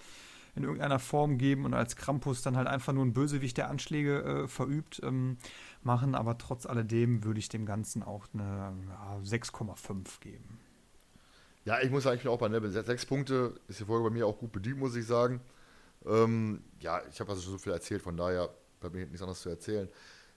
in 0.55 0.63
irgendeiner 0.63 0.99
Form 0.99 1.37
geben 1.37 1.65
und 1.65 1.73
als 1.73 1.95
Krampus 1.95 2.41
dann 2.41 2.55
halt 2.55 2.67
einfach 2.67 2.93
nur 2.93 3.05
ein 3.05 3.13
Bösewicht, 3.13 3.57
der 3.57 3.69
Anschläge 3.69 4.23
äh, 4.23 4.47
verübt, 4.47 5.01
ähm, 5.03 5.37
machen. 5.83 6.15
Aber 6.15 6.37
trotz 6.37 6.65
alledem 6.65 7.23
würde 7.23 7.39
ich 7.39 7.49
dem 7.49 7.65
Ganzen 7.65 8.03
auch 8.03 8.27
eine 8.33 8.73
ja, 8.89 9.17
6,5 9.23 10.19
geben. 10.21 10.59
Ja, 11.65 11.81
ich 11.81 11.89
muss 11.89 12.03
sagen, 12.03 12.17
ich 12.17 12.23
bin 12.23 12.31
auch 12.31 12.37
bei 12.37 12.47
Nebel. 12.47 12.69
Sechs 12.69 13.05
Punkte 13.05 13.59
ist 13.67 13.79
die 13.79 13.85
Folge 13.85 14.09
bei 14.09 14.13
mir 14.13 14.27
auch 14.27 14.37
gut 14.37 14.51
bedient, 14.51 14.77
muss 14.77 14.95
ich 14.95 15.05
sagen. 15.05 15.41
Ähm, 16.05 16.61
ja, 16.79 17.01
ich 17.09 17.19
habe 17.19 17.31
also 17.31 17.41
schon 17.41 17.53
so 17.53 17.57
viel 17.57 17.73
erzählt, 17.73 18.01
von 18.01 18.15
daher 18.15 18.49
bleibt 18.79 18.95
mir 18.95 19.05
nichts 19.05 19.21
anderes 19.21 19.41
zu 19.41 19.49
erzählen. 19.49 19.89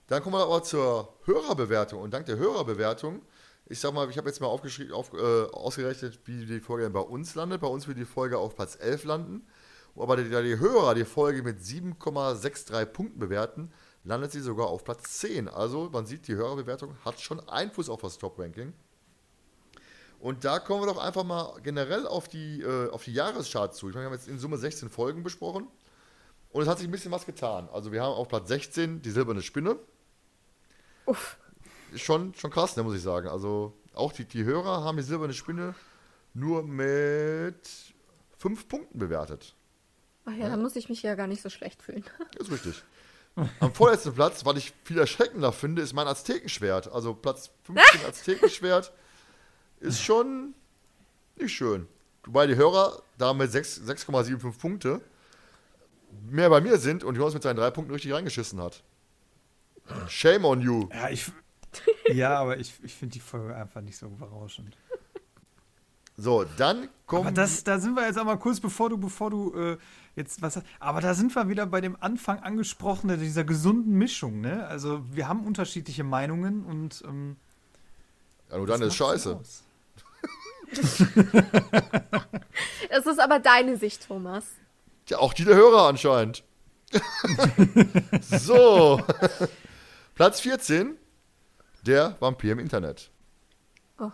Dann 0.07 0.23
kommen 0.23 0.35
wir 0.35 0.43
aber 0.43 0.63
zur 0.63 1.13
Hörerbewertung. 1.25 2.01
Und 2.01 2.13
dank 2.13 2.25
der 2.25 2.37
Hörerbewertung, 2.37 3.21
ich 3.67 3.79
sag 3.79 3.93
mal, 3.93 4.09
ich 4.09 4.17
habe 4.17 4.27
jetzt 4.27 4.41
mal 4.41 4.47
aufgeschrieben, 4.47 4.93
auf, 4.93 5.13
äh, 5.13 5.43
ausgerechnet, 5.51 6.19
wie 6.25 6.47
die 6.47 6.59
Folge 6.59 6.89
bei 6.89 6.99
uns 6.99 7.35
landet. 7.35 7.61
Bei 7.61 7.67
uns 7.67 7.87
wird 7.87 7.99
die 7.99 8.05
Folge 8.05 8.39
auf 8.39 8.55
Platz 8.55 8.75
11 8.81 9.03
landen. 9.03 9.47
Aber 9.95 10.15
da 10.17 10.41
die 10.41 10.59
Hörer 10.59 10.95
die 10.95 11.05
Folge 11.05 11.43
mit 11.43 11.59
7,63 11.59 12.85
Punkten 12.85 13.19
bewerten, 13.19 13.71
landet 14.03 14.31
sie 14.31 14.41
sogar 14.41 14.67
auf 14.67 14.83
Platz 14.83 15.19
10. 15.19 15.47
Also 15.47 15.89
man 15.91 16.05
sieht, 16.05 16.27
die 16.27 16.35
Hörerbewertung 16.35 16.95
hat 17.03 17.19
schon 17.19 17.39
Einfluss 17.49 17.89
auf 17.89 18.01
das 18.01 18.17
Top-Ranking. 18.17 18.73
Und 20.19 20.43
da 20.43 20.59
kommen 20.59 20.81
wir 20.81 20.87
doch 20.87 20.97
einfach 20.97 21.23
mal 21.23 21.59
generell 21.63 22.05
auf 22.05 22.27
die, 22.27 22.61
äh, 22.61 22.89
auf 22.89 23.03
die 23.05 23.13
Jahrescharts 23.13 23.77
zu. 23.77 23.87
Ich 23.87 23.95
meine, 23.95 24.05
wir 24.05 24.11
haben 24.11 24.17
jetzt 24.17 24.27
in 24.27 24.37
Summe 24.37 24.57
16 24.57 24.89
Folgen 24.89 25.23
besprochen. 25.23 25.67
Und 26.51 26.61
es 26.61 26.67
hat 26.67 26.79
sich 26.79 26.87
ein 26.87 26.91
bisschen 26.91 27.11
was 27.11 27.25
getan. 27.25 27.69
Also 27.71 27.91
wir 27.91 28.01
haben 28.01 28.13
auf 28.13 28.27
Platz 28.27 28.47
16 28.49 29.01
die 29.01 29.11
silberne 29.11 29.41
Spinne. 29.41 29.77
Uff. 31.05 31.37
Schon, 31.95 32.33
schon 32.35 32.51
krass, 32.51 32.75
ne, 32.75 32.83
muss 32.83 32.95
ich 32.95 33.01
sagen. 33.01 33.29
Also 33.29 33.73
auch 33.93 34.11
die, 34.11 34.25
die 34.25 34.43
Hörer 34.43 34.83
haben 34.83 34.97
die 34.97 35.03
silberne 35.03 35.33
Spinne 35.33 35.73
nur 36.33 36.63
mit 36.63 37.69
5 38.37 38.67
Punkten 38.67 38.99
bewertet. 38.99 39.55
Ach 40.29 40.35
ja, 40.37 40.49
da 40.49 40.57
muss 40.57 40.75
ich 40.75 40.89
mich 40.89 41.01
ja 41.01 41.15
gar 41.15 41.27
nicht 41.27 41.41
so 41.41 41.49
schlecht 41.49 41.81
fühlen. 41.81 42.03
Ist 42.39 42.51
richtig. 42.51 42.83
Am 43.59 43.73
vorletzten 43.73 44.13
Platz, 44.13 44.45
was 44.45 44.57
ich 44.57 44.73
viel 44.83 44.97
erschreckender 44.97 45.53
finde, 45.53 45.81
ist 45.81 45.93
mein 45.93 46.07
Aztekenschwert. 46.07 46.91
Also 46.91 47.13
Platz 47.13 47.51
15 47.63 48.05
Aztekenschwert 48.07 48.91
ist 49.79 50.01
schon 50.01 50.53
nicht 51.37 51.55
schön. 51.55 51.87
Wobei 52.25 52.47
die 52.47 52.55
Hörer 52.55 53.01
da 53.17 53.33
mit 53.33 53.49
6 53.49 53.83
6,75 53.87 54.57
Punkte 54.59 55.01
mehr 56.29 56.49
bei 56.49 56.59
mir 56.59 56.77
sind 56.79 57.05
und 57.05 57.15
Jonas 57.15 57.33
mit 57.33 57.43
seinen 57.43 57.55
drei 57.55 57.71
Punkten 57.71 57.93
richtig 57.93 58.11
reingeschissen 58.11 58.61
hat. 58.61 58.83
Shame 60.09 60.43
on 60.43 60.61
you. 60.61 60.89
Ja, 60.91 61.09
ich, 61.09 61.31
ja 62.11 62.37
aber 62.39 62.57
ich, 62.57 62.73
ich 62.83 62.93
finde 62.93 63.13
die 63.13 63.21
Folge 63.21 63.55
einfach 63.55 63.79
nicht 63.79 63.97
so 63.97 64.09
berauschend. 64.09 64.75
So, 66.19 66.43
dann 66.57 66.89
kommen. 67.05 67.27
Aber 67.27 67.31
das, 67.31 67.63
da 67.63 67.79
sind 67.79 67.95
wir 67.95 68.05
jetzt 68.05 68.17
einmal 68.17 68.37
kurz, 68.37 68.59
bevor 68.59 68.89
du, 68.89 68.97
bevor 68.97 69.29
du 69.29 69.53
äh, 69.53 69.77
jetzt 70.17 70.41
was. 70.41 70.61
Aber 70.79 70.99
da 70.99 71.13
sind 71.13 71.33
wir 71.33 71.47
wieder 71.47 71.65
bei 71.65 71.79
dem 71.79 71.95
Anfang 72.01 72.39
angesprochenen, 72.39 73.19
dieser 73.19 73.45
gesunden 73.45 73.93
Mischung, 73.93 74.41
ne? 74.41 74.67
Also 74.67 75.01
wir 75.11 75.29
haben 75.29 75.45
unterschiedliche 75.45 76.03
Meinungen 76.03 76.65
und 76.65 77.01
ähm, 77.07 77.37
ja, 78.49 78.57
nur 78.57 78.67
dann 78.67 78.81
ist 78.81 78.95
scheiße. 78.95 79.39
Es 82.91 83.05
ist 83.05 83.19
aber 83.19 83.39
deine 83.39 83.77
Sicht, 83.77 84.07
Thomas. 84.07 84.45
Ja, 85.07 85.19
auch 85.19 85.33
die 85.33 85.45
der 85.45 85.55
Hörer 85.55 85.87
anscheinend. 85.87 86.43
so. 88.21 89.01
Platz 90.15 90.41
14, 90.41 90.97
der 91.85 92.17
Vampir 92.19 92.51
im 92.51 92.59
Internet. 92.59 93.09
Oh. 93.99 94.11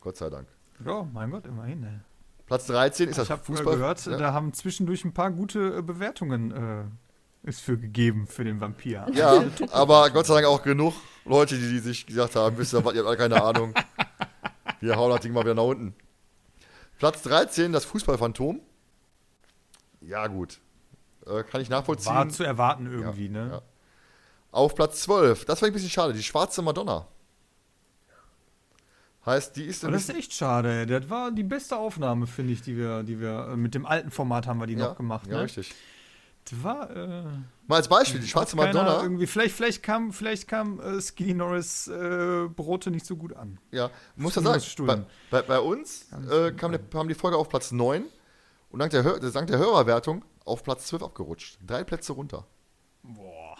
Gott 0.00 0.16
sei 0.16 0.30
Dank. 0.30 0.48
Ja, 0.84 1.06
mein 1.12 1.30
Gott, 1.30 1.46
immerhin. 1.46 1.80
Ne? 1.80 2.04
Platz 2.46 2.66
13 2.66 3.06
ist 3.08 3.12
Ich 3.12 3.16
das 3.16 3.30
habe 3.30 3.42
Fußball. 3.44 3.76
gehört, 3.76 4.04
ja. 4.06 4.16
da 4.16 4.32
haben 4.32 4.52
zwischendurch 4.52 5.04
ein 5.04 5.14
paar 5.14 5.30
gute 5.30 5.78
äh, 5.78 5.82
Bewertungen 5.82 6.50
äh, 6.52 6.84
ist 7.48 7.60
für 7.60 7.76
gegeben 7.78 8.26
für 8.26 8.44
den 8.44 8.60
Vampir. 8.60 9.06
Ja, 9.12 9.44
aber 9.72 10.10
Gott 10.10 10.26
sei 10.26 10.34
Dank 10.34 10.46
auch 10.46 10.62
genug 10.62 10.94
Leute, 11.24 11.56
die, 11.56 11.68
die 11.68 11.78
sich 11.80 12.06
gesagt 12.06 12.36
haben, 12.36 12.56
wisst 12.58 12.72
ihr 12.74 12.84
was, 12.84 12.94
ihr 12.94 13.00
habt 13.00 13.08
alle 13.08 13.16
keine 13.16 13.42
Ahnung. 13.42 13.74
Wir 14.80 14.96
hauen 14.96 15.10
das 15.10 15.20
Ding 15.20 15.32
mal 15.32 15.42
wieder 15.44 15.54
nach 15.54 15.62
unten. 15.64 15.94
Platz 16.98 17.22
13, 17.22 17.72
das 17.72 17.84
Fußballphantom. 17.84 18.60
Ja, 20.00 20.26
gut. 20.26 20.60
Äh, 21.26 21.42
kann 21.44 21.60
ich 21.60 21.68
nachvollziehen. 21.70 22.14
War 22.14 22.28
zu 22.28 22.44
erwarten 22.44 22.86
irgendwie, 22.86 23.26
Ja, 23.26 23.32
ne? 23.32 23.50
ja. 23.52 23.62
Auf 24.50 24.74
Platz 24.74 25.02
12, 25.02 25.44
das 25.46 25.62
war 25.62 25.68
ein 25.68 25.72
bisschen 25.72 25.88
schade, 25.90 26.12
die 26.12 26.22
schwarze 26.22 26.60
Madonna. 26.62 27.06
Heißt, 29.24 29.56
die 29.56 29.64
ist 29.64 29.84
Aber 29.84 29.92
das 29.92 30.08
ist 30.08 30.16
echt 30.16 30.32
schade. 30.32 30.80
ey. 30.80 30.86
Das 30.86 31.08
war 31.08 31.30
die 31.30 31.44
beste 31.44 31.76
Aufnahme, 31.76 32.26
finde 32.26 32.52
ich, 32.52 32.62
die 32.62 32.76
wir, 32.76 33.04
die 33.04 33.20
wir 33.20 33.50
äh, 33.52 33.56
mit 33.56 33.74
dem 33.74 33.86
alten 33.86 34.10
Format 34.10 34.46
haben 34.46 34.58
wir 34.58 34.66
die 34.66 34.74
ja, 34.74 34.88
noch 34.88 34.96
gemacht. 34.96 35.26
Ja, 35.28 35.36
ne? 35.36 35.42
richtig. 35.44 35.72
Das 36.50 36.64
war 36.64 36.90
äh, 36.90 37.22
Mal 37.68 37.76
als 37.76 37.88
Beispiel, 37.88 38.20
die 38.20 38.26
schwarze 38.26 38.56
Madonna. 38.56 39.00
Irgendwie, 39.00 39.28
vielleicht, 39.28 39.54
vielleicht 39.54 39.82
kam, 39.84 40.12
vielleicht 40.12 40.48
kam 40.48 40.80
äh, 40.80 41.00
Skinny 41.00 41.34
Norris 41.34 41.86
äh, 41.86 42.48
Brote 42.48 42.90
nicht 42.90 43.06
so 43.06 43.16
gut 43.16 43.34
an. 43.34 43.58
Ja, 43.70 43.90
muss 44.16 44.34
ja 44.34 44.42
sagen, 44.42 44.60
bei, 44.86 45.04
bei, 45.30 45.42
bei 45.42 45.60
uns 45.60 46.06
äh, 46.28 46.50
kam, 46.52 46.72
der, 46.72 46.80
kam 46.80 47.06
die 47.06 47.14
Folge 47.14 47.36
auf 47.36 47.48
Platz 47.48 47.70
9 47.70 48.04
und 48.70 48.78
dank 48.80 48.90
der, 48.90 49.02
dank 49.02 49.46
der 49.46 49.58
Hörerwertung 49.58 50.24
auf 50.44 50.64
Platz 50.64 50.88
12 50.88 51.04
abgerutscht. 51.04 51.58
Drei 51.64 51.84
Plätze 51.84 52.12
runter. 52.12 52.44
Boah. 53.04 53.56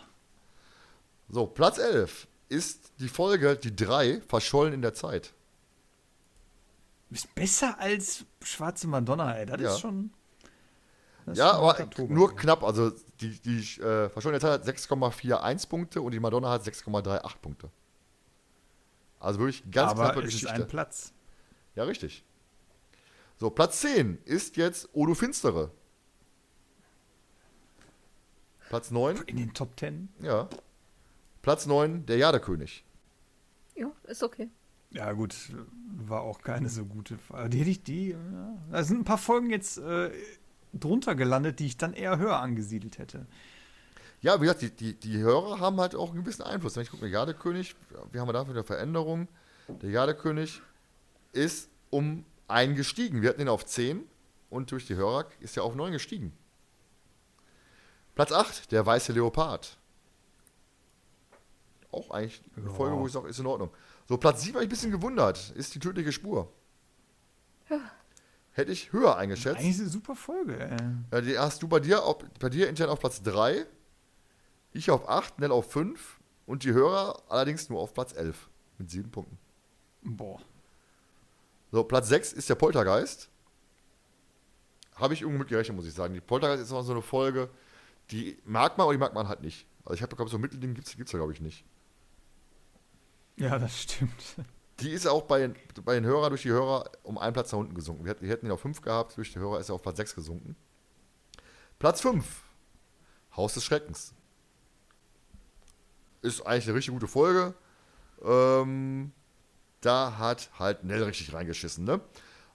So, 1.29 1.47
Platz 1.47 1.79
11 1.79 2.27
ist 2.49 2.93
die 2.99 3.09
Folge 3.09 3.57
Die 3.57 3.75
drei 3.75 4.21
verschollen 4.29 4.75
in 4.75 4.83
der 4.83 4.93
Zeit. 4.93 5.33
Ist 7.13 7.35
besser 7.35 7.79
als 7.79 8.25
Schwarze 8.43 8.89
Madonna, 8.89 9.35
ey. 9.37 9.47
Das 9.47 9.61
Ja. 9.61 9.73
ist 9.75 9.81
schon. 9.81 10.13
das 11.27 11.37
Ja, 11.39 11.53
aber 11.53 11.77
nur 12.09 12.31
ey. 12.31 12.37
knapp. 12.37 12.63
Also 12.65 12.91
die, 13.21 13.39
die 13.41 13.59
äh, 13.81 14.09
verschollene 14.09 14.41
Zeit 14.41 14.53
hat 14.53 14.67
6,41 14.67 15.69
Punkte 15.69 16.01
und 16.03 16.13
die 16.13 16.21
Madonna 16.21 16.51
hat 16.51 16.63
6,38 16.63 17.39
Punkte. 17.41 17.71
Also 19.21 19.39
wirklich 19.39 19.63
ganz 19.71 19.93
aber 19.93 20.05
knappe 20.11 20.27
es 20.27 20.35
ist 20.35 20.47
ein 20.47 20.67
Platz. 20.67 21.13
Ja, 21.75 21.85
richtig. 21.85 22.25
So, 23.37 23.51
Platz 23.51 23.81
10 23.81 24.19
ist 24.25 24.57
jetzt 24.57 24.89
Odo 24.93 25.15
Finstere. 25.15 25.71
Platz 28.69 28.91
9, 28.91 29.17
In 29.27 29.37
den 29.37 29.53
Top 29.55 29.77
Ten. 29.77 30.09
ja. 30.21 30.49
Platz 31.43 31.67
9, 31.67 32.07
der 32.07 32.17
Jadekönig. 32.19 32.85
Ja, 33.75 33.91
ist 34.05 34.23
okay. 34.23 34.49
Ja, 34.93 35.13
gut, 35.13 35.35
war 36.07 36.21
auch 36.23 36.43
keine 36.43 36.69
so 36.69 36.85
gute. 36.85 37.19
Die 37.49 37.59
hätte 37.61 37.71
ich, 37.71 37.83
die. 37.83 38.11
Ja. 38.11 38.19
Da 38.71 38.85
sind 38.85 39.01
ein 39.01 39.05
paar 39.05 39.19
Folgen 39.19 39.51
jetzt 39.51 39.79
äh, 39.79 40.11
drunter 40.75 41.15
gelandet, 41.15 41.59
die 41.61 41.67
ich 41.67 41.77
dann 41.77 41.95
eher 41.95 42.19
höher 42.19 42.39
angesiedelt 42.39 42.99
hätte. 42.99 43.27
Ja, 44.21 44.37
wie 44.41 44.45
gesagt, 44.45 44.63
die, 44.63 44.71
die, 44.71 44.95
die 44.95 45.19
Hörer 45.19 45.59
haben 45.61 45.81
halt 45.81 45.95
auch 45.95 46.11
einen 46.13 46.23
gewissen 46.23 46.43
Einfluss. 46.43 46.77
Wenn 46.77 46.83
ich 46.85 46.91
gucke, 46.91 47.03
der 47.03 47.11
Jadekönig, 47.11 47.75
wir 48.13 48.21
haben 48.21 48.33
dafür 48.33 48.55
eine 48.55 48.65
Veränderung. 48.65 49.29
Der 49.69 49.91
Jadekönig 49.91 50.61
ist 51.33 51.69
um 51.91 52.25
einen 52.47 52.77
gestiegen. 52.77 53.23
Wir 53.23 53.31
hatten 53.31 53.41
ihn 53.41 53.49
auf 53.49 53.65
10 53.65 54.05
und 54.51 54.71
durch 54.71 54.87
die 54.87 54.95
Hörer 54.95 55.27
ist 55.41 55.57
er 55.57 55.65
auf 55.65 55.75
9 55.75 55.91
gestiegen. 55.93 56.33
Platz 58.15 58.31
8, 58.31 58.71
der 58.71 58.85
weiße 58.85 59.13
Leopard. 59.13 59.79
Auch 61.91 62.11
eigentlich 62.11 62.43
eine 62.57 62.67
Ja. 62.67 62.73
Folge, 62.73 62.97
wo 62.97 63.07
ich 63.07 63.13
sage, 63.13 63.29
ist 63.29 63.39
in 63.39 63.47
Ordnung. 63.47 63.71
So, 64.09 64.17
Platz 64.17 64.43
7 64.43 64.55
habe 64.55 64.65
ich 64.65 64.69
ein 64.69 64.71
bisschen 64.71 64.91
gewundert. 64.91 65.51
Ist 65.51 65.75
die 65.75 65.79
tödliche 65.79 66.13
Spur. 66.13 66.53
Hätte 68.55 68.71
ich 68.71 68.93
höher 68.93 69.17
eingeschätzt. 69.17 69.59
Eigentlich 69.59 69.77
ist 69.77 69.81
eine 69.81 69.89
super 69.89 70.15
Folge, 70.15 70.59
ey. 70.59 70.77
Ja, 71.11 71.21
die 71.23 71.39
hast 71.39 71.63
du 71.63 71.69
bei 71.69 71.81
dir, 71.81 72.05
auf, 72.05 72.19
bei 72.39 72.51
dir 72.51 72.69
intern 72.69 72.91
auf 72.91 73.01
Platz 73.01 73.23
3, 73.23 73.65
ich 74.73 74.91
auf 74.91 75.09
8, 75.09 75.39
Nell 75.39 75.51
auf 75.51 75.73
5 75.73 76.21
und 76.45 76.65
die 76.65 76.73
Hörer 76.73 77.23
allerdings 77.29 77.71
nur 77.71 77.81
auf 77.81 77.95
Platz 77.95 78.13
11 78.13 78.51
mit 78.77 78.91
7 78.91 79.11
Punkten. 79.11 79.39
Boah. 80.03 80.39
So, 81.71 81.83
Platz 81.85 82.09
6 82.09 82.35
ist 82.35 82.51
der 82.51 82.55
Poltergeist. 82.57 83.31
Habe 84.97 85.15
ich 85.15 85.23
irgendwie 85.23 85.39
mit 85.39 85.49
gerechnet, 85.49 85.75
muss 85.75 85.87
ich 85.87 85.95
sagen. 85.95 86.13
Die 86.13 86.21
Poltergeist 86.21 86.63
ist 86.63 86.73
auch 86.73 86.83
so 86.83 86.93
eine 86.93 87.01
Folge, 87.01 87.49
die 88.11 88.39
mag 88.45 88.77
man, 88.77 88.85
aber 88.85 88.93
die 88.93 88.99
mag 88.99 89.15
man 89.15 89.29
halt 89.29 89.41
nicht. 89.41 89.67
Also 89.85 89.95
ich 89.95 90.03
habe 90.03 90.15
glaube 90.15 90.31
so 90.31 90.37
ein 90.37 90.43
Mittelding 90.43 90.75
gibt 90.75 90.87
es 90.87 91.11
da 91.11 91.17
glaube 91.17 91.33
ich 91.33 91.41
nicht. 91.41 91.65
Ja, 93.37 93.59
das 93.59 93.81
stimmt. 93.83 94.13
Die 94.81 94.91
ist 94.91 95.07
auch 95.07 95.23
bei, 95.23 95.39
den- 95.41 95.57
bei 95.85 95.95
den 95.95 96.05
Hörern 96.05 96.31
durch 96.31 96.43
die 96.43 96.51
Hörer 96.51 96.91
um 97.03 97.19
einen 97.19 97.33
Platz 97.33 97.53
nach 97.53 97.59
unten 97.59 97.75
gesunken. 97.75 98.05
Wir 98.05 98.11
hätten, 98.11 98.25
wir 98.25 98.31
hätten 98.31 98.47
ihn 98.47 98.53
auf 98.53 98.61
5 98.61 98.81
gehabt, 98.83 99.17
durch 99.17 99.33
die 99.33 99.39
Hörer 99.39 99.61
ist 99.61 99.69
er 99.69 99.75
auf 99.77 99.83
Platz 99.83 99.97
6 99.99 100.15
gesunken. 100.15 100.57
Platz 101.79 102.01
5. 102.01 102.25
Haus 103.37 103.55
des 103.55 103.65
Schreckens. 103.65 104.15
Ist 106.21 106.47
eigentlich 106.47 106.67
eine 106.69 106.77
richtig 106.77 106.93
gute 106.95 107.09
Folge. 107.09 107.55
Ähm, 108.25 109.13
da 109.81 110.19
hat 110.19 110.51
halt 110.59 110.85
Nell 110.85 111.03
richtig 111.03 111.33
reingeschissen, 111.33 111.85
ne? 111.85 112.01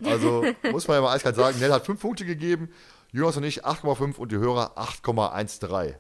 Also 0.03 0.45
muss 0.71 0.87
man 0.87 0.95
ja 0.95 1.01
mal 1.01 1.13
eiskalt 1.13 1.35
sagen, 1.35 1.59
Nell 1.59 1.73
hat 1.73 1.85
5 1.85 1.99
Punkte 1.99 2.25
gegeben, 2.25 2.69
Jonas 3.11 3.35
und 3.37 3.43
ich 3.43 3.65
8,5 3.65 4.15
und 4.17 4.31
die 4.31 4.37
Hörer 4.37 4.77
8,13. 4.77 5.95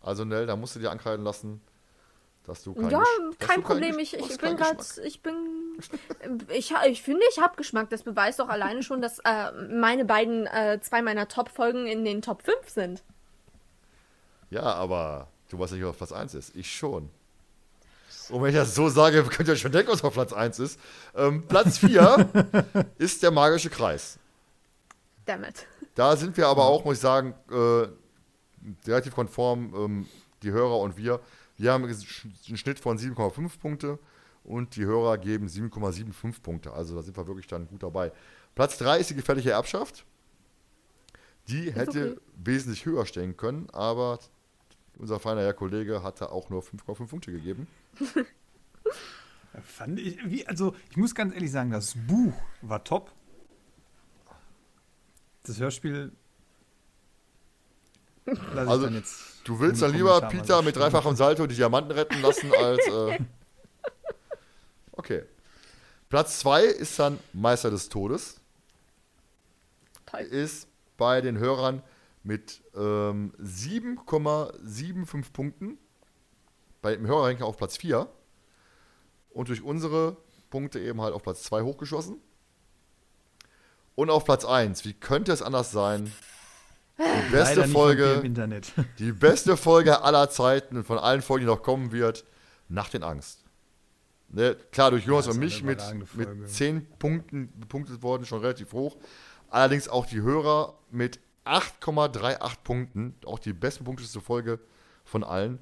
Also 0.00 0.24
Nell, 0.24 0.46
da 0.46 0.56
musst 0.56 0.74
du 0.74 0.80
dir 0.80 0.90
ankreiden 0.90 1.24
lassen, 1.24 1.60
dass 2.46 2.62
du 2.62 2.74
kein 2.74 2.90
ja, 2.90 3.02
kein 3.38 3.62
Problem. 3.62 3.96
Gesch- 3.96 4.14
Ich, 4.14 4.30
ich 4.30 4.38
bin 4.38 4.56
gerade, 4.56 4.84
ich 5.04 5.20
bin, 5.22 5.34
ich, 6.48 6.72
ich 6.88 7.02
finde, 7.02 7.22
ich 7.30 7.40
habe 7.40 7.56
Geschmack. 7.56 7.90
Das 7.90 8.02
beweist 8.02 8.38
doch 8.38 8.48
alleine 8.48 8.82
schon, 8.82 9.02
dass 9.02 9.18
äh, 9.20 9.52
meine 9.70 10.04
beiden, 10.04 10.46
äh, 10.46 10.78
zwei 10.80 11.02
meiner 11.02 11.28
Top-Folgen 11.28 11.86
in 11.86 12.04
den 12.04 12.22
Top 12.22 12.42
5 12.42 12.68
sind. 12.68 13.02
Ja, 14.50 14.62
aber 14.62 15.28
du 15.50 15.58
weißt 15.58 15.72
nicht, 15.72 15.84
was 15.84 15.96
Platz 15.96 16.12
1 16.12 16.34
ist. 16.34 16.54
Ich 16.54 16.74
schon. 16.74 17.10
Und 18.28 18.42
wenn 18.42 18.50
ich 18.50 18.56
das 18.56 18.74
so 18.74 18.88
sage, 18.88 19.22
könnt 19.30 19.48
ihr 19.48 19.52
euch 19.54 19.60
schon 19.60 19.72
denken, 19.72 19.90
was 19.92 20.04
auf 20.04 20.14
Platz 20.14 20.32
1 20.32 20.58
ist. 20.60 20.80
Ähm, 21.14 21.46
Platz 21.48 21.78
4 21.78 22.28
ist 22.98 23.22
der 23.22 23.30
magische 23.32 23.70
Kreis. 23.70 24.18
Dammit. 25.24 25.66
Da 25.96 26.16
sind 26.16 26.36
wir 26.36 26.46
aber 26.46 26.64
auch, 26.66 26.84
muss 26.84 26.94
ich 26.96 27.00
sagen, 27.00 27.34
äh, 27.50 27.88
relativ 28.88 29.14
konform, 29.14 29.74
ähm, 29.76 30.08
die 30.42 30.52
Hörer 30.52 30.78
und 30.78 30.96
wir. 30.96 31.20
Wir 31.56 31.72
haben 31.72 31.84
einen 31.84 32.56
Schnitt 32.56 32.78
von 32.78 32.98
7,5 32.98 33.58
Punkte 33.58 33.98
und 34.44 34.76
die 34.76 34.84
Hörer 34.84 35.18
geben 35.18 35.46
7,75 35.48 36.42
Punkte. 36.42 36.72
Also 36.72 36.94
da 36.94 37.02
sind 37.02 37.16
wir 37.16 37.26
wirklich 37.26 37.46
dann 37.46 37.66
gut 37.66 37.82
dabei. 37.82 38.12
Platz 38.54 38.78
3 38.78 39.00
ist 39.00 39.10
die 39.10 39.14
gefährliche 39.14 39.50
Erbschaft. 39.50 40.04
Die 41.48 41.72
hätte 41.72 42.12
okay. 42.12 42.20
wesentlich 42.36 42.84
höher 42.86 43.06
stehen 43.06 43.36
können, 43.36 43.68
aber 43.72 44.18
unser 44.98 45.20
feiner 45.20 45.42
Herr 45.42 45.54
Kollege 45.54 46.02
hatte 46.02 46.32
auch 46.32 46.50
nur 46.50 46.62
5,5 46.62 47.06
Punkte 47.08 47.32
gegeben. 47.32 47.66
Fand 49.62 49.98
ich, 49.98 50.18
wie, 50.28 50.46
also 50.46 50.74
ich 50.90 50.96
muss 50.96 51.14
ganz 51.14 51.34
ehrlich 51.34 51.50
sagen, 51.50 51.70
das 51.70 51.94
Buch 52.06 52.34
war 52.62 52.84
top. 52.84 53.12
Das 55.44 55.58
Hörspiel. 55.58 56.12
Lass 58.26 58.64
ich 58.64 58.70
Also, 58.70 58.84
dann 58.84 58.94
jetzt 58.94 59.36
Du 59.46 59.60
willst 59.60 59.80
dann 59.80 59.92
lieber 59.92 60.20
Kommentar 60.20 60.30
Peter 60.30 60.62
mit 60.62 60.74
dreifachem 60.74 61.14
Salto 61.14 61.46
die 61.46 61.54
Diamanten 61.54 61.92
retten 61.92 62.20
lassen, 62.20 62.52
als. 62.52 62.84
Äh 62.88 63.18
okay. 64.92 65.22
Platz 66.08 66.40
2 66.40 66.64
ist 66.64 66.98
dann 66.98 67.20
Meister 67.32 67.70
des 67.70 67.88
Todes. 67.88 68.40
Toll. 70.04 70.20
Ist 70.22 70.66
bei 70.96 71.20
den 71.20 71.38
Hörern 71.38 71.84
mit 72.24 72.60
ähm, 72.74 73.32
7,75 73.40 75.32
Punkten. 75.32 75.78
Bei 76.82 76.96
dem 76.96 77.06
Hörerranking 77.06 77.44
auf 77.44 77.56
Platz 77.56 77.76
4. 77.76 78.08
Und 79.30 79.48
durch 79.48 79.62
unsere 79.62 80.16
Punkte 80.50 80.80
eben 80.80 81.00
halt 81.00 81.14
auf 81.14 81.22
Platz 81.22 81.44
2 81.44 81.62
hochgeschossen. 81.62 82.20
Und 83.94 84.10
auf 84.10 84.24
Platz 84.24 84.44
1, 84.44 84.84
wie 84.84 84.94
könnte 84.94 85.30
es 85.30 85.40
anders 85.40 85.70
sein? 85.70 86.12
Die 86.98 87.30
beste 87.30 87.68
Folge 87.68 88.22
die 88.98 89.12
beste 89.12 89.56
Folge 89.56 90.02
aller 90.02 90.30
Zeiten 90.30 90.78
und 90.78 90.86
von 90.86 90.98
allen 90.98 91.22
Folgen, 91.22 91.44
die 91.44 91.50
noch 91.50 91.62
kommen 91.62 91.92
wird, 91.92 92.24
Nacht 92.68 92.94
in 92.94 93.02
Angst. 93.02 93.44
Ne, 94.28 94.56
klar, 94.72 94.90
durch 94.90 95.04
Jonas 95.04 95.26
Ja, 95.26 95.32
und 95.32 95.38
mich 95.38 95.62
mit, 95.62 95.80
Folge. 95.80 96.34
mit 96.34 96.50
10 96.50 96.86
Punkten 96.98 97.52
bepunktet 97.60 98.02
worden, 98.02 98.24
schon 98.24 98.40
relativ 98.40 98.72
hoch. 98.72 98.96
Allerdings 99.50 99.88
auch 99.88 100.06
die 100.06 100.20
Hörer 100.20 100.74
mit 100.90 101.20
8,38 101.44 102.56
Punkten, 102.64 103.14
auch 103.24 103.38
die 103.38 103.52
bestpunkteste 103.52 104.20
Folge 104.20 104.58
von 105.04 105.22
allen. 105.22 105.60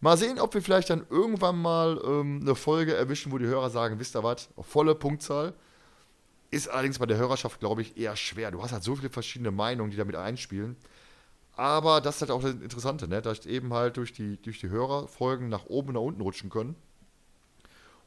Mal 0.00 0.18
sehen, 0.18 0.38
ob 0.38 0.52
wir 0.52 0.60
vielleicht 0.60 0.90
dann 0.90 1.06
irgendwann 1.08 1.56
mal 1.56 1.98
ähm, 2.04 2.40
eine 2.42 2.54
Folge 2.54 2.94
erwischen, 2.94 3.32
wo 3.32 3.38
die 3.38 3.46
Hörer 3.46 3.70
sagen, 3.70 3.98
wisst 3.98 4.14
ihr 4.14 4.22
was, 4.22 4.50
volle 4.60 4.94
Punktzahl. 4.94 5.54
Ist 6.54 6.68
allerdings 6.68 7.00
bei 7.00 7.06
der 7.06 7.16
Hörerschaft, 7.16 7.58
glaube 7.58 7.82
ich, 7.82 7.96
eher 7.96 8.14
schwer. 8.14 8.52
Du 8.52 8.62
hast 8.62 8.70
halt 8.70 8.84
so 8.84 8.94
viele 8.94 9.10
verschiedene 9.10 9.50
Meinungen, 9.50 9.90
die 9.90 9.96
damit 9.96 10.14
einspielen. 10.14 10.76
Aber 11.56 12.00
das 12.00 12.14
ist 12.14 12.20
halt 12.22 12.30
auch 12.30 12.42
das 12.42 12.52
Interessante, 12.52 13.08
ne? 13.08 13.20
dass 13.20 13.44
eben 13.44 13.74
halt 13.74 13.96
durch 13.96 14.12
die, 14.12 14.40
durch 14.40 14.60
die 14.60 14.68
Hörerfolgen 14.68 15.48
nach 15.48 15.66
oben 15.66 15.88
und 15.88 15.94
nach 15.94 16.00
unten 16.00 16.20
rutschen 16.20 16.50
können. 16.50 16.76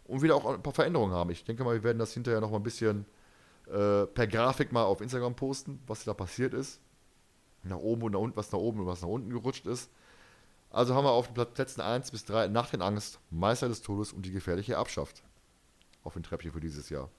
Und 0.05 0.21
wieder 0.21 0.35
auch 0.35 0.45
ein 0.45 0.63
paar 0.63 0.73
Veränderungen 0.73 1.13
haben. 1.13 1.29
Ich 1.29 1.43
denke 1.43 1.65
mal, 1.65 1.75
wir 1.75 1.83
werden 1.83 1.99
das 1.99 2.13
hinterher 2.13 2.39
noch 2.39 2.51
mal 2.51 2.57
ein 2.57 2.63
bisschen 2.63 3.05
äh, 3.65 4.05
per 4.05 4.27
Grafik 4.27 4.71
mal 4.71 4.83
auf 4.83 5.01
Instagram 5.01 5.35
posten, 5.35 5.81
was 5.85 6.05
da 6.05 6.13
passiert 6.13 6.53
ist. 6.53 6.79
Nach 7.63 7.75
oben 7.75 8.03
und 8.03 8.11
nach 8.13 8.19
unten, 8.19 8.37
was 8.37 8.49
nach 8.53 8.59
oben 8.59 8.79
und 8.79 8.85
was 8.85 9.01
nach 9.01 9.09
unten 9.09 9.29
gerutscht 9.29 9.65
ist. 9.65 9.89
Also 10.69 10.95
haben 10.95 11.03
wir 11.03 11.11
auf 11.11 11.33
den 11.33 11.45
Plätzen 11.47 11.81
1 11.81 12.11
bis 12.11 12.23
3 12.23 12.47
Nacht 12.47 12.73
in 12.73 12.81
Angst, 12.81 13.19
Meister 13.29 13.67
des 13.67 13.81
Todes 13.81 14.13
und 14.13 14.25
die 14.25 14.31
gefährliche 14.31 14.75
Erbschaft 14.75 15.21
auf 16.05 16.13
dem 16.13 16.23
Treppchen 16.23 16.53
für 16.53 16.61
dieses 16.61 16.89
Jahr. 16.89 17.09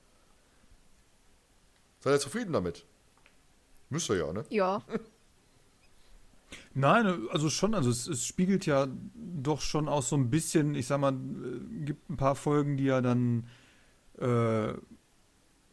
Seid 2.00 2.14
ihr 2.14 2.20
zufrieden 2.20 2.52
damit? 2.52 2.84
Müsst 3.90 4.08
ihr 4.10 4.16
ja, 4.16 4.32
ne? 4.32 4.44
Ja. 4.50 4.82
Nein, 6.74 7.28
also 7.30 7.50
schon, 7.50 7.74
also 7.74 7.90
es, 7.90 8.06
es 8.06 8.24
spiegelt 8.24 8.64
ja 8.66 8.86
doch 9.14 9.60
schon 9.60 9.88
auch 9.88 10.02
so 10.02 10.16
ein 10.16 10.30
bisschen, 10.30 10.74
ich 10.74 10.86
sag 10.86 11.00
mal, 11.00 11.12
äh, 11.12 11.84
gibt 11.84 12.08
ein 12.08 12.16
paar 12.16 12.36
Folgen, 12.36 12.76
die 12.76 12.84
ja 12.84 13.00
dann 13.00 13.48
äh, 14.18 14.72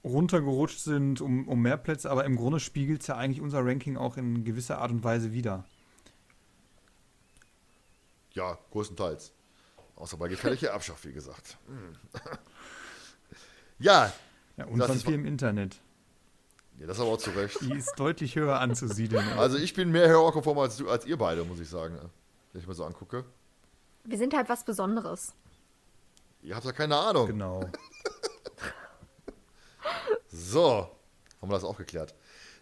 runtergerutscht 0.04 0.80
sind 0.80 1.22
um, 1.22 1.48
um 1.48 1.62
mehr 1.62 1.78
Plätze, 1.78 2.10
aber 2.12 2.26
im 2.26 2.36
Grunde 2.36 2.60
spiegelt 2.60 3.02
es 3.02 3.08
ja 3.08 3.16
eigentlich 3.18 3.42
unser 3.42 3.66
Ranking 3.66 3.98
auch 3.98 4.18
in 4.18 4.44
gewisser 4.44 4.80
Art 4.80 4.92
und 4.92 5.04
Weise 5.04 5.32
wieder. 5.32 5.66
Ja, 8.34 8.58
größtenteils. 8.72 9.32
Außer 9.96 10.18
bei 10.18 10.28
gefährlicher 10.28 10.70
Erbschaft, 10.72 11.06
wie 11.06 11.14
gesagt. 11.14 11.58
Hm. 11.68 11.96
ja, 13.80 14.12
Ja, 14.58 14.66
und 14.66 14.78
Das 14.80 14.90
Vampir 14.90 14.98
ist 15.00 15.08
wa- 15.08 15.12
im 15.14 15.26
Internet. 15.26 15.80
Ja, 16.80 16.88
das 16.88 17.00
aber 17.00 17.10
auch 17.12 17.18
zu 17.18 17.32
Recht. 17.32 17.60
Die 17.62 17.74
ist 17.74 17.94
deutlich 17.98 18.36
höher 18.36 18.60
anzusiedeln. 18.60 19.26
Also 19.38 19.58
ich 19.58 19.74
bin 19.74 19.92
mehr 19.92 20.08
hörerkonform 20.10 20.60
als, 20.60 20.78
du, 20.78 20.90
als 20.90 21.06
ihr 21.06 21.18
beide, 21.18 21.44
muss 21.44 21.60
ich 21.60 21.70
sagen. 21.70 21.98
Wenn 22.52 22.62
ich 22.62 22.68
mir 22.68 22.74
so 22.74 22.86
angucke. 22.86 23.26
Wir 24.04 24.18
sind 24.18 24.36
halt 24.36 24.50
was 24.50 24.64
Besonderes. 24.64 25.34
Ihr 26.42 26.56
habt 26.56 26.66
ja 26.66 26.72
keine 26.72 26.98
Ahnung. 26.98 27.28
genau. 27.28 27.62
So, 30.38 30.90
haben 31.42 31.50
wir 31.50 31.56
das 31.56 31.64
auch 31.64 31.78
geklärt. 31.78 32.14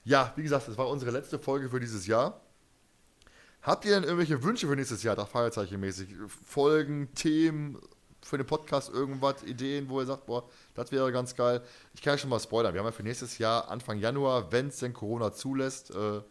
Ja, 0.04 0.32
wie 0.36 0.44
gesagt, 0.44 0.68
das 0.68 0.78
war 0.78 0.88
unsere 0.90 1.10
letzte 1.10 1.40
Folge 1.40 1.70
für 1.70 1.80
dieses 1.80 2.06
Jahr. 2.06 2.40
Habt 3.64 3.86
ihr 3.86 3.92
denn 3.92 4.04
irgendwelche 4.04 4.44
Wünsche 4.44 4.68
für 4.68 4.76
nächstes 4.76 5.02
Jahr, 5.02 5.16
da 5.16 5.26
Feierzeichenmäßig? 5.26 6.10
Folgen, 6.28 7.14
Themen 7.16 7.80
für 8.26 8.38
den 8.38 8.48
Podcast, 8.48 8.90
irgendwas, 8.90 9.44
Ideen, 9.44 9.90
wo 9.90 10.00
ihr 10.00 10.06
sagt, 10.06 10.26
boah, 10.26 10.44
das 10.74 10.92
wäre 10.92 11.12
ganz 11.12 11.36
geil. 11.36 11.62
Ich 11.94 12.02
kann 12.02 12.14
ja 12.14 12.18
schon 12.18 12.30
mal 12.30 12.40
spoilern. 12.40 12.74
Wir 12.74 12.80
haben 12.80 12.88
ja 12.88 12.92
für 12.92 13.04
nächstes 13.04 13.38
Jahr, 13.38 13.70
Anfang 13.70 14.00
Januar, 14.00 14.52
wenn 14.52 14.68
es 14.68 14.78
denn 14.78 14.94
Corona 14.94 15.32
zulässt, 15.34 15.92
äh, 15.92 16.22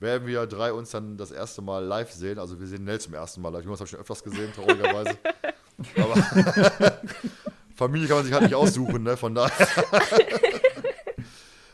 werden 0.00 0.26
wir 0.26 0.46
drei 0.46 0.72
uns 0.72 0.90
dann 0.90 1.16
das 1.16 1.30
erste 1.30 1.62
Mal 1.62 1.84
live 1.84 2.10
sehen. 2.10 2.38
Also 2.38 2.58
wir 2.58 2.66
sehen 2.66 2.84
Nell 2.84 3.00
zum 3.00 3.14
ersten 3.14 3.40
Mal 3.42 3.50
live. 3.50 3.64
Jonas 3.64 3.80
habe 3.80 3.86
ich 3.86 3.90
schon 3.90 4.00
öfters 4.00 4.24
gesehen, 4.24 4.52
traurigerweise. 4.54 5.16
Aber 5.96 6.14
Familie 7.74 8.08
kann 8.08 8.16
man 8.18 8.24
sich 8.24 8.34
halt 8.34 8.44
nicht 8.44 8.54
aussuchen, 8.54 9.02
ne? 9.02 9.16
Von 9.16 9.34
daher. 9.34 9.52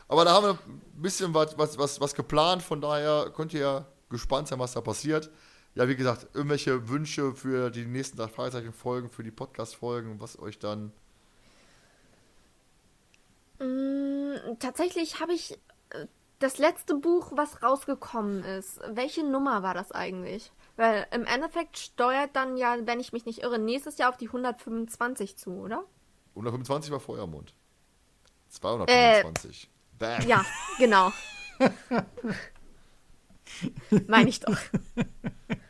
Aber 0.07 0.23
da 0.23 0.33
haben 0.33 0.45
wir 0.45 0.51
ein 0.53 1.01
bisschen 1.01 1.33
was, 1.33 1.57
was, 1.57 1.77
was, 1.77 1.99
was 1.99 2.15
geplant, 2.15 2.63
von 2.63 2.79
daher 2.79 3.31
könnt 3.35 3.53
ihr 3.53 3.59
ja 3.59 3.85
gespannt 4.09 4.47
sein, 4.47 4.59
was 4.59 4.73
da 4.73 4.81
passiert. 4.81 5.29
Ja, 5.77 5.87
wie 5.87 5.95
gesagt, 5.95 6.27
irgendwelche 6.33 6.89
Wünsche 6.89 7.35
für 7.35 7.69
die 7.69 7.85
nächsten 7.85 8.17
drei 8.17 8.27
Fragezeichen-Folgen, 8.27 9.11
für 9.11 9.21
die 9.21 9.29
Podcast-Folgen, 9.29 10.19
was 10.19 10.39
euch 10.39 10.57
dann. 10.57 10.91
Mm, 13.59 14.57
tatsächlich 14.57 15.19
habe 15.19 15.33
ich 15.33 15.51
äh, 15.91 16.07
das 16.39 16.57
letzte 16.57 16.95
Buch, 16.95 17.31
was 17.35 17.61
rausgekommen 17.61 18.43
ist. 18.43 18.79
Welche 18.89 19.23
Nummer 19.23 19.61
war 19.61 19.75
das 19.75 19.91
eigentlich? 19.91 20.51
Weil 20.77 21.05
im 21.11 21.25
Endeffekt 21.25 21.77
steuert 21.77 22.35
dann 22.35 22.57
ja, 22.57 22.75
wenn 22.87 22.99
ich 22.99 23.13
mich 23.13 23.27
nicht 23.27 23.43
irre, 23.43 23.59
nächstes 23.59 23.99
Jahr 23.99 24.09
auf 24.09 24.17
die 24.17 24.29
125 24.29 25.37
zu, 25.37 25.51
oder? 25.51 25.83
125 26.31 26.91
war 26.91 26.99
Feuermond. 26.99 27.53
225. 28.49 29.69
Bam. 29.99 30.27
Ja, 30.27 30.43
genau. 30.79 31.13
Meine 34.07 34.29
ich 34.29 34.39
doch. 34.39 34.57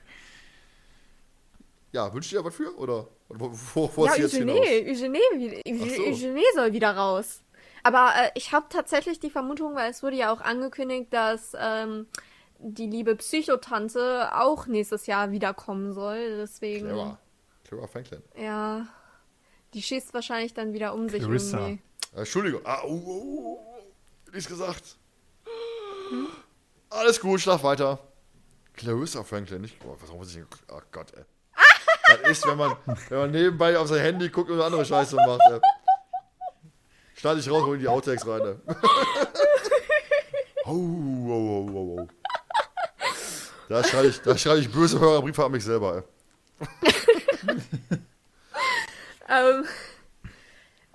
Ja, 1.97 2.13
wünscht 2.13 2.31
ihr 2.31 2.45
was 2.45 2.53
für? 2.53 2.77
Oder? 2.77 3.07
oder 3.27 3.39
wo, 3.39 3.51
wo, 3.73 3.91
wo 3.95 4.05
ja? 4.05 4.11
Eugenie, 4.11 4.51
Eugenie, 4.87 5.63
Ach 5.65 5.95
so. 5.95 6.03
Eugenie 6.03 6.43
soll 6.53 6.71
wieder 6.71 6.95
raus. 6.95 7.41
Aber 7.81 8.11
äh, 8.15 8.29
ich 8.35 8.51
habe 8.51 8.67
tatsächlich 8.69 9.19
die 9.19 9.31
Vermutung, 9.31 9.73
weil 9.73 9.89
es 9.89 10.03
wurde 10.03 10.15
ja 10.15 10.31
auch 10.31 10.41
angekündigt, 10.41 11.11
dass 11.11 11.53
ähm, 11.59 12.05
die 12.59 12.85
liebe 12.85 13.15
Psychotante 13.15 14.29
auch 14.31 14.67
nächstes 14.67 15.07
Jahr 15.07 15.31
wiederkommen 15.31 15.91
soll. 15.91 16.37
Deswegen, 16.37 16.89
Clara. 16.89 17.19
Clara 17.63 17.87
Franklin. 17.87 18.21
ja, 18.39 18.85
die 19.73 19.81
schießt 19.81 20.13
wahrscheinlich 20.13 20.53
dann 20.53 20.73
wieder 20.73 20.93
um 20.93 21.09
sich 21.09 21.23
Clarissa. 21.23 21.57
irgendwie. 21.57 21.81
Äh, 22.13 22.19
Entschuldigung. 22.19 22.61
Ah, 22.63 22.81
oh, 22.83 23.01
oh, 23.07 23.23
oh, 23.25 23.59
oh. 23.73 24.31
Nichts 24.31 24.47
gesagt. 24.47 24.97
Alles 26.91 27.19
gut, 27.19 27.41
schlaf 27.41 27.63
weiter. 27.63 27.97
Clarissa 28.73 29.23
Franklin, 29.23 29.61
nicht. 29.61 29.77
Oh, 29.83 29.95
was 29.99 30.11
muss 30.11 30.29
ich 30.29 30.35
denn? 30.35 30.45
Oh 30.71 30.81
Gott, 30.91 31.11
ey. 31.15 31.23
Das 32.07 32.31
ist, 32.31 32.47
wenn 32.47 32.57
man, 32.57 32.75
wenn 33.09 33.17
man 33.17 33.31
nebenbei 33.31 33.77
auf 33.77 33.87
sein 33.87 33.99
Handy 33.99 34.29
guckt 34.29 34.49
und 34.49 34.61
andere 34.61 34.85
Scheiße 34.85 35.15
macht, 35.15 35.41
ey. 35.51 35.59
Schneide 37.15 37.39
ich 37.39 37.49
raus, 37.49 37.63
hol 37.63 37.77
die 37.77 37.87
Outtakes 37.87 38.25
rein, 38.27 38.41
ey. 38.41 38.55
Oh, 40.65 40.71
oh, 40.71 41.69
oh, 41.73 41.97
oh. 41.99 42.07
Da 43.69 43.83
schreibe 43.83 44.07
ich, 44.07 44.21
da 44.21 44.33
ich 44.33 44.71
böse 44.71 44.99
Hörerbriefe 44.99 45.43
an 45.45 45.51
mich 45.51 45.63
selber. 45.63 46.03
Ähm, 49.29 49.65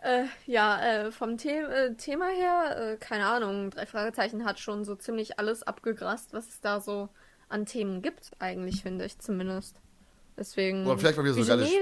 äh, 0.03 0.25
ja, 0.47 0.81
äh, 0.81 1.13
vom 1.13 1.39
The 1.39 1.51
äh, 1.51 1.95
Thema 1.97 2.29
her, 2.29 2.77
äh, 2.77 2.97
keine 2.97 3.27
Ahnung, 3.27 3.71
drei 3.71 3.85
Fragezeichen 3.87 4.45
hat 4.45 4.59
schon 4.59 4.85
so 4.85 4.95
ziemlich 4.95 5.39
alles 5.39 5.63
abgegrast, 5.63 6.33
was 6.33 6.49
es 6.49 6.61
da 6.61 6.81
so 6.81 7.11
an 7.49 7.67
Themen 7.67 8.01
gibt, 8.01 8.31
eigentlich, 8.39 8.83
finde 8.83 9.05
ich 9.05 9.19
zumindest. 9.19 9.82
Deswegen. 10.37 10.87
Oder 10.87 10.99
vielleicht 10.99 11.17
mal 11.19 11.25
wieder 11.25 11.35
so 11.35 11.53
eine 11.53 11.65
geile, 11.65 11.79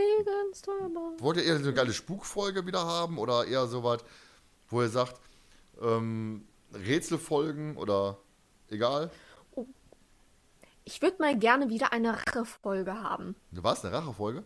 aber- 0.85 1.21
wollt 1.23 1.37
ihr 1.37 1.45
eher 1.45 1.57
so 1.59 1.65
eine 1.65 1.73
geile 1.75 1.93
Spukfolge 1.93 2.67
wieder 2.67 2.85
haben 2.85 3.19
oder 3.19 3.47
eher 3.47 3.67
so 3.67 3.85
was, 3.85 4.05
wo 4.69 4.83
ihr 4.83 4.89
sagt, 4.89 5.21
ähm, 5.81 6.47
Rätselfolgen 6.73 7.77
oder 7.77 8.19
egal? 8.71 9.11
Ich 10.85 11.01
würde 11.03 11.17
mal 11.21 11.39
gerne 11.39 11.69
wieder 11.69 11.93
eine 11.93 12.17
Rachefolge 12.17 12.95
haben. 12.95 13.37
Was? 13.53 13.85
Eine 13.85 13.95
Rachefolge? 13.95 14.43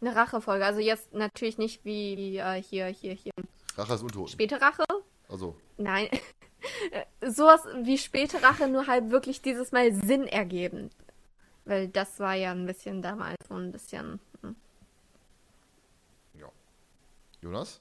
Eine 0.00 0.14
Rachefolge. 0.14 0.64
Also 0.64 0.80
jetzt 0.80 1.14
natürlich 1.14 1.56
nicht 1.56 1.84
wie, 1.84 2.16
wie 2.16 2.36
äh, 2.36 2.62
hier, 2.62 2.86
hier, 2.86 3.14
hier. 3.14 3.32
Rache 3.76 3.94
ist 3.94 4.02
Untoten. 4.02 4.28
Späte 4.28 4.60
Rache. 4.60 4.84
Also, 5.28 5.56
Nein. 5.78 6.08
Sowas 7.26 7.62
wie 7.82 7.98
späte 7.98 8.42
Rache, 8.42 8.68
nur 8.68 8.86
halt 8.86 9.10
wirklich 9.10 9.40
dieses 9.42 9.72
Mal 9.72 9.92
Sinn 9.94 10.26
ergeben. 10.26 10.90
Weil 11.64 11.88
das 11.88 12.20
war 12.20 12.34
ja 12.34 12.50
ein 12.52 12.66
bisschen 12.66 13.00
damals 13.02 13.36
so 13.48 13.54
ein 13.54 13.72
bisschen. 13.72 14.20
hm. 14.42 14.54
ja. 16.38 16.48
Jonas? 17.40 17.80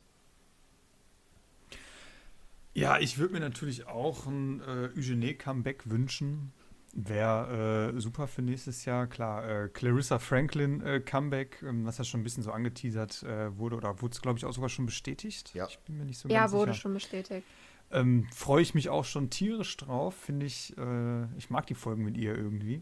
Ja, 2.76 2.97
ich 2.97 3.18
würde 3.19 3.34
mir 3.34 3.39
natürlich 3.39 3.85
auch 3.88 4.26
ein 4.26 4.61
äh, 4.61 4.89
Eugenie-Comeback 4.97 5.89
wünschen. 5.89 6.51
Wäre 6.95 7.91
äh, 7.95 7.99
super 7.99 8.27
für 8.27 8.41
nächstes 8.41 8.85
Jahr. 8.85 9.07
Klar, 9.07 9.47
äh, 9.65 9.68
Clarissa 9.69 10.19
Franklin 10.19 10.81
äh, 10.81 10.99
Comeback, 10.99 11.61
ähm, 11.64 11.85
was 11.85 11.97
ja 11.97 12.03
schon 12.03 12.22
ein 12.22 12.23
bisschen 12.23 12.43
so 12.43 12.51
angeteasert 12.51 13.23
äh, 13.23 13.55
wurde, 13.57 13.76
oder 13.76 14.01
wurde 14.01 14.14
es, 14.14 14.22
glaube 14.22 14.38
ich, 14.39 14.45
auch 14.45 14.53
sogar 14.53 14.69
schon 14.69 14.85
bestätigt? 14.85 15.53
Ja. 15.53 15.68
Ich 15.68 15.80
bin 15.80 15.97
mir 15.97 16.05
nicht 16.05 16.19
so 16.19 16.30
Ja, 16.30 16.41
ganz 16.41 16.51
wurde 16.51 16.72
sicher. 16.72 16.81
schon 16.81 16.93
bestätigt. 16.93 17.47
Ähm, 17.91 18.27
Freue 18.34 18.61
ich 18.61 18.73
mich 18.76 18.89
auch 18.89 19.05
schon 19.05 19.30
tierisch 19.30 19.76
drauf. 19.77 20.15
Finde 20.15 20.45
ich, 20.45 20.76
äh, 20.77 21.26
ich 21.38 21.49
mag 21.49 21.68
die 21.68 21.76
Folgen 21.76 22.03
mit 22.03 22.18
ihr 22.18 22.35
irgendwie. 22.35 22.81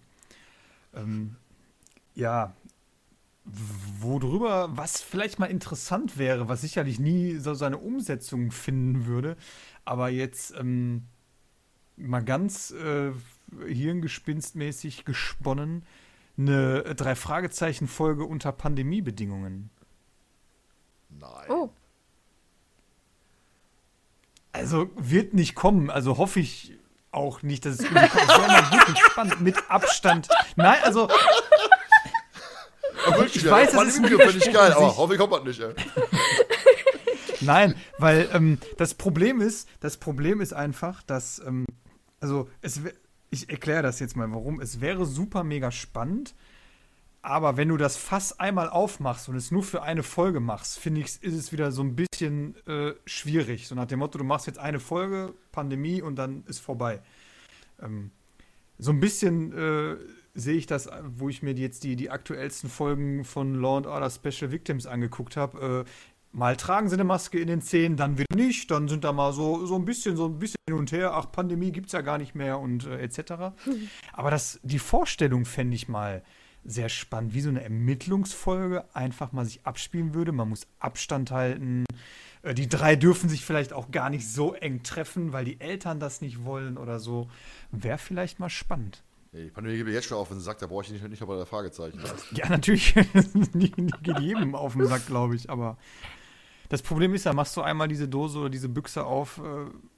Ähm, 0.93 1.35
ja, 2.15 2.53
worüber, 3.43 4.69
was 4.77 5.01
vielleicht 5.01 5.39
mal 5.39 5.47
interessant 5.47 6.17
wäre, 6.17 6.47
was 6.47 6.61
sicherlich 6.61 6.99
nie 6.99 7.35
so 7.37 7.53
seine 7.53 7.77
Umsetzung 7.77 8.51
finden 8.51 9.05
würde, 9.05 9.35
aber 9.83 10.09
jetzt 10.09 10.53
ähm, 10.57 11.03
mal 11.97 12.23
ganz 12.23 12.71
äh, 12.71 13.11
hirngespinstmäßig 13.67 15.05
gesponnen, 15.05 15.83
eine 16.37 16.95
Drei-Fragezeichen-Folge 16.95 18.23
unter 18.25 18.51
Pandemiebedingungen. 18.51 19.69
Nein. 21.09 21.49
Oh, 21.49 21.69
Also 24.53 24.89
wird 24.95 25.33
nicht 25.33 25.55
kommen, 25.55 25.89
also 25.89 26.17
hoffe 26.17 26.39
ich 26.39 26.77
auch 27.11 27.41
nicht, 27.41 27.65
dass 27.65 27.79
es. 27.79 27.79
Das 27.79 27.89
wirklich 28.71 28.99
spannend, 28.99 29.41
mit 29.41 29.57
Abstand. 29.69 30.27
Nein, 30.55 30.79
also 30.83 31.09
Ja, 33.05 33.15
wirklich, 33.15 33.37
ich 33.37 33.43
ja. 33.43 33.51
weiß, 33.51 33.73
es 33.73 33.83
ist 33.95 34.03
Video 34.03 34.19
finde 34.19 34.37
ich 34.45 34.53
geil, 34.53 34.73
aber 34.73 34.95
hoffe 34.97 35.13
ich 35.13 35.19
kommt 35.19 35.33
das 35.33 35.43
nicht, 35.43 35.59
ey. 35.59 35.73
Nein, 37.41 37.75
weil 37.97 38.29
ähm, 38.33 38.59
das 38.77 38.93
Problem 38.93 39.41
ist, 39.41 39.67
das 39.79 39.97
Problem 39.97 40.41
ist 40.41 40.53
einfach, 40.53 41.01
dass, 41.03 41.39
ähm, 41.39 41.65
also 42.19 42.49
es 42.61 42.81
ich 43.31 43.49
erkläre 43.49 43.81
das 43.81 43.99
jetzt 43.99 44.15
mal, 44.15 44.29
warum. 44.31 44.59
Es 44.59 44.81
wäre 44.81 45.05
super 45.05 45.43
mega 45.43 45.71
spannend, 45.71 46.35
aber 47.21 47.55
wenn 47.57 47.69
du 47.69 47.77
das 47.77 47.97
Fass 47.97 48.39
einmal 48.39 48.69
aufmachst 48.69 49.29
und 49.29 49.35
es 49.35 49.51
nur 49.51 49.63
für 49.63 49.83
eine 49.83 50.03
Folge 50.03 50.39
machst, 50.39 50.79
finde 50.79 51.01
ich, 51.01 51.21
ist 51.21 51.35
es 51.35 51.51
wieder 51.51 51.71
so 51.71 51.83
ein 51.83 51.95
bisschen 51.95 52.55
äh, 52.65 52.93
schwierig. 53.05 53.67
So 53.67 53.75
nach 53.75 53.85
dem 53.85 53.99
Motto, 53.99 54.17
du 54.17 54.23
machst 54.23 54.47
jetzt 54.47 54.57
eine 54.57 54.79
Folge, 54.79 55.33
Pandemie 55.51 56.01
und 56.01 56.15
dann 56.15 56.43
ist 56.47 56.59
vorbei. 56.59 57.01
Ähm, 57.81 58.11
so 58.79 58.91
ein 58.91 58.99
bisschen 58.99 59.53
äh, 59.53 59.97
sehe 60.33 60.55
ich 60.55 60.65
das, 60.65 60.89
wo 61.15 61.29
ich 61.29 61.43
mir 61.43 61.53
jetzt 61.53 61.83
die, 61.83 61.95
die 61.95 62.09
aktuellsten 62.09 62.69
Folgen 62.69 63.23
von 63.23 63.53
Law 63.53 63.77
and 63.77 63.87
Order 63.87 64.09
Special 64.09 64.51
Victims 64.51 64.87
angeguckt 64.87 65.37
habe. 65.37 65.85
Äh, 65.85 65.89
mal 66.31 66.55
tragen 66.55 66.89
sie 66.89 66.95
eine 66.95 67.03
Maske 67.03 67.39
in 67.39 67.47
den 67.47 67.61
Zähnen, 67.61 67.97
dann 67.97 68.17
wieder 68.17 68.35
nicht, 68.35 68.71
dann 68.71 68.87
sind 68.87 69.03
da 69.03 69.11
mal 69.11 69.33
so, 69.33 69.65
so 69.67 69.75
ein 69.75 69.85
bisschen, 69.85 70.15
so 70.15 70.25
ein 70.25 70.39
bisschen 70.39 70.55
hin 70.67 70.77
und 70.77 70.91
her, 70.91 71.13
ach, 71.13 71.31
Pandemie 71.31 71.71
gibt's 71.71 71.91
ja 71.91 72.01
gar 72.01 72.17
nicht 72.17 72.33
mehr 72.33 72.59
und 72.59 72.87
äh, 72.87 72.99
etc. 73.01 73.53
Aber 74.13 74.31
das, 74.31 74.59
die 74.63 74.79
Vorstellung 74.79 75.45
fände 75.45 75.75
ich 75.75 75.87
mal 75.87 76.23
sehr 76.63 76.89
spannend, 76.89 77.33
wie 77.33 77.41
so 77.41 77.49
eine 77.49 77.63
Ermittlungsfolge 77.63 78.85
einfach 78.93 79.31
mal 79.31 79.45
sich 79.45 79.65
abspielen 79.65 80.13
würde. 80.13 80.31
Man 80.31 80.49
muss 80.49 80.67
Abstand 80.79 81.31
halten. 81.31 81.85
Äh, 82.43 82.53
Die 82.53 82.67
drei 82.69 82.95
dürfen 82.95 83.29
sich 83.29 83.43
vielleicht 83.45 83.73
auch 83.73 83.91
gar 83.91 84.09
nicht 84.09 84.27
so 84.29 84.53
eng 84.53 84.83
treffen, 84.83 85.33
weil 85.33 85.45
die 85.45 85.59
Eltern 85.59 85.99
das 85.99 86.21
nicht 86.21 86.43
wollen 86.45 86.77
oder 86.77 86.99
so. 86.99 87.29
Wäre 87.71 87.97
vielleicht 87.97 88.39
mal 88.39 88.49
spannend. 88.49 89.03
Die 89.33 89.45
Pandemie 89.49 89.77
geht 89.77 89.85
mir 89.85 89.93
jetzt 89.93 90.07
schon 90.07 90.17
auf 90.17 90.27
den 90.27 90.41
Sack, 90.41 90.59
da 90.59 90.67
brauche 90.67 90.83
ich 90.83 90.91
nicht, 90.91 91.07
nicht 91.07 91.25
bei 91.25 91.35
der 91.37 91.45
Fragezeichen. 91.45 91.99
Ja, 92.35 92.49
natürlich. 92.49 92.93
die, 93.53 93.71
die 93.71 93.91
geht 94.03 94.19
jedem 94.19 94.53
auf 94.55 94.73
den 94.73 94.85
Sack, 94.87 95.07
glaube 95.07 95.35
ich. 95.35 95.49
Aber 95.49 95.77
das 96.69 96.81
Problem 96.81 97.13
ist 97.13 97.23
ja, 97.23 97.33
machst 97.33 97.55
du 97.57 97.61
einmal 97.61 97.87
diese 97.87 98.07
Dose 98.07 98.39
oder 98.39 98.49
diese 98.49 98.67
Büchse 98.69 99.03
auf, 99.05 99.37
äh, 99.39 99.41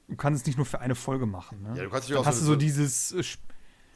du 0.08 0.16
kannst 0.18 0.42
es 0.42 0.46
nicht 0.48 0.58
nur 0.58 0.66
für 0.68 0.80
eine 0.82 0.96
Folge 0.96 1.26
machen. 1.26 1.62
Ne? 1.64 1.74
Ja, 1.78 1.84
du 1.84 1.90
kannst 1.90 2.08
dich 2.10 2.14
Dann 2.16 2.24
auch 2.24 2.28
hast 2.28 2.38
so- 2.40 2.46
du 2.46 2.52
so 2.52 2.56
dieses. 2.56 3.12
äh, 3.12 3.24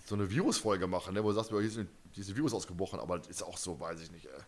so 0.06 0.15
eine 0.15 0.30
Virusfolge 0.31 0.88
machen, 0.88 1.14
ne, 1.14 1.22
wo 1.23 1.27
du 1.30 1.34
sagst, 1.35 1.49
hier 1.52 1.60
ist 1.60 1.80
dieses 2.18 2.35
Virus 2.35 2.53
ausgebrochen, 2.53 2.99
aber 2.99 3.19
das 3.19 3.27
ist 3.27 3.44
auch 3.44 3.57
so, 3.57 3.80
weiß 3.80 4.02
ich 4.02 4.11
nicht, 4.11 4.26
ey. 4.26 4.41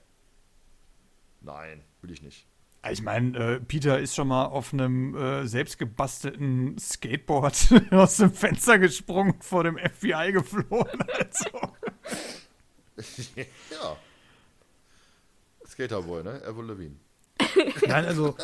Nein, 1.41 1.83
will 2.01 2.11
ich 2.11 2.21
nicht. 2.21 2.47
Ich 2.89 3.01
meine, 3.01 3.37
äh, 3.37 3.59
Peter 3.59 3.99
ist 3.99 4.15
schon 4.15 4.29
mal 4.29 4.45
auf 4.45 4.73
einem 4.73 5.15
äh, 5.15 5.45
selbstgebastelten 5.45 6.77
Skateboard 6.77 7.69
aus 7.91 8.17
dem 8.17 8.31
Fenster 8.31 8.79
gesprungen, 8.79 9.35
vor 9.41 9.63
dem 9.63 9.77
FBI 9.77 10.31
geflohen. 10.31 11.03
Also. 11.17 11.49
ja. 13.35 13.97
Skaterboy, 15.67 16.23
ne? 16.23 16.41
Avril 16.45 16.65
Lavigne. 16.65 16.95
Nein, 17.87 18.05
also 18.05 18.35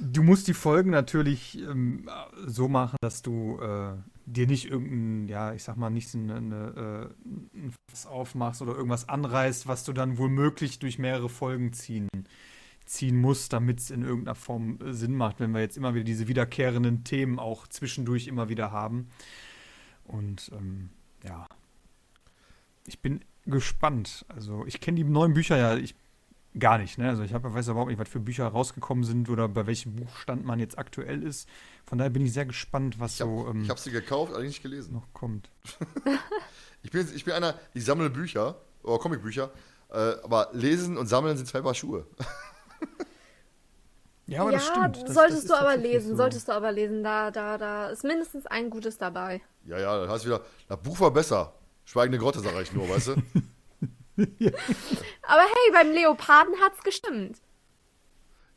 du 0.00 0.22
musst 0.22 0.48
die 0.48 0.54
Folgen 0.54 0.90
natürlich 0.90 1.58
ähm, 1.58 2.08
so 2.46 2.68
machen, 2.68 2.96
dass 3.00 3.22
du 3.22 3.58
äh, 3.60 3.94
dir 4.26 4.46
nicht 4.46 4.68
irgendein, 4.68 5.28
ja, 5.28 5.54
ich 5.54 5.62
sag 5.62 5.76
mal, 5.76 5.90
nicht 5.90 6.12
eine, 6.14 6.34
eine, 6.34 7.14
äh, 7.24 7.56
ein 7.56 7.72
Fass 7.88 8.06
aufmachst 8.06 8.60
oder 8.60 8.74
irgendwas 8.74 9.08
anreißt, 9.08 9.68
was 9.68 9.84
du 9.84 9.92
dann 9.92 10.18
womöglich 10.18 10.78
durch 10.80 10.98
mehrere 10.98 11.28
Folgen 11.28 11.72
ziehen, 11.72 12.08
ziehen 12.84 13.20
musst, 13.20 13.52
damit 13.52 13.78
es 13.78 13.90
in 13.90 14.02
irgendeiner 14.02 14.34
Form 14.34 14.78
äh, 14.80 14.92
Sinn 14.92 15.14
macht, 15.14 15.38
wenn 15.38 15.52
wir 15.52 15.60
jetzt 15.60 15.76
immer 15.76 15.94
wieder 15.94 16.04
diese 16.04 16.26
wiederkehrenden 16.28 17.04
Themen 17.04 17.38
auch 17.38 17.68
zwischendurch 17.68 18.26
immer 18.26 18.48
wieder 18.48 18.72
haben. 18.72 19.08
Und 20.04 20.50
ähm, 20.52 20.90
ja, 21.24 21.46
ich 22.86 23.00
bin 23.00 23.20
gespannt. 23.44 24.24
Also 24.28 24.66
ich 24.66 24.80
kenne 24.80 24.96
die 24.96 25.04
neuen 25.04 25.34
Bücher 25.34 25.56
ja, 25.56 25.76
ich 25.76 25.94
gar 26.58 26.78
nicht. 26.78 26.98
Ne? 26.98 27.08
Also 27.08 27.22
ich 27.22 27.32
hab, 27.32 27.42
weiß 27.42 27.68
überhaupt 27.68 27.90
nicht, 27.90 27.98
was 27.98 28.08
für 28.08 28.20
Bücher 28.20 28.46
rausgekommen 28.46 29.04
sind 29.04 29.28
oder 29.28 29.48
bei 29.48 29.66
welchem 29.66 29.96
Buchstand 29.96 30.44
man 30.44 30.58
jetzt 30.58 30.78
aktuell 30.78 31.22
ist. 31.22 31.48
Von 31.84 31.98
daher 31.98 32.10
bin 32.10 32.24
ich 32.24 32.32
sehr 32.32 32.46
gespannt, 32.46 32.98
was 32.98 33.14
Ich 33.14 33.20
habe 33.20 33.30
so 33.30 33.48
ähm, 33.48 33.68
hab 33.68 33.78
sie 33.78 33.90
gekauft, 33.90 34.32
allerdings 34.32 34.54
nicht 34.54 34.62
gelesen. 34.62 34.94
noch 34.94 35.12
kommt. 35.12 35.50
Ich 36.82 36.92
bin, 36.92 37.08
ich 37.16 37.24
bin 37.24 37.34
einer, 37.34 37.58
ich 37.74 37.84
sammle 37.84 38.10
Bücher, 38.10 38.60
oder 38.84 38.98
Comicbücher, 38.98 39.50
äh, 39.90 40.12
aber 40.22 40.50
lesen 40.52 40.96
und 40.96 41.08
sammeln 41.08 41.36
sind 41.36 41.46
zwei 41.46 41.60
Paar 41.60 41.74
Schuhe. 41.74 42.06
Ja, 44.28 44.42
aber 44.42 44.52
das 44.52 44.66
stimmt. 44.66 45.02
Das, 45.04 45.14
solltest 45.14 45.48
das 45.48 45.56
du 45.58 45.64
aber 45.64 45.76
lesen, 45.76 46.10
so. 46.10 46.16
solltest 46.16 46.48
du 46.48 46.52
aber 46.52 46.72
lesen. 46.72 47.04
Da, 47.04 47.30
da, 47.30 47.58
da 47.58 47.90
ist 47.90 48.02
mindestens 48.02 48.44
ein 48.46 48.70
gutes 48.70 48.98
dabei. 48.98 49.40
Ja, 49.64 49.78
ja, 49.78 50.00
dann 50.00 50.10
heißt 50.10 50.26
wieder, 50.26 50.40
das 50.68 50.82
Buch 50.82 50.98
war 50.98 51.12
besser. 51.12 51.54
Schweigende 51.84 52.18
Grotte, 52.18 52.40
sage 52.40 52.60
ich 52.62 52.72
nur, 52.72 52.88
weißt 52.88 53.08
du? 53.08 53.14
Aber 55.22 55.42
hey, 55.42 55.72
beim 55.72 55.90
Leoparden 55.92 56.54
hat's 56.60 56.82
gestimmt. 56.82 57.38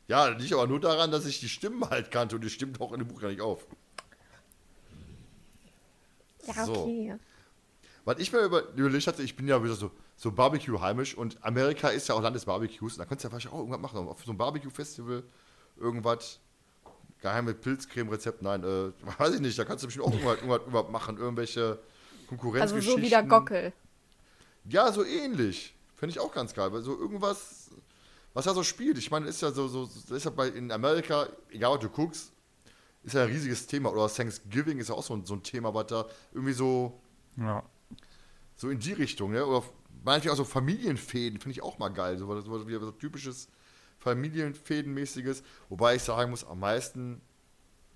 Ja, 0.08 0.26
liegt 0.28 0.52
aber 0.52 0.66
nur 0.66 0.80
daran, 0.80 1.10
dass 1.12 1.24
ich 1.26 1.38
die 1.40 1.48
Stimmen 1.48 1.88
halt 1.88 2.10
kannte 2.10 2.34
und 2.36 2.42
die 2.42 2.50
Stimmen 2.50 2.74
tauchen 2.74 2.94
in 2.94 3.00
dem 3.00 3.08
Buch 3.08 3.20
gar 3.20 3.28
nicht 3.28 3.40
auf. 3.40 3.64
Ja, 6.46 6.64
So. 6.64 6.72
okay. 6.82 7.16
Was 8.04 8.18
ich 8.18 8.32
mir 8.32 8.40
über- 8.40 8.68
überlegt 8.74 9.06
hatte, 9.06 9.22
ich 9.22 9.36
bin 9.36 9.46
ja 9.46 9.62
wieder 9.62 9.74
so, 9.74 9.90
so 10.16 10.32
Barbecue-heimisch 10.32 11.14
und 11.16 11.36
Amerika 11.44 11.88
ist 11.88 12.08
ja 12.08 12.14
auch 12.14 12.22
Land 12.22 12.34
des 12.34 12.44
Barbecues. 12.46 12.94
Und 12.94 12.98
da 13.00 13.04
könntest 13.04 13.24
du 13.24 13.28
ja 13.28 13.30
vielleicht 13.38 13.52
auch 13.54 13.58
irgendwas 13.58 13.80
machen. 13.80 14.08
Auf 14.08 14.24
so 14.24 14.30
einem 14.30 14.38
Barbecue-Festival 14.38 15.22
irgendwas. 15.78 16.40
Geheime 17.20 17.52
Pilzcreme-Rezept, 17.52 18.40
nein, 18.42 18.64
äh, 18.64 18.92
weiß 19.18 19.34
ich 19.34 19.40
nicht. 19.40 19.58
Da 19.58 19.64
kannst 19.64 19.84
du 19.84 19.88
bestimmt 19.88 20.06
auch 20.06 20.12
irgendwas, 20.12 20.38
irgendwas, 20.62 20.88
machen. 20.90 21.18
Irgendwelche 21.18 21.62
Also 21.62 21.78
Konkurrenzgeschichten. 22.28 22.96
so 23.00 23.06
wie 23.06 23.10
der 23.10 23.22
Gockel. 23.22 23.72
Ja, 24.68 24.92
so 24.92 25.04
ähnlich. 25.04 25.74
Finde 25.96 26.12
ich 26.12 26.18
auch 26.20 26.32
ganz 26.32 26.54
geil. 26.54 26.72
Weil 26.72 26.82
so 26.82 26.98
irgendwas, 26.98 27.70
was 28.34 28.44
da 28.44 28.54
so 28.54 28.62
spielt. 28.62 28.98
Ich 28.98 29.10
meine, 29.10 29.26
ist 29.26 29.42
ja 29.42 29.50
so, 29.52 29.68
so 29.68 29.88
ist 30.14 30.24
ja 30.24 30.30
bei 30.30 30.48
in 30.48 30.70
Amerika, 30.72 31.28
egal 31.50 31.74
was 31.74 31.80
du 31.80 31.88
guckst, 31.88 32.32
ist 33.02 33.14
ja 33.14 33.22
ein 33.24 33.30
riesiges 33.30 33.66
Thema. 33.66 33.90
Oder 33.92 34.08
Thanksgiving 34.08 34.78
ist 34.78 34.88
ja 34.88 34.94
auch 34.94 35.02
so 35.02 35.14
ein, 35.14 35.24
so 35.24 35.34
ein 35.34 35.42
Thema, 35.42 35.72
was 35.74 35.86
da 35.86 36.06
irgendwie 36.32 36.52
so, 36.52 37.00
Ja. 37.36 37.62
so 38.56 38.68
in 38.70 38.78
die 38.78 38.92
Richtung, 38.92 39.32
ne? 39.32 39.44
Oder 39.44 39.64
manchmal 40.04 40.32
auch 40.34 40.36
so 40.38 40.44
Familienfäden, 40.44 41.38
finde 41.40 41.52
ich 41.52 41.62
auch 41.62 41.78
mal 41.78 41.88
geil. 41.88 42.18
So, 42.18 42.28
was- 42.28 42.44
so, 42.44 42.58
so 42.80 42.90
typisches 42.92 43.48
Familienfädenmäßiges. 43.98 45.42
Wobei 45.68 45.96
ich 45.96 46.02
sagen 46.02 46.30
muss, 46.30 46.44
am 46.44 46.60
meisten 46.60 47.20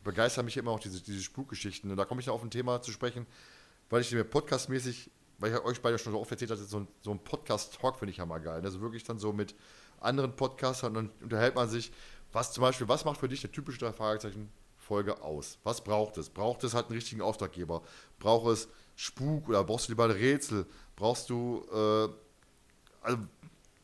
begeistern 0.03 0.45
mich 0.45 0.57
immer 0.57 0.71
auch 0.71 0.81
diese, 0.81 1.01
diese 1.03 1.23
Spukgeschichten. 1.23 1.91
Und 1.91 1.97
da 1.97 2.05
komme 2.05 2.21
ich 2.21 2.27
dann 2.27 2.35
auf 2.35 2.43
ein 2.43 2.51
Thema 2.51 2.83
zu 2.83 2.91
sprechen, 2.93 3.27
weil 3.91 4.01
ich 4.03 4.13
mir 4.13 4.25
podcastmäßig 4.25 5.11
weil 5.39 5.53
ich 5.53 5.61
euch 5.61 5.81
beide 5.83 5.99
schon 5.99 6.13
so 6.13 6.21
oft 6.21 6.31
erzählt 6.31 6.51
hatte, 6.51 6.65
so, 6.65 6.79
ein- 6.79 6.89
so 7.03 7.11
ein 7.11 7.19
Podcast-Talk 7.19 7.99
finde 7.99 8.13
ich 8.13 8.19
ja 8.19 8.27
mal 8.27 8.39
geil. 8.39 8.61
Also 8.65 8.81
wirklich 8.81 9.05
dann 9.05 9.19
so 9.19 9.33
mit 9.33 9.55
anderen 10.01 10.35
Podcastern 10.37 10.97
und 10.97 11.11
dann 11.11 11.23
unterhält 11.23 11.55
man 11.55 11.69
sich, 11.69 11.93
was 12.33 12.53
zum 12.53 12.63
Beispiel, 12.63 12.89
was 12.89 13.05
macht 13.05 13.21
für 13.21 13.29
dich 13.29 13.43
eine 13.45 13.53
typische 13.53 13.79
drei 13.79 13.93
Fragezeichen 13.93 14.51
Folge 14.77 15.23
aus? 15.23 15.59
Was 15.65 15.83
braucht 15.83 16.19
es? 16.19 16.29
Braucht 16.29 16.63
es 16.65 16.75
halt 16.75 16.87
einen 16.87 16.95
richtigen 16.97 17.23
Auftraggeber? 17.23 17.83
Braucht 18.19 18.49
es 18.53 18.69
Spuk 18.97 19.49
oder 19.49 19.65
brauchst 19.65 19.89
du 19.89 19.93
lieber 19.93 20.05
ein 20.05 20.11
Rätsel? 20.11 20.67
Brauchst 20.95 21.31
du, 21.31 21.65
äh, 21.73 22.09
also, 23.03 23.19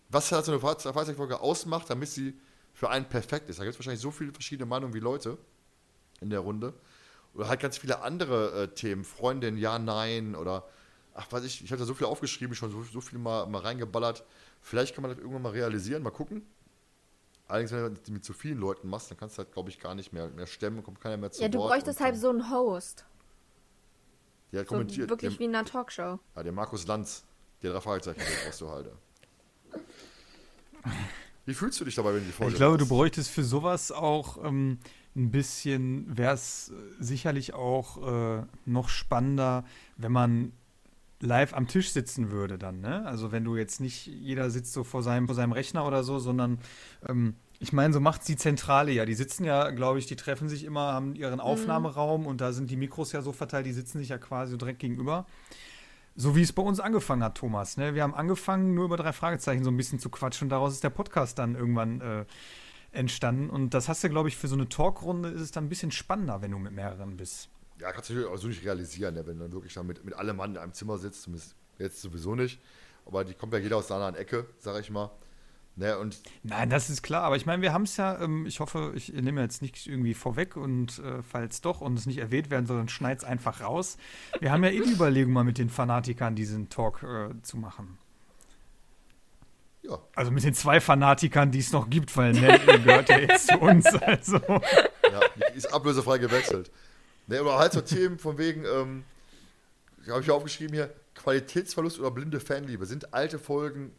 was 0.08 0.30
halt 0.32 0.44
so 0.44 0.52
eine 0.52 0.60
Fahrzeugfolge 0.60 1.40
ausmacht, 1.40 1.88
damit 1.88 2.08
sie 2.10 2.38
für 2.74 2.90
einen 2.90 3.08
perfekt 3.08 3.48
ist? 3.48 3.58
Da 3.58 3.64
gibt 3.64 3.74
es 3.74 3.78
wahrscheinlich 3.78 4.00
so 4.02 4.10
viele 4.10 4.32
verschiedene 4.32 4.66
Meinungen 4.66 4.92
wie 4.94 5.00
Leute 5.00 5.38
in 6.20 6.30
der 6.30 6.40
Runde. 6.40 6.74
Oder 7.34 7.48
halt 7.48 7.60
ganz 7.60 7.78
viele 7.78 8.00
andere 8.02 8.62
äh, 8.64 8.68
Themen, 8.74 9.04
Freundin, 9.04 9.56
ja, 9.56 9.78
nein, 9.78 10.34
oder 10.34 10.64
ach, 11.14 11.30
weiß 11.32 11.44
ich, 11.44 11.64
ich 11.64 11.70
habe 11.72 11.80
da 11.80 11.86
so 11.86 11.94
viel 11.94 12.06
aufgeschrieben, 12.06 12.54
schon 12.54 12.70
so, 12.70 12.82
so 12.82 13.00
viel 13.00 13.18
mal, 13.18 13.46
mal 13.46 13.60
reingeballert. 13.62 14.24
Vielleicht 14.62 14.94
kann 14.94 15.02
man 15.02 15.10
das 15.10 15.18
irgendwann 15.18 15.42
mal 15.42 15.52
realisieren, 15.52 16.02
mal 16.02 16.10
gucken. 16.10 16.42
Allerdings, 17.48 17.72
wenn 17.72 17.82
du 17.94 18.00
das 18.00 18.08
mit 18.10 18.24
zu 18.24 18.32
vielen 18.32 18.58
Leuten 18.58 18.88
machst, 18.88 19.10
dann 19.10 19.18
kannst 19.18 19.36
du 19.36 19.42
halt, 19.42 19.52
glaube 19.52 19.70
ich, 19.70 19.80
gar 19.80 19.94
nicht 19.94 20.12
mehr, 20.12 20.28
mehr 20.28 20.46
stemmen, 20.46 20.82
kommt 20.84 21.00
keiner 21.00 21.16
mehr 21.16 21.30
zu 21.32 21.42
Ja, 21.42 21.48
du 21.48 21.58
Wort. 21.58 21.70
bräuchtest 21.72 22.00
halt 22.00 22.16
so 22.16 22.28
einen 22.30 22.50
Host. 22.50 23.04
Der 24.52 24.60
hat 24.60 24.68
So 24.68 24.74
kommentiert. 24.74 25.08
wirklich 25.10 25.32
der, 25.32 25.40
wie 25.40 25.44
in 25.44 25.54
einer 25.54 25.64
Talkshow. 25.64 26.18
ja, 26.36 26.42
der 26.42 26.52
Markus 26.52 26.86
Lanz, 26.86 27.24
der 27.62 27.72
drei 27.72 27.80
Fragezeichen, 27.80 28.20
brauchst 28.44 28.60
du 28.60 28.68
halt. 28.70 28.90
Wie 31.46 31.54
fühlst 31.54 31.80
du 31.80 31.84
dich 31.84 31.94
dabei, 31.94 32.10
wenn 32.14 32.20
du 32.20 32.26
die 32.26 32.32
Folge 32.32 32.52
Ich 32.52 32.56
glaube, 32.56 32.76
du 32.76 32.82
hörst? 32.82 32.90
bräuchtest 32.90 33.30
für 33.30 33.42
sowas 33.44 33.90
auch 33.90 34.44
ähm, 34.44 34.78
ein 35.16 35.30
bisschen, 35.30 36.16
wäre 36.16 36.34
es 36.34 36.72
sicherlich 37.00 37.54
auch 37.54 38.38
äh, 38.38 38.42
noch 38.66 38.88
spannender, 38.88 39.64
wenn 39.96 40.12
man 40.12 40.52
live 41.20 41.54
am 41.54 41.68
Tisch 41.68 41.90
sitzen 41.90 42.30
würde 42.30 42.58
dann, 42.58 42.80
ne? 42.80 43.04
Also 43.06 43.30
wenn 43.30 43.44
du 43.44 43.56
jetzt 43.56 43.80
nicht, 43.80 44.06
jeder 44.06 44.50
sitzt 44.50 44.72
so 44.72 44.84
vor 44.84 45.02
seinem, 45.02 45.26
vor 45.26 45.34
seinem 45.34 45.52
Rechner 45.52 45.86
oder 45.86 46.02
so, 46.02 46.18
sondern 46.18 46.58
ähm, 47.08 47.34
ich 47.58 47.74
meine, 47.74 47.92
so 47.92 48.00
macht's 48.00 48.24
die 48.24 48.36
Zentrale 48.36 48.90
ja. 48.90 49.04
Die 49.04 49.14
sitzen 49.14 49.44
ja, 49.44 49.70
glaube 49.70 49.98
ich, 49.98 50.06
die 50.06 50.16
treffen 50.16 50.48
sich 50.48 50.64
immer, 50.64 50.94
haben 50.94 51.14
ihren 51.14 51.40
Aufnahmeraum 51.40 52.26
und 52.26 52.40
da 52.40 52.52
sind 52.52 52.70
die 52.70 52.76
Mikros 52.76 53.12
ja 53.12 53.20
so 53.20 53.32
verteilt, 53.32 53.66
die 53.66 53.72
sitzen 53.72 53.98
sich 53.98 54.08
ja 54.08 54.16
quasi 54.16 54.52
so 54.52 54.56
direkt 54.56 54.78
gegenüber. 54.78 55.26
So 56.16 56.34
wie 56.36 56.42
es 56.42 56.52
bei 56.52 56.62
uns 56.62 56.80
angefangen 56.80 57.22
hat, 57.22 57.36
Thomas. 57.36 57.76
Ne? 57.76 57.94
Wir 57.94 58.02
haben 58.02 58.14
angefangen, 58.14 58.74
nur 58.74 58.86
über 58.86 58.96
drei 58.96 59.12
Fragezeichen 59.12 59.62
so 59.62 59.70
ein 59.70 59.76
bisschen 59.76 59.98
zu 59.98 60.08
quatschen 60.08 60.46
und 60.46 60.50
daraus 60.50 60.72
ist 60.72 60.84
der 60.84 60.90
Podcast 60.90 61.38
dann 61.38 61.54
irgendwann 61.54 62.00
äh, 62.00 62.24
entstanden. 62.92 63.50
Und 63.50 63.74
das 63.74 63.90
hast 63.90 64.02
du, 64.02 64.08
glaube 64.08 64.28
ich, 64.28 64.36
für 64.36 64.48
so 64.48 64.56
eine 64.56 64.68
Talkrunde 64.68 65.28
ist 65.28 65.42
es 65.42 65.50
dann 65.50 65.66
ein 65.66 65.68
bisschen 65.68 65.90
spannender, 65.90 66.40
wenn 66.40 66.50
du 66.50 66.58
mit 66.58 66.72
mehreren 66.72 67.18
bist. 67.18 67.50
Ja, 67.80 67.92
kannst 67.92 68.10
du 68.10 68.28
also 68.28 68.48
nicht 68.48 68.64
realisieren, 68.64 69.14
ne, 69.14 69.26
wenn 69.26 69.38
du 69.38 69.44
dann 69.44 69.52
wirklich 69.52 69.74
dann 69.74 69.86
mit, 69.86 70.04
mit 70.04 70.14
allem 70.14 70.36
Mann 70.36 70.52
in 70.52 70.58
einem 70.58 70.72
Zimmer 70.74 70.98
sitzt, 70.98 71.22
zumindest 71.22 71.54
jetzt 71.78 72.00
sowieso 72.02 72.34
nicht. 72.34 72.60
Aber 73.06 73.24
die 73.24 73.34
kommt 73.34 73.52
ja 73.52 73.58
jeder 73.58 73.78
aus 73.78 73.88
seiner 73.88 74.16
Ecke, 74.18 74.46
sag 74.58 74.80
ich 74.80 74.90
mal. 74.90 75.10
Ne, 75.76 75.96
und 75.98 76.20
Nein, 76.42 76.68
das 76.68 76.90
ist 76.90 77.02
klar. 77.02 77.22
Aber 77.22 77.36
ich 77.36 77.46
meine, 77.46 77.62
wir 77.62 77.72
haben 77.72 77.84
es 77.84 77.96
ja, 77.96 78.20
ähm, 78.20 78.44
ich 78.44 78.60
hoffe, 78.60 78.92
ich 78.94 79.12
nehme 79.12 79.40
jetzt 79.40 79.62
nichts 79.62 79.86
irgendwie 79.86 80.14
vorweg 80.14 80.56
und 80.56 80.98
äh, 80.98 81.22
falls 81.22 81.60
doch 81.62 81.80
und 81.80 81.98
es 81.98 82.06
nicht 82.06 82.18
erwähnt 82.18 82.50
werden 82.50 82.66
soll, 82.66 82.76
dann 82.76 82.88
schneid's 82.88 83.24
einfach 83.24 83.62
raus. 83.62 83.96
Wir 84.40 84.50
haben 84.52 84.62
ja 84.64 84.70
eh 84.70 84.80
die 84.80 84.92
Überlegung, 84.92 85.32
mal 85.32 85.44
mit 85.44 85.58
den 85.58 85.70
Fanatikern 85.70 86.34
diesen 86.34 86.68
Talk 86.68 87.02
äh, 87.02 87.30
zu 87.42 87.56
machen. 87.56 87.98
ja, 89.82 89.98
Also 90.16 90.30
mit 90.30 90.44
den 90.44 90.54
zwei 90.54 90.80
Fanatikern, 90.80 91.50
die 91.50 91.60
es 91.60 91.72
noch 91.72 91.88
gibt, 91.88 92.14
weil 92.16 92.32
Nell 92.32 92.58
gehört 92.58 93.08
ja 93.08 93.18
jetzt 93.18 93.46
zu 93.46 93.58
uns. 93.58 93.86
Also. 94.02 94.36
ja, 94.38 95.20
die 95.52 95.56
ist 95.56 95.72
ablösefrei 95.72 96.18
gewechselt. 96.18 96.70
Ne, 97.30 97.40
oder 97.40 97.58
halt 97.58 97.72
so 97.72 97.80
Themen 97.80 98.18
von 98.18 98.38
wegen, 98.38 98.64
ähm, 98.64 99.04
habe 100.08 100.20
ich 100.20 100.26
ja 100.26 100.34
aufgeschrieben 100.34 100.74
hier, 100.74 100.92
Qualitätsverlust 101.14 102.00
oder 102.00 102.10
blinde 102.10 102.40
Fanliebe. 102.40 102.86
Sind 102.86 103.14
alte 103.14 103.38
Folgen 103.38 103.92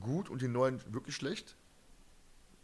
gut 0.00 0.30
und 0.30 0.40
die 0.40 0.48
neuen 0.48 0.80
wirklich 0.90 1.14
schlecht? 1.14 1.56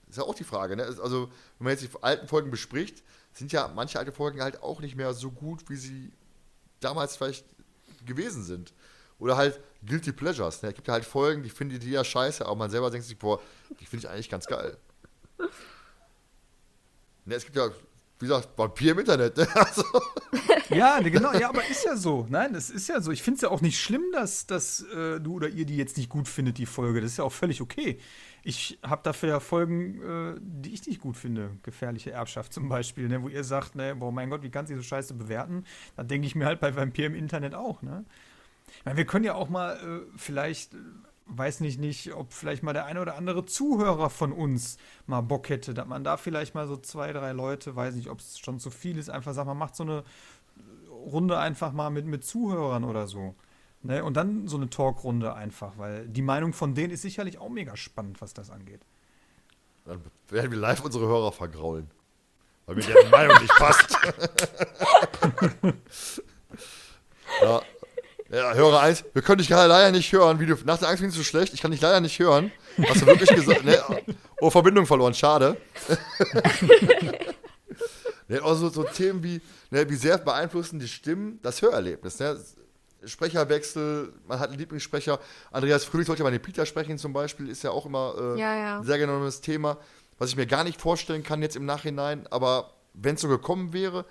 Ist 0.09 0.17
ja 0.17 0.25
auch 0.25 0.35
die 0.35 0.45
Frage, 0.45 0.75
ne? 0.75 0.85
Also, 0.85 1.29
wenn 1.59 1.65
man 1.65 1.73
jetzt 1.73 1.83
die 1.83 1.91
alten 2.01 2.29
Folgen 2.29 2.51
bespricht, 2.51 3.03
sind 3.35 3.53
ja 3.53 3.69
manche 3.69 3.99
alte 3.99 4.11
Folgen 4.11 4.41
halt 4.41 4.63
auch 4.63 4.81
nicht 4.81 4.97
mehr 4.97 5.13
so 5.13 5.31
gut, 5.31 5.69
wie 5.69 5.77
sie 5.77 6.11
damals 6.81 7.19
vielleicht 7.19 7.45
gewesen 8.07 8.43
sind. 8.43 8.73
Oder 9.19 9.37
halt 9.37 9.61
Guilty 9.85 10.13
Pleasures. 10.13 10.63
Ne? 10.63 10.71
Es 10.71 10.75
gibt 10.77 10.89
ja 10.89 10.95
halt 10.95 11.05
Folgen, 11.05 11.43
die 11.43 11.51
finden 11.51 11.79
die 11.79 11.91
ja 11.91 12.05
scheiße, 12.05 12.47
aber 12.47 12.57
man 12.57 12.71
selber 12.71 12.91
denkt 12.91 13.07
sich, 13.07 13.19
boah, 13.19 13.39
die 13.81 13.85
finde 13.85 14.07
ich 14.07 14.11
eigentlich 14.11 14.31
ganz 14.31 14.47
geil. 14.47 14.79
Ne, 17.27 17.35
es 17.35 17.45
gibt 17.45 17.57
ja, 17.57 17.71
wie 18.19 18.27
gesagt, 18.27 18.51
Vampir 18.57 18.93
im 18.93 19.01
Internet. 19.01 19.37
Ne? 19.37 19.47
Also, 19.55 19.85
Ja, 20.71 21.01
ne, 21.01 21.11
genau, 21.11 21.33
ja, 21.33 21.49
aber 21.49 21.67
ist 21.69 21.85
ja 21.85 21.97
so. 21.97 22.27
Nein, 22.29 22.55
es 22.55 22.71
ist 22.71 22.89
ja 22.89 23.01
so. 23.01 23.13
Ich 23.13 23.23
finde 23.23 23.37
es 23.37 23.43
ja 23.43 23.51
auch 23.51 23.61
nicht 23.61 23.81
schlimm, 23.81 24.03
dass, 24.13 24.47
dass 24.47 24.83
äh, 24.83 25.21
du 25.21 25.35
oder 25.35 25.49
ihr 25.49 25.65
die 25.65 25.77
jetzt 25.77 25.97
nicht 25.97 26.09
gut 26.09 26.29
findet, 26.29 26.59
die 26.59 26.67
Folge. 26.67 27.01
Das 27.01 27.13
ist 27.13 27.19
ja 27.19 27.25
auch 27.25 27.33
völlig 27.33 27.61
okay. 27.61 27.99
Ich 28.43 28.79
habe 28.83 29.03
dafür 29.03 29.29
ja 29.29 29.41
Folgen, 29.41 30.03
äh, 30.03 30.41
die 30.41 30.73
ich 30.75 30.87
nicht 30.87 31.01
gut 31.01 31.17
finde. 31.17 31.51
Gefährliche 31.63 32.11
Erbschaft 32.13 32.53
zum 32.53 32.69
Beispiel, 32.69 33.09
ne, 33.09 33.23
wo 33.23 33.29
ihr 33.29 33.45
sagt, 33.45 33.75
ne, 33.75 33.95
boah, 33.95 34.13
mein 34.13 34.31
Gott, 34.31 34.43
wie 34.43 34.51
kannst 34.51 34.71
du 34.71 34.75
die 34.75 34.81
so 34.81 34.87
scheiße 34.87 35.15
bewerten? 35.15 35.65
Da 35.97 36.03
denke 36.03 36.27
ich 36.27 36.35
mir 36.35 36.47
halt 36.47 36.61
bei 36.61 36.75
Vampir 36.75 37.07
im 37.07 37.15
Internet 37.15 37.55
auch, 37.55 37.83
ne? 37.83 38.05
Ich 38.79 38.85
meine, 38.85 38.97
wir 38.97 39.05
können 39.05 39.25
ja 39.25 39.35
auch 39.35 39.49
mal 39.49 39.77
äh, 39.77 40.11
vielleicht, 40.17 40.75
weiß 41.27 41.61
nicht, 41.61 41.79
nicht, 41.81 42.15
ob 42.15 42.33
vielleicht 42.33 42.63
mal 42.63 42.73
der 42.73 42.87
eine 42.87 43.01
oder 43.01 43.17
andere 43.17 43.45
Zuhörer 43.45 44.11
von 44.11 44.33
uns 44.33 44.79
mal 45.07 45.23
Bock 45.23 45.49
hätte, 45.49 45.75
dass 45.75 45.87
man 45.87 46.05
da 46.05 46.17
vielleicht 46.17 46.55
mal 46.55 46.67
so 46.69 46.77
zwei, 46.77 47.13
drei 47.13 47.33
Leute, 47.33 47.75
weiß 47.75 47.97
nicht, 47.97 48.09
ob 48.09 48.21
es 48.21 48.39
schon 48.39 48.61
zu 48.61 48.71
viel 48.71 48.97
ist, 48.97 49.11
einfach 49.11 49.35
sagt, 49.35 49.47
man 49.47 49.59
macht 49.59 49.75
so 49.75 49.83
eine 49.83 50.05
Runde 50.89 51.39
einfach 51.39 51.73
mal 51.73 51.91
mit, 51.91 52.07
mit 52.07 52.25
Zuhörern 52.25 52.85
oder 52.85 53.09
so. 53.09 53.35
Ne? 53.83 54.05
Und 54.05 54.17
dann 54.17 54.47
so 54.49 54.57
eine 54.57 54.71
Talkrunde 54.71 55.35
einfach, 55.35 55.77
weil 55.79 56.09
die 56.09 56.23
Meinung 56.23 56.53
von 56.53 56.75
denen 56.75 56.93
ist 56.93 57.03
sicherlich 57.03 57.39
auch 57.39 57.49
mega 57.49 57.77
spannend, 57.77 58.21
was 58.21 58.33
das 58.33 58.51
angeht. 58.51 58.81
dann 59.85 60.01
werden 60.29 60.51
wir 60.51 60.59
live 60.59 60.85
unsere 60.85 61.07
Hörer 61.07 61.33
vergraulen. 61.33 61.91
Weil 62.67 62.77
mir 62.77 62.83
deren 62.83 63.11
Meinung 63.11 63.41
nicht 63.41 63.55
passt. 63.55 63.97
ja. 67.43 67.63
Ja, 68.31 68.55
Hörer 68.55 68.81
1, 68.81 69.05
wir 69.13 69.23
können 69.23 69.39
dich 69.39 69.49
gerade 69.49 69.69
leider 69.69 69.93
nicht 69.93 70.13
hören. 70.13 70.41
Wie 70.41 70.47
du, 70.47 70.57
nach 70.65 70.79
der 70.79 70.89
Angst 70.89 71.01
findest 71.01 71.19
du 71.19 71.25
schlecht, 71.25 71.55
ich 71.55 71.61
kann 71.63 71.71
dich 71.71 71.81
leider 71.81 72.01
nicht 72.01 72.19
hören. 72.19 72.51
Hast 72.89 73.03
du 73.03 73.07
wirklich 73.07 73.31
gesagt? 73.31 73.65
Ne? 73.65 73.79
Oh, 74.41 74.51
Verbindung 74.51 74.87
verloren, 74.87 75.15
schade. 75.15 75.57
ne, 78.29 78.43
also 78.43 78.69
so 78.69 78.85
Themen 78.85 79.23
wie, 79.23 79.41
ne, 79.71 79.89
wie 79.89 79.95
sehr 79.95 80.19
beeinflussen 80.19 80.79
die 80.79 80.89
Stimmen 80.89 81.39
das 81.43 81.63
Hörerlebnis. 81.63 82.19
Ne? 82.19 82.39
Sprecherwechsel, 83.05 84.13
man 84.27 84.41
hat 84.41 84.51
einen 84.51 84.59
Lieblingssprecher. 84.59 85.21
Andreas 85.53 85.85
Fröhlich 85.85 86.07
sollte 86.07 86.23
mal 86.23 86.31
den 86.31 86.43
Peter 86.43 86.67
sprechen 86.67 86.99
zum 86.99 87.13
Beispiel, 87.13 87.49
ist 87.49 87.63
ja 87.63 87.71
auch 87.71 87.87
immer 87.87 88.15
äh, 88.19 88.41
Ja, 88.41 88.57
ja. 88.57 88.79
ein 88.79 88.85
sehr 88.85 88.99
genommenes 88.99 89.41
Thema, 89.41 89.79
was 90.19 90.31
ich 90.31 90.37
mir 90.37 90.47
gar 90.47 90.65
nicht 90.65 90.81
vorstellen 90.81 91.23
kann 91.23 91.43
jetzt 91.43 91.57
im 91.57 91.65
Nachhinein, 91.65 92.27
aber 92.31 92.73
wenn 92.95 93.15
es 93.15 93.21
so 93.21 93.29
gekommen 93.29 93.73
wäre, 93.73 94.07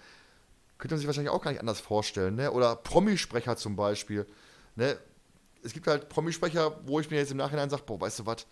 könnte 0.85 0.93
man 0.93 0.99
sich 0.99 1.07
wahrscheinlich 1.07 1.33
auch 1.33 1.41
gar 1.41 1.49
nicht 1.49 1.61
anders 1.61 1.79
vorstellen. 1.79 2.35
Ne? 2.35 2.51
Oder 2.51 2.75
Promisprecher 2.75 3.57
zum 3.57 3.75
Beispiel. 3.75 4.27
Ne? 4.75 4.95
Es 5.63 5.73
gibt 5.73 5.87
halt 5.87 6.09
Promisprecher, 6.09 6.79
wo 6.85 6.99
ich 6.99 7.09
mir 7.09 7.17
jetzt 7.17 7.31
im 7.31 7.37
Nachhinein 7.37 7.71
sage, 7.71 7.81
boah, 7.87 7.99
weißt 7.99 8.19
du 8.19 8.25
was, 8.27 8.45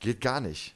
geht 0.00 0.22
gar 0.22 0.40
nicht. 0.40 0.74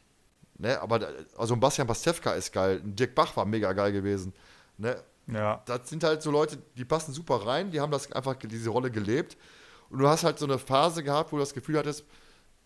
Ne? 0.58 0.78
Aber 0.78 1.08
also 1.38 1.54
ein 1.54 1.60
Bastian 1.60 1.86
Pastewka 1.86 2.32
ist 2.34 2.52
geil, 2.52 2.82
ein 2.84 2.94
Dirk 2.94 3.14
Bach 3.14 3.34
war 3.34 3.46
mega 3.46 3.72
geil 3.72 3.92
gewesen. 3.92 4.34
Ne? 4.76 5.02
Ja. 5.26 5.62
das 5.64 5.88
sind 5.88 6.04
halt 6.04 6.20
so 6.20 6.30
Leute, 6.30 6.58
die 6.76 6.84
passen 6.84 7.14
super 7.14 7.46
rein, 7.46 7.70
die 7.70 7.80
haben 7.80 7.92
das 7.92 8.12
einfach 8.12 8.34
diese 8.34 8.68
Rolle 8.68 8.90
gelebt. 8.90 9.38
Und 9.88 10.00
du 10.00 10.06
hast 10.06 10.22
halt 10.22 10.38
so 10.38 10.44
eine 10.44 10.58
Phase 10.58 11.02
gehabt, 11.02 11.32
wo 11.32 11.36
du 11.36 11.42
das 11.42 11.54
Gefühl 11.54 11.78
hattest, 11.78 12.04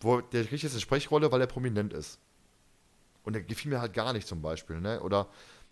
wo 0.01 0.19
der 0.19 0.43
kriegt 0.43 0.63
jetzt 0.63 0.73
eine 0.73 0.81
Sprechrolle, 0.81 1.31
weil 1.31 1.39
er 1.39 1.47
prominent 1.47 1.93
ist. 1.93 2.19
Und 3.23 3.31
der 3.31 3.43
gefiel 3.43 3.71
mir 3.71 3.79
halt 3.79 3.93
gar 3.93 4.11
nicht 4.11 4.27
zum 4.27 4.41
Beispiel, 4.41 4.81
ne? 4.81 4.99
Oder 5.01 5.27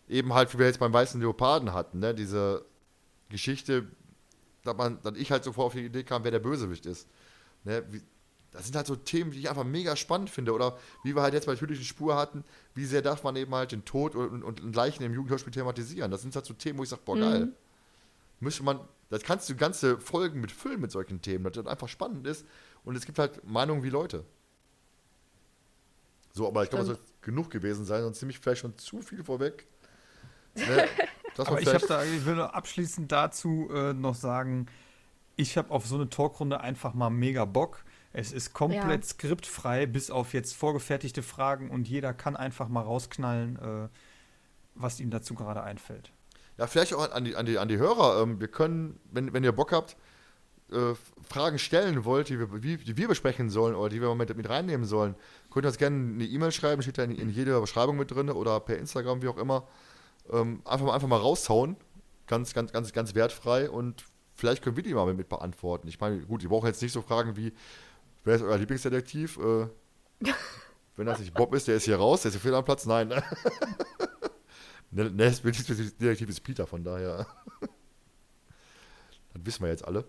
eben 0.08 0.34
halt, 0.34 0.54
wie 0.54 0.60
wir 0.60 0.66
jetzt 0.66 0.80
beim 0.80 0.94
Weißen 0.94 1.20
Leoparden 1.20 1.74
hatten, 1.74 2.00
ne? 2.00 2.14
Diese 2.14 2.66
Geschichte, 3.30 3.88
dass 4.64 4.76
man, 4.76 5.02
dass 5.02 5.18
ich 5.18 5.32
halt 5.32 5.44
sofort 5.44 5.68
auf 5.68 5.74
die 5.74 5.86
Idee 5.86 6.04
kam, 6.04 6.24
wer 6.24 6.32
der 6.32 6.40
Bösewicht 6.40 6.86
ist. 6.86 7.08
Ne? 7.64 7.84
Wie, 7.90 8.02
das 8.52 8.66
sind 8.66 8.76
halt 8.76 8.86
so 8.86 8.96
Themen, 8.96 9.32
die 9.32 9.40
ich 9.40 9.50
einfach 9.50 9.64
mega 9.64 9.96
spannend 9.96 10.30
finde. 10.30 10.54
Oder 10.54 10.78
wie 11.04 11.16
wir 11.16 11.24
halt 11.24 11.34
jetzt 11.34 11.48
bei 11.48 11.56
tödlichen 11.56 11.84
Spur 11.84 12.16
hatten, 12.16 12.44
wie 12.76 12.86
sehr 12.86 13.02
darf 13.02 13.24
man 13.24 13.36
eben 13.36 13.54
halt 13.56 13.72
den 13.72 13.84
Tod 13.84 14.16
und, 14.16 14.44
und, 14.44 14.62
und 14.62 14.76
Leichen 14.76 15.04
im 15.04 15.14
Jugendhörspiel 15.14 15.52
thematisieren. 15.52 16.12
Das 16.12 16.22
sind 16.22 16.36
halt 16.36 16.46
so 16.46 16.54
Themen, 16.54 16.78
wo 16.78 16.84
ich 16.84 16.90
sage, 16.90 17.02
boah, 17.04 17.18
geil. 17.18 17.52
Müsste 18.40 18.64
man, 18.64 18.80
das 19.10 19.24
kannst 19.24 19.50
du 19.50 19.56
ganze 19.56 20.00
Folgen 20.00 20.40
mit 20.40 20.52
füllen 20.52 20.80
mit 20.80 20.92
solchen 20.92 21.22
Themen, 21.22 21.44
dass 21.46 21.54
das 21.54 21.66
einfach 21.66 21.88
spannend 21.88 22.28
ist. 22.28 22.46
Und 22.84 22.96
es 22.96 23.06
gibt 23.06 23.18
halt 23.18 23.44
Meinungen 23.44 23.82
wie 23.82 23.90
Leute. 23.90 24.24
So, 26.34 26.48
aber 26.48 26.64
ich 26.64 26.70
glaube, 26.70 26.86
das 26.86 26.98
Stimmt. 26.98 27.08
soll 27.08 27.18
genug 27.22 27.50
gewesen 27.50 27.86
sein, 27.86 28.04
sonst 28.04 28.22
nehme 28.22 28.32
ich 28.32 28.40
vielleicht 28.40 28.62
schon 28.62 28.78
zu 28.78 29.02
viel 29.02 29.24
vorweg. 29.24 29.68
Ne? 30.56 30.88
Aber 31.38 31.60
ich, 31.62 31.68
hab 31.68 31.82
vielleicht- 31.82 31.90
da, 31.90 32.04
ich 32.04 32.26
will 32.26 32.40
abschließend 32.42 33.12
dazu 33.12 33.70
äh, 33.74 33.94
noch 33.94 34.16
sagen, 34.16 34.68
ich 35.36 35.58
habe 35.58 35.72
auf 35.72 35.86
so 35.88 35.96
eine 35.96 36.10
Talkrunde 36.10 36.62
einfach 36.62 36.94
mal 36.94 37.10
mega 37.10 37.46
Bock. 37.46 37.84
Es 38.12 38.32
ist 38.32 38.54
komplett 38.54 39.04
Ja. 39.04 39.10
skriptfrei, 39.10 39.88
bis 39.88 40.12
auf 40.12 40.34
jetzt 40.34 40.54
vorgefertigte 40.56 41.24
Fragen 41.24 41.72
und 41.72 41.88
jeder 41.88 42.14
kann 42.14 42.36
einfach 42.36 42.68
mal 42.68 42.82
rausknallen, 42.82 43.56
äh, 43.58 43.90
was 44.76 45.00
ihm 45.00 45.10
dazu 45.10 45.34
gerade 45.34 45.64
einfällt. 45.64 46.12
Ja, 46.58 46.68
vielleicht 46.68 46.94
auch 46.94 47.12
an 47.12 47.26
die, 47.26 47.36
an 47.36 47.48
die, 47.48 47.58
an 47.58 47.68
die 47.68 47.78
Hörer. 47.78 48.22
Ähm, 48.22 48.40
wir 48.40 48.48
können, 48.48 49.00
wenn, 49.12 49.34
wenn 49.34 49.44
ihr 49.44 49.52
Bock 49.54 49.72
habt, 49.72 49.98
äh, 50.72 50.94
Fragen 51.28 51.58
stellen 51.58 52.06
wollt, 52.06 52.30
die 52.30 52.38
wir, 52.38 52.62
wie, 52.62 52.78
die 52.78 52.96
wir 52.96 53.08
besprechen 53.08 53.50
sollen 53.50 53.74
oder 53.74 53.90
die 53.90 54.00
wir 54.02 54.14
mit, 54.14 54.36
mit 54.38 54.48
reinnehmen 54.48 54.86
sollen, 54.86 55.16
könnt 55.52 55.66
ihr 55.66 55.70
uns 55.70 55.80
gerne 55.80 55.96
eine 56.14 56.26
E-Mail 56.26 56.52
schreiben, 56.52 56.84
steht 56.84 57.00
da 57.00 57.04
in, 57.04 57.16
in 57.16 57.30
jeder 57.30 57.60
Beschreibung 57.60 57.98
mit 57.98 58.12
drin 58.12 58.30
oder 58.30 58.60
per 58.60 58.78
Instagram, 58.78 59.24
wie 59.24 59.28
auch 59.28 59.38
immer. 59.38 59.68
Ähm, 60.32 60.62
einfach, 60.66 60.86
mal, 60.86 60.94
einfach 60.94 61.08
mal 61.08 61.20
raushauen. 61.20 61.78
Ganz, 62.28 62.54
ganz, 62.54 62.72
ganz, 62.72 62.94
ganz 62.94 63.16
wertfrei 63.16 63.70
und 63.70 64.06
vielleicht 64.34 64.64
können 64.64 64.76
wir 64.76 64.84
die 64.84 64.94
mal 64.94 65.14
mit 65.14 65.30
beantworten. 65.30 65.88
Ich 65.88 66.00
meine, 66.00 66.22
gut, 66.22 66.42
die 66.42 66.48
brauchen 66.48 66.68
jetzt 66.68 66.82
nicht 66.82 66.94
so 66.94 67.02
Fragen 67.02 67.36
wie, 67.36 67.54
wer 68.24 68.36
ist 68.36 68.42
euer 68.42 68.58
Lieblingsdetektiv? 68.58 69.38
Äh, 69.38 69.68
wenn 70.96 71.06
das 71.06 71.20
nicht 71.20 71.34
Bob 71.34 71.54
ist, 71.54 71.68
der 71.68 71.76
ist 71.76 71.86
hier 71.86 71.98
raus, 71.98 72.22
der 72.22 72.30
ist 72.30 72.36
hier 72.36 72.42
fehl 72.42 72.56
am 72.56 72.66
Platz. 72.66 72.86
Nein. 72.86 73.14
Ne, 74.96 75.10
ne, 75.10 75.26
das 75.26 75.42
Detektiv 75.42 76.30
ist 76.30 76.42
Peter, 76.42 76.68
von 76.68 76.84
daher. 76.84 77.26
das 79.34 79.44
wissen 79.44 79.64
wir 79.64 79.70
jetzt 79.70 79.84
alle. 79.86 80.06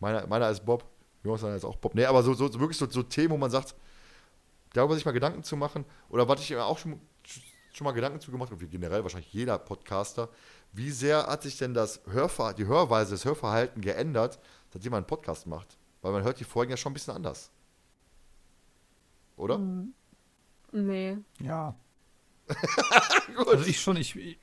Meiner, 0.00 0.26
meiner 0.26 0.50
ist 0.50 0.64
Bob, 0.66 0.84
Jonas 1.22 1.42
ist 1.42 1.64
auch 1.64 1.76
Bob. 1.76 1.94
Nee, 1.94 2.04
aber 2.04 2.20
so, 2.24 2.34
so, 2.34 2.52
wirklich 2.58 2.76
so, 2.76 2.90
so 2.90 3.04
Themen, 3.04 3.30
wo 3.30 3.36
man 3.36 3.52
sagt, 3.52 3.76
darüber 4.72 4.96
sich 4.96 5.04
mal 5.04 5.12
Gedanken 5.12 5.44
zu 5.44 5.56
machen, 5.56 5.84
oder 6.08 6.28
was 6.28 6.40
ich 6.40 6.56
auch 6.56 6.78
schon, 6.78 7.00
schon 7.76 7.84
mal 7.84 7.92
Gedanken 7.92 8.20
zu 8.20 8.30
gemacht 8.30 8.50
habe, 8.50 8.60
wie 8.60 8.68
generell 8.68 9.02
wahrscheinlich 9.02 9.32
jeder 9.32 9.58
Podcaster, 9.58 10.28
wie 10.72 10.90
sehr 10.90 11.26
hat 11.26 11.42
sich 11.42 11.58
denn 11.58 11.74
das 11.74 12.00
Hörver 12.06 12.54
die 12.54 12.66
Hörweise, 12.66 13.12
das 13.12 13.24
Hörverhalten 13.24 13.82
geändert, 13.82 14.38
seitdem 14.72 14.92
man 14.92 14.98
einen 14.98 15.06
Podcast 15.06 15.46
macht? 15.46 15.76
Weil 16.02 16.12
man 16.12 16.22
hört 16.22 16.38
die 16.38 16.44
Folgen 16.44 16.70
ja 16.70 16.76
schon 16.76 16.92
ein 16.92 16.94
bisschen 16.94 17.14
anders. 17.14 17.50
Oder? 19.36 19.60
Nee. 20.72 21.18
Ja. 21.40 21.74
also 23.46 23.64
ich 23.64 23.80
schon, 23.80 23.96
ich. 23.96 24.14
ich, 24.14 24.38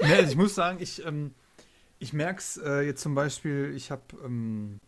ne, 0.00 0.16
also 0.16 0.30
ich 0.30 0.36
muss 0.36 0.54
sagen, 0.54 0.78
ich, 0.80 1.04
ähm, 1.04 1.34
ich 1.98 2.12
merke 2.12 2.38
es 2.38 2.56
äh, 2.58 2.82
jetzt 2.82 3.02
zum 3.02 3.14
Beispiel, 3.14 3.72
ich 3.74 3.90
habe 3.90 4.02
ähm, 4.24 4.80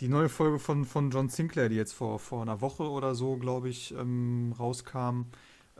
die 0.00 0.08
neue 0.08 0.28
Folge 0.28 0.58
von, 0.58 0.84
von 0.84 1.10
John 1.10 1.28
Sinclair, 1.28 1.68
die 1.68 1.76
jetzt 1.76 1.92
vor, 1.92 2.18
vor 2.18 2.42
einer 2.42 2.60
Woche 2.60 2.84
oder 2.88 3.14
so, 3.14 3.36
glaube 3.36 3.68
ich, 3.68 3.92
ähm, 3.92 4.54
rauskam. 4.58 5.26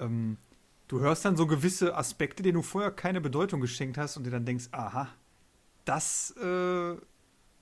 Ähm, 0.00 0.36
du 0.88 1.00
hörst 1.00 1.24
dann 1.24 1.36
so 1.36 1.46
gewisse 1.46 1.96
Aspekte, 1.96 2.42
denen 2.42 2.56
du 2.56 2.62
vorher 2.62 2.90
keine 2.90 3.20
Bedeutung 3.20 3.60
geschenkt 3.60 3.98
hast 3.98 4.16
und 4.16 4.24
dir 4.24 4.30
dann 4.30 4.44
denkst, 4.44 4.68
aha, 4.72 5.08
das 5.84 6.34
äh, 6.42 6.94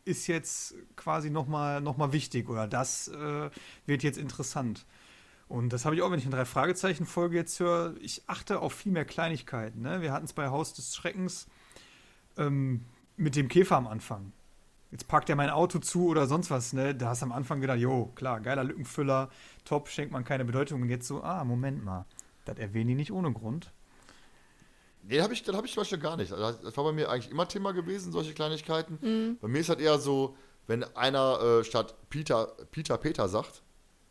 ist 0.05 0.27
jetzt 0.27 0.75
quasi 0.97 1.31
nochmal 1.31 1.81
noch 1.81 1.97
mal 1.97 2.13
wichtig 2.13 2.49
oder 2.49 2.67
das 2.67 3.09
äh, 3.09 3.51
wird 3.87 4.03
jetzt 4.03 4.19
interessant. 4.19 4.87
Und 5.49 5.73
das 5.73 5.85
habe 5.85 5.97
ich 5.97 6.03
auch, 6.03 6.11
wenn 6.11 6.19
ich 6.19 6.27
eine 6.27 6.37
Drei-Fragezeichen-Folge 6.37 7.37
jetzt 7.37 7.59
höre. 7.59 7.95
Ich 8.01 8.23
achte 8.27 8.61
auf 8.61 8.75
viel 8.75 8.93
mehr 8.93 9.07
Kleinigkeiten. 9.07 9.81
Ne? 9.81 10.03
Wir 10.03 10.13
hatten 10.13 10.27
es 10.27 10.35
bei 10.35 10.49
Haus 10.49 10.75
des 10.75 10.95
Schreckens 10.95 11.47
ähm, 12.37 12.85
mit 13.17 13.35
dem 13.35 13.49
Käfer 13.49 13.77
am 13.77 13.87
Anfang. 13.87 14.33
Jetzt 14.91 15.09
packt 15.09 15.29
er 15.31 15.37
mein 15.37 15.51
Auto 15.51 15.79
zu 15.79 16.07
oder 16.07 16.27
sonst 16.27 16.51
was. 16.51 16.75
Ne? 16.75 16.95
Da 16.95 17.09
hast 17.09 17.23
du 17.23 17.27
am 17.27 17.33
Anfang 17.33 17.61
gedacht, 17.61 17.79
jo, 17.79 18.13
klar, 18.15 18.41
geiler 18.41 18.65
Lückenfüller, 18.65 19.31
top, 19.65 19.89
schenkt 19.89 20.13
man 20.13 20.25
keine 20.25 20.45
Bedeutung. 20.45 20.83
Und 20.83 20.91
jetzt 20.91 21.07
so, 21.07 21.23
ah, 21.23 21.45
Moment 21.45 21.83
mal, 21.83 22.05
das 22.49 22.59
erwähnen 22.59 22.89
die 22.89 22.95
nicht 22.95 23.13
ohne 23.13 23.33
Grund. 23.33 23.73
Nee, 25.03 25.21
hab 25.21 25.31
ich, 25.33 25.43
das 25.43 25.57
habe 25.57 25.67
ich 25.67 25.73
zum 25.73 25.83
Beispiel 25.83 25.99
gar 25.99 26.17
nicht. 26.17 26.33
Also 26.33 26.63
das 26.63 26.77
war 26.77 26.85
bei 26.85 26.93
mir 26.93 27.09
eigentlich 27.09 27.31
immer 27.31 27.49
Thema 27.49 27.73
gewesen, 27.73 28.13
solche 28.13 28.35
Kleinigkeiten. 28.35 29.39
Bei 29.41 29.49
mir 29.49 29.61
ist 29.61 29.69
halt 29.69 29.81
eher 29.81 29.99
so, 29.99 30.37
wenn 30.67 30.85
einer 30.97 31.41
äh, 31.41 31.65
statt 31.65 31.95
Peter, 32.11 32.55
Peter, 32.71 32.99
Peter 32.99 33.29
sagt, 33.29 33.63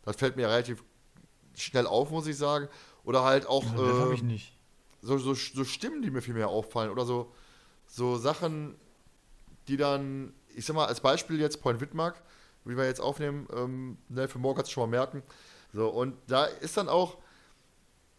das 0.02 0.16
fällt 0.16 0.36
mir 0.36 0.48
relativ 0.48 0.82
schnell 1.54 1.86
auf, 1.86 2.10
muss 2.10 2.26
ich 2.26 2.36
sagen. 2.36 2.68
Oder 3.04 3.22
halt 3.22 3.46
auch 3.46 3.62
das 3.62 3.72
habe 3.74 4.10
äh, 4.10 4.14
ich 4.14 4.22
nicht. 4.22 4.56
so, 5.02 5.18
so, 5.18 5.34
so 5.34 5.64
Stimmen, 5.64 6.02
die 6.02 6.10
mir 6.10 6.20
viel 6.20 6.34
mehr 6.34 6.48
auffallen. 6.48 6.90
Oder 6.90 7.04
so, 7.04 7.32
so 7.86 8.16
Sachen, 8.16 8.74
die 9.68 9.76
dann, 9.76 10.32
ich 10.54 10.64
sag 10.64 10.74
mal, 10.74 10.86
als 10.86 11.00
Beispiel 11.00 11.40
jetzt 11.40 11.62
Point 11.62 11.80
Wittmark, 11.80 12.20
wie 12.64 12.76
wir 12.76 12.84
jetzt 12.84 13.00
aufnehmen, 13.00 13.46
ähm, 13.54 13.98
ne, 14.08 14.28
für 14.28 14.38
morgen 14.38 14.56
kannst 14.56 14.70
du 14.70 14.74
schon 14.74 14.90
mal 14.90 14.96
merken. 14.96 15.22
So, 15.72 15.88
und 15.88 16.16
da 16.26 16.44
ist 16.44 16.76
dann 16.76 16.88
auch 16.88 17.18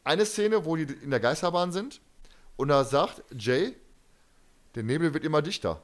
eine 0.04 0.26
Szene, 0.26 0.66
wo 0.66 0.76
die 0.76 0.84
in 0.84 1.10
der 1.12 1.20
Geisterbahn 1.20 1.72
sind 1.72 2.02
und 2.58 2.68
da 2.70 2.84
sagt 2.84 3.24
Jay, 3.38 3.76
der 4.76 4.84
Nebel 4.84 5.14
wird 5.14 5.24
immer 5.24 5.42
dichter. 5.42 5.82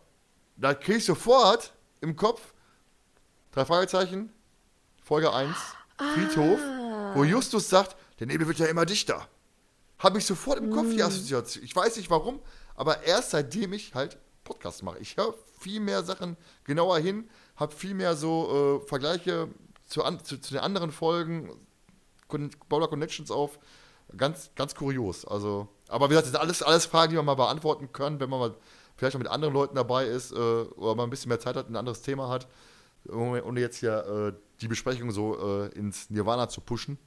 Da 0.57 0.73
krieg 0.73 0.97
ich 0.97 1.05
sofort 1.05 1.73
im 2.01 2.15
Kopf 2.15 2.53
drei 3.51 3.65
Fragezeichen, 3.65 4.31
Folge 5.03 5.33
1, 5.33 5.55
Friedhof, 6.13 6.59
wo 7.13 7.23
Justus 7.23 7.69
sagt, 7.69 7.95
der 8.19 8.27
Nebel 8.27 8.47
wird 8.47 8.59
ja 8.59 8.65
immer 8.67 8.85
dichter. 8.85 9.27
Habe 9.99 10.17
ich 10.19 10.25
sofort 10.25 10.57
im 10.59 10.71
Kopf 10.71 10.89
die 10.89 11.01
Assoziation. 11.03 11.63
Ich 11.63 11.75
weiß 11.75 11.95
nicht 11.97 12.09
warum, 12.09 12.39
aber 12.75 13.03
erst 13.03 13.31
seitdem 13.31 13.73
ich 13.73 13.93
halt 13.95 14.17
Podcast 14.43 14.83
mache. 14.83 14.99
Ich 14.99 15.17
höre 15.17 15.33
viel 15.59 15.79
mehr 15.79 16.03
Sachen 16.03 16.37
genauer 16.65 16.99
hin, 16.99 17.29
habe 17.55 17.73
viel 17.73 17.93
mehr 17.93 18.15
so 18.15 18.81
äh, 18.83 18.87
Vergleiche 18.87 19.47
zu, 19.85 20.03
an, 20.03 20.23
zu, 20.23 20.37
zu 20.39 20.53
den 20.53 20.61
anderen 20.61 20.91
Folgen, 20.91 21.49
Con- 22.27 22.51
Bowler 22.69 22.87
Connections 22.87 23.31
auf. 23.31 23.57
Ganz, 24.17 24.51
ganz 24.55 24.75
kurios. 24.75 25.25
Also, 25.25 25.67
aber 25.87 26.05
wie 26.05 26.09
gesagt, 26.09 26.27
das 26.27 26.31
sind 26.31 26.41
alles, 26.41 26.63
alles 26.63 26.85
Fragen, 26.85 27.11
die 27.11 27.15
man 27.17 27.25
mal 27.25 27.35
beantworten 27.35 27.91
kann, 27.91 28.19
wenn 28.19 28.29
man 28.29 28.39
mal 28.39 28.55
vielleicht 28.95 29.15
mal 29.15 29.19
mit 29.23 29.27
anderen 29.27 29.53
Leuten 29.53 29.75
dabei 29.75 30.05
ist 30.05 30.31
äh, 30.31 30.35
oder 30.35 30.95
mal 30.95 31.03
ein 31.03 31.09
bisschen 31.09 31.29
mehr 31.29 31.39
Zeit 31.39 31.55
hat, 31.55 31.69
ein 31.69 31.75
anderes 31.75 32.01
Thema 32.01 32.29
hat, 32.29 32.47
ohne 33.09 33.59
jetzt 33.59 33.77
hier 33.77 34.33
äh, 34.33 34.39
die 34.61 34.67
Besprechung 34.67 35.11
so 35.11 35.37
äh, 35.37 35.67
ins 35.77 36.09
Nirvana 36.09 36.49
zu 36.49 36.61
pushen. 36.61 36.97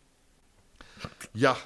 Ja, 1.32 1.56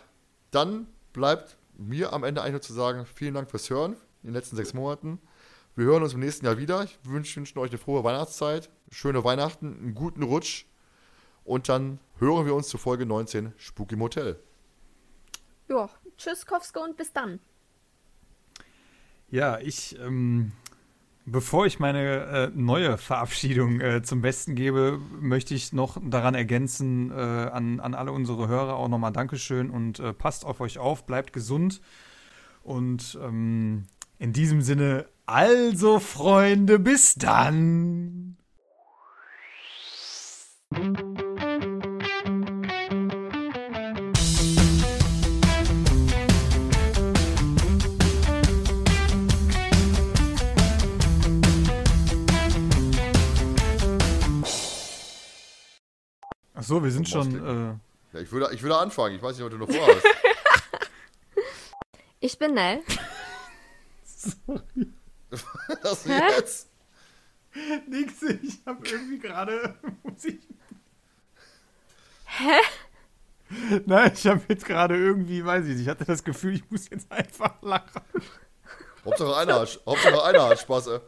dann 0.51 0.87
bleibt 1.13 1.57
mir 1.77 2.13
am 2.13 2.25
Ende 2.25 2.43
eigentlich 2.43 2.53
nur 2.53 2.61
zu 2.63 2.73
sagen, 2.73 3.07
vielen 3.07 3.35
Dank 3.35 3.51
fürs 3.51 3.69
Hören 3.71 3.95
in 4.23 4.29
den 4.29 4.35
letzten 4.35 4.57
sechs 4.57 4.75
Monaten. 4.75 5.21
Wir 5.75 5.87
hören 5.87 6.03
uns 6.03 6.13
im 6.13 6.21
nächsten 6.21 6.45
Jahr 6.45 6.59
wieder. 6.59 6.85
Ich 6.85 6.99
wünsche 7.05 7.37
wünschen 7.37 7.59
euch 7.59 7.71
eine 7.71 7.79
frohe 7.79 8.05
Weihnachtszeit, 8.05 8.71
schöne 8.91 9.25
Weihnachten, 9.25 9.79
einen 9.79 9.95
guten 9.95 10.23
Rutsch 10.23 10.67
und 11.45 11.69
dann 11.69 11.99
hören 12.19 12.47
wir 12.47 12.55
uns 12.55 12.69
zur 12.69 12.79
Folge 12.79 13.07
19 13.07 13.53
Spooky 13.57 13.97
Motel. 13.97 14.39
Ja, 15.73 15.89
tschüss, 16.19 16.45
Kowske 16.45 16.81
und 16.81 16.99
bis 16.99 17.15
dann. 17.15 17.41
Ja, 19.31 19.59
ich, 19.59 19.99
ähm, 19.99 20.53
bevor 21.25 21.65
ich 21.65 21.79
meine 21.79 22.27
äh, 22.27 22.51
neue 22.55 22.99
Verabschiedung 22.99 23.81
äh, 23.81 24.03
zum 24.03 24.21
Besten 24.21 24.55
gebe, 24.55 25.01
möchte 25.19 25.55
ich 25.55 25.73
noch 25.73 25.97
daran 26.05 26.35
ergänzen, 26.35 27.11
äh, 27.11 27.15
an, 27.15 27.81
an 27.81 27.95
alle 27.95 28.13
unsere 28.13 28.49
Hörer 28.49 28.75
auch 28.75 28.89
nochmal 28.89 29.13
Dankeschön 29.13 29.71
und 29.71 29.99
äh, 29.99 30.13
passt 30.13 30.45
auf 30.45 30.61
euch 30.61 30.77
auf, 30.79 31.07
bleibt 31.07 31.33
gesund. 31.33 31.81
Und 32.63 33.19
ähm, 33.23 33.85
in 34.19 34.35
diesem 34.35 34.61
Sinne, 34.61 35.07
also 35.25 36.01
Freunde, 36.01 36.79
bis 36.79 37.15
dann. 37.15 38.37
Ach 56.63 56.67
so, 56.67 56.85
wir 56.85 56.93
sind 56.93 57.09
schon. 57.09 57.35
Äh, 57.35 58.17
Ja, 58.17 58.21
ich 58.23 58.31
würde, 58.31 58.55
ich 58.55 58.63
würde 58.63 58.77
anfangen. 58.79 59.17
Ich 59.17 59.23
weiß 59.23 59.37
nicht, 59.37 59.45
was 59.45 59.51
du 59.51 59.59
noch 59.59 59.69
vorhast. 59.71 60.07
Ich 62.25 62.39
bin 62.39 62.55
Nell. 62.55 62.81
das 65.83 66.07
Hä? 66.07 66.21
jetzt. 66.37 66.69
Nix, 67.89 68.23
ich 68.23 68.61
habe 68.65 68.87
irgendwie 68.89 69.19
gerade 69.19 69.75
Musik. 70.05 70.41
Hä? 72.27 72.61
Nein, 73.87 74.13
ich 74.15 74.25
habe 74.29 74.41
jetzt 74.47 74.65
gerade 74.65 74.97
irgendwie, 74.97 75.45
weiß 75.45 75.65
ich 75.65 75.71
nicht, 75.73 75.81
ich 75.83 75.89
hatte 75.89 76.05
das 76.05 76.23
Gefühl, 76.23 76.55
ich 76.55 76.71
muss 76.71 76.89
jetzt 76.91 77.11
einfach 77.11 77.61
lachen. 77.61 78.03
Hauptsache 79.05 79.37
einer 79.37 79.61
hat, 79.63 79.81
Hauptsache 79.85 80.23
einer 80.25 80.49
hat 80.49 80.61
Spaß. 80.61 80.87
Ey. 80.87 81.01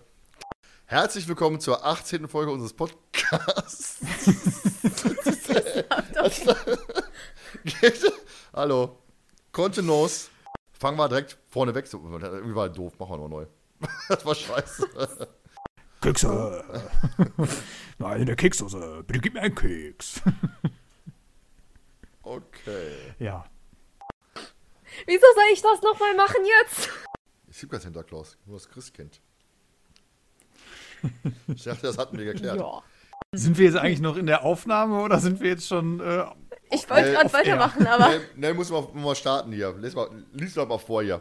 Herzlich 0.87 1.27
willkommen 1.27 1.61
zur 1.61 1.83
18. 1.83 2.29
Folge 2.29 2.53
unseres 2.53 2.75
Podcasts. 2.75 4.01
Hallo. 8.53 8.99
Kontenance. 9.51 10.29
Fangen 10.73 10.99
wir 10.99 11.09
direkt 11.09 11.39
vorne 11.49 11.75
weg. 11.75 11.87
So, 11.87 11.99
irgendwie 12.05 12.55
war 12.55 12.69
doof. 12.69 12.99
Machen 12.99 13.13
wir 13.13 13.17
noch 13.17 13.29
neu. 13.29 13.47
das 14.11 14.27
war 14.27 14.35
scheiße. 14.35 15.29
Kekse. 16.03 16.65
Nein, 17.99 18.27
der 18.27 18.37
Keksdose. 18.37 19.03
Bitte 19.07 19.21
gib 19.21 19.33
mir 19.33 19.41
einen 19.41 19.55
Keks. 19.55 20.21
Okay. 22.23 23.15
Ja. 23.19 23.47
Wieso 25.07 25.27
soll 25.35 25.45
ich 25.55 25.63
das 25.63 25.81
nochmal 25.81 26.15
machen 26.15 26.45
jetzt? 26.45 26.91
Ich 27.49 27.59
gibt 27.59 27.73
kein 27.73 27.81
Santa 27.81 28.03
Claus. 28.03 28.37
Nur 28.45 28.59
das 28.59 28.69
Christkind. 28.69 29.23
Ich 31.55 31.65
dachte, 31.65 31.83
das 31.83 31.99
hatten 31.99 32.19
wir 32.19 32.25
geklärt. 32.25 32.59
Ja. 32.59 32.83
Sind 33.33 33.59
wir 33.59 33.67
jetzt 33.67 33.77
eigentlich 33.77 34.01
noch 34.01 34.17
in 34.17 34.27
der 34.27 34.45
Aufnahme 34.45 35.01
oder 35.03 35.19
sind 35.19 35.41
wir 35.41 35.51
jetzt 35.51 35.67
schon. 35.67 36.01
Äh, 36.01 36.25
Ich 36.71 36.89
wollte 36.89 37.11
Äh, 37.11 37.13
gerade 37.15 37.33
weitermachen, 37.33 37.87
aber. 37.87 38.05
Schnell, 38.07 38.29
schnell 38.35 38.55
muss 38.55 38.71
man 38.71 38.87
mal 38.95 39.15
starten 39.15 39.53
hier. 39.53 39.75
Lies, 39.79 39.95
mal, 39.95 40.09
lies 40.33 40.55
doch 40.55 40.69
mal 40.69 40.79
vor 40.79 41.03
hier. 41.03 41.21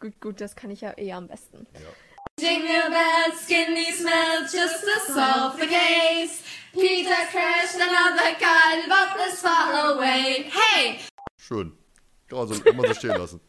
Gut, 0.00 0.20
gut, 0.20 0.40
das 0.40 0.54
kann 0.54 0.70
ich 0.70 0.82
ja 0.82 0.92
eh 0.96 1.12
am 1.12 1.26
besten. 1.26 1.66
Jingle 2.38 2.90
bells, 2.90 3.44
skinny 3.44 3.90
smells 3.92 4.52
just 4.52 4.84
to 4.84 5.12
solve 5.12 5.58
the 5.58 5.66
case. 5.66 6.42
Peter 6.72 7.14
crashed 7.30 7.80
another 7.80 8.36
and 8.36 8.88
Bob 8.88 9.16
is 9.26 9.40
far 9.40 9.94
away. 9.96 10.44
Hey! 10.50 10.98
Schön. 11.38 11.72
Kann 12.28 12.38
man 12.38 12.48
so, 12.48 12.60
kann 12.62 12.76
man 12.76 12.86
so 12.88 12.94
stehen 12.94 13.16
lassen. 13.16 13.40